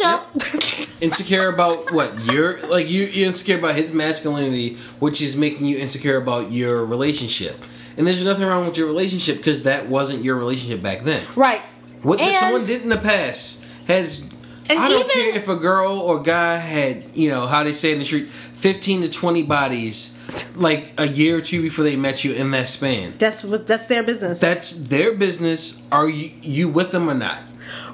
show. 0.92 0.98
insecure 1.06 1.50
about 1.50 1.92
what 1.92 2.14
you're 2.32 2.62
like 2.68 2.90
you 2.90 3.04
you're 3.04 3.28
insecure 3.28 3.58
about 3.60 3.76
his 3.76 3.94
masculinity 3.94 4.76
which 5.00 5.22
is 5.22 5.36
making 5.36 5.66
you 5.66 5.78
insecure 5.78 6.16
about 6.18 6.50
your 6.52 6.86
relationship 6.86 7.58
and 7.98 8.08
there's 8.08 8.24
nothing 8.24 8.46
wrong 8.48 8.66
with 8.66 8.78
your 8.78 8.88
relationship 8.88 9.36
because 9.38 9.64
that 9.64 9.90
wasn't 9.90 10.24
your 10.24 10.36
relationship 10.38 10.82
back 10.82 11.02
then 11.02 11.22
right. 11.36 11.62
what 12.04 12.22
And- 12.22 12.34
someone 12.36 12.64
did 12.66 12.84
in 12.84 12.90
the 12.90 12.98
past 12.98 13.66
has 13.88 14.32
i 14.70 14.76
don't 14.88 14.92
even- 15.02 15.10
care 15.10 15.36
if 15.36 15.50
a 15.50 15.58
girl 15.58 16.00
or 16.00 16.22
guy 16.22 16.56
had 16.56 17.04
you 17.16 17.30
know 17.30 17.48
how 17.48 17.64
they 17.66 17.74
say 17.74 17.92
in 17.92 18.00
the 18.00 18.06
street 18.06 18.28
15 18.64 19.02
to 19.02 19.10
20 19.10 19.44
bodies 19.44 20.18
like 20.56 20.94
a 20.98 21.06
year 21.08 21.38
or 21.38 21.42
two 21.42 21.62
before 21.62 21.84
they 21.84 21.98
met 21.98 22.24
you 22.24 22.34
in 22.34 22.52
that 22.52 22.70
span 22.70 23.14
That's 23.20 23.44
what 23.44 23.68
that's 23.68 23.88
their 23.88 24.04
business. 24.04 24.40
that's 24.40 24.88
their 24.88 25.14
business 25.16 25.86
are 25.92 26.08
you 26.10 26.32
you 26.42 26.70
with 26.70 26.92
them 26.92 27.10
or 27.10 27.14
not 27.14 27.40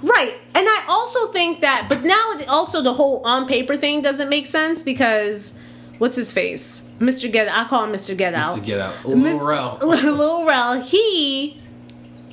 Right. 0.02 0.34
And 0.56 0.66
I 0.68 0.86
also 0.88 1.28
think 1.34 1.60
that, 1.62 1.88
but 1.90 2.04
now 2.04 2.36
also 2.48 2.82
the 2.82 2.94
whole 2.94 3.22
on 3.26 3.48
paper 3.48 3.76
thing 3.76 4.02
doesn't 4.02 4.30
make 4.30 4.46
sense 4.46 4.82
because 4.84 5.60
what's 5.98 6.16
his 6.16 6.32
face? 6.32 6.90
Mr. 7.00 7.32
Get 7.32 7.50
I 7.50 7.66
call 7.68 7.84
him 7.86 7.92
Mr. 7.92 8.18
Get 8.18 8.34
Out. 8.34 8.56
to 8.56 8.62
get 8.62 8.80
out 8.80 9.06
Lil 9.06 9.46
Rel. 9.46 9.78
Lil 9.82 10.46
Rel, 10.48 10.82
he 10.82 11.60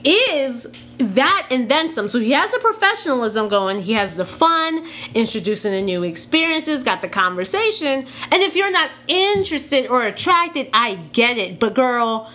is 0.07 0.67
that 0.99 1.49
and 1.51 1.69
then 1.69 1.89
some. 1.89 2.09
So 2.09 2.21
he 2.21 2.31
has 2.33 2.53
the 2.53 2.59
professionalism 2.61 3.49
going, 3.49 3.83
he 3.83 3.95
has 3.95 4.17
the 4.17 4.25
fun, 4.25 4.87
introducing 5.15 5.73
the 5.73 5.83
new 5.83 6.05
experiences, 6.05 6.85
got 6.85 7.03
the 7.03 7.09
conversation. 7.09 8.07
And 8.31 8.43
if 8.43 8.55
you're 8.55 8.71
not 8.71 8.91
interested 9.09 9.89
or 9.89 10.05
attracted, 10.05 10.69
I 10.73 10.95
get 11.13 11.39
it. 11.39 11.59
But 11.59 11.75
girl, 11.75 12.31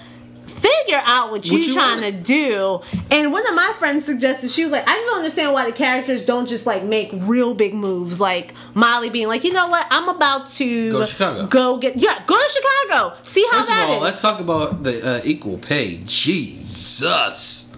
figure 0.61 1.01
out 1.05 1.31
what, 1.31 1.39
What 1.41 1.45
you're 1.47 1.59
you 1.59 1.73
trying 1.73 2.01
want. 2.01 2.15
to 2.15 2.21
do. 2.21 2.81
And 3.09 3.31
one 3.33 3.45
of 3.47 3.55
my 3.55 3.73
friends 3.79 4.05
suggested, 4.05 4.51
she 4.51 4.63
was 4.63 4.71
like, 4.71 4.87
I 4.87 4.93
just 4.95 5.05
don't 5.07 5.17
understand 5.17 5.53
why 5.53 5.65
the 5.65 5.71
characters 5.75 6.25
don't 6.25 6.47
just 6.47 6.65
like 6.65 6.83
make 6.83 7.09
real 7.13 7.53
big 7.55 7.73
moves. 7.73 8.21
Like 8.21 8.53
Molly 8.73 9.09
being 9.09 9.27
like, 9.27 9.43
you 9.43 9.53
know 9.53 9.67
what, 9.67 9.85
I'm 9.89 10.07
about 10.09 10.47
to 10.59 10.91
Go 10.91 10.99
to 11.01 11.07
Chicago. 11.07 11.47
Go 11.47 11.77
get 11.77 11.97
yeah, 11.97 12.23
go 12.25 12.35
to 12.35 12.49
Chicago. 12.49 13.15
See 13.23 13.45
how 13.51 13.57
First 13.59 13.69
of 13.71 13.75
that 13.75 13.89
all, 13.89 13.95
is. 13.97 14.01
let's 14.03 14.21
talk 14.21 14.39
about 14.39 14.83
the 14.83 15.05
uh, 15.05 15.21
equal 15.23 15.57
pay. 15.57 15.97
Jesus, 16.05 17.75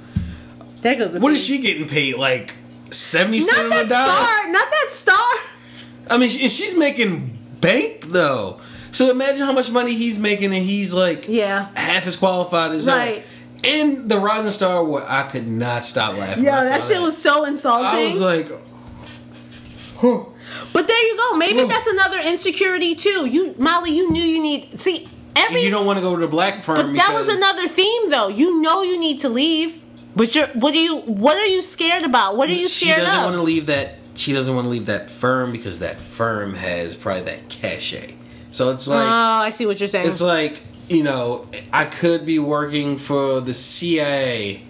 there 0.81 0.95
goes 0.95 1.13
the 1.13 1.19
what 1.19 1.29
thing. 1.29 1.35
is 1.35 1.45
she 1.45 1.59
getting 1.59 1.87
paid? 1.87 2.15
Like 2.17 2.53
seventy 2.91 3.39
Not 3.39 3.47
cents 3.47 3.59
on 3.63 3.69
that 3.69 3.83
the 3.83 3.89
dollar? 3.89 4.13
star. 4.13 4.51
Not 4.51 4.69
that 4.71 4.87
star. 4.89 5.29
I 6.09 6.17
mean, 6.17 6.29
she's 6.29 6.77
making 6.77 7.37
bank 7.61 8.05
though. 8.07 8.59
So 8.93 9.09
imagine 9.09 9.45
how 9.45 9.51
much 9.53 9.69
money 9.71 9.93
he's 9.95 10.17
making, 10.19 10.53
and 10.55 10.63
he's 10.63 10.93
like 10.93 11.25
Yeah. 11.27 11.67
half 11.75 12.07
as 12.07 12.15
qualified 12.15 12.71
as 12.71 12.87
Right. 12.87 13.17
her. 13.17 13.23
And 13.65 14.09
the 14.09 14.17
Rising 14.19 14.51
Star, 14.51 14.83
where 14.83 15.09
I 15.09 15.23
could 15.23 15.47
not 15.47 15.83
stop 15.83 16.17
laughing. 16.17 16.43
Yeah, 16.43 16.63
that 16.63 16.83
shit 16.83 17.01
was 17.01 17.17
so 17.17 17.45
insulting. 17.45 17.87
I 17.87 18.05
was 18.05 18.19
like, 18.19 18.49
huh. 19.97 20.19
but 20.73 20.87
there 20.87 21.07
you 21.07 21.17
go. 21.17 21.37
Maybe 21.37 21.63
that's 21.63 21.87
another 21.87 22.19
insecurity 22.19 22.93
too. 22.95 23.25
You, 23.25 23.55
Molly, 23.57 23.91
you 23.91 24.11
knew 24.11 24.21
you 24.23 24.41
need. 24.41 24.79
See, 24.79 25.07
every. 25.35 25.61
you 25.61 25.71
don't 25.71 25.85
want 25.85 25.97
to 25.97 26.01
go 26.01 26.13
to 26.15 26.21
the 26.21 26.27
black 26.27 26.63
firm. 26.63 26.75
but 26.75 26.93
that 26.97 27.13
was 27.13 27.29
another 27.29 27.67
theme, 27.67 28.09
though. 28.09 28.27
You 28.27 28.61
know 28.61 28.83
you 28.83 28.99
need 28.99 29.19
to 29.21 29.29
leave, 29.29 29.81
but 30.15 30.35
you're. 30.35 30.47
What 30.47 30.73
are 30.73 30.77
you? 30.77 30.97
What 30.97 31.37
are 31.37 31.45
you 31.47 31.61
scared 31.61 32.03
about? 32.03 32.35
What 32.37 32.49
are 32.49 32.53
you 32.53 32.67
scared 32.67 32.99
of? 32.99 33.05
she 33.05 33.05
doesn't 33.05 33.19
of? 33.19 33.25
want 33.25 33.35
to 33.37 33.43
leave 33.43 33.65
that. 33.67 33.97
She 34.15 34.33
doesn't 34.33 34.53
want 34.53 34.65
to 34.65 34.69
leave 34.69 34.85
that 34.87 35.09
firm 35.09 35.51
because 35.51 35.79
that 35.79 35.97
firm 35.97 36.53
has 36.53 36.95
probably 36.95 37.23
that 37.23 37.49
cachet. 37.49 38.15
So 38.53 38.69
it's 38.69 38.87
like, 38.87 39.05
Oh, 39.07 39.45
I 39.45 39.49
see 39.49 39.65
what 39.65 39.79
you're 39.79 39.87
saying. 39.87 40.07
it's 40.07 40.21
like 40.21 40.61
you 40.89 41.01
know 41.03 41.47
I 41.71 41.85
could 41.85 42.25
be 42.25 42.37
working 42.39 42.97
for 42.97 43.41
the 43.41 43.53
CIA. 43.53 44.61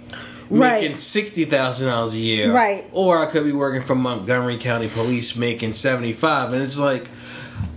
Making 0.50 0.60
Right. 0.90 0.98
sixty 0.98 1.46
thousand 1.46 1.88
dollars 1.90 2.14
a 2.14 2.20
year, 2.20 2.54
Right. 2.54 2.86
Or 2.92 3.20
I 3.22 3.26
could 3.26 3.44
be 3.44 3.52
working 3.54 3.82
for 3.82 3.96
Montgomery 3.96 4.58
County 4.58 4.88
Police, 4.88 5.36
making 5.36 5.74
seventy 5.74 6.14
five, 6.14 6.54
and 6.54 6.62
it's 6.62 6.78
like, 6.80 7.10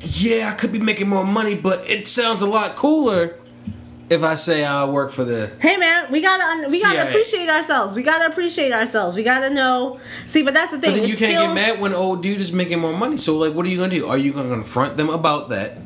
yeah, 0.00 0.50
I 0.50 0.54
could 0.54 0.72
be 0.72 0.78
making 0.80 1.08
more 1.08 1.24
money, 1.24 1.54
but 1.54 1.88
it 1.88 2.06
sounds 2.06 2.42
a 2.42 2.46
lot 2.46 2.76
cooler 2.76 3.34
if 4.10 4.22
I 4.22 4.34
say 4.36 4.64
I 4.64 4.84
work 4.84 5.10
for 5.10 5.24
the 5.24 5.50
Hey 5.58 5.76
man, 5.78 6.12
we 6.12 6.20
gotta 6.20 6.44
un- 6.44 6.70
we 6.70 6.80
gotta 6.82 6.98
CIA. 6.98 7.08
appreciate 7.08 7.48
ourselves. 7.48 7.96
We 7.96 8.02
gotta 8.02 8.26
appreciate 8.26 8.72
ourselves. 8.72 9.16
We 9.16 9.22
gotta 9.22 9.48
know. 9.52 9.98
See, 10.26 10.42
but 10.42 10.52
that's 10.54 10.70
the 10.72 10.78
thing. 10.78 10.90
But 10.90 10.96
then 10.98 11.04
you 11.08 11.12
it's 11.14 11.20
can't 11.20 11.36
still- 11.38 11.54
get 11.54 11.68
mad 11.74 11.80
when 11.80 11.92
old 11.94 12.22
dude 12.22 12.40
is 12.40 12.52
making 12.52 12.78
more 12.80 12.96
money. 12.96 13.16
So 13.16 13.36
like, 13.38 13.54
what 13.54 13.64
are 13.64 13.68
you 13.70 13.78
gonna 13.78 13.94
do? 13.94 14.06
Are 14.06 14.18
you 14.18 14.32
gonna 14.32 14.50
confront 14.50 14.96
them 14.98 15.08
about 15.08 15.48
that? 15.48 15.78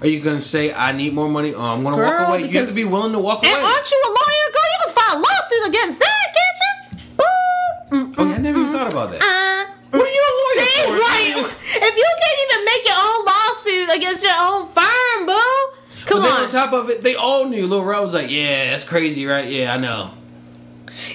Are 0.00 0.06
you 0.06 0.20
gonna 0.20 0.40
say 0.40 0.72
I 0.72 0.92
need 0.92 1.12
more 1.12 1.28
money? 1.28 1.52
Or 1.52 1.62
I'm 1.62 1.82
gonna 1.84 1.96
walk 2.02 2.28
away. 2.28 2.38
You 2.38 2.44
have 2.44 2.52
because- 2.52 2.68
to 2.70 2.74
be 2.74 2.84
willing 2.84 3.12
to 3.12 3.18
walk 3.18 3.42
away. 3.42 3.52
And 3.52 3.62
aren't 3.62 3.90
you 3.90 4.02
a 4.04 4.08
lawyer, 4.08 4.48
girl? 4.54 4.68
You 4.72 4.78
can 4.84 4.94
file 4.94 5.16
a 5.16 5.20
lawsuit 5.20 5.68
against 5.68 5.98
that, 6.00 6.26
can't 6.36 6.58
you? 6.64 6.98
Boop. 7.18 8.14
oh, 8.18 8.24
yeah, 8.28 8.34
I 8.34 8.38
never 8.38 8.58
even 8.60 8.72
thought 8.72 8.90
about 8.92 9.10
that. 9.12 9.20
Uh, 9.20 9.72
What 9.90 10.02
are 10.02 10.06
you 10.06 10.24
a 10.30 10.34
lawyer 10.40 10.66
See, 10.66 10.80
for? 10.84 10.92
right? 10.92 11.54
If 11.82 11.96
you 11.96 12.08
can't 12.22 12.38
even 12.46 12.64
make 12.64 12.84
your 12.86 12.96
own 12.96 13.24
lawsuit 13.26 13.96
against 13.96 14.22
your 14.24 14.34
own 14.38 14.68
firm, 14.68 15.26
boo. 15.26 16.06
Come 16.06 16.18
but 16.18 16.22
then 16.22 16.32
on. 16.32 16.42
on 16.44 16.48
top 16.48 16.72
of 16.72 16.88
it, 16.90 17.02
they 17.02 17.14
all 17.16 17.46
knew. 17.46 17.66
Lil 17.66 17.84
Rel 17.84 18.02
was 18.02 18.14
like, 18.14 18.30
"Yeah, 18.30 18.70
that's 18.70 18.84
crazy, 18.84 19.26
right? 19.26 19.48
Yeah, 19.48 19.74
I 19.74 19.76
know." 19.76 20.10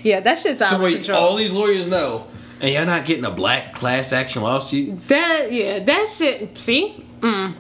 yeah, 0.04 0.20
that 0.20 0.38
shit's 0.38 0.62
out 0.62 0.70
So 0.70 0.76
of 0.76 0.82
wait, 0.84 0.96
control. 0.98 1.18
all 1.18 1.36
these 1.36 1.52
lawyers 1.52 1.88
know, 1.88 2.28
and 2.62 2.72
y'all 2.72 2.86
not 2.86 3.06
getting 3.06 3.26
a 3.26 3.32
black 3.32 3.74
class 3.74 4.14
action 4.14 4.44
lawsuit? 4.44 5.08
that 5.08 5.52
yeah, 5.52 5.80
that 5.80 6.08
shit. 6.08 6.58
See, 6.60 7.04
mm. 7.22 7.54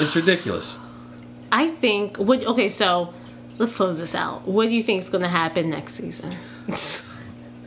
It's 0.00 0.14
ridiculous. 0.16 0.78
I 1.50 1.68
think. 1.68 2.16
What? 2.16 2.44
Okay, 2.44 2.68
so 2.68 3.12
let's 3.58 3.76
close 3.76 3.98
this 3.98 4.14
out. 4.14 4.46
What 4.46 4.66
do 4.66 4.74
you 4.74 4.82
think 4.82 5.00
is 5.00 5.08
going 5.08 5.22
to 5.22 5.28
happen 5.28 5.70
next 5.70 5.94
season? 5.94 6.36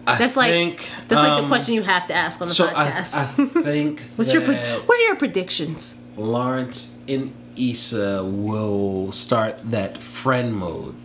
I 0.08 0.18
That's 0.18 0.36
like 0.36 0.50
think, 0.50 0.90
that's 1.08 1.22
like 1.22 1.38
the 1.38 1.44
um, 1.44 1.48
question 1.48 1.76
you 1.76 1.84
have 1.84 2.08
to 2.08 2.14
ask 2.14 2.42
on 2.42 2.48
the 2.48 2.54
So 2.54 2.68
I, 2.68 2.74
podcast. 2.74 3.16
I 3.16 3.26
think 3.62 4.02
What's 4.16 4.34
your 4.34 4.42
what 4.44 5.00
are 5.00 5.04
your 5.04 5.16
predictions? 5.16 6.02
Lawrence 6.18 6.98
and 7.08 7.34
Issa 7.56 8.24
will 8.24 9.12
start 9.12 9.60
that 9.72 9.98
friend 9.98 10.56
mode. 10.56 10.96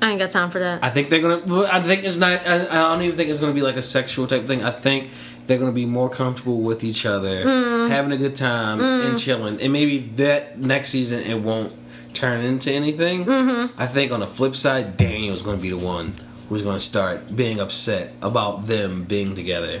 I 0.00 0.10
ain't 0.10 0.18
got 0.18 0.30
time 0.30 0.50
for 0.50 0.58
that. 0.60 0.84
I 0.84 0.90
think 0.90 1.08
they're 1.08 1.20
gonna. 1.20 1.64
I 1.64 1.80
think 1.80 2.04
it's 2.04 2.18
not. 2.18 2.46
I, 2.46 2.68
I 2.68 2.74
don't 2.92 3.02
even 3.02 3.16
think 3.16 3.30
it's 3.30 3.40
gonna 3.40 3.52
be 3.54 3.62
like 3.62 3.76
a 3.76 3.82
sexual 3.82 4.26
type 4.26 4.44
thing. 4.44 4.62
I 4.62 4.70
think 4.70 5.10
they're 5.48 5.58
gonna 5.58 5.72
be 5.72 5.86
more 5.86 6.08
comfortable 6.08 6.60
with 6.60 6.84
each 6.84 7.04
other, 7.04 7.44
Mm. 7.44 7.88
having 7.90 8.12
a 8.12 8.16
good 8.16 8.36
time 8.36 8.80
and 8.80 9.18
chilling. 9.18 9.60
And 9.60 9.72
maybe 9.72 9.98
that 10.16 10.60
next 10.60 10.90
season 10.90 11.22
it 11.24 11.40
won't 11.42 11.72
turn 12.14 12.44
into 12.44 12.70
anything. 12.72 13.24
Mm-hmm. 13.24 13.80
I 13.80 13.86
think 13.86 14.12
on 14.12 14.20
the 14.20 14.26
flip 14.28 14.54
side, 14.54 14.96
Daniel's 14.96 15.42
gonna 15.42 15.56
be 15.56 15.70
the 15.70 15.76
one 15.78 16.14
who's 16.48 16.62
gonna 16.62 16.78
start 16.78 17.34
being 17.34 17.58
upset 17.60 18.12
about 18.22 18.68
them 18.68 19.02
being 19.04 19.34
together. 19.34 19.80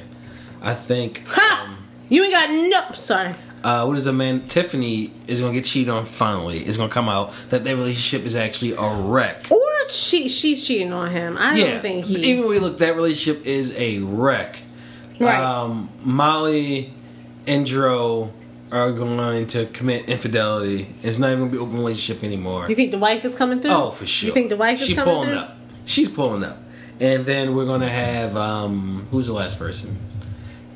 I 0.62 0.74
think. 0.74 1.22
ha! 1.28 1.76
You 2.08 2.24
ain't 2.24 2.32
got 2.34 2.50
no. 2.50 2.94
Sorry. 2.94 3.34
uh, 3.62 3.84
what 3.84 3.96
is 3.98 4.06
a 4.06 4.12
man? 4.12 4.40
Tiffany 4.48 5.12
is 5.26 5.40
gonna 5.40 5.52
get 5.52 5.64
cheated 5.66 5.90
on. 5.90 6.04
Finally, 6.06 6.58
it's 6.60 6.76
gonna 6.76 6.88
come 6.92 7.08
out 7.08 7.32
that 7.50 7.62
their 7.64 7.76
relationship 7.76 8.26
is 8.26 8.34
actually 8.34 8.72
a 8.72 8.94
wreck. 9.02 9.46
Or 9.50 9.58
she 9.90 10.28
she's 10.28 10.66
cheating 10.66 10.92
on 10.92 11.10
him. 11.10 11.36
I 11.38 11.56
yeah, 11.56 11.72
don't 11.72 11.82
think 11.82 12.04
he. 12.06 12.16
even 12.30 12.44
when 12.44 12.50
we 12.50 12.58
look, 12.58 12.78
that 12.78 12.96
relationship 12.96 13.44
is 13.46 13.74
a 13.76 13.98
wreck. 14.00 14.60
Right. 15.20 15.38
Um, 15.42 15.88
Molly 16.02 16.92
and 17.46 17.66
Dro 17.66 18.32
are 18.70 18.92
going 18.92 19.46
to 19.48 19.66
commit 19.66 20.08
infidelity. 20.08 20.94
It's 21.02 21.18
not 21.18 21.28
even 21.28 21.40
gonna 21.40 21.52
be 21.52 21.58
open 21.58 21.76
relationship 21.76 22.22
anymore. 22.22 22.66
you 22.68 22.74
think 22.74 22.90
the 22.90 22.98
wife 22.98 23.24
is 23.24 23.34
coming 23.34 23.60
through? 23.60 23.70
Oh, 23.70 23.90
for 23.90 24.06
sure. 24.06 24.28
You 24.28 24.34
think 24.34 24.50
the 24.50 24.56
wife 24.56 24.80
is 24.80 24.88
coming? 24.88 24.88
She's 24.88 24.96
coming 24.96 25.14
pulling 25.14 25.28
through? 25.30 25.38
up. 25.38 25.56
She's 25.86 26.08
pulling 26.10 26.44
up, 26.44 26.58
and 27.00 27.24
then 27.24 27.54
we're 27.56 27.64
gonna 27.64 27.88
have 27.88 28.36
um, 28.36 29.06
who's 29.10 29.26
the 29.26 29.32
last 29.32 29.58
person? 29.58 29.96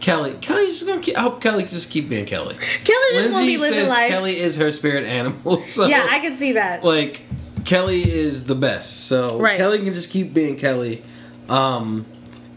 Kelly. 0.01 0.36
Kelly's 0.40 0.78
just 0.80 0.86
gonna. 0.88 1.01
Keep, 1.03 1.16
I 1.16 1.20
hope 1.20 1.40
Kelly 1.43 1.62
just 1.64 1.90
keep 1.90 2.09
being 2.09 2.24
Kelly. 2.24 2.55
Kelly 2.57 2.84
just 3.12 3.32
won't 3.32 3.47
Lindsay 3.47 3.47
be 3.47 3.57
living 3.59 3.78
says 3.80 3.88
life. 3.90 4.09
Kelly 4.09 4.38
is 4.38 4.57
her 4.57 4.72
spirit 4.72 5.05
animal. 5.05 5.62
So 5.64 5.86
yeah, 5.86 6.07
I 6.11 6.18
can 6.18 6.36
see 6.36 6.53
that. 6.53 6.82
like 6.82 7.20
Kelly 7.66 8.01
is 8.03 8.47
the 8.47 8.55
best. 8.57 9.07
So 9.07 9.38
Right. 9.38 9.57
Kelly 9.59 9.78
can 9.78 9.93
just 9.95 10.11
keep 10.11 10.32
being 10.34 10.57
Kelly. 10.57 11.05
Um, 11.49 12.07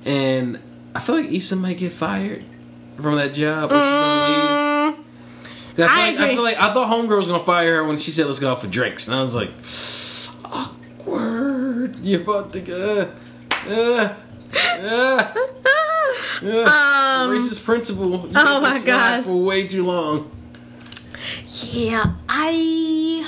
and 0.06 0.60
I 0.96 1.00
feel 1.02 1.16
like 1.16 1.30
Issa 1.32 1.56
might 1.58 1.78
get 1.78 1.92
fired 1.92 2.44
from 2.96 3.16
that 3.18 3.34
job. 3.34 3.70
Or 3.72 3.76
she's 3.76 3.82
gonna 3.82 4.28
leave. 4.28 4.96
Mm, 4.96 5.76
'Cause 5.76 5.86
I, 5.86 5.88
feel 5.88 5.90
I 5.90 5.90
like, 5.90 6.00
I 6.00 6.24
agree. 6.24 6.36
feel 6.36 6.44
like 6.44 6.58
I 6.58 6.74
thought 6.74 6.88
Homegirl 6.92 7.18
was 7.18 7.28
gonna 7.28 7.44
fire 7.44 7.76
her 7.76 7.84
when 7.84 7.98
she 7.98 8.12
said 8.12 8.26
let's 8.28 8.40
go 8.40 8.52
out 8.52 8.62
for 8.62 8.68
drinks, 8.68 9.08
and 9.08 9.16
I 9.16 9.20
was 9.22 9.36
like, 9.36 9.52
awkward. 10.54 11.98
You're 12.02 12.22
about 12.22 12.54
to 12.54 12.62
go. 12.62 13.12
Uh, 13.68 14.14
uh, 14.82 15.34
uh, 15.34 15.34
Um, 16.42 17.30
racist 17.32 17.66
principal. 17.66 18.10
You 18.12 18.30
oh 18.36 18.60
let 18.62 18.62
my 18.62 18.74
this 18.74 18.84
slide 18.84 18.86
gosh. 18.86 19.26
For 19.26 19.36
way 19.44 19.68
too 19.68 19.86
long. 19.86 20.32
yeah, 21.72 22.06
I. 22.30 23.28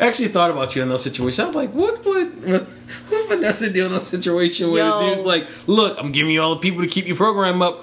I 0.00 0.06
actually 0.06 0.28
thought 0.28 0.50
about 0.50 0.74
you 0.74 0.82
in 0.82 0.88
those 0.88 1.02
situations. 1.02 1.38
I'm 1.38 1.52
like, 1.52 1.70
what 1.70 2.04
would 2.04 2.46
what, 2.46 2.62
what 2.62 3.28
Vanessa 3.28 3.70
do 3.70 3.86
in 3.86 3.92
a 3.92 4.00
situation 4.00 4.70
where 4.70 4.84
Yo. 4.84 4.98
the 4.98 5.06
dude's 5.06 5.26
like, 5.26 5.46
look, 5.66 5.98
I'm 5.98 6.12
giving 6.12 6.32
you 6.32 6.42
all 6.42 6.54
the 6.54 6.60
people 6.60 6.82
to 6.82 6.88
keep 6.88 7.06
your 7.06 7.16
program 7.16 7.62
up, 7.62 7.82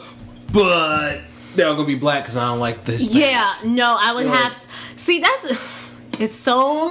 but 0.53 1.21
they're 1.55 1.67
all 1.67 1.75
gonna 1.75 1.87
be 1.87 1.95
black 1.95 2.23
because 2.23 2.37
I 2.37 2.45
don't 2.45 2.59
like 2.59 2.85
this. 2.85 3.13
Yeah, 3.13 3.49
no, 3.65 3.97
I 3.99 4.13
would 4.13 4.25
You're 4.25 4.35
have. 4.35 4.57
See, 4.95 5.19
that's. 5.19 5.79
It's 6.19 6.35
so. 6.35 6.89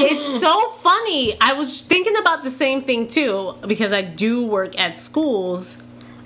It's 0.00 0.26
mm. 0.26 0.40
so 0.40 0.68
funny. 0.80 1.36
I 1.40 1.52
was 1.52 1.82
thinking 1.82 2.16
about 2.16 2.44
the 2.44 2.50
same 2.50 2.80
thing 2.80 3.08
too 3.08 3.54
because 3.66 3.92
I 3.92 4.02
do 4.02 4.46
work 4.46 4.78
at 4.78 4.98
schools. 4.98 5.82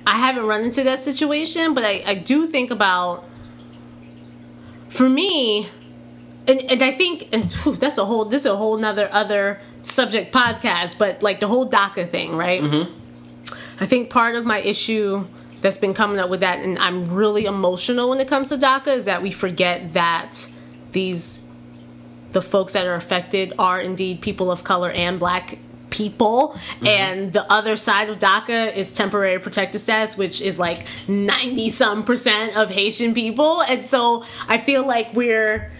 I 0.06 0.18
haven't 0.18 0.46
run 0.46 0.62
into 0.62 0.84
that 0.84 0.98
situation, 0.98 1.74
but 1.74 1.84
I, 1.84 2.02
I 2.06 2.14
do 2.14 2.46
think 2.46 2.70
about. 2.70 3.24
For 4.88 5.08
me, 5.08 5.66
and, 6.46 6.60
and 6.62 6.82
I 6.82 6.92
think 6.92 7.28
and 7.32 7.52
whew, 7.52 7.76
that's 7.76 7.98
a 7.98 8.04
whole 8.04 8.24
this 8.24 8.42
is 8.42 8.46
a 8.46 8.56
whole 8.56 8.76
nother 8.76 9.08
other 9.12 9.60
subject 9.82 10.32
podcast, 10.32 10.98
but 10.98 11.22
like 11.22 11.40
the 11.40 11.48
whole 11.48 11.68
DACA 11.68 12.08
thing, 12.08 12.36
right? 12.36 12.60
Mm-hmm. 12.60 13.82
I 13.82 13.86
think 13.86 14.10
part 14.10 14.36
of 14.36 14.44
my 14.44 14.60
issue 14.60 15.26
that's 15.60 15.78
been 15.78 15.94
coming 15.94 16.18
up 16.18 16.28
with 16.28 16.40
that, 16.40 16.60
and 16.60 16.78
I'm 16.78 17.12
really 17.12 17.46
emotional 17.46 18.10
when 18.10 18.20
it 18.20 18.28
comes 18.28 18.50
to 18.50 18.56
DACA, 18.56 18.88
is 18.88 19.04
that 19.06 19.22
we 19.22 19.30
forget 19.30 19.94
that 19.94 20.50
these 20.92 21.44
the 22.32 22.42
folks 22.42 22.72
that 22.72 22.86
are 22.86 22.94
affected 22.94 23.52
are 23.58 23.80
indeed 23.80 24.20
people 24.20 24.50
of 24.50 24.64
color 24.64 24.90
and 24.90 25.18
black 25.18 25.58
people. 25.90 26.48
Mm-hmm. 26.48 26.86
And 26.86 27.32
the 27.32 27.50
other 27.50 27.76
side 27.76 28.10
of 28.10 28.18
DACA 28.18 28.76
is 28.76 28.92
temporary 28.92 29.38
protected 29.38 29.80
status 29.80 30.18
which 30.18 30.42
is 30.42 30.58
like 30.58 30.84
90 31.08 31.70
some 31.70 32.04
percent 32.04 32.56
of 32.56 32.70
Haitian 32.70 33.14
people. 33.14 33.62
And 33.62 33.84
so 33.84 34.24
I 34.48 34.58
feel 34.58 34.86
like 34.86 35.14
we're 35.14 35.72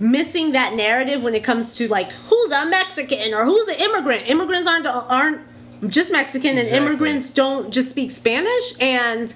missing 0.00 0.52
that 0.52 0.74
narrative 0.74 1.22
when 1.22 1.34
it 1.34 1.42
comes 1.42 1.76
to 1.76 1.88
like 1.88 2.10
who's 2.12 2.50
a 2.52 2.66
Mexican 2.66 3.34
or 3.34 3.44
who's 3.44 3.68
an 3.68 3.74
immigrant 3.80 4.28
immigrants 4.28 4.66
aren't 4.68 4.86
aren't 4.86 5.40
just 5.88 6.12
Mexican 6.12 6.56
and 6.58 6.68
immigrants 6.68 7.30
don't 7.30 7.72
just 7.72 7.90
speak 7.90 8.10
Spanish 8.10 8.80
and 8.80 9.34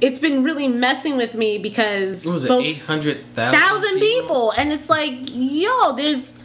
it's 0.00 0.18
been 0.18 0.44
really 0.44 0.68
messing 0.68 1.16
with 1.16 1.34
me 1.34 1.58
because 1.58 2.24
What 2.26 2.32
was 2.34 2.44
it? 2.44 2.50
Eight 2.52 2.84
hundred 2.86 3.24
thousand 3.26 3.98
people. 3.98 4.52
and 4.52 4.72
it's 4.72 4.88
like 4.90 5.14
yo 5.32 5.92
there's 5.96 6.38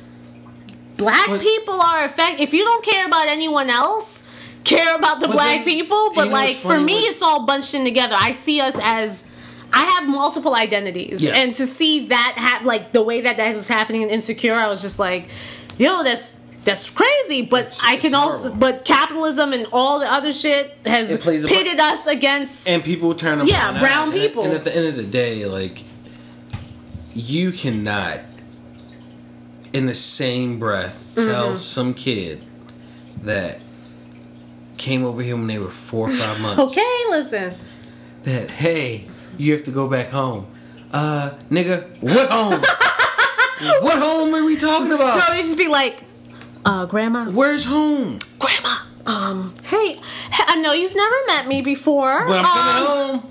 black 0.97 1.28
But- 1.28 1.41
people 1.41 1.80
are 1.82 2.03
affected 2.03 2.41
if 2.41 2.53
you 2.53 2.64
don't 2.64 2.84
care 2.86 3.05
about 3.05 3.28
anyone 3.28 3.70
else 3.70 4.28
care 4.64 4.95
about 4.95 5.20
the 5.20 5.28
But 5.28 5.34
black 5.34 5.55
then- 5.57 5.64
people 5.66 6.12
but 6.16 6.26
you 6.26 6.30
know 6.32 6.36
like 6.36 6.55
for 6.57 6.80
me 6.80 6.93
it's 6.99 7.22
all 7.24 7.45
bunched 7.47 7.74
in 7.74 7.84
together 7.84 8.16
i 8.18 8.32
see 8.32 8.62
us 8.62 8.78
as 8.82 9.26
i 9.74 9.84
have 9.86 10.07
multiple 10.07 10.55
identities 10.55 11.22
Yes. 11.22 11.34
and 11.36 11.55
to 11.55 11.65
see 11.67 12.07
that 12.07 12.34
have 12.38 12.65
like 12.65 12.91
the 12.91 13.01
way 13.01 13.22
that 13.22 13.38
that 13.38 13.55
was 13.55 13.67
happening 13.67 14.01
in 14.01 14.09
insecure 14.09 14.55
i 14.55 14.67
was 14.67 14.82
just 14.82 14.99
like 14.99 15.28
yo 15.78 16.03
that's 16.03 16.38
that's 16.63 16.91
crazy, 16.91 17.41
but 17.41 17.61
It's- 17.61 17.82
I 17.84 17.95
can 17.97 18.13
also, 18.13 18.38
horrible. 18.49 18.57
but 18.59 18.86
capitalism 18.86 19.51
and 19.51 19.65
all 19.74 19.97
the 19.97 20.05
other 20.05 20.32
shit 20.32 20.78
has 20.86 21.11
It 21.11 21.19
plays 21.19 21.43
a- 21.43 21.47
pitted 21.47 21.80
us 21.80 22.05
against. 22.05 22.69
and 22.69 22.84
people 22.84 23.15
turn 23.15 23.39
them 23.39 23.47
Yeah, 23.47 23.80
brown 23.80 24.09
out. 24.09 24.13
And- 24.13 24.13
people. 24.13 24.43
And, 24.43 24.53
at 24.53 24.63
the 24.63 24.76
end 24.76 24.86
of 24.86 24.95
the 24.95 25.01
day, 25.01 25.45
like 25.47 25.82
you 27.15 27.51
cannot, 27.51 28.19
in 29.74 29.88
the 29.88 29.95
same 29.95 30.59
breath, 30.59 30.97
Mm-hmm. 31.15 31.30
tell 31.32 31.57
some 31.57 31.95
kid 31.95 32.43
that 33.24 33.59
came 34.78 35.03
over 35.03 35.24
here 35.24 35.36
when 35.36 35.47
they 35.47 35.57
were 35.57 35.69
four 35.72 36.09
or 36.09 36.13
five 36.13 36.39
months 36.41 36.59
okay, 36.72 36.95
listen. 37.09 37.55
that 38.24 38.51
hey, 38.51 39.05
you 39.42 39.54
have 39.54 39.64
to 39.64 39.72
go 39.72 39.88
back 39.88 40.10
home. 40.10 40.46
Uh, 40.92 41.32
nigga, 41.50 41.89
what 42.00 42.30
home? 42.30 42.62
what 43.82 43.98
home 43.98 44.34
are 44.36 44.46
we 44.46 44.56
talking 44.56 44.92
about? 44.92 45.18
No, 45.18 45.36
they 45.36 45.42
just 45.42 45.58
be 45.58 45.68
like, 45.68 46.04
uh, 46.66 46.86
grandma, 46.86 47.26
Where's 47.32 47.66
home? 47.66 48.20
grandma. 48.38 48.78
Um, 49.04 49.56
hey, 49.64 49.96
hey, 49.96 50.44
I 50.48 50.62
know 50.62 50.74
you've 50.74 50.96
never 50.96 51.16
met 51.28 51.48
me 51.48 51.64
before. 51.64 52.28
But 52.28 52.46
I'm 52.46 52.84
um, 52.86 53.20
coming 53.20 53.22
home. 53.22 53.30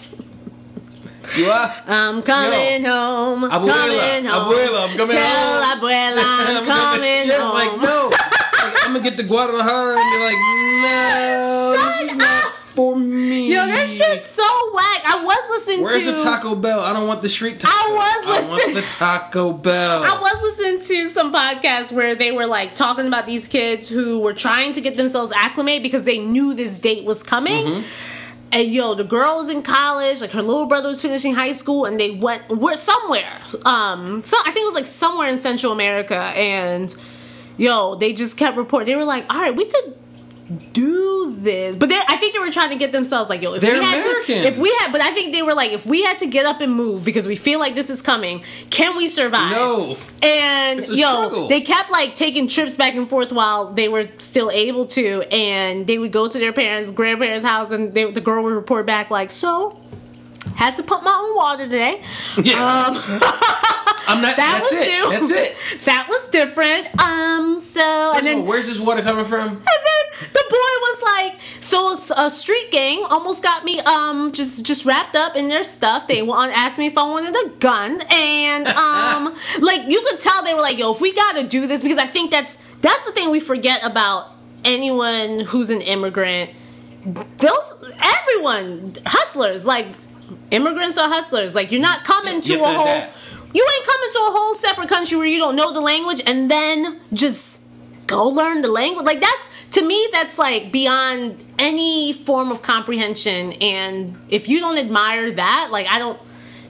You 1.39 1.47
are. 1.47 1.75
I'm 1.87 2.23
coming 2.23 2.85
home. 2.85 3.43
Abuela, 3.45 3.71
coming 3.71 4.25
home. 4.25 4.53
abuela, 4.53 4.91
I'm 4.91 4.97
coming 4.97 5.17
home. 5.17 5.25
Tell 5.25 5.63
home. 5.63 5.81
abuela 5.81 6.23
I'm 6.27 6.65
coming 6.65 7.21
home. 7.21 7.29
yeah, 7.29 7.39
home. 7.39 7.55
Like 7.55 7.81
no, 7.81 8.11
like, 8.11 8.85
I'm 8.85 8.93
gonna 8.95 9.05
get 9.05 9.17
the 9.17 9.23
Guadalajara 9.23 9.97
and 9.97 10.11
be 10.11 10.25
like, 10.25 10.41
no, 10.83 11.77
this 11.85 12.01
is 12.01 12.09
Shut 12.09 12.19
not 12.19 12.45
up. 12.47 12.50
For 12.71 12.97
me. 12.97 13.53
Yo, 13.53 13.67
that 13.67 13.89
shit's 13.89 14.27
so 14.31 14.43
whack. 14.75 15.03
I 15.05 15.23
was 15.25 15.51
listening 15.51 15.83
Where's 15.85 16.05
to. 16.05 16.13
the 16.13 16.19
Taco 16.23 16.55
Bell? 16.55 16.81
I 16.81 16.93
don't 16.93 17.07
want 17.07 17.23
the 17.23 17.29
street 17.29 17.61
taco. 17.61 17.75
I 17.75 18.23
was 18.25 18.27
I 18.27 18.49
want 18.49 18.53
listening- 18.67 18.75
the 18.77 18.95
Taco 18.99 19.53
Bell. 19.53 20.03
I 20.05 20.19
was 20.21 20.43
listening 20.43 20.81
to 20.81 21.09
some 21.09 21.33
podcasts 21.33 21.93
where 21.93 22.15
they 22.15 22.33
were 22.33 22.47
like 22.47 22.75
talking 22.75 23.07
about 23.07 23.27
these 23.27 23.49
kids 23.49 23.89
who 23.89 24.21
were 24.21 24.33
trying 24.33 24.73
to 24.75 24.81
get 24.81 24.97
themselves 24.97 25.33
acclimated 25.33 25.83
because 25.83 26.05
they 26.05 26.19
knew 26.19 26.55
this 26.55 26.79
date 26.79 27.05
was 27.05 27.23
coming. 27.23 27.65
Mm-hmm. 27.67 27.87
And 28.53 28.67
yo, 28.73 28.95
the 28.95 29.05
girl 29.05 29.37
was 29.37 29.49
in 29.49 29.63
college, 29.63 30.21
like 30.21 30.31
her 30.31 30.43
little 30.43 30.67
brother 30.67 30.89
was 30.89 31.01
finishing 31.01 31.35
high 31.35 31.53
school, 31.53 31.85
and 31.85 32.01
they 32.01 32.11
went 32.11 32.49
we're 32.49 32.75
somewhere. 32.77 33.41
Um, 33.65 34.23
so 34.25 34.37
I 34.41 34.51
think 34.51 34.65
it 34.65 34.67
was 34.67 34.75
like 34.75 34.87
somewhere 34.87 35.29
in 35.29 35.39
Central 35.39 35.73
America, 35.73 36.17
and 36.17 36.93
yo, 37.57 37.95
they 37.95 38.13
just 38.13 38.37
kept 38.37 38.57
reporting. 38.57 38.87
They 38.93 38.97
were 38.97 39.05
like, 39.05 39.25
"All 39.33 39.41
right, 39.41 39.55
we 39.55 39.67
could 39.67 39.95
do 40.73 41.35
this," 41.39 41.77
but 41.77 41.89
they, 41.89 41.99
I 42.09 42.17
think 42.17 42.33
they 42.35 42.39
were 42.39 42.51
trying 42.51 42.71
to 42.71 42.77
get 42.77 42.93
themselves 42.93 43.31
like, 43.31 43.43
"Yo, 43.43 43.55
if 43.55 43.61
They're 43.61 43.79
we 43.79 43.85
had 43.85 44.01
American. 44.05 44.43
to, 44.43 44.49
if 44.49 44.59
we 44.59 44.69
had," 44.81 44.93
but 44.93 45.01
I 45.01 45.11
think 45.13 45.33
they 45.33 45.43
were 45.43 45.55
like, 45.55 45.73
"If 45.73 45.87
we 45.87 46.03
had 46.03 46.19
to 46.19 46.27
get 46.27 46.47
up 46.47 46.61
and 46.61 46.73
move 46.75 47.05
because 47.05 47.27
we 47.27 47.37
feel 47.37 47.59
like 47.59 47.75
this 47.75 47.91
is 47.91 48.03
coming, 48.03 48.43
can 48.71 48.97
we 48.97 49.09
survive?" 49.09 49.53
No. 49.53 49.97
And 50.23 50.81
yo, 50.89 51.27
struggle. 51.29 51.49
they 51.49 51.61
kept 51.61 51.91
like 51.91 52.17
taking 52.17 52.49
trips 52.49 52.75
back 52.77 52.95
and 52.95 53.09
forth 53.09 53.33
while 53.33 53.73
they 53.73 53.89
were 53.89 54.07
still 54.19 54.51
able 54.51 54.87
to, 54.87 55.23
and 55.31 55.87
they 55.87 55.99
would 55.99 56.13
go 56.13 56.29
to 56.29 56.39
their 56.39 56.53
parents' 56.53 56.91
grandparents' 56.91 57.45
house, 57.45 57.71
and 57.71 57.95
they, 57.95 58.11
the 58.11 58.21
girl 58.21 58.43
would 58.45 58.53
report 58.55 58.87
back 58.87 59.11
like, 59.11 59.31
"So, 59.31 59.79
had 60.65 60.77
to 60.77 60.83
pump 60.83 61.03
my 61.03 61.17
own 61.25 61.37
water 61.37 61.65
today." 61.65 62.03
Yeah. 62.43 62.57
Um, 62.63 62.95
I'm 64.09 64.21
not. 64.23 64.37
That 64.41 64.61
that's 64.63 64.71
was 64.73 64.81
it. 64.81 64.87
new. 64.91 65.05
That's 65.11 65.31
it. 65.31 65.85
That 65.91 66.07
was 66.09 66.29
different. 66.31 66.85
Um. 67.01 67.61
So 67.61 67.81
and 67.81 68.15
First 68.15 68.19
of 68.19 68.25
then 68.25 68.39
all, 68.41 68.47
where's 68.47 68.67
this 68.69 68.79
water 68.79 69.03
coming 69.03 69.25
from? 69.25 69.49
and 69.49 69.59
then 69.91 70.05
the 70.39 70.45
boy 70.51 70.73
was 70.87 70.99
like, 71.15 71.41
so 71.61 71.79
a 72.17 72.31
street 72.31 72.71
gang 72.71 73.05
almost 73.11 73.43
got 73.43 73.65
me 73.65 73.81
um 73.81 74.33
just 74.33 74.65
just 74.67 74.85
wrapped 74.87 75.17
up 75.17 75.37
in 75.37 75.49
their 75.49 75.65
stuff. 75.65 76.07
They 76.09 76.23
want 76.23 76.53
asked 76.57 76.79
me 76.79 76.87
if 76.87 76.97
I 76.99 77.05
wanted 77.15 77.35
a 77.35 77.59
gun, 77.59 78.01
and 78.11 78.67
um 78.69 79.23
like 79.61 79.83
you 79.91 80.01
could 80.09 80.21
tell 80.21 80.43
they 80.45 80.55
were 80.55 80.61
like, 80.61 80.79
yo, 80.79 80.93
if 80.93 81.01
we 81.01 81.13
got 81.15 81.37
to 81.37 81.47
do 81.47 81.67
this 81.67 81.83
because 81.83 81.99
I 81.99 82.07
think 82.07 82.31
that's 82.31 82.57
that's 82.81 83.05
the 83.07 83.13
thing 83.13 83.31
we 83.31 83.41
forget 83.41 83.81
about 83.85 84.29
anyone 84.65 85.41
who's 85.41 85.71
an 85.71 85.81
immigrant. 85.81 86.51
Those 87.05 87.69
everyone 88.03 88.95
hustlers 89.07 89.65
like 89.65 89.87
immigrants 90.51 90.99
are 90.99 91.09
hustlers. 91.09 91.55
Like 91.55 91.71
you're 91.73 91.81
not 91.81 92.05
coming 92.05 92.41
to 92.43 92.53
Yep, 92.53 92.61
a 92.61 92.65
whole. 92.65 92.85
that. 92.85 93.11
You 93.53 93.67
ain't 93.77 93.87
coming 93.87 94.11
to 94.13 94.19
a 94.19 94.33
whole 94.33 94.55
separate 94.55 94.89
country 94.89 95.19
where 95.19 95.27
you 95.27 95.39
don't 95.39 95.57
know 95.57 95.73
the 95.73 95.81
language 95.81 96.23
and 96.25 96.51
then 96.51 97.01
just 97.13 97.65
go 98.07 98.29
learn 98.29 98.63
the 98.63 98.69
language. 98.71 99.07
Like 99.07 99.21
that's 99.21 99.49
to 99.73 99.87
me 99.87 100.09
that's 100.13 100.39
like 100.39 100.71
beyond 100.73 101.43
any 101.59 102.13
form 102.13 102.51
of 102.51 102.63
comprehension 102.63 103.53
and 103.55 104.17
if 104.29 104.49
you 104.49 104.61
don't 104.61 104.79
admire 104.79 105.31
that, 105.33 105.69
like 105.71 105.87
I 105.89 105.99
don't 105.99 106.19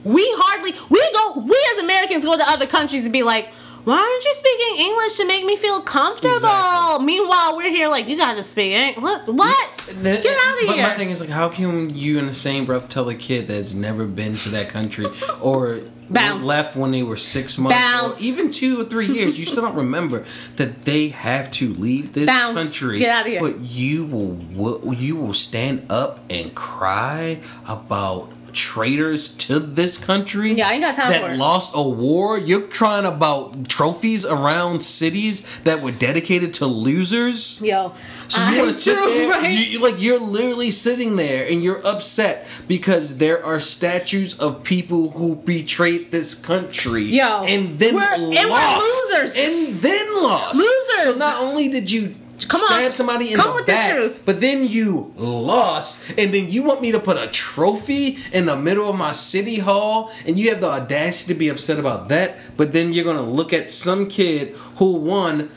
we 0.03 0.23
hardly 0.35 0.71
we 0.89 0.99
go 1.13 1.41
we 1.41 1.57
as 1.73 1.83
Americans 1.83 2.25
go 2.25 2.35
to 2.35 2.49
other 2.49 2.65
countries 2.65 3.03
and 3.03 3.13
be 3.13 3.21
like 3.23 3.51
why 3.83 3.97
aren't 3.97 4.23
you 4.25 4.33
speaking 4.33 4.85
English 4.85 5.17
to 5.17 5.25
make 5.27 5.43
me 5.45 5.55
feel 5.57 5.81
comfortable? 5.81 6.35
Exactly. 6.35 7.05
Meanwhile, 7.05 7.57
we're 7.57 7.69
here 7.69 7.87
like 7.89 8.07
you 8.07 8.17
gotta 8.17 8.43
speak 8.43 8.71
English. 8.73 9.01
What? 9.03 9.27
What? 9.27 9.77
The- 10.01 10.19
Get 10.23 10.37
out 10.45 10.53
of 10.53 10.59
here. 10.59 10.67
but 10.67 10.75
here! 10.75 10.83
my 10.87 10.95
thing 10.95 11.09
is 11.09 11.19
like, 11.19 11.29
how 11.29 11.49
can 11.49 11.89
you 11.95 12.19
in 12.19 12.27
the 12.27 12.33
same 12.33 12.65
breath 12.65 12.89
tell 12.89 13.09
a 13.09 13.15
kid 13.15 13.47
that's 13.47 13.73
never 13.73 14.05
been 14.05 14.35
to 14.37 14.49
that 14.49 14.69
country 14.69 15.07
or 15.41 15.79
Bounce. 16.09 16.43
left 16.43 16.75
when 16.75 16.91
they 16.91 17.03
were 17.03 17.15
six 17.17 17.57
months, 17.57 17.77
Bounce. 17.77 18.21
or 18.21 18.23
even 18.23 18.51
two 18.51 18.81
or 18.81 18.83
three 18.83 19.07
years, 19.07 19.39
you 19.39 19.45
still 19.45 19.61
don't 19.63 19.75
remember 19.75 20.25
that 20.57 20.83
they 20.83 21.07
have 21.09 21.49
to 21.51 21.73
leave 21.73 22.13
this 22.13 22.25
Bounce. 22.27 22.57
country. 22.79 22.99
Get 22.99 23.09
outta 23.15 23.29
here. 23.29 23.39
But 23.41 23.59
you 23.61 24.05
will, 24.05 24.33
will 24.53 24.93
you 24.93 25.15
will 25.15 25.33
stand 25.33 25.85
up 25.89 26.19
and 26.29 26.53
cry 26.53 27.39
about 27.67 28.29
traitors 28.53 29.29
to 29.37 29.59
this 29.59 29.97
country 29.97 30.53
Yeah, 30.53 30.69
I 30.69 30.73
ain't 30.73 30.81
got 30.83 30.95
time 30.95 31.09
that 31.11 31.21
for 31.21 31.29
it. 31.31 31.37
lost 31.37 31.73
a 31.75 31.81
war 31.87 32.37
you're 32.37 32.67
crying 32.67 33.05
about 33.05 33.67
trophies 33.69 34.25
around 34.25 34.81
cities 34.83 35.59
that 35.61 35.81
were 35.81 35.91
dedicated 35.91 36.53
to 36.55 36.65
losers 36.65 37.61
Yo, 37.61 37.93
so 38.27 38.47
you 38.49 38.57
want 38.59 38.69
to 38.69 38.73
sit 38.73 38.95
there, 38.95 39.29
right? 39.29 39.49
you, 39.49 39.81
like 39.81 39.95
you're 40.01 40.19
literally 40.19 40.71
sitting 40.71 41.15
there, 41.17 41.45
and 41.51 41.61
you're 41.63 41.85
upset 41.85 42.47
because 42.67 43.17
there 43.17 43.43
are 43.45 43.59
statues 43.59 44.39
of 44.39 44.63
people 44.63 45.11
who 45.11 45.35
betrayed 45.35 46.11
this 46.11 46.33
country, 46.33 47.03
Yo, 47.03 47.43
and 47.43 47.77
then 47.79 47.95
we're- 47.95 48.37
and 48.37 48.49
we're 48.49 48.79
losers. 48.79 49.37
and 49.37 49.75
then 49.81 50.23
lost, 50.23 50.55
Losers. 50.55 51.03
So 51.03 51.13
not 51.19 51.41
only 51.43 51.67
did 51.69 51.91
you 51.91 52.15
Come 52.47 52.61
on. 52.61 52.79
stab 52.79 52.91
somebody 52.93 53.31
in 53.31 53.37
Come 53.37 53.49
the 53.49 53.55
with 53.55 53.65
the 53.65 53.71
back, 53.71 53.95
truth. 53.95 54.21
but 54.25 54.41
then 54.41 54.65
you 54.67 55.11
lost, 55.17 56.17
and 56.17 56.33
then 56.33 56.49
you 56.49 56.63
want 56.63 56.81
me 56.81 56.91
to 56.91 56.99
put 56.99 57.17
a 57.17 57.27
trophy 57.27 58.17
in 58.33 58.45
the 58.45 58.55
middle 58.55 58.89
of 58.89 58.95
my 58.97 59.11
city 59.11 59.59
hall, 59.59 60.11
and 60.25 60.37
you 60.37 60.49
have 60.49 60.61
the 60.61 60.67
audacity 60.67 61.33
to 61.33 61.39
be 61.39 61.49
upset 61.49 61.79
about 61.79 62.07
that, 62.09 62.37
but 62.57 62.73
then 62.73 62.93
you're 62.93 63.05
gonna 63.05 63.21
look 63.21 63.53
at 63.53 63.69
some 63.69 64.07
kid 64.07 64.49
who 64.77 64.93
won 64.93 65.49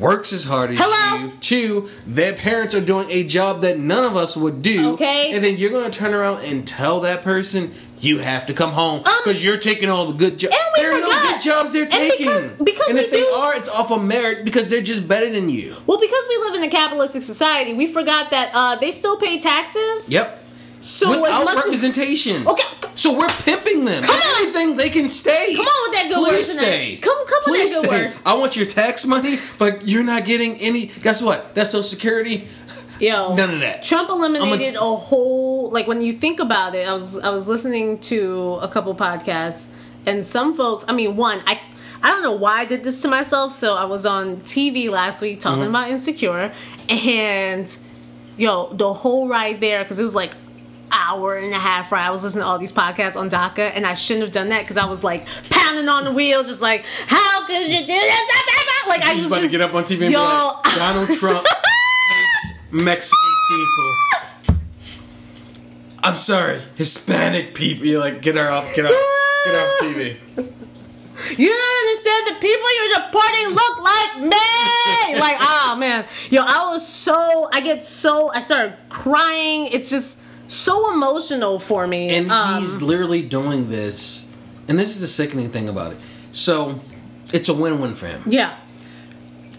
works 0.00 0.32
as 0.32 0.42
hard 0.44 0.70
as 0.70 0.78
Hello? 0.80 1.26
you. 1.26 1.32
Two, 1.40 1.88
their 2.04 2.32
parents 2.32 2.74
are 2.74 2.80
doing 2.80 3.06
a 3.10 3.22
job 3.24 3.60
that 3.60 3.78
none 3.78 4.02
of 4.04 4.16
us 4.16 4.36
would 4.36 4.60
do. 4.60 4.94
Okay. 4.94 5.30
And 5.32 5.44
then 5.44 5.56
you're 5.56 5.70
gonna 5.70 5.88
turn 5.90 6.14
around 6.14 6.44
and 6.44 6.66
tell 6.66 6.98
that 7.02 7.22
person 7.22 7.72
you 8.00 8.18
have 8.18 8.46
to 8.46 8.52
come 8.54 8.72
home 8.72 9.02
Um, 9.04 9.12
because 9.24 9.42
you're 9.44 9.56
taking 9.56 9.88
all 9.90 10.06
the 10.06 10.12
good 10.14 10.38
jobs. 10.38 10.54
and 10.54 10.64
we 10.76 10.82
There 10.82 10.92
are 10.96 11.00
no 11.00 11.06
forgot. 11.10 11.32
good 11.34 11.40
jobs 11.42 11.72
they're 11.72 11.82
And 11.84 11.92
taking. 11.92 12.26
because- 12.26 12.52
because 12.64 12.88
and 12.90 12.98
if 12.98 13.10
they 13.10 13.20
do- 13.20 13.26
are, 13.28 13.56
it's 13.56 13.68
off 13.68 13.90
of 13.90 14.02
merit 14.02 14.44
because 14.44 14.68
they're 14.68 14.80
just 14.82 15.06
better 15.08 15.30
than 15.30 15.48
you. 15.50 15.74
Well, 15.86 15.98
because 15.98 16.24
we 16.28 16.36
live 16.46 16.54
in 16.56 16.62
a 16.64 16.70
capitalistic 16.70 17.22
society, 17.22 17.72
we 17.74 17.86
forgot 17.86 18.30
that 18.30 18.50
uh, 18.54 18.76
they 18.76 18.90
still 18.92 19.16
pay 19.18 19.38
taxes. 19.40 20.08
Yep. 20.08 20.44
So 20.80 21.20
Without 21.22 21.44
much 21.44 21.56
as 21.58 21.64
representation. 21.64 22.46
Okay. 22.46 22.62
So 22.94 23.12
we're 23.16 23.28
pimping 23.28 23.84
them. 23.84 24.02
Come 24.04 24.14
on. 24.14 24.40
Everything 24.40 24.76
they 24.76 24.90
can 24.90 25.08
stay. 25.08 25.54
Come 25.56 25.66
on 25.66 25.90
with 25.90 25.98
that 26.00 26.08
good 26.08 26.20
word 26.20 26.42
tonight. 26.44 26.44
stay. 26.44 26.96
Come- 27.02 27.26
come 27.26 27.38
with 27.46 27.60
that 27.60 27.80
good 27.82 27.84
stay. 27.90 28.04
word. 28.04 28.12
I 28.24 28.34
want 28.34 28.56
your 28.56 28.66
tax 28.66 29.04
money, 29.04 29.38
but 29.58 29.86
you're 29.88 30.04
not 30.04 30.24
getting 30.24 30.56
any. 30.60 30.86
Guess 30.86 31.20
what? 31.22 31.54
That's 31.56 31.70
Social 31.70 31.82
Security. 31.82 32.46
Yo, 33.00 33.34
None 33.34 33.54
of 33.54 33.60
that. 33.60 33.82
Trump 33.82 34.08
eliminated 34.10 34.76
a, 34.76 34.80
whole 34.80 35.70
like 35.70 35.86
when 35.86 36.02
you 36.02 36.12
think 36.12 36.40
about 36.40 36.74
it. 36.74 36.88
I 36.88 36.92
was 36.92 37.18
I 37.18 37.30
was 37.30 37.48
listening 37.48 37.98
to 38.00 38.58
a 38.62 38.68
couple 38.68 38.94
podcasts, 38.94 39.72
and 40.06 40.24
some 40.26 40.54
folks. 40.54 40.84
I 40.88 40.92
mean, 40.92 41.16
one 41.16 41.42
I. 41.46 41.60
I 42.00 42.10
don't 42.10 42.22
know 42.22 42.36
why 42.36 42.60
I 42.60 42.64
did 42.64 42.84
this 42.84 43.02
to 43.02 43.08
myself. 43.08 43.50
So 43.50 43.74
I 43.76 43.82
was 43.84 44.06
on 44.06 44.36
TV 44.38 44.88
last 44.88 45.20
week 45.20 45.40
talking 45.40 45.62
Mm-hmm. 45.62 45.70
about 45.70 45.90
Insecure, 45.90 46.52
and 46.88 47.78
yo, 48.36 48.72
the 48.72 48.92
whole 48.92 49.26
ride 49.28 49.60
there 49.60 49.82
because 49.82 49.98
it 49.98 50.04
was 50.04 50.14
like 50.14 50.32
hour 50.92 51.36
and 51.36 51.52
a 51.52 51.58
half 51.58 51.90
ride. 51.90 52.06
I 52.06 52.10
was 52.10 52.22
listening 52.22 52.44
to 52.44 52.46
all 52.48 52.58
these 52.58 52.72
podcasts 52.72 53.16
on 53.16 53.28
DACA, 53.28 53.72
and 53.74 53.84
I 53.84 53.94
shouldn't 53.94 54.22
have 54.22 54.32
done 54.32 54.50
that 54.50 54.60
because 54.60 54.76
I 54.76 54.84
was 54.86 55.02
like 55.02 55.26
pounding 55.50 55.88
on 55.88 56.04
the 56.04 56.12
wheel, 56.12 56.44
just 56.44 56.62
like, 56.62 56.84
how 57.08 57.44
could 57.46 57.66
you 57.66 57.80
do 57.80 57.86
this? 57.86 58.18
Like 58.86 59.02
I 59.02 59.14
was 59.16 59.26
about 59.26 59.40
just 59.40 59.50
to 59.52 59.58
get 59.58 59.60
up 59.60 59.74
on 59.74 59.82
TV 59.82 60.02
and 60.04 60.12
yo, 60.12 60.20
be 60.20 60.24
like, 60.68 60.76
Donald 60.76 61.10
Trump 61.18 61.44
Mexican 62.72 63.34
people. 63.50 64.56
I'm 66.02 66.16
sorry, 66.16 66.60
Hispanic 66.76 67.54
people. 67.54 67.86
You're 67.86 68.00
like, 68.00 68.22
get 68.22 68.36
her 68.36 68.50
off, 68.50 68.74
get 68.74 68.84
off, 68.86 68.92
get 69.44 69.54
off 69.54 69.80
TV. 69.82 70.16
You 71.36 71.48
don't 71.48 71.88
understand 71.88 72.26
the 72.28 72.40
people 72.40 72.74
you're 72.76 72.94
deporting 73.02 73.48
look 73.48 73.80
like 73.82 74.20
me. 74.22 75.18
like, 75.20 75.36
oh 75.40 75.76
man, 75.78 76.04
yo, 76.30 76.42
I 76.42 76.72
was 76.72 76.86
so, 76.86 77.48
I 77.52 77.60
get 77.60 77.84
so, 77.86 78.30
I 78.32 78.40
started 78.40 78.76
crying. 78.88 79.66
It's 79.72 79.90
just 79.90 80.20
so 80.46 80.92
emotional 80.92 81.58
for 81.58 81.86
me. 81.86 82.10
And 82.16 82.30
Um, 82.30 82.60
he's 82.60 82.80
literally 82.80 83.22
doing 83.22 83.68
this, 83.68 84.30
and 84.68 84.78
this 84.78 84.90
is 84.90 85.00
the 85.00 85.08
sickening 85.08 85.50
thing 85.50 85.68
about 85.68 85.92
it. 85.92 85.98
So, 86.30 86.80
it's 87.32 87.48
a 87.48 87.54
win-win 87.54 87.94
for 87.94 88.06
him. 88.06 88.22
yeah, 88.26 88.54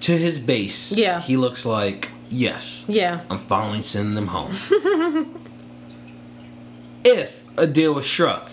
To 0.02 0.14
his 0.18 0.40
base, 0.40 0.94
Yeah. 0.94 1.19
he 1.19 1.36
looks 1.36 1.65
like, 1.65 2.10
yes, 2.30 2.85
yeah, 2.88 3.22
I'm 3.30 3.38
finally 3.38 3.81
sending 3.81 4.15
them 4.15 4.27
home. 4.27 4.56
if 7.03 7.43
a 7.57 7.68
deal 7.68 7.93
was 7.93 8.10
struck, 8.10 8.51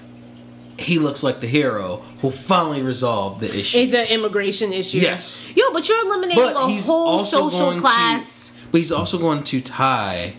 he 0.78 0.98
looks 0.98 1.22
like 1.22 1.40
the 1.40 1.46
hero 1.46 1.96
who 2.20 2.30
finally 2.30 2.82
resolved 2.82 3.40
the 3.40 3.58
issue. 3.58 3.86
The 3.86 4.12
immigration 4.12 4.72
issue. 4.72 4.98
Yes. 4.98 5.50
yo, 5.56 5.72
but 5.72 5.88
you're 5.88 6.04
eliminating 6.06 6.42
but 6.42 6.56
a 6.56 6.82
whole 6.82 7.18
social 7.20 7.78
class. 7.80 8.50
To, 8.50 8.66
but 8.72 8.78
he's 8.78 8.92
also 8.92 9.18
going 9.18 9.42
to 9.44 9.60
tie 9.60 10.34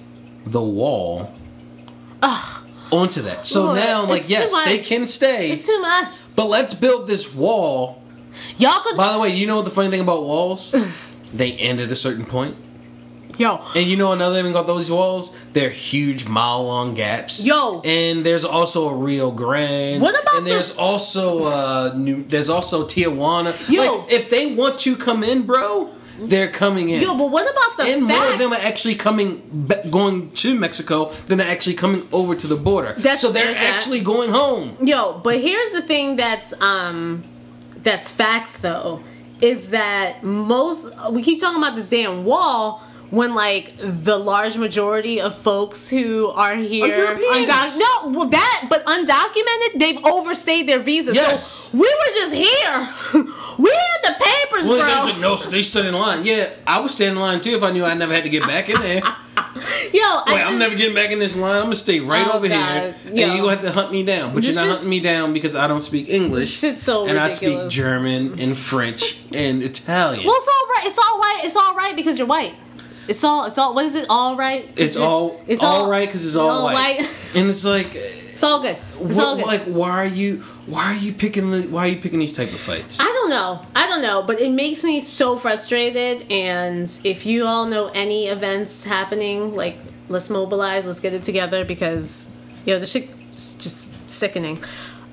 the 0.45 0.61
wall 0.61 1.33
onto 2.91 3.21
that. 3.23 3.45
So 3.45 3.65
Lord, 3.65 3.77
now, 3.77 4.05
like, 4.05 4.29
yes, 4.29 4.53
they 4.65 4.77
can 4.79 5.05
stay, 5.07 5.51
It's 5.51 5.67
too 5.67 5.79
much. 5.81 6.13
but 6.35 6.47
let's 6.47 6.73
build 6.73 7.07
this 7.07 7.33
wall. 7.33 8.01
Y'all 8.57 8.79
could, 8.81 8.97
By 8.97 9.13
the 9.13 9.19
way, 9.19 9.29
you 9.29 9.47
know 9.47 9.57
what 9.57 9.65
the 9.65 9.71
funny 9.71 9.89
thing 9.89 10.01
about 10.01 10.23
walls? 10.23 10.75
they 11.33 11.53
end 11.53 11.79
at 11.79 11.91
a 11.91 11.95
certain 11.95 12.25
point. 12.25 12.55
Yo, 13.37 13.61
And 13.75 13.85
you 13.87 13.95
know 13.97 14.11
another 14.11 14.41
thing 14.41 14.51
about 14.51 14.67
those 14.67 14.89
walls? 14.91 15.35
They're 15.53 15.69
huge 15.69 16.27
mile 16.27 16.65
long 16.65 16.93
gaps. 16.93 17.45
Yo. 17.45 17.81
And 17.85 18.25
there's 18.25 18.43
also 18.45 18.89
a 18.89 18.95
Rio 18.95 19.31
Grande. 19.31 20.01
What 20.01 20.19
about 20.21 20.37
And 20.37 20.47
there's 20.47 20.73
the- 20.73 20.81
also 20.81 21.43
uh 21.45 21.93
New 21.95 22.23
there's 22.23 22.49
also 22.49 22.85
Tijuana. 22.85 23.51
Yo. 23.69 23.81
Like 23.99 24.11
if 24.11 24.29
they 24.29 24.53
want 24.55 24.79
to 24.81 24.95
come 24.95 25.23
in, 25.23 25.43
bro, 25.45 25.89
they're 26.19 26.49
coming 26.51 26.89
in. 26.89 27.01
yo, 27.01 27.15
but 27.17 27.29
what 27.29 27.43
about 27.51 27.77
the 27.77 27.83
and 27.93 28.07
facts? 28.07 28.19
more 28.19 28.33
of 28.33 28.39
them 28.39 28.51
are 28.51 28.65
actually 28.67 28.95
coming 28.95 29.69
going 29.91 30.31
to 30.31 30.55
Mexico 30.55 31.05
than 31.27 31.39
are 31.39 31.43
actually 31.47 31.75
coming 31.75 32.07
over 32.11 32.33
to 32.35 32.47
the 32.47 32.55
border. 32.55 32.93
That's- 32.93 33.21
so 33.21 33.29
they're 33.31 33.45
there's 33.45 33.57
that. 33.57 33.73
actually 33.75 34.01
going 34.01 34.31
home. 34.31 34.75
Yo, 34.81 35.19
but 35.23 35.39
here's 35.39 35.71
the 35.71 35.81
thing 35.81 36.15
that's 36.15 36.59
um 36.61 37.23
that's 37.83 38.09
facts 38.09 38.59
though 38.59 39.01
is 39.41 39.69
that 39.69 40.23
most 40.23 40.91
we 41.11 41.21
keep 41.21 41.39
talking 41.39 41.61
about 41.61 41.75
this 41.75 41.89
damn 41.89 42.25
wall 42.25 42.81
when 43.09 43.33
like 43.35 43.73
the 43.77 44.17
large 44.17 44.57
majority 44.57 45.21
of 45.21 45.33
folks 45.37 45.89
who 45.89 46.27
are 46.27 46.55
here 46.55 46.87
no 47.15 48.11
well 48.11 48.27
that 48.29 48.67
but 48.69 48.85
undocumented 48.85 49.79
they've 49.79 50.03
overstayed 50.05 50.67
their 50.67 50.79
visas 50.79 51.15
Yes. 51.15 51.45
so 51.71 51.77
we 51.77 51.87
were 51.87 52.13
just 52.13 52.33
here 52.33 52.89
we 53.59 53.69
had 53.71 54.01
the 54.03 54.15
papers 54.23 54.67
Well, 54.67 54.79
bro 55.03 55.11
said, 55.13 55.21
no, 55.21 55.35
so 55.35 55.49
they 55.49 55.61
stood 55.61 55.85
in 55.85 55.93
line. 55.93 56.21
Yeah, 56.25 56.49
I 56.65 56.79
would 56.79 56.91
stand 56.91 57.11
in 57.15 57.19
line 57.21 57.39
too 57.39 57.51
if 57.55 57.63
I 57.63 57.71
knew 57.71 57.85
I 57.85 57.93
never 57.93 58.13
had 58.13 58.23
to 58.25 58.29
get 58.29 58.43
back 58.43 58.69
in 58.69 58.81
there. 58.81 59.01
yo 59.93 60.23
Wait, 60.27 60.35
just, 60.37 60.47
I'm 60.51 60.59
never 60.59 60.75
getting 60.75 60.95
back 60.95 61.11
in 61.11 61.19
this 61.19 61.35
line. 61.37 61.55
I'm 61.57 61.63
gonna 61.63 61.75
stay 61.75 61.99
right 61.99 62.27
Oh, 62.29 62.37
over 62.37 62.47
God. 62.47 62.93
here, 63.03 63.13
Yo. 63.13 63.23
and 63.23 63.33
you 63.33 63.41
gonna 63.43 63.55
have 63.55 63.61
to 63.61 63.71
hunt 63.71 63.91
me 63.91 64.03
down. 64.03 64.33
But 64.33 64.43
This 64.43 64.55
you're 64.55 64.65
not 64.65 64.71
hunting 64.73 64.89
me 64.89 64.99
down 64.99 65.33
because 65.33 65.55
I 65.55 65.67
don't 65.67 65.81
speak 65.81 66.09
English. 66.09 66.49
shit's 66.49 66.83
so 66.83 67.07
and 67.07 67.17
I 67.19 67.27
speak. 67.29 67.69
German 67.69 68.39
and 68.39 68.57
French 68.57 69.19
and 69.33 69.63
Italian. 69.63 70.25
well 70.25 70.35
it's 70.37 70.47
all 70.47 70.67
right 70.75 70.83
it's 70.85 70.97
all 70.99 71.17
right 71.19 71.41
it's 71.43 71.55
all 71.55 71.75
right 71.75 71.95
because 71.95 72.17
you're 72.17 72.27
white 72.27 72.55
It's 73.07 73.23
all. 73.23 73.45
It's 73.45 73.57
all. 73.57 73.73
What 73.73 73.85
is 73.85 73.95
it? 73.95 74.07
All 74.09 74.35
right. 74.35 74.69
It's 74.75 74.97
all 74.97 75.41
it's 75.47 75.63
all 75.63 75.89
right 75.89 76.07
because 76.07 76.25
it's 76.25 76.35
all, 76.35 76.49
all 76.49 76.63
white. 76.65 76.99
white. 76.99 77.31
and 77.35 77.49
it's 77.49 77.63
like, 77.65 77.89
It's 77.93 78.43
all 78.43 78.61
good. 78.61 78.71
It's 78.71 78.95
what- 78.95 79.19
all 79.19 79.35
good. 79.35 79.45
like, 79.45 79.63
why 79.63 79.91
are 79.91 80.05
you 80.05 80.43
why 80.67 80.83
are 80.85 80.95
you 80.95 81.13
picking 81.13 81.49
the 81.51 81.61
why 81.63 81.85
are 81.85 81.87
you 81.87 81.97
picking 82.01 82.19
these 82.19 82.33
type 82.33 82.51
of 82.51 82.59
fights? 82.59 82.99
I 82.99 83.05
don't 83.05 83.29
know. 83.29 83.61
I 83.75 83.87
don't 83.87 84.01
know, 84.01 84.23
but 84.23 84.39
it 84.39 84.51
makes 84.51 84.83
me 84.83 84.99
so 84.99 85.37
frustrated. 85.37 86.29
And 86.31 86.87
if 87.03 87.25
you 87.25 87.45
all 87.45 87.65
know 87.65 87.87
any 87.95 88.27
events 88.27 88.83
happening, 88.83 89.55
like 89.55 89.77
let's 90.09 90.29
mobilize, 90.29 90.85
let's 90.85 90.99
get 90.99 91.13
it 91.13 91.23
together 91.23 91.63
because 91.63 92.29
you 92.65 92.73
know 92.73 92.79
the 92.79 92.85
shit's 92.85 93.55
just 93.55 94.09
sickening. 94.09 94.59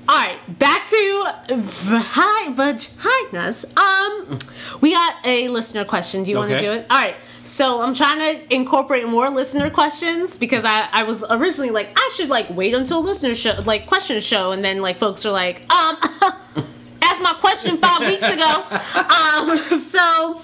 All 0.07 0.15
right, 0.15 0.37
back 0.59 0.85
to 0.87 1.33
hi 1.47 2.53
vaginas. 2.53 3.65
Um, 3.75 4.37
we 4.81 4.91
got 4.93 5.15
a 5.25 5.47
listener 5.47 5.83
question. 5.85 6.23
Do 6.23 6.31
you 6.31 6.37
want 6.37 6.51
to 6.51 6.59
do 6.59 6.71
it? 6.71 6.85
All 6.89 6.97
right. 6.97 7.15
So 7.45 7.81
I'm 7.81 7.93
trying 7.93 8.19
to 8.19 8.53
incorporate 8.53 9.07
more 9.07 9.29
listener 9.29 9.69
questions 9.69 10.37
because 10.37 10.65
I, 10.65 10.89
I 10.91 11.03
was 11.03 11.23
originally 11.29 11.69
like 11.71 11.89
I 11.95 12.09
should 12.15 12.27
like 12.29 12.49
wait 12.49 12.73
until 12.73 13.03
listener 13.03 13.35
show 13.35 13.53
like 13.65 13.85
question 13.85 14.19
show 14.21 14.51
and 14.51 14.63
then 14.65 14.81
like 14.81 14.97
folks 14.97 15.25
are 15.25 15.31
like 15.31 15.61
um 15.71 15.95
asked 17.03 17.21
my 17.21 17.35
question 17.39 17.77
five 17.77 17.99
weeks 17.99 18.23
ago. 18.23 18.63
Um, 18.99 19.57
so, 19.57 20.41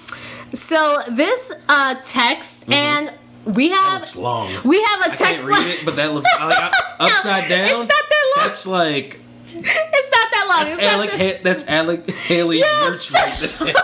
so 0.54 1.02
this 1.10 1.52
uh, 1.68 1.96
text 2.04 2.70
and 2.70 3.12
we 3.46 3.70
have 3.70 4.14
long. 4.16 4.48
we 4.64 4.80
have 4.80 5.00
a 5.00 5.04
I 5.10 5.14
text 5.14 5.20
can't 5.20 5.44
read 5.44 5.58
line. 5.58 5.68
it, 5.68 5.82
but 5.84 5.96
that 5.96 6.12
looks 6.14 6.28
like 6.38 6.72
upside 7.00 7.48
down. 7.48 7.64
It's 7.68 7.72
not 7.72 7.88
that 7.88 8.32
long. 8.36 8.46
That's 8.46 8.66
like 8.68 9.18
it's 9.54 10.10
not 10.12 10.30
that 10.30 10.46
long. 10.48 10.58
that's 10.60 10.72
it's 10.74 10.82
Alec. 10.84 11.10
that- 11.10 11.20
Ha- 11.36 11.40
that's 11.42 11.68
Alex 11.68 12.26
Haley 12.28 12.60
Yeah, 12.60 12.82
Wirtz 12.82 13.12
right 13.12 13.72
there. 13.72 13.82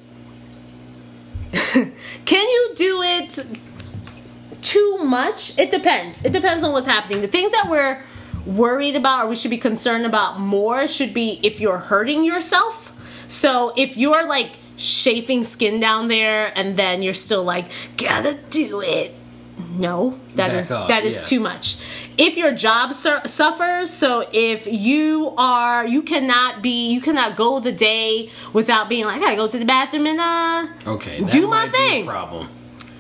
can 1.52 2.48
you 2.48 2.72
do 2.76 3.02
it 3.02 3.46
too 4.62 5.00
much? 5.04 5.60
It 5.60 5.72
depends. 5.72 6.24
It 6.24 6.32
depends 6.32 6.64
on 6.64 6.72
what's 6.72 6.88
happening. 6.88 7.20
The 7.20 7.28
things 7.28 7.52
that 7.52 7.68
we're 7.70 8.02
worried 8.46 8.96
about 8.96 9.26
or 9.26 9.28
we 9.30 9.36
should 9.36 9.52
be 9.52 9.58
concerned 9.58 10.06
about 10.06 10.40
more 10.40 10.88
should 10.88 11.14
be 11.14 11.40
if 11.44 11.60
you're 11.60 11.78
hurting 11.80 12.24
yourself. 12.24 12.96
So 13.28 13.74
if 13.76 13.98
you're 13.98 14.26
like 14.26 14.58
chafing 14.80 15.44
skin 15.44 15.80
down 15.80 16.08
there 16.08 16.52
and 16.58 16.78
then 16.78 17.02
you're 17.02 17.14
still 17.14 17.44
like, 17.44 17.68
gotta 17.98 18.38
do 18.50 18.82
it. 18.82 19.16
No, 19.72 20.18
that 20.36 20.48
Back 20.50 20.54
is 20.54 20.72
off, 20.72 20.88
that 20.88 21.04
is 21.06 21.16
yeah. 21.16 21.24
too 21.24 21.40
much. 21.42 21.78
If 22.18 22.38
your 22.38 22.54
job 22.54 22.94
sur- 22.94 23.22
suffers, 23.26 23.90
so 23.90 24.26
if 24.32 24.66
you 24.68 25.34
are, 25.38 25.86
you 25.86 26.02
cannot 26.02 26.62
be, 26.62 26.90
you 26.92 27.02
cannot 27.02 27.36
go 27.36 27.60
the 27.60 27.72
day 27.74 28.30
without 28.54 28.88
being 28.90 29.06
like, 29.06 29.18
I 29.18 29.20
gotta 29.20 29.36
go 29.36 29.48
to 29.50 29.58
the 29.60 29.66
bathroom 29.66 30.08
and 30.08 30.20
uh, 30.20 30.68
Okay, 30.88 31.22
Do 31.24 31.48
my 31.48 31.66
might 31.66 31.72
be 31.72 31.78
a 31.78 31.90
thing. 31.90 32.06
problem. 32.08 32.48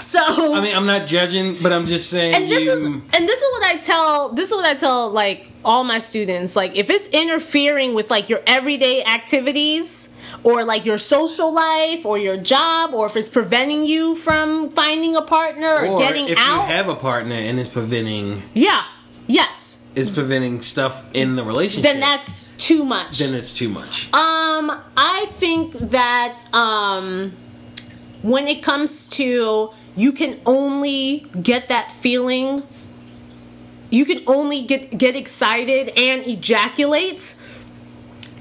So 0.10 0.56
I 0.56 0.62
mean, 0.62 0.76
I'm 0.76 0.88
not 0.88 1.06
judging, 1.06 1.56
but 1.62 1.72
I'm 1.72 1.86
just 1.86 2.10
saying. 2.10 2.34
and 2.34 2.52
this 2.52 2.66
you, 2.66 2.72
is 2.72 2.86
and 2.86 3.30
this 3.30 3.42
is 3.42 3.52
what 3.52 3.64
I 3.64 3.78
tell 3.78 4.30
this 4.30 4.50
is 4.50 4.56
what 4.56 4.66
I 4.66 4.74
tell 4.74 5.12
like 5.12 5.52
all 5.64 5.84
my 5.84 6.00
students 6.00 6.56
like 6.56 6.76
if 6.76 6.90
it's 6.90 7.08
interfering 7.10 7.94
with 7.94 8.10
like 8.10 8.28
your 8.28 8.42
everyday 8.48 9.04
activities 9.04 10.10
or 10.44 10.64
like 10.64 10.84
your 10.84 10.98
social 10.98 11.54
life 11.54 12.06
or 12.06 12.18
your 12.18 12.38
job 12.38 12.96
or 12.96 13.06
if 13.06 13.16
it's 13.16 13.30
preventing 13.30 13.86
you 13.86 14.16
from 14.16 14.70
finding 14.70 15.16
a 15.16 15.22
partner 15.22 15.76
or, 15.76 15.86
or 15.86 16.00
getting 16.00 16.28
if 16.28 16.40
out 16.40 16.64
If 16.64 16.70
you 16.70 16.76
have 16.76 16.90
a 16.90 16.96
partner 16.96 17.36
and 17.36 17.60
it's 17.60 17.70
preventing 17.70 18.42
yeah 18.56 18.86
yes 19.28 19.84
is 19.96 20.10
preventing 20.10 20.62
stuff 20.62 21.04
in 21.14 21.36
the 21.36 21.44
relationship, 21.44 21.92
then 21.92 22.00
that's 22.00 22.50
too 22.58 22.84
much 22.84 23.20
then 23.20 23.36
it's 23.36 23.54
too 23.54 23.70
much. 23.70 24.06
Um, 24.14 24.72
I 24.98 25.26
think 25.30 25.74
that 25.74 26.52
um, 26.54 27.32
when 28.22 28.48
it 28.48 28.64
comes 28.64 29.08
to 29.10 29.72
you 29.96 30.12
can 30.12 30.40
only 30.46 31.26
get 31.42 31.68
that 31.70 31.92
feeling, 31.92 32.64
you 33.90 34.06
can 34.06 34.22
only 34.28 34.64
get 34.64 34.98
get 34.98 35.16
excited 35.16 35.90
and 35.98 36.26
ejaculate 36.28 37.36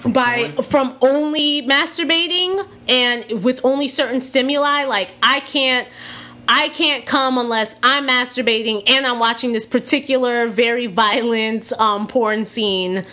by 0.06 0.52
porn? 0.52 0.62
from 0.62 0.96
only 1.00 1.62
masturbating 1.62 2.66
and 2.88 3.42
with 3.42 3.60
only 3.64 3.88
certain 3.88 4.20
stimuli. 4.20 4.84
Like 4.84 5.14
I 5.22 5.40
can't. 5.40 5.88
I 6.50 6.70
can't 6.70 7.04
come 7.04 7.36
unless 7.36 7.78
I'm 7.82 8.08
masturbating 8.08 8.88
and 8.88 9.04
I'm 9.04 9.18
watching 9.18 9.52
this 9.52 9.66
particular 9.66 10.48
very 10.48 10.86
violent 10.86 11.74
um, 11.74 12.06
porn 12.06 12.46
scene 12.46 13.04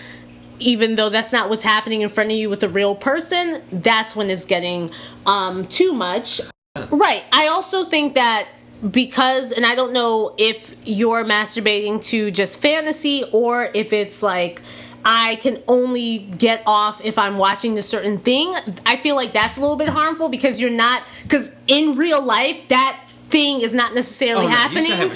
even 0.60 0.96
though 0.96 1.10
that's 1.10 1.32
not 1.32 1.50
what's 1.50 1.64
happening 1.64 2.02
in 2.02 2.10
front 2.10 2.32
of 2.32 2.38
you 2.38 2.50
with 2.50 2.64
a 2.64 2.70
real 2.70 2.96
person, 2.96 3.62
that's 3.72 4.16
when 4.16 4.30
it's 4.30 4.46
getting 4.46 4.92
um, 5.26 5.68
too 5.68 5.94
much. 5.94 6.42
Right. 6.76 7.24
I 7.32 7.48
also 7.48 7.86
think 7.86 8.16
that 8.16 8.48
because, 8.92 9.52
and 9.52 9.66
I 9.66 9.76
don't 9.76 9.94
know 9.94 10.36
if 10.38 10.76
you're 10.86 11.24
masturbating 11.24 12.04
to 12.06 12.32
just 12.32 12.62
fantasy 12.62 13.24
or 13.32 13.70
if 13.74 13.94
it's 13.94 14.22
like, 14.22 14.62
I 15.08 15.36
can 15.38 15.62
only 15.68 16.18
get 16.18 16.64
off 16.66 17.04
if 17.06 17.18
I'm 17.20 17.38
watching 17.38 17.78
a 17.78 17.82
certain 17.82 18.18
thing. 18.18 18.56
I 18.86 18.98
feel 18.98 19.16
like 19.16 19.34
that's 19.34 19.56
a 19.56 19.62
little 19.62 19.76
bit 19.78 19.88
harmful 19.90 20.30
because 20.30 20.60
you're 20.60 20.72
not, 20.72 21.04
because 21.24 21.56
in 21.68 21.96
real 21.96 22.24
life, 22.24 22.68
that 22.70 23.02
thing 23.26 23.62
is 23.62 23.74
not 23.74 23.94
necessarily 23.94 24.46
Oh, 24.46 24.50
no, 24.50 24.56
happening. 24.56 24.84
used 24.86 24.96
have 24.96 25.12
a. 25.12 25.16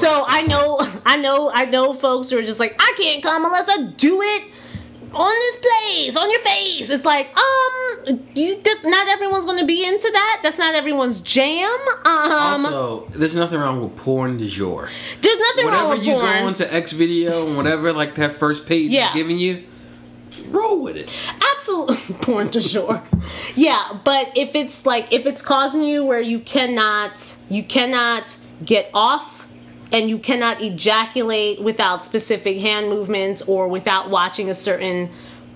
So 0.00 0.24
I 0.26 0.42
know, 0.42 0.78
I 1.06 1.16
know, 1.18 1.50
I 1.52 1.66
know 1.66 1.92
folks 1.94 2.30
who 2.30 2.38
are 2.38 2.42
just 2.42 2.58
like, 2.58 2.74
I 2.78 2.94
can't 2.96 3.22
come 3.22 3.44
unless 3.44 3.68
I 3.68 3.82
do 3.96 4.20
it 4.22 4.44
on 5.14 5.30
this 5.34 5.56
place, 5.60 6.16
on 6.16 6.30
your 6.30 6.40
face. 6.40 6.90
It's 6.90 7.04
like, 7.04 7.28
um, 7.36 8.20
you 8.34 8.62
not 8.84 9.08
everyone's 9.08 9.44
going 9.44 9.58
to 9.58 9.66
be 9.66 9.84
into 9.86 10.10
that. 10.12 10.40
That's 10.42 10.58
not 10.58 10.74
everyone's 10.74 11.20
jam. 11.20 11.70
Um, 12.04 12.32
also, 12.32 13.06
there's 13.06 13.34
nothing 13.36 13.58
wrong 13.58 13.80
with 13.82 13.96
porn 13.96 14.36
du 14.36 14.46
jour. 14.48 14.88
there's 15.20 15.38
nothing 15.40 15.66
wrong 15.66 15.90
with 15.90 16.04
porn. 16.04 16.16
Whatever 16.16 16.34
you 16.36 16.40
go 16.42 16.46
onto 16.46 16.64
X 16.64 16.92
video 16.92 17.46
and 17.46 17.56
whatever 17.56 17.92
like 17.92 18.14
that 18.16 18.32
first 18.32 18.66
page 18.68 18.90
Yeah. 18.90 19.08
is 19.08 19.14
giving 19.14 19.38
you, 19.38 19.64
roll 20.48 20.80
with 20.82 20.96
it. 20.96 21.10
Absolutely, 21.54 22.14
porn 22.22 22.50
to 22.50 22.60
sure. 22.60 23.02
Yeah, 23.56 23.98
but 24.04 24.30
if 24.36 24.54
it's 24.54 24.86
like 24.86 25.12
if 25.12 25.26
it's 25.26 25.42
causing 25.42 25.82
you 25.82 26.04
where 26.04 26.20
you 26.20 26.38
cannot, 26.40 27.36
you 27.48 27.62
cannot 27.62 28.36
get 28.64 28.90
off. 28.94 29.37
And 29.90 30.08
you 30.10 30.18
cannot 30.18 30.60
ejaculate 30.60 31.60
without 31.62 32.02
specific 32.02 32.58
hand 32.58 32.88
movements 32.88 33.42
or 33.42 33.68
without 33.68 34.10
watching 34.10 34.50
a 34.50 34.54
certain 34.54 35.08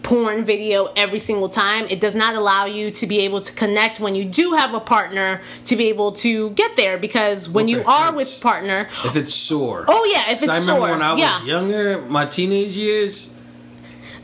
porn 0.03 0.45
video 0.45 0.87
every 0.97 1.19
single 1.21 1.49
time. 1.49 1.87
It 1.89 2.01
does 2.01 2.15
not 2.17 2.35
allow 2.35 2.65
you 2.65 2.91
to 2.93 3.07
be 3.07 3.21
able 3.21 3.41
to 3.41 3.53
connect 3.55 4.01
when 4.01 4.15
you 4.15 4.25
do 4.25 4.53
have 4.55 4.75
a 4.75 4.81
partner 4.81 5.41
to 5.67 5.77
be 5.77 5.89
able 5.91 6.13
to 6.13 6.51
get 6.51 6.75
there 6.77 6.99
because 6.99 7.49
when 7.49 7.69
you 7.69 7.85
are 7.85 8.13
with 8.15 8.41
partner, 8.43 8.89
If 9.05 9.15
it's 9.17 9.33
sore. 9.35 9.85
oh 9.87 10.11
yeah, 10.13 10.33
if 10.33 10.43
it's 10.43 10.47
So 10.47 10.53
I 10.53 10.59
remember 10.59 10.81
sore, 10.81 10.91
when 10.91 11.03
I 11.03 11.13
was 11.13 11.21
yeah, 11.21 11.45
younger, 11.45 12.01
my 12.03 12.25
teenage 12.27 12.77
years, 12.77 13.37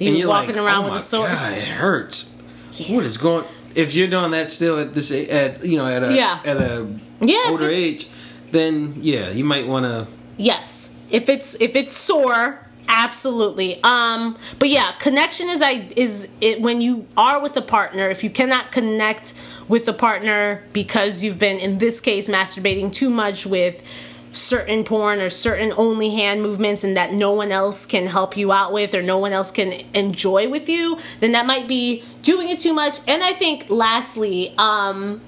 you 0.00 0.08
and 0.08 0.16
you're 0.18 0.28
walking 0.28 0.56
like, 0.56 0.64
around 0.64 0.84
oh 0.86 0.88
with 0.88 0.96
a 0.96 1.00
sore. 1.00 1.26
God, 1.28 1.52
it 1.58 1.68
hurts. 1.68 2.34
Yeah. 2.72 2.96
What 2.96 3.04
is 3.04 3.18
going? 3.18 3.44
If 3.74 3.94
you're 3.94 4.08
doing 4.08 4.30
that 4.32 4.50
still 4.50 4.78
at 4.80 4.94
this 4.94 5.12
at 5.12 5.64
you 5.64 5.76
know 5.76 5.86
at 5.86 6.02
a 6.02 6.12
Yeah. 6.14 6.40
at 6.44 6.56
a 6.56 6.88
Yeah, 7.20 7.42
older 7.50 7.68
age, 7.70 8.08
then 8.50 8.94
yeah, 8.96 9.30
you 9.30 9.44
might 9.44 9.66
want 9.66 9.84
to. 9.84 10.06
Yes. 10.36 10.94
If 11.10 11.28
it's 11.28 11.54
if 11.60 11.74
it's 11.74 11.92
sore, 11.92 12.64
absolutely. 12.88 13.80
Um 13.82 14.36
but 14.58 14.68
yeah, 14.68 14.92
connection 14.98 15.48
is 15.48 15.62
I 15.62 15.88
is 15.96 16.28
it 16.40 16.60
when 16.60 16.80
you 16.80 17.06
are 17.16 17.40
with 17.40 17.56
a 17.56 17.62
partner, 17.62 18.08
if 18.08 18.22
you 18.22 18.30
cannot 18.30 18.72
connect 18.72 19.34
with 19.68 19.86
a 19.88 19.92
partner 19.92 20.62
because 20.72 21.22
you've 21.22 21.38
been 21.38 21.58
in 21.58 21.78
this 21.78 22.00
case 22.00 22.28
masturbating 22.28 22.92
too 22.92 23.10
much 23.10 23.46
with 23.46 23.82
certain 24.32 24.84
porn 24.84 25.20
or 25.20 25.30
certain 25.30 25.72
only 25.76 26.14
hand 26.14 26.42
movements 26.42 26.84
and 26.84 26.96
that 26.96 27.12
no 27.12 27.32
one 27.32 27.50
else 27.50 27.86
can 27.86 28.06
help 28.06 28.36
you 28.36 28.52
out 28.52 28.72
with 28.72 28.94
or 28.94 29.02
no 29.02 29.18
one 29.18 29.32
else 29.32 29.50
can 29.50 29.72
enjoy 29.94 30.48
with 30.48 30.68
you, 30.68 30.98
then 31.20 31.32
that 31.32 31.46
might 31.46 31.66
be 31.66 32.04
doing 32.22 32.48
it 32.48 32.60
too 32.60 32.72
much. 32.74 32.98
And 33.08 33.22
I 33.22 33.32
think 33.32 33.68
lastly, 33.68 34.54
um 34.58 35.20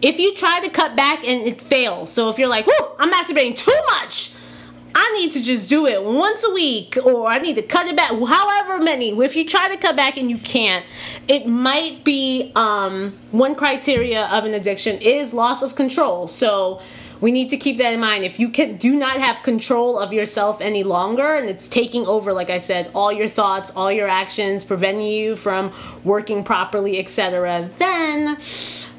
if 0.00 0.18
you 0.18 0.34
try 0.34 0.60
to 0.60 0.70
cut 0.70 0.96
back 0.96 1.24
and 1.24 1.46
it 1.46 1.60
fails, 1.60 2.12
so 2.12 2.28
if 2.30 2.38
you're 2.38 2.48
like, 2.48 2.66
whoo, 2.66 2.86
I'm 2.98 3.12
masturbating 3.12 3.56
too 3.56 3.72
much, 4.00 4.32
I 4.94 5.12
need 5.18 5.32
to 5.32 5.42
just 5.42 5.68
do 5.68 5.86
it 5.86 6.02
once 6.02 6.44
a 6.44 6.52
week, 6.52 6.96
or 7.04 7.28
I 7.28 7.38
need 7.38 7.54
to 7.56 7.62
cut 7.62 7.86
it 7.86 7.96
back, 7.96 8.10
however 8.10 8.82
many. 8.82 9.10
If 9.10 9.36
you 9.36 9.46
try 9.46 9.68
to 9.68 9.76
cut 9.76 9.96
back 9.96 10.16
and 10.16 10.28
you 10.28 10.38
can't, 10.38 10.84
it 11.28 11.46
might 11.46 12.04
be 12.04 12.52
um, 12.56 13.16
one 13.30 13.54
criteria 13.54 14.26
of 14.26 14.44
an 14.44 14.54
addiction 14.54 15.00
is 15.00 15.32
loss 15.32 15.62
of 15.62 15.76
control. 15.76 16.26
So 16.26 16.80
we 17.20 17.32
need 17.32 17.48
to 17.50 17.56
keep 17.56 17.78
that 17.78 17.92
in 17.92 18.00
mind. 18.00 18.24
If 18.24 18.40
you 18.40 18.48
can 18.48 18.76
do 18.76 18.96
not 18.96 19.18
have 19.18 19.42
control 19.42 19.98
of 19.98 20.12
yourself 20.12 20.60
any 20.60 20.82
longer, 20.84 21.34
and 21.34 21.48
it's 21.48 21.68
taking 21.68 22.06
over, 22.06 22.32
like 22.32 22.50
I 22.50 22.58
said, 22.58 22.90
all 22.94 23.12
your 23.12 23.28
thoughts, 23.28 23.74
all 23.76 23.92
your 23.92 24.08
actions, 24.08 24.64
preventing 24.64 25.06
you 25.06 25.36
from 25.36 25.72
working 26.02 26.42
properly, 26.44 26.98
etc., 26.98 27.68
then 27.78 28.36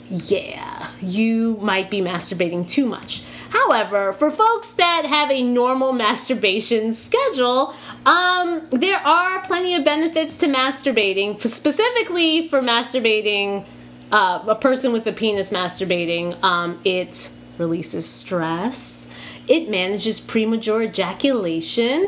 yeah, 0.09 0.78
you 1.01 1.57
might 1.61 1.89
be 1.89 2.01
masturbating 2.01 2.67
too 2.67 2.85
much. 2.85 3.23
However, 3.49 4.13
for 4.13 4.30
folks 4.30 4.73
that 4.73 5.05
have 5.05 5.31
a 5.31 5.41
normal 5.41 5.91
masturbation 5.91 6.93
schedule, 6.93 7.73
um, 8.05 8.67
there 8.71 8.99
are 8.99 9.41
plenty 9.41 9.73
of 9.73 9.84
benefits 9.84 10.38
to 10.38 10.47
masturbating. 10.47 11.39
Specifically 11.39 12.47
for 12.47 12.61
masturbating, 12.61 13.65
uh, 14.11 14.43
a 14.47 14.55
person 14.55 14.91
with 14.91 15.07
a 15.07 15.13
penis 15.13 15.49
masturbating, 15.49 16.41
um, 16.43 16.80
it 16.84 17.31
releases 17.57 18.07
stress. 18.07 19.07
It 19.47 19.69
manages 19.69 20.19
premature 20.19 20.84
ejaculation 20.84 22.07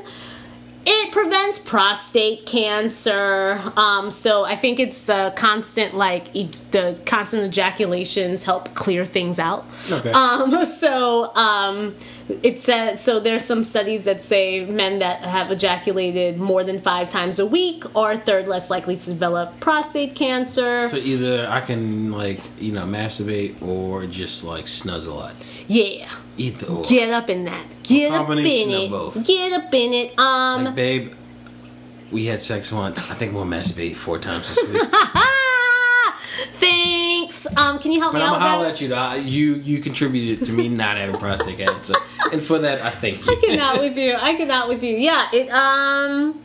it 0.86 1.12
prevents 1.12 1.60
prostate 1.60 2.46
cancer. 2.46 3.62
Um, 3.76 4.10
so 4.12 4.44
I 4.46 4.56
think 4.56 4.80
it's 4.80 5.04
the 5.04 5.34
constant, 5.36 5.94
like 5.94 6.36
e- 6.36 6.50
the 6.72 7.00
constant 7.06 7.44
ejaculations 7.44 8.44
help 8.44 8.74
clear 8.74 9.06
things 9.06 9.38
out. 9.38 9.66
Okay. 9.92 10.12
Um, 10.12 10.66
so 10.66 11.36
um, 11.36 11.96
it 12.42 12.60
said 12.60 13.00
so. 13.00 13.20
There's 13.20 13.46
some 13.46 13.64
studies 13.64 14.06
that 14.06 14.22
say 14.22 14.66
men 14.66 15.00
that 15.00 15.20
have 15.22 15.52
ejaculated 15.52 16.40
more 16.40 16.64
than 16.64 16.80
five 16.80 17.10
times 17.10 17.40
a 17.40 17.46
week 17.46 17.84
are 17.96 18.14
a 18.14 18.18
third 18.18 18.48
less 18.48 18.70
likely 18.70 18.98
to 18.98 19.10
develop 19.12 19.60
prostate 19.60 20.16
cancer. 20.16 20.88
So 20.88 20.98
either 20.98 21.48
I 21.50 21.62
can 21.62 22.12
like 22.12 22.40
you 22.60 22.72
know 22.72 22.86
masturbate 22.86 23.62
or 23.62 24.06
just 24.08 24.44
like 24.44 24.66
snuzz 24.66 25.08
a 25.08 25.12
lot. 25.12 25.36
yeah. 25.68 26.10
Either 26.42 26.68
or. 26.68 26.84
Get 26.84 27.10
up 27.10 27.30
in 27.30 27.44
that. 27.46 27.66
Get 27.84 28.12
up 28.14 28.30
in 28.30 28.40
it. 28.40 28.90
both. 28.90 29.26
Get 29.26 29.54
up 29.54 29.74
in 29.74 29.94
it. 29.94 30.18
Um. 30.20 30.66
Like, 30.66 30.76
babe, 30.76 31.14
we 32.12 32.26
had 32.26 32.42
sex 32.42 32.72
once. 32.72 33.10
I 33.12 33.14
think 33.14 33.34
we'll 33.34 33.46
masturbate 33.46 33.96
four 33.96 34.18
times 34.20 34.50
this 34.54 34.70
week. 34.70 34.82
Thanks. 36.56 37.48
Um, 37.58 37.80
can 37.80 37.92
you 37.92 38.00
help 38.00 38.14
But 38.14 38.20
me 38.20 38.24
I'm 38.26 38.34
out 38.34 38.40
gonna 38.40 38.44
with 38.46 38.52
holler 38.52 38.64
that? 38.66 38.72
at 38.74 38.82
you. 38.82 38.88
Though. 38.88 39.14
You 39.30 39.56
you 39.56 39.80
contributed 39.80 40.46
to 40.48 40.52
me 40.54 40.70
not 40.70 40.98
having 40.98 41.18
prostate 41.18 41.58
cancer, 41.58 41.96
and 42.32 42.42
for 42.42 42.60
that 42.60 42.82
I 42.82 42.90
thank 42.90 43.26
you. 43.26 43.32
I 43.32 43.36
cannot 43.36 43.80
with 43.80 43.98
you. 43.98 44.16
I 44.16 44.36
cannot 44.36 44.68
with 44.70 44.84
you. 44.84 44.96
Yeah, 44.96 45.28
it 45.34 45.50
um 45.50 46.42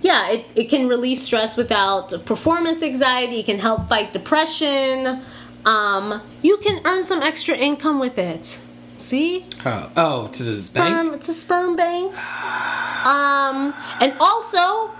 yeah, 0.00 0.30
it, 0.30 0.46
it 0.54 0.64
can 0.68 0.88
release 0.88 1.22
stress 1.22 1.56
without 1.56 2.24
performance 2.24 2.82
anxiety, 2.82 3.40
it 3.40 3.46
can 3.46 3.58
help 3.58 3.88
fight 3.88 4.12
depression. 4.12 5.22
Um 5.64 6.20
you 6.42 6.56
can 6.58 6.80
earn 6.84 7.04
some 7.04 7.22
extra 7.22 7.54
income 7.56 7.98
with 7.98 8.18
it. 8.18 8.60
See? 8.98 9.46
Oh, 9.64 9.90
oh 9.96 10.28
to 10.28 10.42
the 10.42 10.50
Sperm 10.52 11.10
bank. 11.10 11.22
to 11.22 11.32
sperm 11.32 11.76
banks. 11.76 12.40
Um 12.42 13.74
and 14.00 14.14
also 14.18 14.90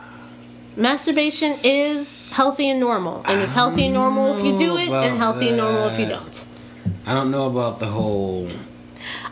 masturbation 0.76 1.54
is 1.64 2.30
healthy 2.32 2.70
and 2.70 2.80
normal. 2.80 3.22
And 3.26 3.40
it's 3.40 3.54
healthy 3.54 3.86
and 3.86 3.94
normal 3.94 4.36
if 4.38 4.44
you 4.44 4.56
do 4.56 4.76
it 4.76 4.88
and 4.90 5.16
healthy 5.18 5.48
and 5.48 5.56
normal 5.56 5.88
if 5.88 5.98
you 5.98 6.06
don't. 6.06 6.46
I 7.06 7.14
don't 7.14 7.30
know 7.30 7.46
about 7.48 7.80
the 7.80 7.86
whole. 7.86 8.48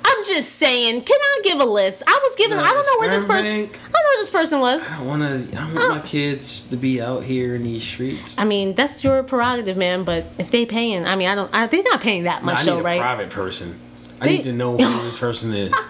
I'm 0.05 0.24
just 0.24 0.52
saying, 0.55 1.02
can 1.02 1.18
I 1.20 1.40
give 1.44 1.60
a 1.60 1.64
list? 1.64 2.02
I 2.06 2.18
was 2.22 2.36
given 2.36 2.56
No, 2.56 2.64
I 2.64 2.72
don't 2.72 2.86
know 2.86 3.01
where 3.01 3.10
this 3.10 3.24
person 3.24 3.51
bank. 3.66 3.78
I 3.78 3.82
don't 3.82 3.93
know 3.93 4.09
where 4.09 4.18
this 4.22 4.30
person 4.30 4.60
was. 4.60 4.86
I 4.88 4.97
don't 4.98 5.06
want 5.06 5.22
to. 5.22 5.59
I 5.59 5.74
want 5.74 5.97
my 5.97 6.01
kids 6.01 6.68
to 6.70 6.76
be 6.76 7.02
out 7.02 7.24
here 7.24 7.55
in 7.55 7.64
these 7.64 7.82
streets. 7.82 8.38
I 8.38 8.44
mean, 8.44 8.74
that's 8.74 9.02
your 9.05 9.22
prerogative, 9.22 9.76
man. 9.76 10.05
But 10.05 10.24
if 10.38 10.51
they 10.51 10.64
paying, 10.64 11.06
I 11.06 11.16
mean, 11.16 11.28
I 11.28 11.34
don't. 11.34 11.52
I, 11.55 11.66
they're 11.66 11.82
not 11.82 12.01
paying 12.01 12.24
that 12.24 12.43
I 12.43 12.44
much, 12.44 12.64
need 12.64 12.72
though, 12.72 12.78
a 12.78 12.82
right? 12.82 13.01
private 13.01 13.30
person. 13.30 13.78
I 14.20 14.26
need 14.26 14.44
to 14.44 14.52
know 14.52 14.76
who 14.76 15.02
this 15.05 15.18
person 15.18 15.52
is. 15.55 15.72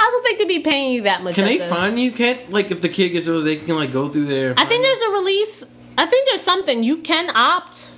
I 0.00 0.10
don't 0.10 0.22
think 0.22 0.38
they'd 0.38 0.48
be 0.48 0.60
paying 0.60 0.92
you 0.92 1.02
that 1.02 1.22
much. 1.22 1.34
Can 1.34 1.44
they 1.46 1.58
the- 1.58 1.64
find 1.64 1.98
you? 1.98 2.12
Can't 2.12 2.50
like 2.50 2.70
if 2.70 2.80
the 2.80 2.88
kid 2.88 3.10
gets 3.10 3.28
older, 3.28 3.42
they 3.42 3.56
can 3.56 3.76
like 3.76 3.92
go 3.92 4.08
through 4.08 4.26
there. 4.26 4.54
I 4.56 4.64
think 4.64 4.84
there's 4.84 5.00
a 5.00 5.10
release. 5.10 5.64
I 5.96 6.06
think 6.06 6.28
there's 6.28 6.42
something 6.42 6.82
you 6.82 6.98
can 6.98 7.30
opt. 7.34 7.90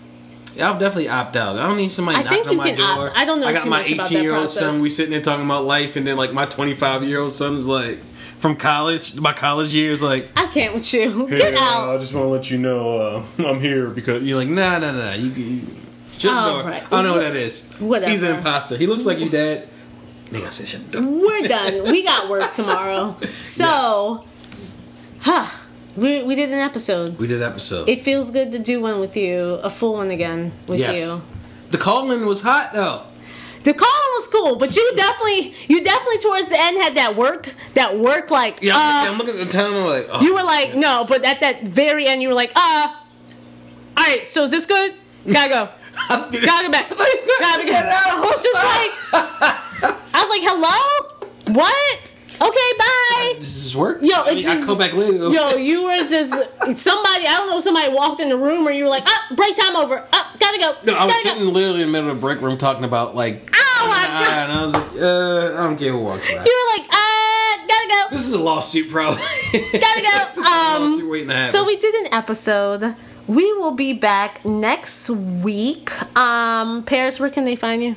Yeah, 0.57 0.71
I'll 0.71 0.79
definitely 0.79 1.09
opt 1.09 1.37
out. 1.37 1.57
I 1.59 1.63
don't 1.67 1.77
need 1.77 1.93
somebody 1.93 2.19
I 2.19 2.23
knocking 2.23 2.39
think 2.39 2.51
on 2.51 2.57
my 2.57 2.69
can 2.71 2.79
door. 2.79 3.07
opt. 3.09 3.19
I 3.19 3.25
don't 3.25 3.41
know 3.41 3.47
I 3.47 3.53
got 3.53 3.69
my 3.69 3.79
much 3.79 3.93
about 3.93 4.09
that 4.09 4.13
18 4.13 4.23
year 4.25 4.35
old 4.35 4.49
son. 4.49 4.81
We 4.83 4.91
sitting 4.91 5.13
there 5.13 5.21
talking 5.21 5.45
about 5.45 5.65
life, 5.65 5.97
and 5.97 6.07
then 6.07 6.17
like 6.17 6.33
my 6.33 6.47
25 6.47 7.05
year 7.05 7.21
old 7.21 7.33
son's 7.33 7.67
like 7.67 7.99
from 8.39 8.57
college, 8.57 9.19
my 9.21 9.33
college 9.33 9.75
years, 9.75 10.03
like. 10.03 10.31
I 10.37 10.47
can't 10.47 10.75
with 10.75 10.93
you. 10.95 11.27
Hey, 11.27 11.39
Get 11.39 11.55
uh, 11.55 11.61
out. 11.61 11.95
I 11.95 11.99
just 11.99 12.15
want 12.15 12.25
to 12.25 12.31
let 12.31 12.51
you 12.51 12.59
know 12.59 12.99
uh, 12.99 13.25
I'm 13.47 13.61
here 13.61 13.89
because 13.91 14.23
you're 14.23 14.39
like, 14.39 14.49
nah, 14.49 14.79
nah, 14.79 14.93
nah. 14.93 15.13
You, 15.13 15.31
you 15.31 15.61
Oh, 16.25 16.63
right. 16.65 16.83
I 16.83 16.91
don't 16.91 17.05
know 17.05 17.13
what 17.15 17.21
that 17.21 17.37
is. 17.37 17.73
Whatever. 17.79 18.11
He's 18.11 18.23
an 18.23 18.37
imposter. 18.37 18.77
He 18.77 18.87
looks 18.87 19.07
like 19.07 19.19
you, 19.19 19.29
dad. 19.29 19.69
Nigga, 20.31 20.47
I 20.47 20.51
said 20.51 20.69
shut 20.69 20.93
the 20.93 21.01
door. 21.01 21.11
We're 21.11 21.49
done. 21.49 21.83
We 21.85 22.05
got 22.05 22.29
work 22.29 22.53
tomorrow. 22.55 23.17
So, 23.29 24.25
huh? 25.21 25.47
We 25.97 26.23
we 26.23 26.37
did 26.37 26.51
an 26.51 26.59
episode. 26.59 27.19
We 27.19 27.27
did 27.27 27.43
an 27.43 27.51
episode. 27.51 27.89
It 27.89 28.03
feels 28.03 28.31
good 28.31 28.53
to 28.53 28.59
do 28.59 28.81
one 28.81 29.01
with 29.01 29.17
you, 29.17 29.55
a 29.63 29.71
full 29.71 29.95
one 29.95 30.11
again 30.11 30.53
with 30.69 30.79
yes. 30.79 31.01
you. 31.01 31.21
The 31.71 31.79
calling 31.79 32.25
was 32.27 32.43
hot 32.43 32.71
though. 32.73 33.07
The 33.63 33.75
call 33.75 33.89
was 33.89 34.29
cool, 34.29 34.57
but 34.57 34.75
you 34.75 34.93
definitely, 34.97 35.55
you 35.69 35.85
definitely 35.85 36.19
towards 36.19 36.49
the 36.49 36.59
end 36.59 36.83
had 36.83 36.97
that 36.97 37.15
work, 37.15 37.55
that 37.75 37.99
work 37.99 38.31
like, 38.31 38.61
Yeah, 38.63 38.73
I'm, 38.75 39.07
uh, 39.07 39.11
I'm 39.11 39.19
looking 39.19 39.39
at 39.39 39.47
the 39.47 39.53
time. 39.53 39.75
I'm 39.75 39.85
like, 39.85 40.09
oh, 40.11 40.23
you 40.23 40.35
were 40.35 40.43
like, 40.43 40.75
no, 40.75 41.05
but 41.07 41.27
at 41.27 41.41
that 41.41 41.65
very 41.65 42.07
end, 42.07 42.23
you 42.23 42.29
were 42.29 42.35
like, 42.35 42.53
uh, 42.57 42.97
all 43.99 44.03
right, 44.03 44.27
so 44.27 44.45
is 44.45 44.51
this 44.51 44.65
good? 44.65 44.95
Gotta 45.31 45.51
go. 45.51 45.69
Gotta 46.09 46.67
go 46.67 46.71
back. 46.73 46.89
Gotta 47.41 47.65
go. 47.65 47.73
I 47.75 48.21
was 48.23 48.43
just 48.43 48.55
like, 48.55 48.93
I 49.13 50.25
was 50.25 50.31
like, 50.31 50.43
hello? 50.43 51.55
What? 51.55 52.01
Okay, 52.43 52.79
bye. 52.79 53.35
Does 53.39 53.65
this 53.65 53.77
work? 53.77 53.99
Yo, 54.01 54.15
I, 54.15 54.35
mean, 54.35 54.47
I 54.47 54.65
come 54.65 54.79
back 54.79 54.95
later. 54.95 55.29
Yo, 55.29 55.57
you 55.57 55.85
were 55.85 55.99
just 56.07 56.33
somebody. 56.79 57.27
I 57.27 57.35
don't 57.37 57.51
know. 57.51 57.61
Somebody 57.61 57.93
walked 57.93 58.21
in 58.21 58.31
the 58.31 58.37
room, 58.39 58.67
or 58.67 58.71
you 58.71 58.85
were 58.85 58.91
like, 58.91 59.05
"Up, 59.05 59.37
break 59.37 59.55
time 59.57 59.77
over. 59.77 59.99
Up, 59.99 60.27
gotta 60.39 60.59
go." 60.59 60.75
No, 60.85 60.95
I 60.95 61.05
was 61.05 61.13
gotta 61.13 61.29
sitting 61.29 61.45
Go. 61.45 61.51
literally 61.51 61.83
in 61.83 61.89
the 61.89 61.93
middle 61.93 62.09
of 62.11 62.17
the 62.17 62.21
break 62.21 62.41
room 62.41 62.57
talking 62.57 62.85
about 62.85 63.15
like, 63.15 63.47
Oh 63.55 63.87
my 63.91 64.07
god! 64.07 64.51
and 64.51 64.53
I 64.59 64.63
was 64.63 64.73
like, 64.73 65.03
uh, 65.03 65.61
I 65.61 65.65
don't 65.65 65.77
care 65.79 65.93
who 65.93 66.01
walks 66.01 66.35
by. 66.35 66.43
You 66.43 66.67
were 66.67 66.79
like, 66.83 66.89
"Uh, 66.91 67.67
gotta 67.69 67.89
go, 67.89 68.17
This 68.17 68.27
is 68.27 68.33
a 68.33 68.41
lawsuit, 68.43 68.91
probably. 68.91 69.21
gotta 69.79 70.03
go." 70.03 70.27
Um, 70.51 71.09
waiting 71.11 71.29
to 71.29 71.35
happen. 71.37 71.53
so 71.53 71.65
we 71.65 71.77
did 71.77 71.95
an 72.07 72.13
episode. 72.15 72.97
We 73.31 73.53
will 73.53 73.71
be 73.71 73.93
back 73.93 74.45
next 74.45 75.09
week. 75.09 75.93
Um, 76.19 76.83
Paris, 76.83 77.21
where 77.21 77.31
can 77.31 77.45
they 77.45 77.55
find 77.55 77.81
you? 77.81 77.95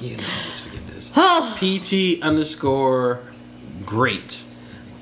you 0.00 0.16
know, 0.16 0.22
let's 0.46 0.60
forget 0.60 0.86
this. 0.86 1.10
PT 1.58 2.22
underscore 2.24 3.20
great 3.84 4.46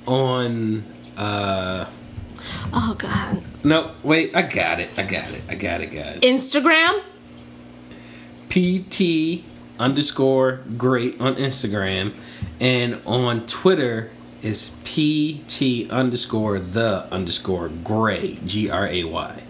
on. 0.09 0.83
uh 1.17 1.89
oh 2.73 2.97
God. 2.99 3.43
No, 3.63 3.93
wait, 4.03 4.35
I 4.35 4.43
got 4.43 4.81
it. 4.81 4.91
I 4.99 5.05
got 5.05 5.31
it. 5.31 5.43
I 5.49 5.55
got 5.55 5.81
it, 5.81 5.93
guys. 5.93 6.23
Instagram. 6.23 7.03
PT 8.49 9.45
underscore 9.79 10.63
great 10.77 11.21
on 11.21 11.37
Instagram 11.37 12.13
and 12.61 13.01
on 13.07 13.47
Twitter 13.47 14.11
is 14.43 14.77
pt 14.85 15.91
underscore 15.91 16.59
the 16.59 17.07
underscore 17.11 17.69
gray 17.69 18.39
g 18.45 18.71
r 18.71 18.87
a 18.87 19.05
y. 19.05 19.43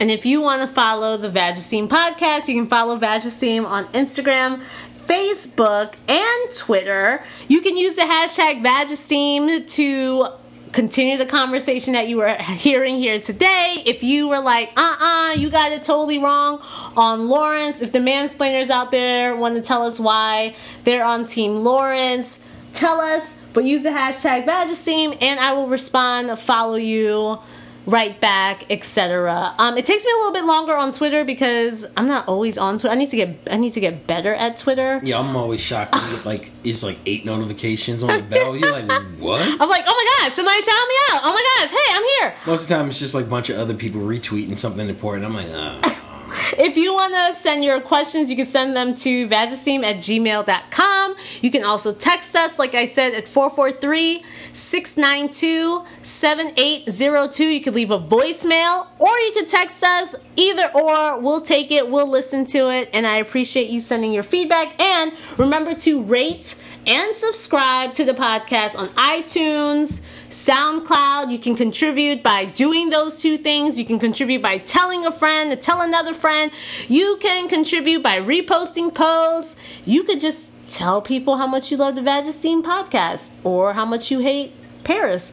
And 0.00 0.10
if 0.10 0.24
you 0.24 0.40
want 0.40 0.62
to 0.62 0.68
follow 0.68 1.16
the 1.16 1.28
VagEsteem 1.28 1.88
podcast, 1.88 2.46
you 2.46 2.54
can 2.54 2.68
follow 2.68 2.98
VagEsteem 2.98 3.66
on 3.66 3.86
Instagram, 3.88 4.62
Facebook, 5.06 5.96
and 6.06 6.54
Twitter. 6.54 7.24
You 7.48 7.62
can 7.62 7.76
use 7.76 7.96
the 7.96 8.02
hashtag 8.02 8.64
VagEsteem 8.64 9.68
to 9.74 10.28
continue 10.72 11.16
the 11.16 11.26
conversation 11.26 11.94
that 11.94 12.08
you 12.08 12.18
were 12.18 12.34
hearing 12.34 12.96
here 12.96 13.18
today. 13.18 13.82
If 13.86 14.02
you 14.02 14.28
were 14.28 14.40
like, 14.40 14.70
uh 14.76 14.96
uh 15.00 15.34
you 15.34 15.48
got 15.50 15.72
it 15.72 15.82
totally 15.82 16.18
wrong 16.18 16.60
on 16.94 17.28
Lawrence, 17.28 17.80
if 17.80 17.90
the 17.90 17.98
mansplainers 17.98 18.68
out 18.70 18.90
there 18.90 19.34
want 19.34 19.54
to 19.54 19.62
tell 19.62 19.82
us 19.82 19.98
why 19.98 20.54
they're 20.84 21.04
on 21.04 21.24
Team 21.24 21.64
Lawrence, 21.64 22.44
tell 22.74 23.00
us, 23.00 23.37
but 23.58 23.64
use 23.64 23.82
the 23.82 23.88
hashtag 23.88 24.44
VagEsteem 24.44 25.18
and 25.20 25.40
I 25.40 25.52
will 25.52 25.66
respond, 25.66 26.38
follow 26.38 26.76
you 26.76 27.40
right 27.86 28.20
back, 28.20 28.64
etc. 28.70 29.52
Um, 29.58 29.76
it 29.76 29.84
takes 29.84 30.04
me 30.04 30.12
a 30.12 30.16
little 30.18 30.32
bit 30.32 30.44
longer 30.44 30.76
on 30.76 30.92
Twitter 30.92 31.24
because 31.24 31.84
I'm 31.96 32.06
not 32.06 32.28
always 32.28 32.56
on 32.56 32.78
Twitter. 32.78 32.92
I 32.92 32.94
need 32.94 33.10
to 33.10 33.16
get 33.16 33.48
I 33.50 33.56
need 33.56 33.72
to 33.72 33.80
get 33.80 34.06
better 34.06 34.32
at 34.32 34.58
Twitter. 34.58 35.00
Yeah, 35.02 35.18
I'm 35.18 35.34
always 35.34 35.60
shocked. 35.60 35.92
when 35.92 36.08
you 36.08 36.16
get, 36.18 36.24
like 36.24 36.52
it's 36.62 36.84
like 36.84 36.98
eight 37.04 37.24
notifications 37.24 38.04
on 38.04 38.16
the 38.16 38.22
bell. 38.22 38.56
You're 38.56 38.70
like, 38.70 38.88
what? 39.18 39.42
I'm 39.60 39.68
like, 39.68 39.82
oh 39.88 40.06
my 40.20 40.24
gosh, 40.24 40.34
somebody 40.34 40.62
shout 40.62 40.88
me 40.88 40.94
out. 41.10 41.22
Oh 41.24 41.32
my 41.32 41.64
gosh, 41.66 41.72
hey, 41.72 41.94
I'm 41.96 42.04
here. 42.20 42.34
Most 42.46 42.62
of 42.62 42.68
the 42.68 42.74
time, 42.76 42.88
it's 42.90 43.00
just 43.00 43.16
like 43.16 43.24
a 43.24 43.28
bunch 43.28 43.50
of 43.50 43.58
other 43.58 43.74
people 43.74 44.02
retweeting 44.02 44.56
something 44.56 44.88
important. 44.88 45.26
I'm 45.26 45.34
like, 45.34 45.50
uh. 45.50 45.94
If 46.58 46.76
you 46.76 46.92
want 46.92 47.14
to 47.14 47.40
send 47.40 47.64
your 47.64 47.80
questions, 47.80 48.30
you 48.30 48.36
can 48.36 48.46
send 48.46 48.76
them 48.76 48.94
to 48.96 49.28
vagesteem 49.28 49.84
at 49.84 49.96
gmail.com. 49.96 51.16
You 51.40 51.50
can 51.50 51.64
also 51.64 51.92
text 51.94 52.34
us, 52.34 52.58
like 52.58 52.74
I 52.74 52.84
said, 52.84 53.14
at 53.14 53.28
443 53.28 54.24
692 54.52 55.84
7802. 56.02 57.44
You 57.44 57.60
could 57.60 57.74
leave 57.74 57.90
a 57.90 57.98
voicemail 57.98 58.88
or 58.98 59.08
you 59.08 59.32
could 59.34 59.48
text 59.48 59.82
us. 59.84 60.14
Either 60.36 60.70
or, 60.74 61.20
we'll 61.20 61.40
take 61.40 61.70
it, 61.70 61.88
we'll 61.88 62.10
listen 62.10 62.44
to 62.46 62.70
it, 62.70 62.88
and 62.92 63.06
I 63.06 63.16
appreciate 63.16 63.70
you 63.70 63.80
sending 63.80 64.12
your 64.12 64.22
feedback. 64.22 64.78
And 64.80 65.12
remember 65.36 65.74
to 65.74 66.02
rate 66.02 66.62
and 66.86 67.14
subscribe 67.14 67.92
to 67.94 68.04
the 68.04 68.14
podcast 68.14 68.78
on 68.78 68.88
iTunes. 68.88 70.04
SoundCloud. 70.30 71.30
You 71.32 71.38
can 71.38 71.56
contribute 71.56 72.22
by 72.22 72.44
doing 72.44 72.90
those 72.90 73.20
two 73.20 73.38
things. 73.38 73.78
You 73.78 73.84
can 73.84 73.98
contribute 73.98 74.42
by 74.42 74.58
telling 74.58 75.06
a 75.06 75.12
friend 75.12 75.50
to 75.50 75.56
tell 75.56 75.80
another 75.80 76.12
friend. 76.12 76.50
You 76.88 77.18
can 77.20 77.48
contribute 77.48 78.02
by 78.02 78.18
reposting 78.18 78.94
posts. 78.94 79.56
You 79.84 80.04
could 80.04 80.20
just 80.20 80.52
tell 80.68 81.00
people 81.00 81.36
how 81.36 81.46
much 81.46 81.70
you 81.70 81.76
love 81.78 81.94
the 81.94 82.02
VagEsteem 82.02 82.62
podcast 82.62 83.30
or 83.42 83.72
how 83.72 83.84
much 83.84 84.10
you 84.10 84.20
hate 84.20 84.52
Paris. 84.84 85.32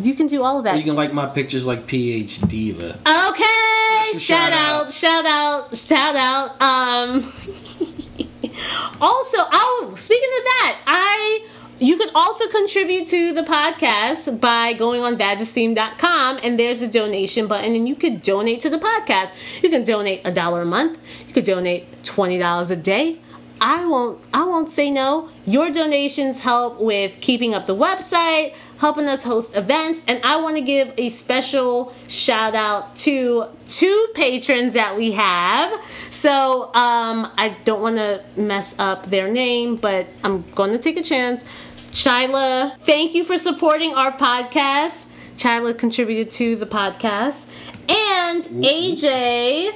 You 0.00 0.14
can 0.14 0.26
do 0.26 0.42
all 0.42 0.58
of 0.58 0.64
that. 0.64 0.76
You 0.78 0.82
can 0.82 0.96
like 0.96 1.12
my 1.12 1.26
pictures 1.26 1.64
like 1.66 1.86
PH 1.86 2.40
Diva. 2.42 2.98
Okay, 3.06 4.18
Shout 4.18 4.20
shout 4.20 4.52
out, 4.52 4.86
out. 4.86 4.92
shout 4.92 5.26
out, 5.26 5.76
shout 5.78 6.16
out. 6.16 6.60
Um, 6.60 7.22
also, 9.00 9.38
oh, 9.52 9.92
speaking 9.96 10.28
of 10.38 10.44
that, 10.44 10.80
I 10.86 11.46
you 11.82 11.96
can 11.96 12.10
also 12.14 12.48
contribute 12.48 13.08
to 13.08 13.32
the 13.34 13.42
podcast 13.42 14.40
by 14.40 14.72
going 14.72 15.02
on 15.02 15.16
vagesteem.com 15.16 16.38
and 16.44 16.56
there's 16.56 16.80
a 16.80 16.88
donation 16.88 17.48
button 17.48 17.74
and 17.74 17.88
you 17.88 17.96
could 17.96 18.22
donate 18.22 18.60
to 18.60 18.70
the 18.70 18.78
podcast. 18.78 19.62
You 19.62 19.68
can 19.68 19.82
donate 19.82 20.20
a 20.24 20.30
dollar 20.30 20.62
a 20.62 20.64
month. 20.64 21.00
You 21.26 21.34
could 21.34 21.44
donate 21.44 22.04
twenty 22.04 22.38
dollars 22.38 22.70
a 22.70 22.76
day. 22.76 23.18
I 23.60 23.84
won't 23.84 24.20
I 24.32 24.44
won't 24.44 24.70
say 24.70 24.90
no. 24.90 25.28
Your 25.44 25.70
donations 25.70 26.40
help 26.40 26.80
with 26.80 27.20
keeping 27.20 27.52
up 27.52 27.66
the 27.66 27.76
website, 27.76 28.54
helping 28.78 29.06
us 29.06 29.24
host 29.24 29.56
events, 29.56 30.02
and 30.06 30.20
I 30.24 30.36
want 30.36 30.56
to 30.56 30.62
give 30.62 30.92
a 30.96 31.08
special 31.08 31.92
shout 32.06 32.54
out 32.54 32.94
to 32.96 33.46
two 33.68 34.08
patrons 34.14 34.74
that 34.74 34.96
we 34.96 35.12
have. 35.12 35.80
So 36.10 36.64
um, 36.74 37.30
I 37.36 37.56
don't 37.64 37.82
want 37.82 37.96
to 37.96 38.22
mess 38.36 38.78
up 38.78 39.06
their 39.06 39.28
name, 39.28 39.76
but 39.76 40.06
I'm 40.22 40.42
going 40.52 40.72
to 40.72 40.78
take 40.78 40.96
a 40.96 41.02
chance. 41.02 41.44
Shyla, 41.92 42.74
thank 42.78 43.14
you 43.14 43.22
for 43.22 43.36
supporting 43.36 43.94
our 43.94 44.12
podcast. 44.12 45.08
Shyla 45.36 45.76
contributed 45.76 46.30
to 46.32 46.56
the 46.56 46.64
podcast, 46.64 47.50
and 47.86 48.42
AJ 48.64 49.74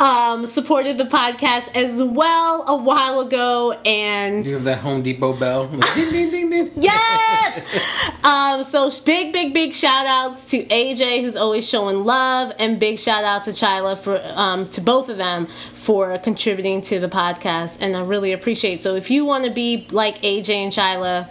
um, 0.00 0.46
supported 0.46 0.98
the 0.98 1.04
podcast 1.04 1.74
as 1.74 2.02
well 2.02 2.64
a 2.66 2.76
while 2.76 3.20
ago, 3.20 3.72
and 3.84 4.44
You 4.46 4.54
have 4.54 4.64
that 4.64 4.78
Home 4.78 5.02
Depot 5.02 5.32
bell. 5.34 5.68
ding, 5.94 6.10
ding, 6.10 6.30
ding, 6.30 6.50
ding. 6.50 6.70
yes 6.76 8.24
um 8.24 8.64
so 8.64 8.90
big 9.04 9.32
big 9.32 9.54
big 9.54 9.72
shout 9.72 10.06
outs 10.06 10.50
to 10.50 10.64
aj 10.64 11.20
who's 11.20 11.36
always 11.36 11.68
showing 11.68 12.04
love 12.04 12.52
and 12.58 12.80
big 12.80 12.98
shout 12.98 13.22
out 13.22 13.44
to 13.44 13.50
chyla 13.50 13.96
for 13.96 14.20
um 14.34 14.68
to 14.70 14.80
both 14.80 15.08
of 15.08 15.16
them 15.16 15.46
for 15.74 16.18
contributing 16.18 16.80
to 16.80 16.98
the 16.98 17.08
podcast 17.08 17.78
and 17.80 17.96
i 17.96 18.02
really 18.02 18.32
appreciate 18.32 18.80
so 18.80 18.96
if 18.96 19.10
you 19.10 19.24
want 19.24 19.44
to 19.44 19.50
be 19.50 19.86
like 19.90 20.18
aj 20.22 20.48
and 20.48 20.72
chyla 20.72 21.28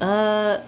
uh 0.00 0.58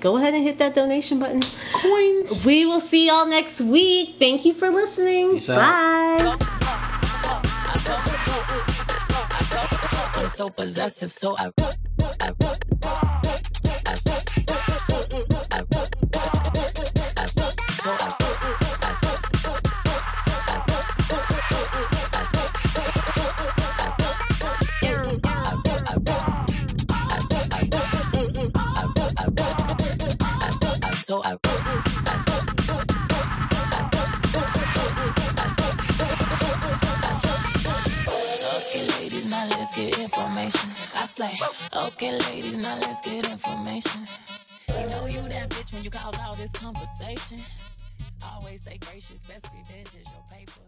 go 0.00 0.16
ahead 0.16 0.34
and 0.34 0.42
hit 0.42 0.58
that 0.58 0.74
donation 0.74 1.18
button 1.18 1.40
Coins. 1.72 2.44
we 2.44 2.66
will 2.66 2.80
see 2.80 3.06
y'all 3.08 3.26
next 3.26 3.60
week 3.60 4.16
thank 4.18 4.44
you 4.44 4.52
for 4.54 4.70
listening 4.70 5.32
Peace 5.32 5.50
out. 5.50 6.18
bye 6.18 6.36
I'm 10.14 10.30
so 10.30 10.50
possessive, 10.50 11.12
so 11.12 11.36
I. 11.38 11.52
I, 11.60 12.32
I, 12.82 13.27
so 31.08 31.22
I. 31.24 31.32
Okay, 38.56 38.84
ladies, 39.00 39.24
now 39.24 39.46
let's 39.48 39.74
get 39.74 39.98
information. 39.98 40.70
I 40.94 41.06
slay. 41.06 41.34
Okay, 41.86 42.12
ladies, 42.12 42.56
now 42.58 42.76
let's 42.80 43.00
get 43.00 43.26
information. 43.26 44.04
You 44.78 44.86
know 44.88 45.06
you 45.06 45.22
that 45.30 45.48
bitch 45.48 45.72
when 45.72 45.82
you 45.82 45.90
cause 45.90 46.14
all 46.22 46.34
this 46.34 46.52
conversation. 46.52 47.38
Always 48.30 48.60
stay 48.60 48.76
gracious, 48.76 49.16
best 49.26 49.48
revenge 49.56 49.88
is 49.88 50.06
your 50.12 50.24
paper. 50.30 50.67